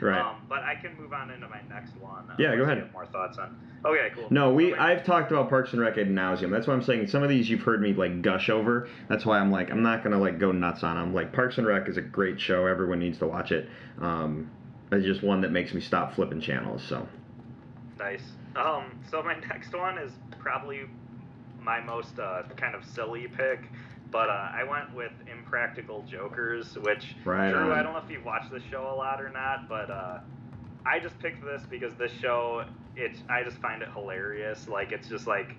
Right. 0.01 0.17
Um, 0.17 0.37
but 0.47 0.59
I 0.59 0.75
can 0.75 0.95
move 0.97 1.11
on 1.11 1.29
into 1.29 1.49
my 1.49 1.59
next 1.67 1.93
one. 1.97 2.23
Yeah, 2.39 2.55
go 2.55 2.63
ahead. 2.63 2.77
have 2.77 2.93
more 2.93 3.05
thoughts 3.05 3.37
on. 3.37 3.59
Okay, 3.83 4.09
cool. 4.15 4.27
No, 4.29 4.53
we 4.53 4.73
I've 4.73 5.03
talked 5.03 5.29
about 5.29 5.49
Parks 5.49 5.73
and 5.73 5.81
Rec 5.81 5.97
ad 5.97 6.07
nauseum. 6.07 6.51
That's 6.51 6.67
why 6.67 6.73
I'm 6.73 6.81
saying 6.81 7.07
some 7.07 7.21
of 7.21 7.27
these 7.27 7.49
you've 7.49 7.63
heard 7.63 7.81
me 7.81 7.91
like 7.91 8.21
gush 8.21 8.49
over. 8.49 8.87
That's 9.09 9.25
why 9.25 9.39
I'm 9.39 9.51
like 9.51 9.71
I'm 9.71 9.83
not 9.83 10.01
gonna 10.01 10.17
like 10.19 10.39
go 10.39 10.53
nuts 10.53 10.83
on 10.83 10.95
them. 10.95 11.13
Like 11.13 11.33
Parks 11.33 11.57
and 11.57 11.67
Rec 11.67 11.89
is 11.89 11.97
a 11.97 12.01
great 12.01 12.39
show. 12.39 12.65
Everyone 12.65 12.99
needs 12.99 13.17
to 13.17 13.27
watch 13.27 13.51
it. 13.51 13.67
Um, 13.99 14.49
it's 14.89 15.05
just 15.05 15.21
one 15.21 15.41
that 15.41 15.51
makes 15.51 15.73
me 15.73 15.81
stop 15.81 16.15
flipping 16.15 16.39
channels. 16.39 16.81
So 16.81 17.05
Nice. 17.97 18.23
Um, 18.55 18.97
so 19.11 19.21
my 19.21 19.35
next 19.49 19.73
one 19.73 19.97
is 19.97 20.13
probably 20.39 20.83
my 21.61 21.81
most 21.81 22.17
uh, 22.19 22.43
kind 22.55 22.73
of 22.75 22.85
silly 22.85 23.27
pick, 23.27 23.63
but 24.11 24.29
uh, 24.29 24.51
I 24.53 24.63
went 24.63 24.93
with 24.93 25.11
Impractical 25.31 26.03
Jokers, 26.09 26.77
which 26.77 27.15
Right 27.25 27.51
Drew, 27.51 27.71
on. 27.71 27.71
I 27.71 27.83
don't 27.83 27.93
know 27.93 27.99
if 27.99 28.09
you've 28.09 28.25
watched 28.25 28.51
this 28.51 28.63
show 28.69 28.91
a 28.91 28.95
lot 28.95 29.21
or 29.21 29.29
not, 29.29 29.69
but 29.69 29.89
uh, 29.89 30.19
I 30.85 30.99
just 30.99 31.17
picked 31.19 31.43
this 31.43 31.61
because 31.69 31.93
this 31.95 32.11
show, 32.11 32.65
it's 32.95 33.19
I 33.29 33.43
just 33.43 33.57
find 33.57 33.81
it 33.81 33.89
hilarious. 33.93 34.67
Like 34.67 34.91
it's 34.91 35.07
just 35.07 35.27
like 35.27 35.55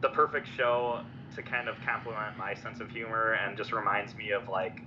the 0.00 0.08
perfect 0.10 0.48
show 0.56 1.00
to 1.34 1.42
kind 1.42 1.68
of 1.68 1.76
complement 1.84 2.36
my 2.36 2.54
sense 2.54 2.80
of 2.80 2.90
humor 2.90 3.32
and 3.32 3.56
just 3.56 3.72
reminds 3.72 4.14
me 4.14 4.30
of 4.30 4.48
like 4.48 4.82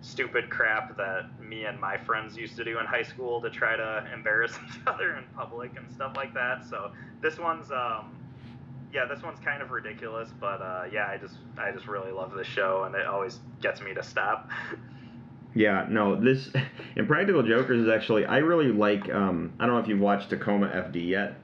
stupid 0.00 0.50
crap 0.50 0.96
that 0.96 1.26
me 1.40 1.64
and 1.64 1.80
my 1.80 1.96
friends 1.96 2.36
used 2.36 2.56
to 2.56 2.64
do 2.64 2.78
in 2.78 2.86
high 2.86 3.02
school 3.04 3.40
to 3.40 3.50
try 3.50 3.76
to 3.76 4.04
embarrass 4.12 4.52
each 4.66 4.80
other 4.86 5.16
in 5.16 5.24
public 5.36 5.72
and 5.76 5.90
stuff 5.92 6.12
like 6.16 6.34
that. 6.34 6.64
So 6.68 6.90
this 7.20 7.38
one's 7.38 7.70
um 7.70 8.16
yeah, 8.92 9.06
this 9.06 9.22
one's 9.22 9.40
kind 9.40 9.62
of 9.62 9.70
ridiculous, 9.70 10.28
but 10.40 10.60
uh, 10.60 10.84
yeah, 10.92 11.06
I 11.08 11.16
just 11.16 11.34
I 11.58 11.70
just 11.72 11.86
really 11.86 12.12
love 12.12 12.34
this 12.34 12.46
show 12.46 12.84
and 12.84 12.94
it 12.94 13.06
always 13.06 13.40
gets 13.60 13.80
me 13.80 13.94
to 13.94 14.02
stop. 14.02 14.50
yeah, 15.54 15.86
no, 15.88 16.20
this 16.20 16.50
Impractical 16.96 17.42
Jokers 17.42 17.82
is 17.82 17.88
actually 17.88 18.26
I 18.26 18.38
really 18.38 18.70
like. 18.70 19.08
Um, 19.12 19.54
I 19.58 19.66
don't 19.66 19.74
know 19.74 19.80
if 19.80 19.88
you've 19.88 20.00
watched 20.00 20.30
Tacoma 20.30 20.68
FD 20.68 21.08
yet. 21.08 21.38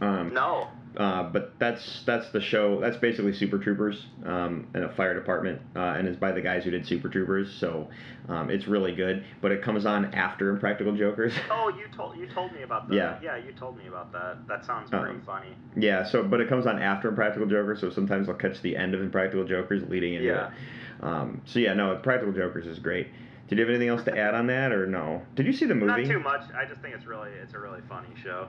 Um, 0.00 0.32
no. 0.34 0.68
Uh, 0.98 1.22
but 1.22 1.52
that's 1.60 2.02
that's 2.06 2.28
the 2.32 2.40
show. 2.40 2.80
That's 2.80 2.96
basically 2.96 3.32
Super 3.32 3.56
Troopers 3.58 4.06
um, 4.26 4.66
in 4.74 4.82
a 4.82 4.88
fire 4.96 5.14
department, 5.14 5.62
uh, 5.76 5.94
and 5.96 6.08
it's 6.08 6.18
by 6.18 6.32
the 6.32 6.40
guys 6.40 6.64
who 6.64 6.72
did 6.72 6.84
Super 6.84 7.08
Troopers. 7.08 7.54
So 7.60 7.88
um, 8.28 8.50
it's 8.50 8.66
really 8.66 8.96
good. 8.96 9.24
But 9.40 9.52
it 9.52 9.62
comes 9.62 9.86
on 9.86 10.06
after 10.14 10.50
Impractical 10.50 10.96
Jokers. 10.96 11.32
Oh, 11.50 11.68
you 11.68 11.84
told 11.96 12.16
you 12.16 12.26
told 12.26 12.52
me 12.52 12.62
about 12.62 12.88
that. 12.88 12.94
Yeah. 12.96 13.18
Yeah, 13.22 13.36
you 13.36 13.52
told 13.52 13.78
me 13.78 13.86
about 13.86 14.12
that. 14.12 14.48
That 14.48 14.64
sounds 14.64 14.92
Um, 14.92 15.00
pretty 15.04 15.20
funny. 15.24 15.54
yeah. 15.76 16.04
So 16.04 16.24
but 16.24 16.40
it 16.40 16.48
comes 16.48 16.66
on 16.66 16.80
after 16.82 17.08
Impractical 17.08 17.46
Jokers. 17.46 17.80
So 17.80 17.90
sometimes 17.90 18.28
I'll 18.28 18.34
catch 18.34 18.60
the 18.62 18.76
end 18.76 18.92
of 18.94 19.00
Impractical 19.00 19.46
Jokers 19.46 19.84
leading 19.88 20.14
into 20.14 20.26
Yeah. 20.26 20.48
it. 20.48 21.04
Um, 21.04 21.42
so 21.44 21.60
yeah, 21.60 21.74
no, 21.74 21.92
Impractical 21.92 22.34
Jokers 22.34 22.66
is 22.66 22.80
great. 22.80 23.06
Did 23.46 23.58
you 23.58 23.64
have 23.64 23.70
anything 23.70 23.88
else 23.88 24.02
to 24.04 24.18
add 24.18 24.34
on 24.34 24.48
that, 24.48 24.72
or 24.72 24.86
no? 24.86 25.22
Did 25.36 25.46
you 25.46 25.52
see 25.52 25.64
the 25.66 25.74
movie? 25.76 26.02
Not 26.02 26.10
too 26.12 26.18
much. 26.20 26.42
I 26.60 26.64
just 26.64 26.80
think 26.80 26.94
it's 26.96 27.06
really 27.06 27.30
it's 27.40 27.54
a 27.54 27.58
really 27.60 27.80
funny 27.88 28.08
show. 28.22 28.48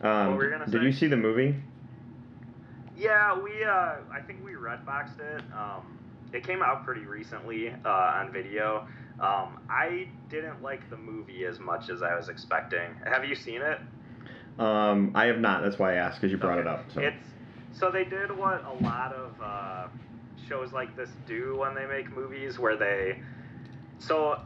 Um, 0.00 0.28
What 0.30 0.36
were 0.38 0.44
you 0.44 0.50
gonna 0.50 0.66
Did 0.70 0.82
you 0.82 0.92
see 0.92 1.06
the 1.08 1.16
movie? 1.18 1.54
Yeah, 2.96 3.38
we 3.38 3.64
uh, 3.64 3.96
I 4.12 4.20
think 4.26 4.44
we 4.44 4.52
redboxed 4.52 5.18
it. 5.20 5.42
Um, 5.52 5.98
it 6.32 6.44
came 6.44 6.62
out 6.62 6.84
pretty 6.84 7.02
recently 7.02 7.70
uh, 7.84 7.88
on 7.88 8.32
video. 8.32 8.86
Um, 9.20 9.60
I 9.68 10.08
didn't 10.28 10.62
like 10.62 10.88
the 10.90 10.96
movie 10.96 11.44
as 11.44 11.60
much 11.60 11.88
as 11.88 12.02
I 12.02 12.16
was 12.16 12.28
expecting. 12.28 12.94
Have 13.04 13.24
you 13.24 13.34
seen 13.34 13.60
it? 13.62 13.78
Um, 14.58 15.12
I 15.14 15.26
have 15.26 15.38
not. 15.38 15.62
That's 15.62 15.78
why 15.78 15.94
I 15.94 15.96
asked 15.96 16.20
because 16.20 16.30
you 16.32 16.38
brought 16.38 16.58
it 16.58 16.66
up. 16.66 16.84
So. 16.92 17.00
It's 17.00 17.26
so 17.72 17.90
they 17.90 18.04
did 18.04 18.36
what 18.36 18.64
a 18.64 18.84
lot 18.84 19.12
of 19.12 19.32
uh, 19.42 19.86
shows 20.48 20.72
like 20.72 20.96
this 20.96 21.10
do 21.26 21.56
when 21.56 21.74
they 21.74 21.86
make 21.86 22.14
movies, 22.14 22.58
where 22.58 22.76
they 22.76 23.20
so 23.98 24.40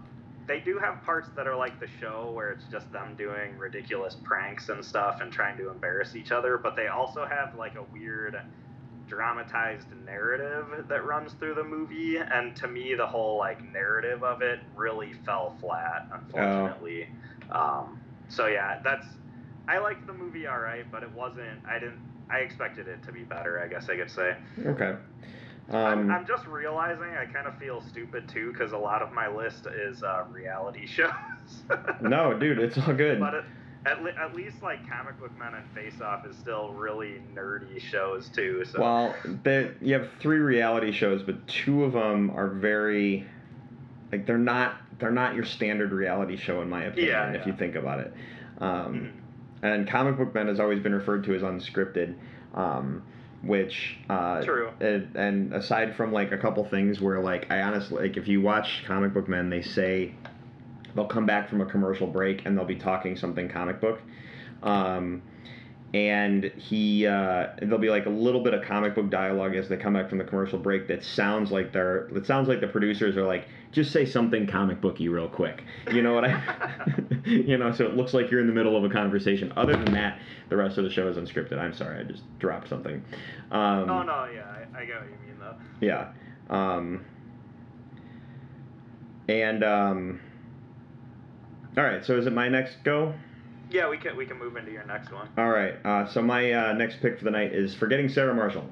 they 0.48 0.60
do 0.60 0.78
have 0.78 1.02
parts 1.04 1.28
that 1.36 1.46
are 1.46 1.54
like 1.56 1.78
the 1.78 1.86
show 2.00 2.32
where 2.34 2.50
it's 2.50 2.64
just 2.72 2.90
them 2.90 3.14
doing 3.16 3.56
ridiculous 3.58 4.16
pranks 4.24 4.70
and 4.70 4.84
stuff 4.84 5.20
and 5.20 5.30
trying 5.30 5.56
to 5.58 5.70
embarrass 5.70 6.16
each 6.16 6.32
other, 6.32 6.56
but 6.58 6.74
they 6.74 6.88
also 6.88 7.26
have 7.26 7.54
like 7.54 7.76
a 7.76 7.82
weird 7.92 8.40
dramatized 9.06 9.86
narrative 10.04 10.86
that 10.88 11.04
runs 11.04 11.32
through 11.34 11.54
the 11.54 11.64
movie 11.64 12.16
and 12.18 12.56
to 12.56 12.66
me 12.66 12.94
the 12.94 13.06
whole 13.06 13.38
like 13.38 13.62
narrative 13.72 14.24
of 14.24 14.42
it 14.42 14.60
really 14.74 15.12
fell 15.24 15.54
flat 15.60 16.08
unfortunately. 16.12 17.08
Um, 17.50 18.00
so 18.28 18.46
yeah 18.46 18.80
that's 18.84 19.06
i 19.68 19.78
liked 19.78 20.06
the 20.06 20.12
movie 20.12 20.46
all 20.46 20.58
right 20.58 20.84
but 20.92 21.02
it 21.02 21.10
wasn't 21.12 21.58
i 21.66 21.78
didn't 21.78 21.98
i 22.30 22.40
expected 22.40 22.86
it 22.86 23.02
to 23.02 23.10
be 23.10 23.22
better 23.22 23.58
i 23.60 23.66
guess 23.66 23.88
i 23.88 23.96
could 23.96 24.10
say. 24.10 24.36
Okay. 24.66 24.94
I'm, 25.70 25.98
Um, 26.00 26.10
I'm 26.10 26.26
just 26.26 26.46
realizing 26.46 27.04
i 27.04 27.26
kind 27.26 27.46
of 27.46 27.58
feel 27.58 27.82
stupid 27.82 28.26
too 28.28 28.52
because 28.52 28.72
a 28.72 28.78
lot 28.78 29.02
of 29.02 29.12
my 29.12 29.28
list 29.28 29.66
is 29.66 30.02
uh, 30.02 30.24
reality 30.30 30.86
shows 30.98 31.08
no, 32.00 32.32
dude, 32.34 32.58
it's 32.58 32.78
all 32.78 32.94
good. 32.94 33.20
but 33.20 33.34
it, 33.34 33.44
at, 33.86 34.02
le- 34.02 34.12
at 34.14 34.34
least 34.34 34.62
like 34.62 34.88
comic 34.88 35.18
book 35.20 35.36
men 35.38 35.54
and 35.54 35.64
face 35.74 36.00
off 36.00 36.26
is 36.26 36.36
still 36.36 36.72
really 36.72 37.20
nerdy 37.34 37.80
shows 37.80 38.28
too 38.28 38.64
so 38.64 38.80
Well, 38.80 39.14
they, 39.44 39.70
you 39.80 39.94
have 39.94 40.08
three 40.20 40.38
reality 40.38 40.90
shows, 40.92 41.22
but 41.22 41.46
two 41.46 41.84
of 41.84 41.92
them 41.92 42.30
are 42.30 42.48
very, 42.48 43.26
like 44.12 44.26
they're 44.26 44.36
not 44.38 44.76
they're 44.98 45.10
not 45.12 45.34
your 45.36 45.44
standard 45.44 45.92
reality 45.92 46.36
show 46.36 46.60
in 46.60 46.68
my 46.68 46.84
opinion. 46.84 47.08
Yeah, 47.10 47.30
if 47.30 47.40
yeah. 47.42 47.46
you 47.46 47.52
think 47.56 47.76
about 47.76 48.00
it, 48.00 48.12
um, 48.60 49.12
Mhm. 49.62 49.62
and 49.62 49.88
Comic 49.88 50.16
Book 50.16 50.34
Men 50.34 50.48
has 50.48 50.58
always 50.58 50.80
been 50.80 50.94
referred 50.94 51.22
to 51.24 51.34
as 51.36 51.42
unscripted, 51.42 52.14
um, 52.54 53.02
which 53.42 53.96
uh, 54.10 54.42
True. 54.42 54.70
And, 54.80 55.14
and 55.16 55.54
aside 55.54 55.94
from 55.96 56.12
like 56.12 56.32
a 56.32 56.38
couple 56.38 56.64
things 56.64 57.00
where 57.00 57.20
like 57.20 57.50
I 57.50 57.62
honestly 57.62 58.08
like 58.08 58.16
if 58.16 58.28
you 58.28 58.40
watch 58.40 58.84
Comic 58.86 59.14
Book 59.14 59.28
Men, 59.28 59.50
they 59.50 59.62
say 59.62 60.14
they'll 60.94 61.06
come 61.06 61.26
back 61.26 61.48
from 61.48 61.60
a 61.60 61.66
commercial 61.66 62.06
break 62.06 62.44
and 62.44 62.56
they'll 62.56 62.64
be 62.64 62.76
talking 62.76 63.16
something 63.16 63.48
comic 63.48 63.80
book. 63.80 64.00
Um, 64.62 65.22
and 65.94 66.44
he 66.44 67.06
uh, 67.06 67.48
there'll 67.60 67.78
be 67.78 67.88
like 67.88 68.04
a 68.04 68.10
little 68.10 68.42
bit 68.42 68.52
of 68.52 68.62
comic 68.62 68.94
book 68.94 69.08
dialogue 69.08 69.54
as 69.56 69.68
they 69.68 69.76
come 69.76 69.94
back 69.94 70.08
from 70.10 70.18
the 70.18 70.24
commercial 70.24 70.58
break 70.58 70.86
that 70.88 71.02
sounds 71.02 71.50
like 71.50 71.72
they're 71.72 72.08
it 72.14 72.26
sounds 72.26 72.46
like 72.46 72.60
the 72.60 72.66
producers 72.66 73.16
are 73.16 73.24
like 73.24 73.48
just 73.72 73.90
say 73.90 74.04
something 74.04 74.46
comic 74.46 74.80
booky 74.82 75.08
real 75.08 75.28
quick. 75.28 75.64
You 75.90 76.02
know 76.02 76.12
what 76.12 76.24
i 76.26 76.42
you 77.24 77.56
know 77.56 77.72
so 77.72 77.86
it 77.86 77.94
looks 77.96 78.12
like 78.12 78.30
you're 78.30 78.40
in 78.40 78.46
the 78.46 78.52
middle 78.52 78.76
of 78.76 78.84
a 78.84 78.90
conversation. 78.90 79.50
Other 79.56 79.72
than 79.72 79.92
that 79.94 80.18
the 80.50 80.56
rest 80.56 80.76
of 80.76 80.84
the 80.84 80.90
show 80.90 81.08
is 81.08 81.16
unscripted. 81.16 81.58
I'm 81.58 81.72
sorry 81.72 82.00
i 82.00 82.02
just 82.02 82.22
dropped 82.38 82.68
something. 82.68 83.02
Um, 83.50 83.88
Oh 83.90 84.02
no, 84.02 84.28
yeah, 84.34 84.44
I, 84.74 84.80
I 84.80 84.84
get 84.84 84.96
what 85.00 85.08
you 85.08 85.16
mean 85.26 85.38
though. 85.40 85.54
yeah 85.80 86.12
um, 86.50 87.04
and 89.28 89.64
um, 89.64 90.20
all 91.78 91.84
right 91.84 92.04
so 92.04 92.16
is 92.18 92.26
it 92.26 92.32
my 92.32 92.48
next 92.48 92.82
go 92.84 93.14
Yeah, 93.70 93.88
we 93.88 93.98
can 93.98 94.16
we 94.16 94.26
can 94.26 94.38
move 94.38 94.56
into 94.56 94.72
your 94.72 94.84
next 94.86 95.12
one. 95.12 95.28
All 95.36 95.50
right. 95.50 95.74
Uh, 95.84 96.06
so 96.06 96.22
my 96.22 96.52
uh, 96.52 96.72
next 96.72 97.00
pick 97.00 97.18
for 97.18 97.24
the 97.24 97.30
night 97.30 97.52
is 97.52 97.74
Forgetting 97.74 98.08
Sarah 98.08 98.34
Marshall. 98.34 98.68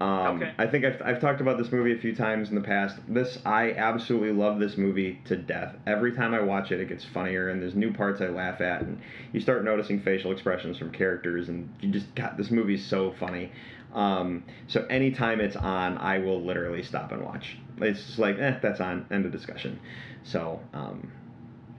Um, 0.00 0.36
Okay. 0.42 0.52
I 0.56 0.66
think 0.66 0.84
I've, 0.86 1.00
I've 1.04 1.20
talked 1.20 1.42
about 1.42 1.58
this 1.58 1.70
movie 1.70 1.92
a 1.92 1.98
few 1.98 2.14
times 2.16 2.48
in 2.48 2.54
the 2.54 2.62
past. 2.62 2.96
This 3.06 3.38
I 3.44 3.72
absolutely 3.72 4.32
love 4.32 4.58
this 4.58 4.78
movie 4.78 5.20
to 5.26 5.36
death. 5.36 5.76
Every 5.86 6.12
time 6.12 6.32
I 6.32 6.40
watch 6.40 6.72
it, 6.72 6.80
it 6.80 6.88
gets 6.88 7.04
funnier, 7.04 7.50
and 7.50 7.60
there's 7.60 7.74
new 7.74 7.92
parts 7.92 8.20
I 8.22 8.28
laugh 8.28 8.60
at, 8.62 8.80
and 8.80 9.00
you 9.32 9.40
start 9.40 9.62
noticing 9.62 10.00
facial 10.00 10.32
expressions 10.32 10.78
from 10.78 10.90
characters, 10.90 11.48
and 11.50 11.68
you 11.80 11.90
just 11.90 12.14
got 12.14 12.38
this 12.38 12.50
movie's 12.50 12.84
so 12.84 13.14
funny. 13.20 13.52
Um, 13.92 14.44
so 14.68 14.86
anytime 14.86 15.40
it's 15.40 15.56
on, 15.56 15.98
I 15.98 16.18
will 16.18 16.42
literally 16.42 16.82
stop 16.82 17.12
and 17.12 17.22
watch. 17.22 17.58
It's 17.78 18.06
just 18.06 18.18
like, 18.18 18.38
eh, 18.38 18.58
that's 18.62 18.80
on. 18.80 19.06
End 19.10 19.26
of 19.26 19.32
discussion. 19.32 19.78
So, 20.22 20.60
um, 20.72 21.12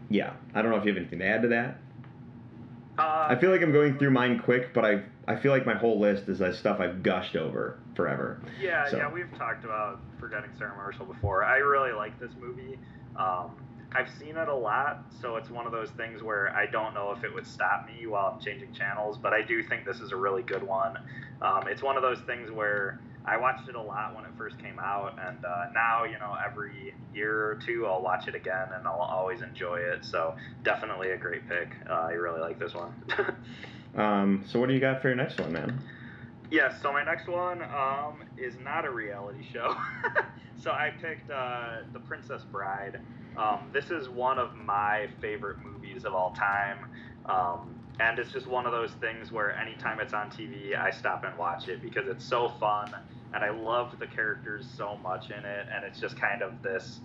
yeah. 0.10 0.34
I 0.54 0.62
don't 0.62 0.72
know 0.72 0.78
if 0.78 0.86
you 0.86 0.92
have 0.92 0.98
anything 0.98 1.20
to 1.20 1.26
add 1.26 1.42
to 1.44 1.48
that. 1.50 1.78
Uh, 2.98 3.28
I 3.30 3.36
feel 3.36 3.52
like 3.52 3.62
I'm 3.62 3.72
going 3.72 3.98
through 3.98 4.12
mine 4.12 4.40
quick, 4.40 4.74
but 4.74 4.86
I 4.86 5.04
I 5.28 5.36
feel 5.36 5.52
like 5.52 5.66
my 5.66 5.76
whole 5.76 6.00
list 6.00 6.28
is 6.28 6.40
that 6.40 6.56
stuff 6.56 6.80
I've 6.80 7.04
gushed 7.04 7.36
over 7.36 7.80
forever. 7.96 8.42
Yeah, 8.60 8.88
So- 8.90 8.98
yeah, 8.98 9.12
we've 9.12 9.32
talked 9.38 9.64
about 9.64 10.00
Forgetting 10.20 10.50
Sarah 10.58 10.76
Marshall 10.76 11.06
before. 11.06 11.44
I 11.44 11.58
really 11.58 11.92
like 11.94 12.20
this 12.20 12.32
movie. 12.40 12.78
Um, 13.16 13.52
I've 13.94 14.10
seen 14.10 14.38
it 14.38 14.48
a 14.48 14.56
lot, 14.56 15.04
so 15.22 15.36
it's 15.36 15.50
one 15.50 15.66
of 15.66 15.72
those 15.72 15.90
things 15.92 16.24
where 16.24 16.56
I 16.56 16.66
don't 16.66 16.94
know 16.94 17.12
if 17.12 17.24
it 17.24 17.34
would 17.34 17.46
stop 17.46 17.86
me 17.86 18.08
while 18.08 18.28
I'm 18.34 18.40
changing 18.40 18.74
channels, 18.74 19.18
but 19.18 19.34
I 19.34 19.42
do 19.42 19.62
think 19.64 19.86
this 19.86 20.00
is 20.00 20.12
a 20.12 20.16
really 20.16 20.44
good 20.44 20.64
one. 20.64 20.98
Um, 21.42 21.68
it's 21.68 21.82
one 21.84 21.98
of 21.98 22.02
those 22.02 22.20
things 22.22 22.52
where 22.52 23.00
I 23.26 23.38
watched 23.38 23.70
it 23.70 23.76
a 23.76 23.82
lot 23.82 24.16
when 24.16 24.26
it 24.26 24.32
first 24.38 24.58
came 24.60 24.80
out, 24.80 25.20
and 25.28 25.46
uh, 25.46 25.66
now, 25.74 26.06
you 26.06 26.18
know, 26.20 26.36
every 26.44 26.94
year 27.14 27.52
or 27.52 27.56
two 27.56 27.86
I'll 27.86 28.02
watch 28.02 28.28
it 28.28 28.36
again 28.36 28.68
and 28.76 28.88
I'll 28.88 29.02
always 29.02 29.42
enjoy 29.42 29.78
it. 29.80 30.04
So 30.06 30.36
definitely 30.64 31.12
a 31.12 31.18
great 31.18 31.48
pick. 31.48 31.76
Uh, 31.90 31.94
I 31.94 32.12
really 32.12 32.42
like 32.42 32.60
this 32.60 32.74
one. 32.74 32.94
Um, 33.96 34.44
so 34.48 34.60
what 34.60 34.68
do 34.68 34.74
you 34.74 34.80
got 34.80 35.02
for 35.02 35.10
your 35.10 35.18
next 35.18 35.40
one, 35.40 35.52
man? 35.52 35.82
Yes, 36.50 36.82
so 36.82 36.92
my 36.92 37.04
next 37.04 37.28
one 37.28 37.62
um, 37.62 38.24
is 38.38 38.56
not 38.64 38.86
a 38.86 38.90
reality 38.90 39.44
show. 39.52 39.76
so 40.58 40.72
I 40.72 40.92
picked 41.02 41.30
uh, 41.30 41.80
The 41.94 42.00
Princess 42.00 42.44
Bride. 42.52 43.00
Um, 43.38 43.70
this 43.74 43.90
is 43.90 44.10
one 44.10 44.38
of 44.38 44.56
my 44.56 45.08
favorite 45.22 45.58
movies 45.64 46.04
of 46.04 46.14
all 46.14 46.32
time. 46.32 46.90
Um, 47.26 47.81
and 48.00 48.18
it's 48.20 48.32
just 48.32 48.48
one 48.48 48.66
of 48.66 48.72
those 48.72 48.92
things 48.94 49.32
where 49.32 49.56
anytime 49.58 50.00
it's 50.00 50.14
on 50.14 50.30
TV, 50.32 50.78
I 50.80 50.92
stop 50.92 51.24
and 51.24 51.38
watch 51.38 51.68
it 51.68 51.82
because 51.82 52.08
it's 52.08 52.26
so 52.26 52.50
fun. 52.60 52.94
And 53.34 53.44
I 53.44 53.50
love 53.50 53.98
the 54.00 54.08
characters 54.08 54.66
so 54.76 54.98
much 54.98 55.30
in 55.30 55.46
it. 55.46 55.68
And 55.74 55.86
it's 55.86 56.00
just 56.00 56.18
kind 56.20 56.42
of 56.42 56.62
this. 56.62 57.00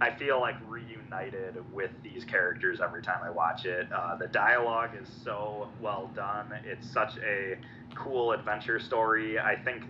I 0.00 0.10
feel 0.10 0.40
like 0.40 0.56
reunited 0.66 1.62
with 1.72 1.90
these 2.02 2.24
characters 2.24 2.80
every 2.82 3.02
time 3.02 3.20
I 3.22 3.30
watch 3.30 3.64
it. 3.64 3.86
Uh, 3.92 4.16
the 4.16 4.28
dialogue 4.28 4.90
is 5.00 5.08
so 5.24 5.68
well 5.80 6.10
done. 6.14 6.52
It's 6.64 6.90
such 6.90 7.18
a 7.18 7.56
cool 7.94 8.32
adventure 8.32 8.80
story. 8.80 9.38
I 9.38 9.56
think 9.56 9.84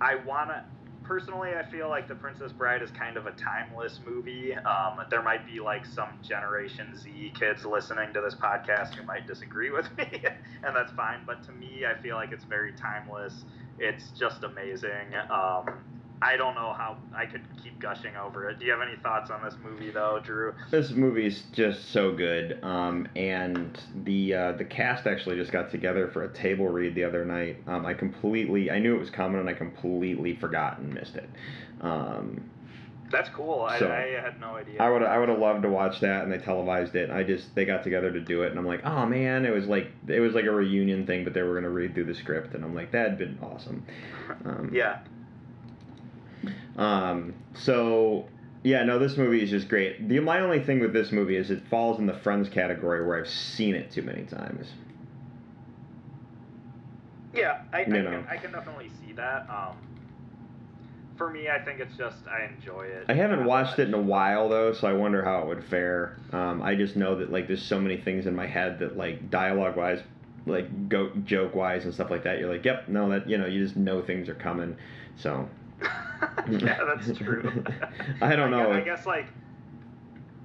I 0.00 0.16
want 0.16 0.50
to. 0.50 0.64
Personally, 1.06 1.50
I 1.54 1.62
feel 1.70 1.88
like 1.88 2.08
The 2.08 2.16
Princess 2.16 2.50
Bride 2.50 2.82
is 2.82 2.90
kind 2.90 3.16
of 3.16 3.26
a 3.26 3.32
timeless 3.32 4.00
movie. 4.04 4.54
Um, 4.56 4.98
there 5.08 5.22
might 5.22 5.46
be 5.46 5.60
like 5.60 5.86
some 5.86 6.08
Generation 6.20 6.96
Z 6.96 7.32
kids 7.38 7.64
listening 7.64 8.12
to 8.12 8.20
this 8.20 8.34
podcast 8.34 8.94
who 8.94 9.04
might 9.04 9.24
disagree 9.24 9.70
with 9.70 9.86
me, 9.98 10.24
and 10.64 10.74
that's 10.74 10.92
fine. 10.94 11.20
But 11.24 11.44
to 11.44 11.52
me, 11.52 11.84
I 11.86 12.00
feel 12.02 12.16
like 12.16 12.32
it's 12.32 12.42
very 12.42 12.72
timeless. 12.72 13.44
It's 13.78 14.10
just 14.18 14.42
amazing. 14.42 15.14
Um, 15.30 15.78
I 16.22 16.36
don't 16.36 16.54
know 16.54 16.72
how 16.72 16.96
I 17.14 17.26
could 17.26 17.42
keep 17.62 17.78
gushing 17.78 18.16
over 18.16 18.48
it. 18.48 18.58
Do 18.58 18.64
you 18.64 18.72
have 18.72 18.80
any 18.80 18.96
thoughts 19.02 19.30
on 19.30 19.42
this 19.44 19.54
movie, 19.62 19.90
though, 19.90 20.18
Drew? 20.24 20.54
This 20.70 20.90
movie's 20.92 21.42
just 21.52 21.92
so 21.92 22.12
good, 22.12 22.58
um, 22.62 23.06
and 23.16 23.78
the 24.04 24.34
uh, 24.34 24.52
the 24.52 24.64
cast 24.64 25.06
actually 25.06 25.36
just 25.36 25.52
got 25.52 25.70
together 25.70 26.08
for 26.08 26.24
a 26.24 26.32
table 26.32 26.68
read 26.68 26.94
the 26.94 27.04
other 27.04 27.24
night. 27.24 27.58
Um, 27.66 27.84
I 27.84 27.92
completely, 27.94 28.70
I 28.70 28.78
knew 28.78 28.96
it 28.96 28.98
was 28.98 29.10
coming, 29.10 29.40
and 29.40 29.48
I 29.48 29.52
completely 29.52 30.34
forgot 30.36 30.78
and 30.78 30.94
missed 30.94 31.16
it. 31.16 31.28
Um, 31.82 32.48
That's 33.10 33.28
cool. 33.28 33.60
I, 33.68 33.78
So, 33.78 33.90
I 33.90 34.18
had 34.18 34.40
no 34.40 34.56
idea. 34.56 34.82
I 34.82 34.88
would 34.88 35.02
I 35.02 35.18
would 35.18 35.28
have 35.28 35.38
loved 35.38 35.62
to 35.64 35.68
watch 35.68 36.00
that, 36.00 36.24
and 36.24 36.32
they 36.32 36.38
televised 36.38 36.94
it. 36.94 37.10
I 37.10 37.24
just 37.24 37.54
they 37.54 37.66
got 37.66 37.84
together 37.84 38.10
to 38.10 38.20
do 38.20 38.42
it, 38.42 38.50
and 38.50 38.58
I'm 38.58 38.66
like, 38.66 38.86
oh 38.86 39.04
man, 39.04 39.44
it 39.44 39.50
was 39.52 39.66
like 39.66 39.92
it 40.08 40.20
was 40.20 40.32
like 40.32 40.46
a 40.46 40.50
reunion 40.50 41.06
thing, 41.06 41.24
but 41.24 41.34
they 41.34 41.42
were 41.42 41.54
gonna 41.54 41.68
read 41.68 41.92
through 41.94 42.06
the 42.06 42.14
script, 42.14 42.54
and 42.54 42.64
I'm 42.64 42.74
like, 42.74 42.90
that'd 42.92 43.18
been 43.18 43.38
awesome. 43.42 43.84
Um, 44.44 44.70
Yeah. 44.72 45.00
Um, 46.76 47.34
so 47.54 48.28
yeah, 48.62 48.82
no, 48.82 48.98
this 48.98 49.16
movie 49.16 49.42
is 49.42 49.50
just 49.50 49.68
great. 49.68 50.08
The 50.08 50.18
my 50.20 50.40
only 50.40 50.60
thing 50.60 50.80
with 50.80 50.92
this 50.92 51.12
movie 51.12 51.36
is 51.36 51.50
it 51.50 51.62
falls 51.68 51.98
in 51.98 52.06
the 52.06 52.14
Friends 52.14 52.48
category 52.48 53.06
where 53.06 53.18
I've 53.18 53.28
seen 53.28 53.74
it 53.74 53.92
too 53.92 54.02
many 54.02 54.24
times. 54.24 54.66
Yeah, 57.32 57.62
I, 57.72 57.82
I, 57.82 57.84
can, 57.84 58.26
I 58.30 58.36
can 58.38 58.50
definitely 58.50 58.90
see 59.04 59.12
that. 59.12 59.48
Um, 59.50 59.76
for 61.16 61.30
me, 61.30 61.48
I 61.48 61.62
think 61.62 61.80
it's 61.80 61.96
just 61.96 62.26
I 62.26 62.44
enjoy 62.44 62.86
it. 62.86 63.06
I 63.08 63.14
haven't 63.14 63.44
watched 63.44 63.78
it 63.78 63.88
in 63.88 63.94
a 63.94 64.00
while 64.00 64.48
though, 64.48 64.72
so 64.72 64.88
I 64.88 64.92
wonder 64.92 65.24
how 65.24 65.42
it 65.42 65.46
would 65.46 65.64
fare. 65.64 66.18
Um, 66.32 66.62
I 66.62 66.74
just 66.74 66.96
know 66.96 67.16
that 67.18 67.30
like 67.30 67.46
there's 67.46 67.62
so 67.62 67.80
many 67.80 67.98
things 67.98 68.26
in 68.26 68.34
my 68.34 68.46
head 68.46 68.78
that 68.80 68.96
like 68.96 69.30
dialogue 69.30 69.76
wise, 69.76 70.00
like 70.46 70.88
go 70.88 71.10
joke 71.24 71.54
wise 71.54 71.84
and 71.84 71.94
stuff 71.94 72.10
like 72.10 72.24
that. 72.24 72.38
You're 72.38 72.52
like, 72.52 72.64
yep, 72.64 72.88
no, 72.88 73.08
that 73.10 73.28
you 73.28 73.38
know, 73.38 73.46
you 73.46 73.62
just 73.62 73.76
know 73.76 74.02
things 74.02 74.28
are 74.28 74.34
coming. 74.34 74.76
So 75.16 75.48
yeah, 76.48 76.78
that's 76.84 77.18
true. 77.18 77.64
I 78.20 78.36
don't 78.36 78.50
know. 78.50 78.72
I 78.72 78.80
guess, 78.80 79.06
like. 79.06 79.26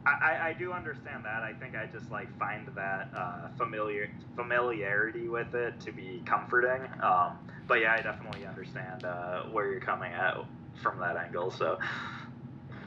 I, 0.03 0.32
I- 0.32 0.47
I 0.49 0.53
do 0.53 0.73
understand 0.73 1.23
that. 1.25 1.43
I 1.43 1.53
think 1.53 1.75
I 1.75 1.86
just 1.86 2.09
like 2.09 2.36
find 2.39 2.67
that 2.75 3.09
uh, 3.15 3.49
familiar 3.55 4.09
familiarity 4.36 5.27
with 5.27 5.53
it 5.53 5.79
to 5.82 5.91
be 5.91 6.23
comforting. 6.25 6.82
Um, 7.03 7.38
but 7.67 7.75
yeah, 7.82 7.93
I 7.93 8.01
definitely 8.01 8.47
understand 8.47 9.05
uh, 9.05 9.43
where 9.51 9.71
you're 9.71 9.79
coming 9.79 10.11
at 10.11 10.38
from 10.82 10.99
that 11.01 11.17
angle. 11.17 11.51
So 11.51 11.77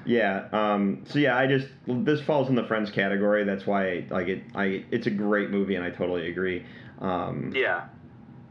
Yeah. 0.04 0.48
Um, 0.52 1.04
so 1.08 1.20
yeah, 1.20 1.38
I 1.38 1.46
just 1.46 1.68
this 1.86 2.20
falls 2.20 2.48
in 2.48 2.56
the 2.56 2.64
Friends 2.64 2.90
category. 2.90 3.44
That's 3.44 3.64
why 3.64 3.88
I, 3.90 4.06
like 4.10 4.26
it. 4.26 4.42
I 4.56 4.84
it's 4.90 5.06
a 5.06 5.10
great 5.10 5.50
movie, 5.50 5.76
and 5.76 5.84
I 5.84 5.90
totally 5.90 6.28
agree. 6.28 6.66
Um, 6.98 7.52
yeah, 7.54 7.86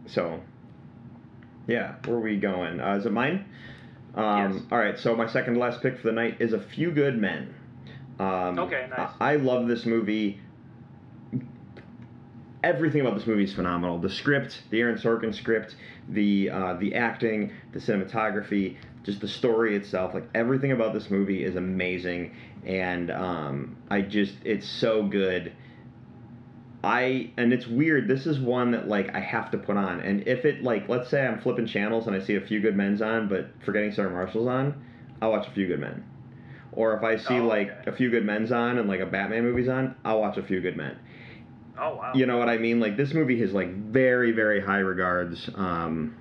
So 0.06 0.40
yeah, 1.68 1.96
where 2.06 2.16
are 2.16 2.22
we 2.22 2.38
going? 2.38 2.80
Uh, 2.80 2.96
is 2.96 3.06
it 3.06 3.12
mine? 3.12 3.46
Um, 4.16 4.54
Yes. 4.54 4.62
All 4.72 4.78
right. 4.78 4.98
So 4.98 5.16
my 5.16 5.28
second 5.28 5.56
to 5.56 5.60
last 5.60 5.82
pick 5.82 5.98
for 5.98 6.08
the 6.08 6.14
night 6.14 6.38
is 6.40 6.54
A 6.54 6.60
Few 6.60 6.92
Good 6.92 7.18
Men. 7.18 7.54
Um, 8.20 8.60
Okay, 8.60 8.88
nice. 8.90 9.10
I, 9.20 9.34
I 9.34 9.36
love 9.38 9.68
this 9.68 9.86
movie. 9.86 10.40
Everything 12.64 13.02
about 13.02 13.16
this 13.16 13.28
movie 13.28 13.44
is 13.44 13.54
phenomenal. 13.54 13.98
The 13.98 14.10
script, 14.10 14.64
the 14.70 14.80
Aaron 14.80 14.98
Sorkin 14.98 15.36
script, 15.36 15.76
the 16.08 16.50
uh, 16.50 16.74
the 16.76 16.96
acting, 16.96 17.52
the 17.74 17.80
cinematography, 17.80 18.78
just 19.04 19.20
the 19.20 19.28
story 19.28 19.76
itself. 19.76 20.14
Like 20.14 20.30
everything 20.34 20.72
about 20.72 20.94
this 20.94 21.10
movie 21.10 21.44
is 21.44 21.58
amazing, 21.58 22.34
and 22.66 23.12
um, 23.12 23.76
I 23.90 24.02
just 24.02 24.36
it's 24.46 24.68
so 24.68 25.04
good. 25.04 25.52
I 26.84 27.32
and 27.38 27.54
it's 27.54 27.66
weird. 27.66 28.08
This 28.10 28.26
is 28.28 28.40
one 28.40 28.72
that 28.72 28.88
like 28.88 29.16
I 29.16 29.20
have 29.22 29.50
to 29.52 29.58
put 29.58 29.78
on, 29.78 30.02
and 30.02 30.28
if 30.28 30.44
it 30.44 30.64
like 30.64 30.90
let's 30.90 31.10
say 31.10 31.26
I'm 31.26 31.40
flipping 31.40 31.66
channels 31.66 32.08
and 32.08 32.16
I 32.16 32.20
see 32.20 32.36
a 32.36 32.42
few 32.42 32.60
good 32.60 32.76
men's 32.76 33.02
on, 33.02 33.30
but 33.30 33.50
forgetting 33.66 33.94
Sarah 33.94 34.10
Marshall's 34.12 34.48
on, 34.48 34.84
I'll 35.22 35.32
watch 35.32 35.48
a 35.48 35.52
few 35.52 35.68
good 35.68 35.80
men. 35.80 36.04
Or 36.74 36.98
if 36.98 37.04
I 37.04 37.16
see 37.18 37.40
Oh, 37.40 37.46
like 37.46 37.70
okay. 37.70 37.92
a 37.92 37.94
few 37.96 38.10
good 38.10 38.26
men's 38.26 38.52
on 38.52 38.80
and 38.80 38.90
like 38.90 39.00
a 39.00 39.06
Batman 39.06 39.44
movie's 39.44 39.70
on, 39.70 39.96
I'll 40.04 40.20
watch 40.20 40.38
a 40.38 40.44
few 40.44 40.60
good 40.60 40.76
men. 40.76 40.98
Oh 41.80 41.96
wow. 41.96 42.12
You 42.14 42.26
know 42.26 42.38
what 42.38 42.50
I 42.50 42.58
mean? 42.58 42.80
Like 42.82 42.98
this 42.98 43.14
movie 43.14 43.40
has 43.40 43.54
like 43.54 43.74
very 43.74 44.32
very 44.32 44.60
high 44.60 44.80
regards 44.80 45.50
um, 45.56 46.16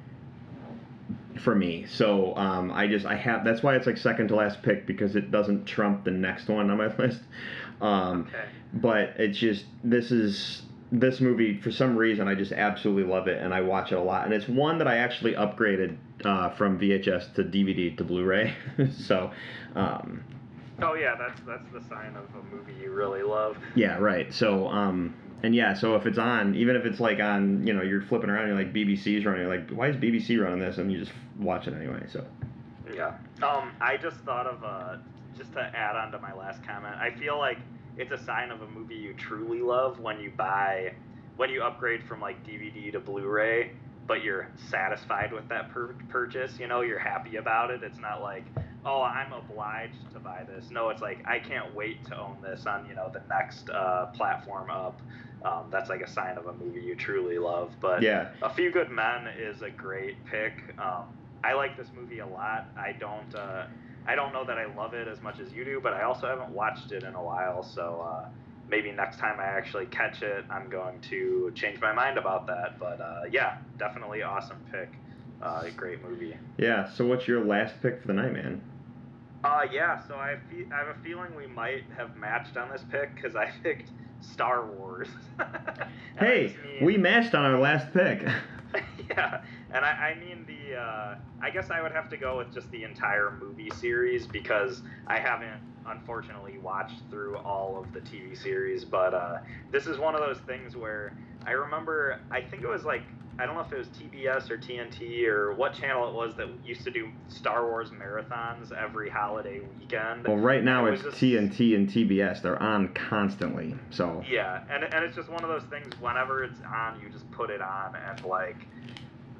for 1.41 1.55
me. 1.55 1.87
So 1.89 2.37
um, 2.37 2.71
I 2.71 2.87
just 2.87 3.05
I 3.07 3.17
have 3.17 3.45
that's 3.45 3.63
why 3.63 3.75
it's 3.75 3.87
like 3.87 3.97
second 3.97 4.29
to 4.29 4.37
last 4.37 4.63
pick 4.63 4.87
because 4.87 5.17
it 5.17 5.31
doesn't 5.31 5.65
trump 5.67 6.05
the 6.05 6.11
next 6.11 6.49
one 6.49 6.71
on 6.71 6.79
my 6.79 6.95
list. 6.99 7.21
Um, 7.83 8.29
Okay. 8.29 8.45
but 8.75 9.15
it's 9.19 9.37
just 9.39 9.65
this 9.85 10.11
is 10.11 10.63
this 10.93 11.21
movie 11.21 11.59
for 11.61 11.71
some 11.71 11.97
reason 11.97 12.29
I 12.29 12.35
just 12.35 12.53
absolutely 12.53 13.11
love 13.11 13.27
it 13.27 13.43
and 13.43 13.53
I 13.55 13.63
watch 13.63 13.93
it 13.93 13.95
a 13.97 14.01
lot 14.03 14.27
and 14.27 14.35
it's 14.35 14.47
one 14.47 14.77
that 14.79 14.87
I 14.87 14.99
actually 14.99 15.33
upgraded 15.33 15.97
uh, 16.23 16.51
from 16.51 16.79
VHS 16.79 17.35
to 17.35 17.45
DVD 17.45 17.97
to 17.97 18.05
Blu-ray. 18.05 18.55
so 18.93 19.31
um, 19.75 20.23
Oh 20.83 20.95
yeah, 20.95 21.15
that's 21.17 21.41
that's 21.47 21.69
the 21.73 21.81
sign 21.89 22.15
of 22.17 22.25
a 22.35 22.55
movie 22.55 22.75
you 22.83 22.91
really 22.93 23.23
love. 23.23 23.57
yeah, 23.75 23.99
right. 23.99 24.33
So 24.33 24.69
um, 24.69 25.15
and 25.43 25.55
yeah, 25.55 25.75
so 25.75 25.97
if 25.97 26.07
it's 26.07 26.19
on, 26.19 26.55
even 26.55 26.77
if 26.77 26.85
it's 26.85 27.01
like 27.01 27.19
on, 27.21 27.67
you 27.67 27.73
know, 27.73 27.83
you're 27.83 28.03
flipping 28.03 28.31
around, 28.31 28.47
you're 28.49 28.57
like 28.57 28.73
BBC's 28.73 29.25
running, 29.25 29.43
you're 29.43 29.57
like, 29.57 29.71
why 29.71 29.89
is 29.89 29.97
BBC 29.97 30.41
running 30.43 30.61
this? 30.61 30.79
And 30.79 30.91
you 30.93 30.99
just 30.99 31.13
watch 31.39 31.67
it 31.67 31.75
anyway. 31.75 32.05
So 32.13 32.25
Yeah. 32.95 33.15
Um, 33.43 33.73
I 33.81 33.97
just 33.97 34.19
thought 34.21 34.47
of 34.47 34.63
uh, 34.63 34.97
just 35.37 35.53
to 35.55 35.61
add 35.61 35.97
on 35.97 36.13
to 36.13 36.19
my 36.19 36.33
last 36.35 36.63
comment. 36.65 36.97
I 36.97 37.11
feel 37.19 37.39
like 37.39 37.59
it's 37.97 38.13
a 38.13 38.25
sign 38.25 38.51
of 38.51 38.63
a 38.63 38.67
movie 38.69 38.95
you 38.95 39.15
truly 39.15 39.61
love 39.61 40.01
when 40.01 40.21
you 40.21 40.31
buy, 40.31 40.93
when 41.37 41.51
you 41.51 41.63
upgrade 41.63 42.03
from 42.05 42.21
like 42.21 42.45
DVD 42.47 42.93
to 42.93 43.01
Blu-ray, 43.01 43.73
but 44.07 44.23
you're 44.23 44.49
satisfied 44.71 45.33
with 45.33 45.49
that 45.49 45.71
pur- 45.71 45.95
purchase. 46.09 46.59
You 46.59 46.67
know, 46.67 46.81
you're 46.81 46.99
happy 46.99 47.37
about 47.37 47.71
it. 47.71 47.83
It's 47.83 47.99
not 47.99 48.23
like, 48.23 48.45
oh, 48.85 49.03
I'm 49.03 49.33
obliged 49.33 50.11
to 50.13 50.19
buy 50.19 50.45
this. 50.45 50.71
No, 50.71 50.89
it's 50.91 51.03
like 51.03 51.23
I 51.27 51.39
can't 51.39 51.75
wait 51.75 52.05
to 52.07 52.19
own 52.19 52.37
this 52.43 52.67
on 52.67 52.87
you 52.87 52.95
know 52.95 53.11
the 53.13 53.23
next 53.29 53.71
uh, 53.71 54.07
platform 54.07 54.71
up. 54.71 55.01
Um, 55.45 55.67
that's 55.71 55.91
like 55.91 56.03
a 56.03 56.09
sign 56.09 56.39
of 56.39 56.47
a 56.47 56.53
movie 56.53 56.81
you 56.81 56.95
truly 56.95 57.39
love. 57.39 57.73
But 57.81 58.03
yeah, 58.03 58.31
A 58.43 58.53
Few 58.53 58.71
Good 58.71 58.91
Men 58.91 59.29
is 59.39 59.63
a 59.63 59.71
great 59.71 60.25
pick. 60.25 60.53
Um, 60.79 61.05
I 61.45 61.55
like 61.55 61.77
this 61.77 61.89
movie 61.95 62.21
a 62.21 62.27
lot. 62.27 62.69
I 62.77 62.93
don't. 62.93 63.35
Uh, 63.35 63.67
I 64.07 64.15
don't 64.15 64.33
know 64.33 64.45
that 64.45 64.59
I 64.59 64.67
love 64.75 64.95
it 64.95 65.07
as 65.09 65.21
much 65.23 65.39
as 65.41 65.53
you 65.53 65.65
do, 65.65 65.81
but 65.83 65.93
I 65.93 66.03
also 66.03 66.27
haven't 66.27 66.51
watched 66.51 66.93
it 66.93 67.03
in 67.05 67.15
a 67.15 67.23
while. 67.23 67.63
So 67.63 68.01
uh, 68.07 68.29
maybe 68.69 68.91
next 68.93 69.19
time 69.19 69.39
I 69.39 69.45
actually 69.45 69.87
catch 69.87 70.23
it, 70.23 70.45
I'm 70.51 70.69
going 70.69 71.01
to 71.11 71.53
change 71.55 71.81
my 71.81 71.93
mind 71.93 72.19
about 72.19 72.47
that. 72.49 72.79
But 72.79 73.01
uh, 73.01 73.23
yeah, 73.31 73.59
definitely 73.79 74.23
awesome 74.23 74.59
pick. 74.73 74.91
Uh, 75.41 75.65
great 75.77 76.03
movie. 76.09 76.37
yeah. 76.59 76.89
So 76.93 77.05
what's 77.07 77.27
your 77.27 77.45
last 77.45 77.75
pick 77.83 78.01
for 78.01 78.07
the 78.09 78.13
night, 78.15 78.33
man? 78.33 78.61
Uh, 79.45 79.63
yeah. 79.73 80.01
So 80.07 80.15
I, 80.15 80.37
fe- 80.51 80.67
I 80.73 80.79
have 80.79 80.89
a 80.97 81.01
feeling 81.03 81.35
we 81.37 81.49
might 81.49 81.83
have 81.97 82.17
matched 82.17 82.57
on 82.57 82.71
this 82.71 82.85
pick 82.91 83.15
because 83.15 83.35
I 83.35 83.51
picked 83.63 83.91
Star 84.21 84.67
Wars. 84.67 85.09
Hey, 86.19 86.55
mean- 86.65 86.85
we 86.85 86.97
matched 86.99 87.35
on 87.35 87.45
our 87.45 87.59
last 87.59 87.93
pick. 87.93 88.23
yeah, 89.11 89.43
and 89.73 89.85
I, 89.85 89.91
I 89.91 90.19
mean 90.19 90.47
the. 90.47 90.77
Uh, 90.77 91.15
I 91.41 91.51
guess 91.51 91.71
I 91.71 91.83
would 91.83 91.93
have 91.93 92.09
to 92.11 92.17
go 92.17 92.39
with 92.39 92.53
just 92.53 92.71
the 92.71 92.85
entire 92.85 93.31
movie 93.41 93.71
series 93.71 94.27
because 94.27 94.83
I 95.07 95.19
haven't, 95.19 95.61
unfortunately, 95.87 96.59
watched 96.59 97.01
through 97.11 97.39
all 97.39 97.79
of 97.83 97.93
the 97.93 98.01
TV 98.01 98.37
series. 98.41 98.85
But 98.85 99.15
uh, 99.15 99.39
this 99.71 99.87
is 99.87 99.99
one 99.99 100.15
of 100.15 100.21
those 100.21 100.39
things 100.47 100.77
where 100.77 101.17
I 101.47 101.53
remember. 101.53 102.21
I 102.31 102.43
think 102.43 102.63
it 102.63 102.69
was 102.69 102.85
like 102.85 103.03
I 103.39 103.47
don't 103.47 103.55
know 103.55 103.63
if 103.63 103.73
it 103.73 103.79
was 103.79 103.89
TBS 103.89 104.51
or 104.51 104.59
TNT 104.59 105.27
or 105.27 105.55
what 105.55 105.73
channel 105.73 106.07
it 106.07 106.15
was 106.15 106.35
that 106.37 106.49
used 106.63 106.85
to 106.85 106.91
do 106.91 107.09
Star 107.29 107.65
Wars 107.67 107.89
marathons 107.91 108.73
every 108.73 109.09
holiday 109.09 109.61
weekend. 109.81 110.29
well, 110.29 110.37
right 110.37 110.63
now 110.63 110.85
It 110.87 110.93
it's 110.95 111.03
just- 111.03 111.17
TNT 111.17 111.75
and 111.75 111.89
TBS. 111.89 112.43
They're 112.43 112.63
on 112.63 112.89
constantly. 112.93 113.75
So 113.91 114.23
Yeah, 114.31 114.63
and, 114.71 114.85
and 114.85 115.03
it's 115.05 115.17
just 115.17 115.31
one 115.31 115.43
of 115.43 115.49
those 115.49 115.65
things. 115.71 115.99
Whenever 115.99 116.45
it's 116.45 116.59
on, 116.73 117.01
you 117.01 117.09
just 117.09 117.29
put 117.31 117.49
it 117.49 117.63
on, 117.63 117.95
and 117.97 118.23
like 118.27 118.67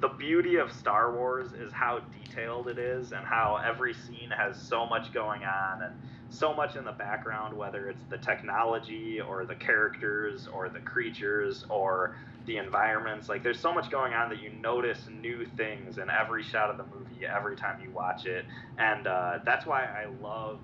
the 0.03 0.09
beauty 0.09 0.57
of 0.57 0.69
Star 0.69 1.15
Wars 1.15 1.53
is 1.53 1.71
how 1.71 2.01
detailed 2.11 2.67
it 2.67 2.77
is, 2.77 3.13
and 3.13 3.25
how 3.25 3.61
every 3.65 3.93
scene 3.93 4.29
has 4.37 4.61
so 4.61 4.85
much 4.85 5.13
going 5.13 5.45
on, 5.45 5.81
and 5.81 5.93
so 6.29 6.53
much 6.53 6.75
in 6.75 6.83
the 6.83 6.91
background. 6.91 7.55
Whether 7.57 7.87
it's 7.87 8.03
the 8.09 8.17
technology, 8.17 9.21
or 9.21 9.45
the 9.45 9.55
characters, 9.55 10.45
or 10.53 10.67
the 10.67 10.81
creatures, 10.81 11.63
or 11.69 12.17
the 12.45 12.57
environments. 12.57 13.29
Like 13.29 13.43
there's 13.43 13.61
so 13.61 13.73
much 13.73 13.89
going 13.89 14.13
on 14.13 14.29
that 14.29 14.41
you 14.41 14.49
notice 14.61 15.07
new 15.21 15.45
things 15.55 15.97
in 15.97 16.09
every 16.09 16.43
shot 16.43 16.69
of 16.69 16.75
the 16.75 16.83
movie 16.83 17.25
every 17.25 17.55
time 17.55 17.79
you 17.81 17.89
watch 17.91 18.25
it, 18.25 18.43
and 18.77 19.07
uh, 19.07 19.39
that's 19.45 19.65
why 19.65 19.85
I 19.85 20.07
love 20.21 20.59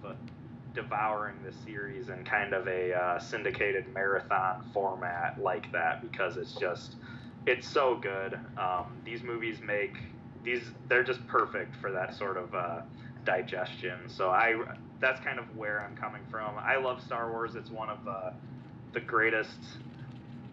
devouring 0.74 1.36
the 1.46 1.54
series 1.64 2.10
in 2.10 2.26
kind 2.26 2.54
of 2.54 2.68
a 2.68 2.94
uh, 2.94 3.20
syndicated 3.20 3.86
marathon 3.94 4.70
format 4.74 5.42
like 5.42 5.72
that 5.72 6.02
because 6.02 6.36
it's 6.36 6.56
just 6.56 6.98
it's 7.46 7.68
so 7.68 7.96
good. 8.02 8.40
Um, 8.58 8.86
these 9.06 9.24
movies 9.24 9.60
make 9.62 9.98
these 10.44 10.64
they're 10.88 11.04
just 11.04 11.26
perfect 11.28 11.76
for 11.82 11.92
that 11.92 12.16
sort 12.16 12.38
of 12.38 12.54
uh, 12.54 12.82
digestion. 13.26 14.08
So 14.08 14.30
I 14.30 14.56
that's 15.00 15.20
kind 15.22 15.40
of 15.40 15.46
where 15.56 15.82
I'm 15.82 15.96
coming 15.96 16.22
from. 16.30 16.56
I 16.58 16.78
love 16.78 17.02
Star 17.02 17.32
Wars. 17.32 17.56
It's 17.56 17.70
one 17.70 17.90
of 17.90 18.08
uh, 18.08 18.32
the 18.94 19.00
greatest 19.00 19.58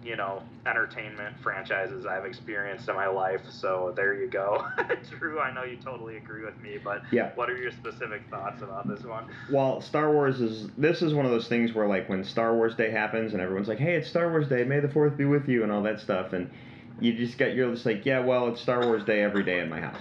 you 0.04 0.14
know 0.14 0.42
entertainment 0.66 1.34
franchises 1.42 2.06
I've 2.06 2.24
experienced 2.24 2.88
in 2.88 2.94
my 2.94 3.08
life. 3.08 3.40
So 3.50 3.92
there 3.96 4.14
you 4.14 4.28
go. 4.28 4.64
Drew, 5.18 5.40
I 5.40 5.52
know 5.52 5.64
you 5.64 5.76
totally 5.76 6.16
agree 6.16 6.44
with 6.44 6.60
me, 6.60 6.78
but 6.82 7.02
Yeah. 7.10 7.30
what 7.34 7.50
are 7.50 7.56
your 7.56 7.72
specific 7.72 8.22
thoughts 8.30 8.62
about 8.62 8.88
this 8.88 9.04
one? 9.04 9.24
Well, 9.50 9.80
Star 9.80 10.12
Wars 10.12 10.40
is 10.40 10.68
this 10.76 11.02
is 11.02 11.14
one 11.14 11.24
of 11.24 11.32
those 11.32 11.48
things 11.48 11.74
where 11.74 11.88
like 11.88 12.08
when 12.08 12.22
Star 12.24 12.54
Wars 12.54 12.74
Day 12.74 12.90
happens 12.90 13.32
and 13.32 13.42
everyone's 13.42 13.68
like, 13.68 13.78
"Hey, 13.78 13.94
it's 13.96 14.08
Star 14.08 14.30
Wars 14.30 14.48
Day. 14.48 14.64
May 14.64 14.80
the 14.80 14.88
Fourth 14.88 15.16
be 15.16 15.24
with 15.24 15.48
you," 15.48 15.62
and 15.62 15.72
all 15.72 15.82
that 15.82 16.00
stuff, 16.00 16.32
and 16.32 16.50
you 17.01 17.12
just 17.14 17.39
get 17.39 17.55
you're 17.55 17.70
just 17.73 17.86
like, 17.86 18.05
"Yeah, 18.06 18.20
well, 18.20 18.48
it's 18.48 18.60
Star 18.60 18.85
Wars 18.85 19.05
Day 19.05 19.23
every 19.23 19.43
day 19.44 19.60
in 19.60 19.68
my 19.68 19.81
house." 19.81 20.01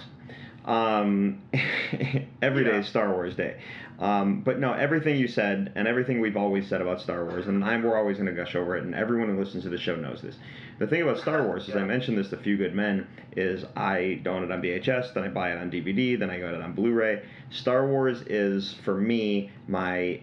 Um, 0.64 1.42
every 2.42 2.64
day 2.64 2.70
Yeah. 2.72 2.80
is 2.80 2.88
Star 2.88 3.12
Wars 3.12 3.36
Day. 3.36 3.60
Um, 3.98 4.42
but 4.42 4.58
no, 4.58 4.72
everything 4.74 5.16
you 5.16 5.26
said 5.28 5.72
and 5.74 5.88
everything 5.88 6.20
we've 6.20 6.36
always 6.36 6.68
said 6.68 6.82
about 6.82 7.00
Star 7.00 7.24
Wars, 7.24 7.46
and 7.46 7.64
I'm, 7.64 7.82
we're 7.82 7.96
always 7.96 8.16
going 8.18 8.26
to 8.26 8.32
gush 8.34 8.54
over 8.54 8.76
it, 8.76 8.82
and 8.84 8.94
everyone 8.94 9.28
who 9.30 9.38
listens 9.42 9.62
to 9.62 9.70
the 9.70 9.78
show 9.78 9.96
knows 9.96 10.20
this. 10.20 10.36
The 10.78 10.86
thing 10.86 11.00
about 11.00 11.18
Star 11.18 11.42
Wars, 11.46 11.66
as 11.68 11.76
I 11.76 11.84
mentioned 11.84 12.18
this 12.18 12.28
to 12.28 12.36
Few 12.36 12.58
Good 12.58 12.74
Men, 12.74 13.06
is 13.36 13.64
I 13.74 14.20
own 14.26 14.42
it 14.44 14.50
on 14.50 14.60
VHS, 14.60 15.14
then 15.14 15.24
I 15.24 15.28
buy 15.28 15.52
it 15.52 15.58
on 15.58 15.70
DVD, 15.70 16.18
then 16.18 16.28
I 16.28 16.38
got 16.38 16.52
it 16.52 16.60
on 16.60 16.72
Blu-ray. 16.74 17.22
Star 17.50 17.86
Wars 17.86 18.20
is 18.26 18.74
for 18.84 18.96
me 19.00 19.50
my 19.66 20.20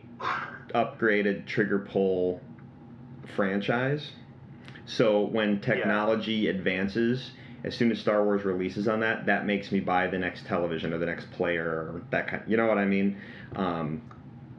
upgraded 0.76 1.48
trigger 1.48 1.80
pull 1.80 2.41
franchise. 3.36 4.12
So 4.86 5.26
when 5.26 5.62
technology 5.62 6.48
advances, 6.48 7.32
as 7.64 7.76
soon 7.76 7.92
as 7.92 8.00
Star 8.00 8.24
Wars 8.24 8.44
releases 8.44 8.88
on 8.88 9.00
that, 9.00 9.26
that 9.26 9.46
makes 9.46 9.72
me 9.72 9.80
buy 9.80 10.08
the 10.08 10.18
next 10.18 10.46
television 10.46 10.94
or 10.94 10.98
the 10.98 11.06
next 11.06 11.32
player 11.32 11.66
or 11.66 12.02
that 12.12 12.28
kind. 12.28 12.44
You 12.48 12.58
know 12.58 12.68
what 12.68 12.78
I 12.78 12.86
mean? 12.86 13.18
Um, 13.56 14.02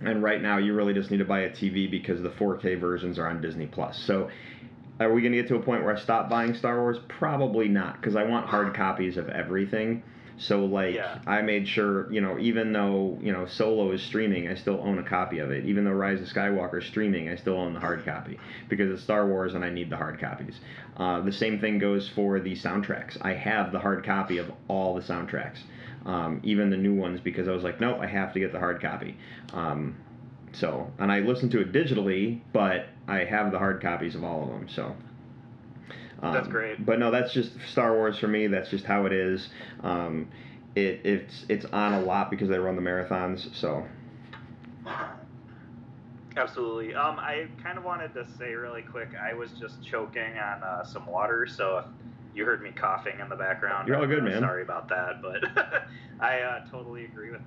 and 0.03 0.23
right 0.23 0.41
now, 0.41 0.59
you 0.59 0.75
really 0.75 0.95
just 0.95 1.11
need 1.11 1.19
to 1.19 1.25
buy 1.25 1.41
a 1.41 1.51
TV 1.51 1.91
because 1.91 2.23
the 2.23 2.31
4K 2.31 2.81
versions 2.81 3.19
are 3.19 3.29
on 3.29 3.41
Disney 3.41 3.67
Plus. 3.67 3.99
So, 3.99 4.29
are 5.01 5.13
we 5.13 5.23
going 5.23 5.33
to 5.33 5.39
get 5.39 5.49
to 5.49 5.57
a 5.57 5.63
point 5.63 5.83
where 5.83 5.95
I 5.95 6.01
stop 6.01 6.29
buying 6.29 6.55
Star 6.55 6.81
Wars? 6.81 6.99
Probably 7.09 7.69
not, 7.69 8.01
because 8.01 8.17
I 8.17 8.25
want 8.25 8.47
hard 8.47 8.75
copies 8.77 9.17
of 9.17 9.29
everything. 9.29 10.03
So, 10.37 10.65
like, 10.65 10.95
Yeah. 10.95 11.19
I 11.27 11.43
made 11.43 11.69
sure, 11.69 12.13
you 12.13 12.21
know, 12.21 12.39
even 12.39 12.73
though, 12.73 13.19
you 13.23 13.33
know, 13.33 13.47
Solo 13.47 13.93
is 13.93 14.03
streaming, 14.03 14.49
I 14.49 14.55
still 14.55 14.81
own 14.83 14.99
a 14.99 15.03
copy 15.03 15.39
of 15.39 15.51
it. 15.51 15.65
Even 15.65 15.85
though 15.85 15.93
Rise 15.93 16.21
of 16.21 16.27
Skywalker 16.27 16.79
is 16.79 16.87
streaming, 16.87 17.29
I 17.29 17.37
still 17.37 17.55
own 17.55 17.73
the 17.73 17.81
hard 17.81 18.05
copy 18.05 18.39
because 18.69 18.91
it's 18.91 19.03
Star 19.03 19.27
Wars 19.27 19.55
and 19.55 19.65
I 19.65 19.71
need 19.71 19.91
the 19.91 19.97
hard 19.97 20.21
copies. 20.21 20.59
Uh, 20.97 21.21
the 21.21 21.33
same 21.33 21.61
thing 21.61 21.79
goes 21.79 22.09
for 22.09 22.41
the 22.41 22.55
soundtracks. 22.57 23.17
I 23.23 23.35
have 23.35 23.73
the 23.73 23.79
hard 23.79 24.05
copy 24.05 24.39
of 24.39 24.51
all 24.69 24.95
the 24.95 25.03
soundtracks, 25.03 25.59
um, 26.05 26.41
even 26.43 26.71
the 26.71 26.77
new 26.77 26.95
ones, 26.95 27.21
because 27.21 27.47
I 27.47 27.53
was 27.53 27.63
like, 27.63 27.81
nope, 27.81 27.99
I 28.01 28.07
have 28.07 28.33
to 28.33 28.41
get 28.41 28.53
the 28.53 28.59
hard 28.59 28.81
copy. 28.83 29.17
Um, 29.53 29.97
so, 30.53 30.91
and 30.99 31.11
I 31.11 31.21
listen 31.21 31.49
to 31.51 31.61
it 31.61 31.73
digitally, 31.73 32.41
but 32.53 32.87
I 33.07 33.25
have 33.25 33.53
the 33.53 33.59
hard 33.59 33.81
copies 33.81 34.15
of 34.15 34.25
all 34.25 34.43
of 34.45 34.49
them. 34.51 34.69
So. 34.69 34.97
Um, 36.25 36.33
That's 36.33 36.49
great. 36.49 36.85
But 36.85 36.99
no, 36.99 37.11
that's 37.11 37.35
just 37.35 37.53
Star 37.71 37.93
Wars 37.93 38.19
for 38.19 38.29
me. 38.29 38.47
That's 38.47 38.71
just 38.71 38.87
how 38.87 39.05
it 39.05 39.13
is. 39.13 39.51
Um, 39.83 40.29
it, 40.75 41.03
it's 41.05 41.45
it's 41.51 41.67
on 41.67 41.93
a 41.93 42.01
lot 42.01 42.31
because 42.31 42.49
they 42.49 42.59
run 42.59 42.77
the 42.77 42.83
marathons. 42.83 43.55
So 43.55 43.87
Absolutely. 46.37 46.95
Um, 46.95 47.19
I 47.19 47.47
kind 47.63 47.77
of 47.77 47.85
wanted 47.85 48.15
to 48.15 48.27
say 48.39 48.55
really 48.55 48.83
quick. 48.83 49.11
I 49.23 49.35
was 49.35 49.51
just 49.53 49.85
choking 49.85 50.39
on 50.39 50.63
uh, 50.63 50.83
some 50.83 51.07
water, 51.07 51.47
so 51.47 51.79
if 51.79 51.85
you 52.35 52.45
heard 52.45 52.63
me 52.63 52.71
coughing 52.71 53.21
in 53.21 53.29
the 53.29 53.37
background, 53.37 53.87
You're 53.87 53.99
all 53.99 54.07
good, 54.07 54.21
uh, 54.21 54.23
man. 54.23 54.41
Sorry 54.41 54.63
about 54.63 54.89
that, 54.89 55.23
but 55.23 55.45
I 56.21 56.41
uh, 56.41 56.67
totally 56.71 57.05
agree 57.05 57.31
with 57.31 57.43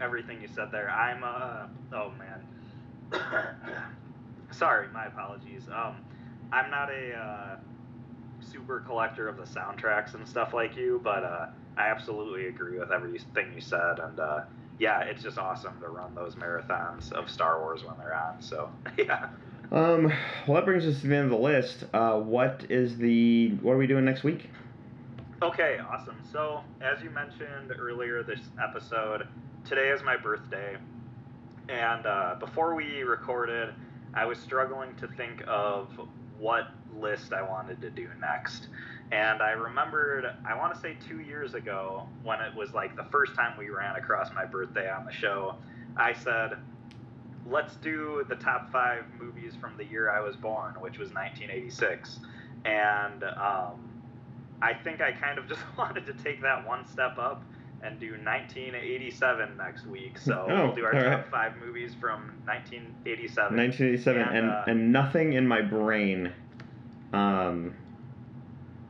everything 0.00 0.42
you 0.42 0.48
said 0.54 0.70
there. 0.72 0.90
I'm 0.90 1.22
uh, 1.24 1.66
oh 1.94 2.12
man, 2.18 3.22
sorry, 4.50 4.88
my 4.88 5.06
apologies. 5.06 5.62
Um, 5.72 5.96
I'm 6.52 6.70
not 6.70 6.90
a 6.90 7.14
uh, 7.14 7.56
super 8.46 8.80
collector 8.80 9.28
of 9.28 9.36
the 9.36 9.44
soundtracks 9.44 10.14
and 10.14 10.26
stuff 10.26 10.54
like 10.54 10.76
you, 10.76 11.00
but 11.02 11.24
uh, 11.24 11.46
I 11.76 11.88
absolutely 11.88 12.46
agree 12.46 12.78
with 12.78 12.90
everything 12.90 13.52
you 13.54 13.60
said, 13.60 13.98
and 13.98 14.18
uh, 14.18 14.40
yeah, 14.78 15.00
it's 15.00 15.22
just 15.22 15.38
awesome 15.38 15.80
to 15.80 15.88
run 15.88 16.14
those 16.14 16.34
marathons 16.34 17.12
of 17.12 17.30
Star 17.30 17.60
Wars 17.60 17.84
when 17.84 17.96
they're 17.98 18.14
on. 18.14 18.40
So 18.40 18.70
yeah. 18.98 19.28
Um, 19.72 20.12
well, 20.46 20.54
that 20.56 20.64
brings 20.64 20.86
us 20.86 21.00
to 21.00 21.08
the 21.08 21.16
end 21.16 21.24
of 21.24 21.30
the 21.30 21.44
list. 21.44 21.84
Uh, 21.92 22.20
what 22.20 22.66
is 22.68 22.96
the 22.96 23.50
what 23.62 23.72
are 23.72 23.78
we 23.78 23.86
doing 23.86 24.04
next 24.04 24.22
week? 24.22 24.48
Okay, 25.42 25.78
awesome. 25.90 26.16
So, 26.32 26.62
as 26.80 27.02
you 27.02 27.10
mentioned 27.10 27.72
earlier 27.78 28.22
this 28.22 28.40
episode, 28.62 29.28
today 29.66 29.90
is 29.90 30.02
my 30.02 30.16
birthday. 30.16 30.76
And 31.68 32.06
uh, 32.06 32.36
before 32.38 32.74
we 32.74 33.02
recorded, 33.02 33.74
I 34.14 34.24
was 34.24 34.38
struggling 34.38 34.94
to 34.96 35.08
think 35.08 35.42
of 35.46 35.88
what 36.38 36.68
list 37.00 37.32
I 37.32 37.42
wanted 37.42 37.80
to 37.82 37.90
do 37.90 38.08
next. 38.20 38.68
And 39.12 39.40
I 39.40 39.50
remembered, 39.52 40.26
I 40.48 40.56
want 40.56 40.74
to 40.74 40.80
say 40.80 40.96
two 41.08 41.20
years 41.20 41.54
ago, 41.54 42.08
when 42.24 42.40
it 42.40 42.54
was 42.54 42.74
like 42.74 42.96
the 42.96 43.04
first 43.04 43.34
time 43.34 43.56
we 43.56 43.68
ran 43.68 43.96
across 43.96 44.32
my 44.34 44.44
birthday 44.44 44.90
on 44.90 45.04
the 45.04 45.12
show, 45.12 45.54
I 45.96 46.12
said, 46.12 46.58
let's 47.48 47.76
do 47.76 48.24
the 48.28 48.34
top 48.36 48.70
five 48.72 49.04
movies 49.20 49.54
from 49.60 49.76
the 49.76 49.84
year 49.84 50.10
I 50.10 50.20
was 50.20 50.36
born, 50.36 50.74
which 50.80 50.98
was 50.98 51.12
1986. 51.14 52.18
And 52.64 53.22
um, 53.22 54.02
I 54.60 54.74
think 54.74 55.00
I 55.00 55.12
kind 55.12 55.38
of 55.38 55.48
just 55.48 55.60
wanted 55.78 56.06
to 56.06 56.12
take 56.14 56.42
that 56.42 56.66
one 56.66 56.86
step 56.86 57.18
up 57.18 57.42
and 57.82 58.00
do 58.00 58.12
1987 58.12 59.56
next 59.56 59.86
week. 59.86 60.18
So 60.18 60.46
Oh, 60.50 60.66
we'll 60.66 60.74
do 60.74 60.84
our 60.84 60.92
top 60.92 61.02
right. 61.02 61.30
five 61.30 61.52
movies 61.64 61.94
from 62.00 62.32
1987. 62.46 63.56
1987, 63.56 64.22
and 64.22 64.36
And, 64.36 64.50
uh, 64.50 64.64
and 64.66 64.92
nothing 64.92 65.34
in 65.34 65.46
my 65.46 65.62
brain. 65.62 66.32
Um, 67.12 67.74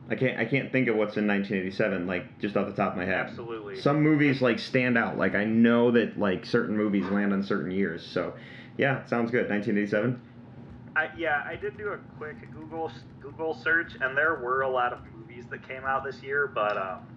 I 0.09 0.15
can't 0.15 0.39
I 0.39 0.45
can't 0.45 0.71
think 0.71 0.87
of 0.87 0.95
what's 0.95 1.17
in 1.17 1.27
1987 1.27 2.07
like 2.07 2.39
just 2.39 2.55
off 2.55 2.67
the 2.67 2.73
top 2.73 2.93
of 2.93 2.97
my 2.97 3.05
head. 3.05 3.27
Absolutely. 3.27 3.79
Some 3.79 4.01
movies 4.01 4.41
like 4.41 4.59
stand 4.59 4.97
out. 4.97 5.17
Like 5.17 5.35
I 5.35 5.43
know 5.43 5.91
that 5.91 6.17
like 6.17 6.45
certain 6.45 6.77
movies 6.77 7.05
land 7.05 7.33
on 7.33 7.43
certain 7.43 7.71
years. 7.71 8.05
So, 8.05 8.33
yeah, 8.77 9.05
sounds 9.05 9.31
good. 9.31 9.49
1987. 9.49 10.21
I, 10.95 11.09
yeah, 11.15 11.43
I 11.45 11.55
did 11.55 11.77
do 11.77 11.89
a 11.89 11.97
quick 12.17 12.51
Google 12.51 12.91
Google 13.21 13.53
search, 13.53 13.93
and 14.01 14.17
there 14.17 14.35
were 14.35 14.61
a 14.61 14.69
lot 14.69 14.93
of 14.93 14.99
movies 15.13 15.45
that 15.51 15.67
came 15.67 15.83
out 15.83 16.03
this 16.03 16.23
year. 16.23 16.47
But 16.47 16.77
um, 16.77 17.07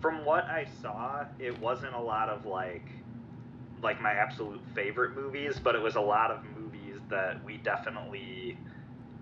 from 0.00 0.24
what 0.24 0.44
I 0.44 0.66
saw, 0.82 1.24
it 1.38 1.56
wasn't 1.60 1.94
a 1.94 2.00
lot 2.00 2.28
of 2.28 2.46
like 2.46 2.82
like 3.82 4.00
my 4.00 4.12
absolute 4.12 4.60
favorite 4.74 5.14
movies, 5.14 5.60
but 5.62 5.74
it 5.74 5.82
was 5.82 5.96
a 5.96 6.00
lot 6.00 6.30
of 6.30 6.38
movies 6.58 6.98
that 7.10 7.42
we 7.44 7.58
definitely, 7.58 8.58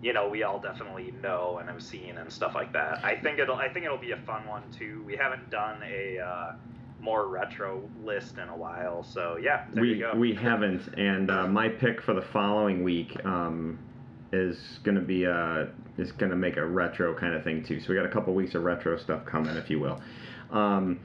you 0.05 0.13
know, 0.13 0.29
we 0.29 0.43
all 0.43 0.61
definitely 0.61 1.15
know 1.23 1.57
and 1.59 1.69
have 1.71 1.83
seen 1.83 2.19
and 2.19 2.31
stuff 2.31 2.55
like 2.55 2.75
that. 2.75 3.03
I 3.03 3.17
think 3.17 3.39
it'll 3.39 3.57
I 3.57 3.71
think 3.71 3.87
it'll 3.87 3.97
be 3.97 4.11
a 4.11 4.19
fun 4.19 4.47
one 4.47 4.63
too. 4.71 5.03
We 5.07 5.17
haven't 5.17 5.49
done 5.49 5.83
a 5.83 6.19
uh, 6.19 6.53
more 7.01 7.27
retro 7.27 7.89
list 8.05 8.37
in 8.37 8.51
a 8.51 8.57
while, 8.57 9.03
so 9.03 9.39
yeah, 9.43 9.65
there 9.73 9.83
we 9.83 9.95
you 9.95 10.01
go. 10.01 10.13
we 10.15 10.35
haven't, 10.35 10.87
and 10.99 11.31
uh, 11.31 11.47
my 11.47 11.71
pick 11.71 12.03
for 12.03 12.13
the 12.13 12.21
following 12.21 12.85
week 12.85 13.17
um, 13.25 13.79
is 14.31 14.79
gonna 14.85 15.01
be 15.01 15.25
uh 15.25 15.67
is 15.97 16.13
gonna 16.13 16.37
make 16.37 16.59
a 16.59 16.67
retro 16.67 17.19
kind 17.19 17.33
of 17.33 17.43
thing 17.43 17.65
too. 17.65 17.81
So 17.81 17.87
we 17.89 17.95
got 17.95 18.05
a 18.05 18.11
couple 18.11 18.35
weeks 18.35 18.55
of 18.55 18.63
retro 18.63 18.99
stuff 18.99 19.25
coming, 19.25 19.57
if 19.57 19.71
you 19.71 19.81
will. 19.81 20.03
Um, 20.55 21.01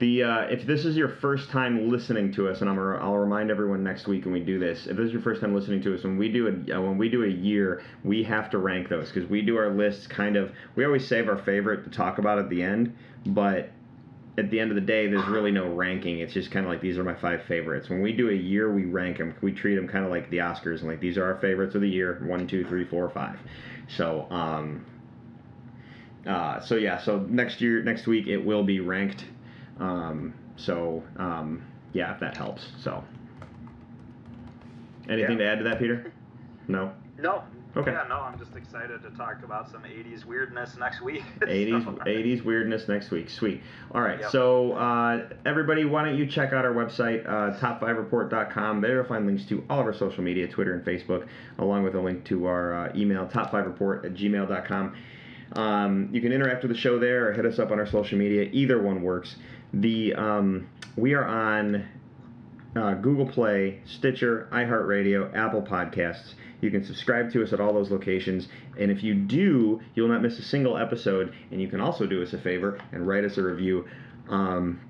the 0.00 0.24
uh, 0.24 0.40
if 0.42 0.66
this 0.66 0.84
is 0.84 0.96
your 0.96 1.08
first 1.08 1.50
time 1.50 1.90
listening 1.90 2.32
to 2.32 2.48
us, 2.48 2.60
and 2.60 2.68
I'm 2.68 2.78
I'll 2.78 3.16
remind 3.16 3.50
everyone 3.50 3.84
next 3.84 4.08
week 4.08 4.24
when 4.24 4.32
we 4.34 4.40
do 4.40 4.58
this. 4.58 4.86
If 4.86 4.96
this 4.96 5.06
is 5.06 5.12
your 5.12 5.22
first 5.22 5.40
time 5.40 5.54
listening 5.54 5.82
to 5.82 5.94
us, 5.94 6.02
when 6.02 6.18
we 6.18 6.28
do 6.30 6.48
a 6.48 6.76
uh, 6.76 6.80
when 6.80 6.98
we 6.98 7.08
do 7.08 7.24
a 7.24 7.28
year, 7.28 7.82
we 8.02 8.22
have 8.24 8.50
to 8.50 8.58
rank 8.58 8.88
those 8.88 9.12
because 9.12 9.28
we 9.28 9.42
do 9.42 9.56
our 9.56 9.70
lists 9.70 10.06
kind 10.06 10.36
of. 10.36 10.52
We 10.74 10.84
always 10.84 11.06
save 11.06 11.28
our 11.28 11.38
favorite 11.38 11.84
to 11.84 11.90
talk 11.90 12.18
about 12.18 12.38
at 12.38 12.48
the 12.50 12.62
end, 12.62 12.96
but 13.26 13.70
at 14.38 14.50
the 14.50 14.58
end 14.58 14.70
of 14.70 14.74
the 14.74 14.80
day, 14.80 15.06
there's 15.06 15.26
really 15.26 15.50
no 15.50 15.68
ranking. 15.68 16.20
It's 16.20 16.32
just 16.32 16.50
kind 16.50 16.64
of 16.64 16.72
like 16.72 16.80
these 16.80 16.98
are 16.98 17.04
my 17.04 17.14
five 17.14 17.42
favorites. 17.44 17.90
When 17.90 18.00
we 18.00 18.12
do 18.12 18.30
a 18.30 18.34
year, 18.34 18.72
we 18.72 18.86
rank 18.86 19.18
them. 19.18 19.34
We 19.42 19.52
treat 19.52 19.74
them 19.74 19.86
kind 19.86 20.04
of 20.04 20.10
like 20.10 20.30
the 20.30 20.38
Oscars, 20.38 20.80
and 20.80 20.88
like 20.88 21.00
these 21.00 21.18
are 21.18 21.24
our 21.24 21.38
favorites 21.40 21.74
of 21.74 21.82
the 21.82 21.88
year: 21.88 22.20
one, 22.24 22.48
two, 22.48 22.64
three, 22.64 22.86
four, 22.86 23.08
five. 23.10 23.38
So, 23.88 24.26
um, 24.30 24.86
uh, 26.26 26.60
so 26.60 26.74
yeah. 26.76 26.98
So 26.98 27.20
next 27.28 27.60
year, 27.60 27.82
next 27.82 28.06
week, 28.06 28.26
it 28.26 28.38
will 28.38 28.62
be 28.64 28.80
ranked. 28.80 29.24
Um, 29.78 30.34
so, 30.56 31.02
um, 31.16 31.62
yeah, 31.94 32.12
if 32.14 32.20
that 32.20 32.36
helps. 32.36 32.66
So, 32.82 33.02
anything 35.08 35.38
Yeah. 35.38 35.44
to 35.44 35.50
add 35.52 35.58
to 35.58 35.64
that, 35.64 35.78
Peter? 35.78 36.12
No. 36.68 36.92
No. 37.18 37.42
Okay. 37.76 37.90
Yeah, 37.90 38.04
no, 38.08 38.20
I'm 38.20 38.38
just 38.38 38.54
excited 38.54 39.02
to 39.02 39.10
talk 39.10 39.42
about 39.42 39.68
some 39.72 39.82
80s 39.82 40.24
weirdness 40.24 40.76
next 40.78 41.00
week. 41.00 41.24
80s, 41.40 41.84
So- 41.84 41.90
80s 42.04 42.44
weirdness 42.44 42.86
next 42.86 43.10
week. 43.10 43.28
Sweet. 43.28 43.60
All 43.92 44.02
right. 44.02 44.20
Yep. 44.20 44.30
So, 44.30 44.72
uh, 44.74 45.28
everybody, 45.44 45.84
why 45.84 46.04
don't 46.04 46.16
you 46.16 46.26
check 46.26 46.52
out 46.52 46.64
our 46.64 46.72
website, 46.72 47.26
uh, 47.26 47.58
top5report.com. 47.58 48.80
There 48.82 48.94
you'll 48.96 49.04
find 49.04 49.26
links 49.26 49.44
to 49.46 49.64
all 49.68 49.80
of 49.80 49.86
our 49.86 49.94
social 49.94 50.22
media, 50.22 50.46
Twitter 50.46 50.74
and 50.74 50.84
Facebook, 50.84 51.26
along 51.58 51.82
with 51.82 51.96
a 51.96 52.00
link 52.00 52.24
to 52.26 52.46
our 52.46 52.86
uh, 52.88 52.92
email, 52.94 53.26
top5report 53.26 54.04
at 54.04 54.14
gmail.com. 54.14 54.94
Um, 55.52 56.08
you 56.12 56.20
can 56.20 56.32
interact 56.32 56.62
with 56.62 56.70
the 56.70 56.78
show 56.78 56.98
there 56.98 57.28
or 57.28 57.32
hit 57.32 57.44
us 57.44 57.58
up 57.58 57.70
on 57.70 57.78
our 57.78 57.86
social 57.86 58.18
media. 58.18 58.48
Either 58.52 58.80
one 58.80 59.02
works. 59.02 59.36
The 59.72 60.14
um, 60.14 60.68
We 60.96 61.14
are 61.14 61.24
on 61.24 61.88
uh, 62.76 62.94
Google 62.94 63.26
Play, 63.26 63.80
Stitcher, 63.84 64.48
iHeartRadio, 64.52 65.34
Apple 65.34 65.62
Podcasts. 65.62 66.34
You 66.60 66.70
can 66.70 66.84
subscribe 66.84 67.32
to 67.32 67.42
us 67.42 67.52
at 67.52 67.60
all 67.60 67.72
those 67.72 67.90
locations. 67.90 68.48
And 68.78 68.90
if 68.90 69.02
you 69.02 69.14
do, 69.14 69.80
you'll 69.94 70.08
not 70.08 70.22
miss 70.22 70.38
a 70.38 70.42
single 70.42 70.76
episode. 70.76 71.34
And 71.50 71.60
you 71.60 71.68
can 71.68 71.80
also 71.80 72.06
do 72.06 72.22
us 72.22 72.32
a 72.32 72.38
favor 72.38 72.78
and 72.92 73.06
write 73.06 73.24
us 73.24 73.38
a 73.38 73.42
review. 73.42 73.86
Um, 74.28 74.80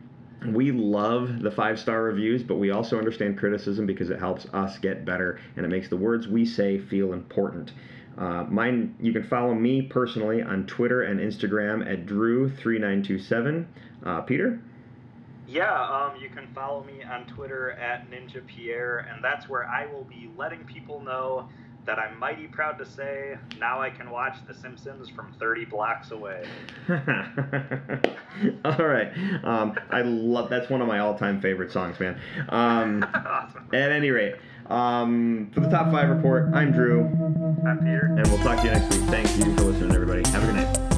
we 0.46 0.72
love 0.72 1.40
the 1.40 1.50
five 1.50 1.78
star 1.78 2.02
reviews, 2.02 2.42
but 2.42 2.56
we 2.56 2.70
also 2.70 2.98
understand 2.98 3.38
criticism 3.38 3.86
because 3.86 4.10
it 4.10 4.18
helps 4.18 4.46
us 4.46 4.78
get 4.78 5.04
better 5.04 5.38
and 5.56 5.64
it 5.64 5.68
makes 5.68 5.88
the 5.88 5.96
words 5.96 6.28
we 6.28 6.46
say 6.46 6.78
feel 6.78 7.12
important. 7.12 7.72
Uh, 8.18 8.44
mine, 8.44 8.94
you 9.00 9.12
can 9.12 9.24
follow 9.24 9.54
me 9.54 9.82
personally 9.82 10.42
on 10.42 10.66
Twitter 10.66 11.02
and 11.02 11.20
Instagram 11.20 11.90
at 11.90 12.06
Drew3927. 12.06 13.66
Uh, 14.04 14.20
Peter? 14.22 14.60
Yeah, 15.48 15.82
um, 15.82 16.20
you 16.20 16.28
can 16.28 16.46
follow 16.54 16.84
me 16.84 17.02
on 17.02 17.26
Twitter 17.26 17.72
at 17.72 18.08
Ninja 18.10 18.46
Pierre, 18.46 18.98
and 19.12 19.22
that's 19.22 19.48
where 19.48 19.66
I 19.66 19.86
will 19.86 20.04
be 20.04 20.30
letting 20.36 20.64
people 20.64 21.00
know 21.00 21.48
that 21.86 21.98
I'm 21.98 22.18
mighty 22.18 22.46
proud 22.46 22.78
to 22.78 22.86
say 22.86 23.36
now 23.58 23.80
I 23.80 23.90
can 23.90 24.10
watch 24.10 24.36
The 24.46 24.54
Simpsons 24.54 25.08
from 25.08 25.32
30 25.40 25.64
blocks 25.64 26.10
away. 26.10 26.46
All 26.88 26.96
right. 28.86 29.10
Um, 29.42 29.78
I 29.90 30.02
love 30.02 30.50
that's 30.50 30.70
one 30.70 30.82
of 30.82 30.88
my 30.88 31.00
all-time 31.00 31.40
favorite 31.40 31.72
songs, 31.72 31.98
man. 31.98 32.20
Um, 32.48 33.02
awesome. 33.14 33.68
at 33.72 33.90
any 33.90 34.10
rate, 34.10 34.36
um, 34.70 35.50
for 35.52 35.60
the 35.60 35.68
top 35.68 35.90
five 35.90 36.08
report, 36.08 36.54
I'm 36.54 36.72
Drew. 36.72 37.04
I'm 37.66 37.78
Peter. 37.78 38.14
And 38.16 38.26
we'll 38.28 38.38
talk 38.38 38.58
to 38.60 38.64
you 38.66 38.70
next 38.70 38.94
week. 38.94 39.08
Thank 39.10 39.28
you 39.36 39.54
for 39.56 39.64
listening, 39.64 39.92
everybody. 39.92 40.22
Have 40.30 40.44
a 40.44 40.46
good 40.46 40.56
night. 40.56 40.89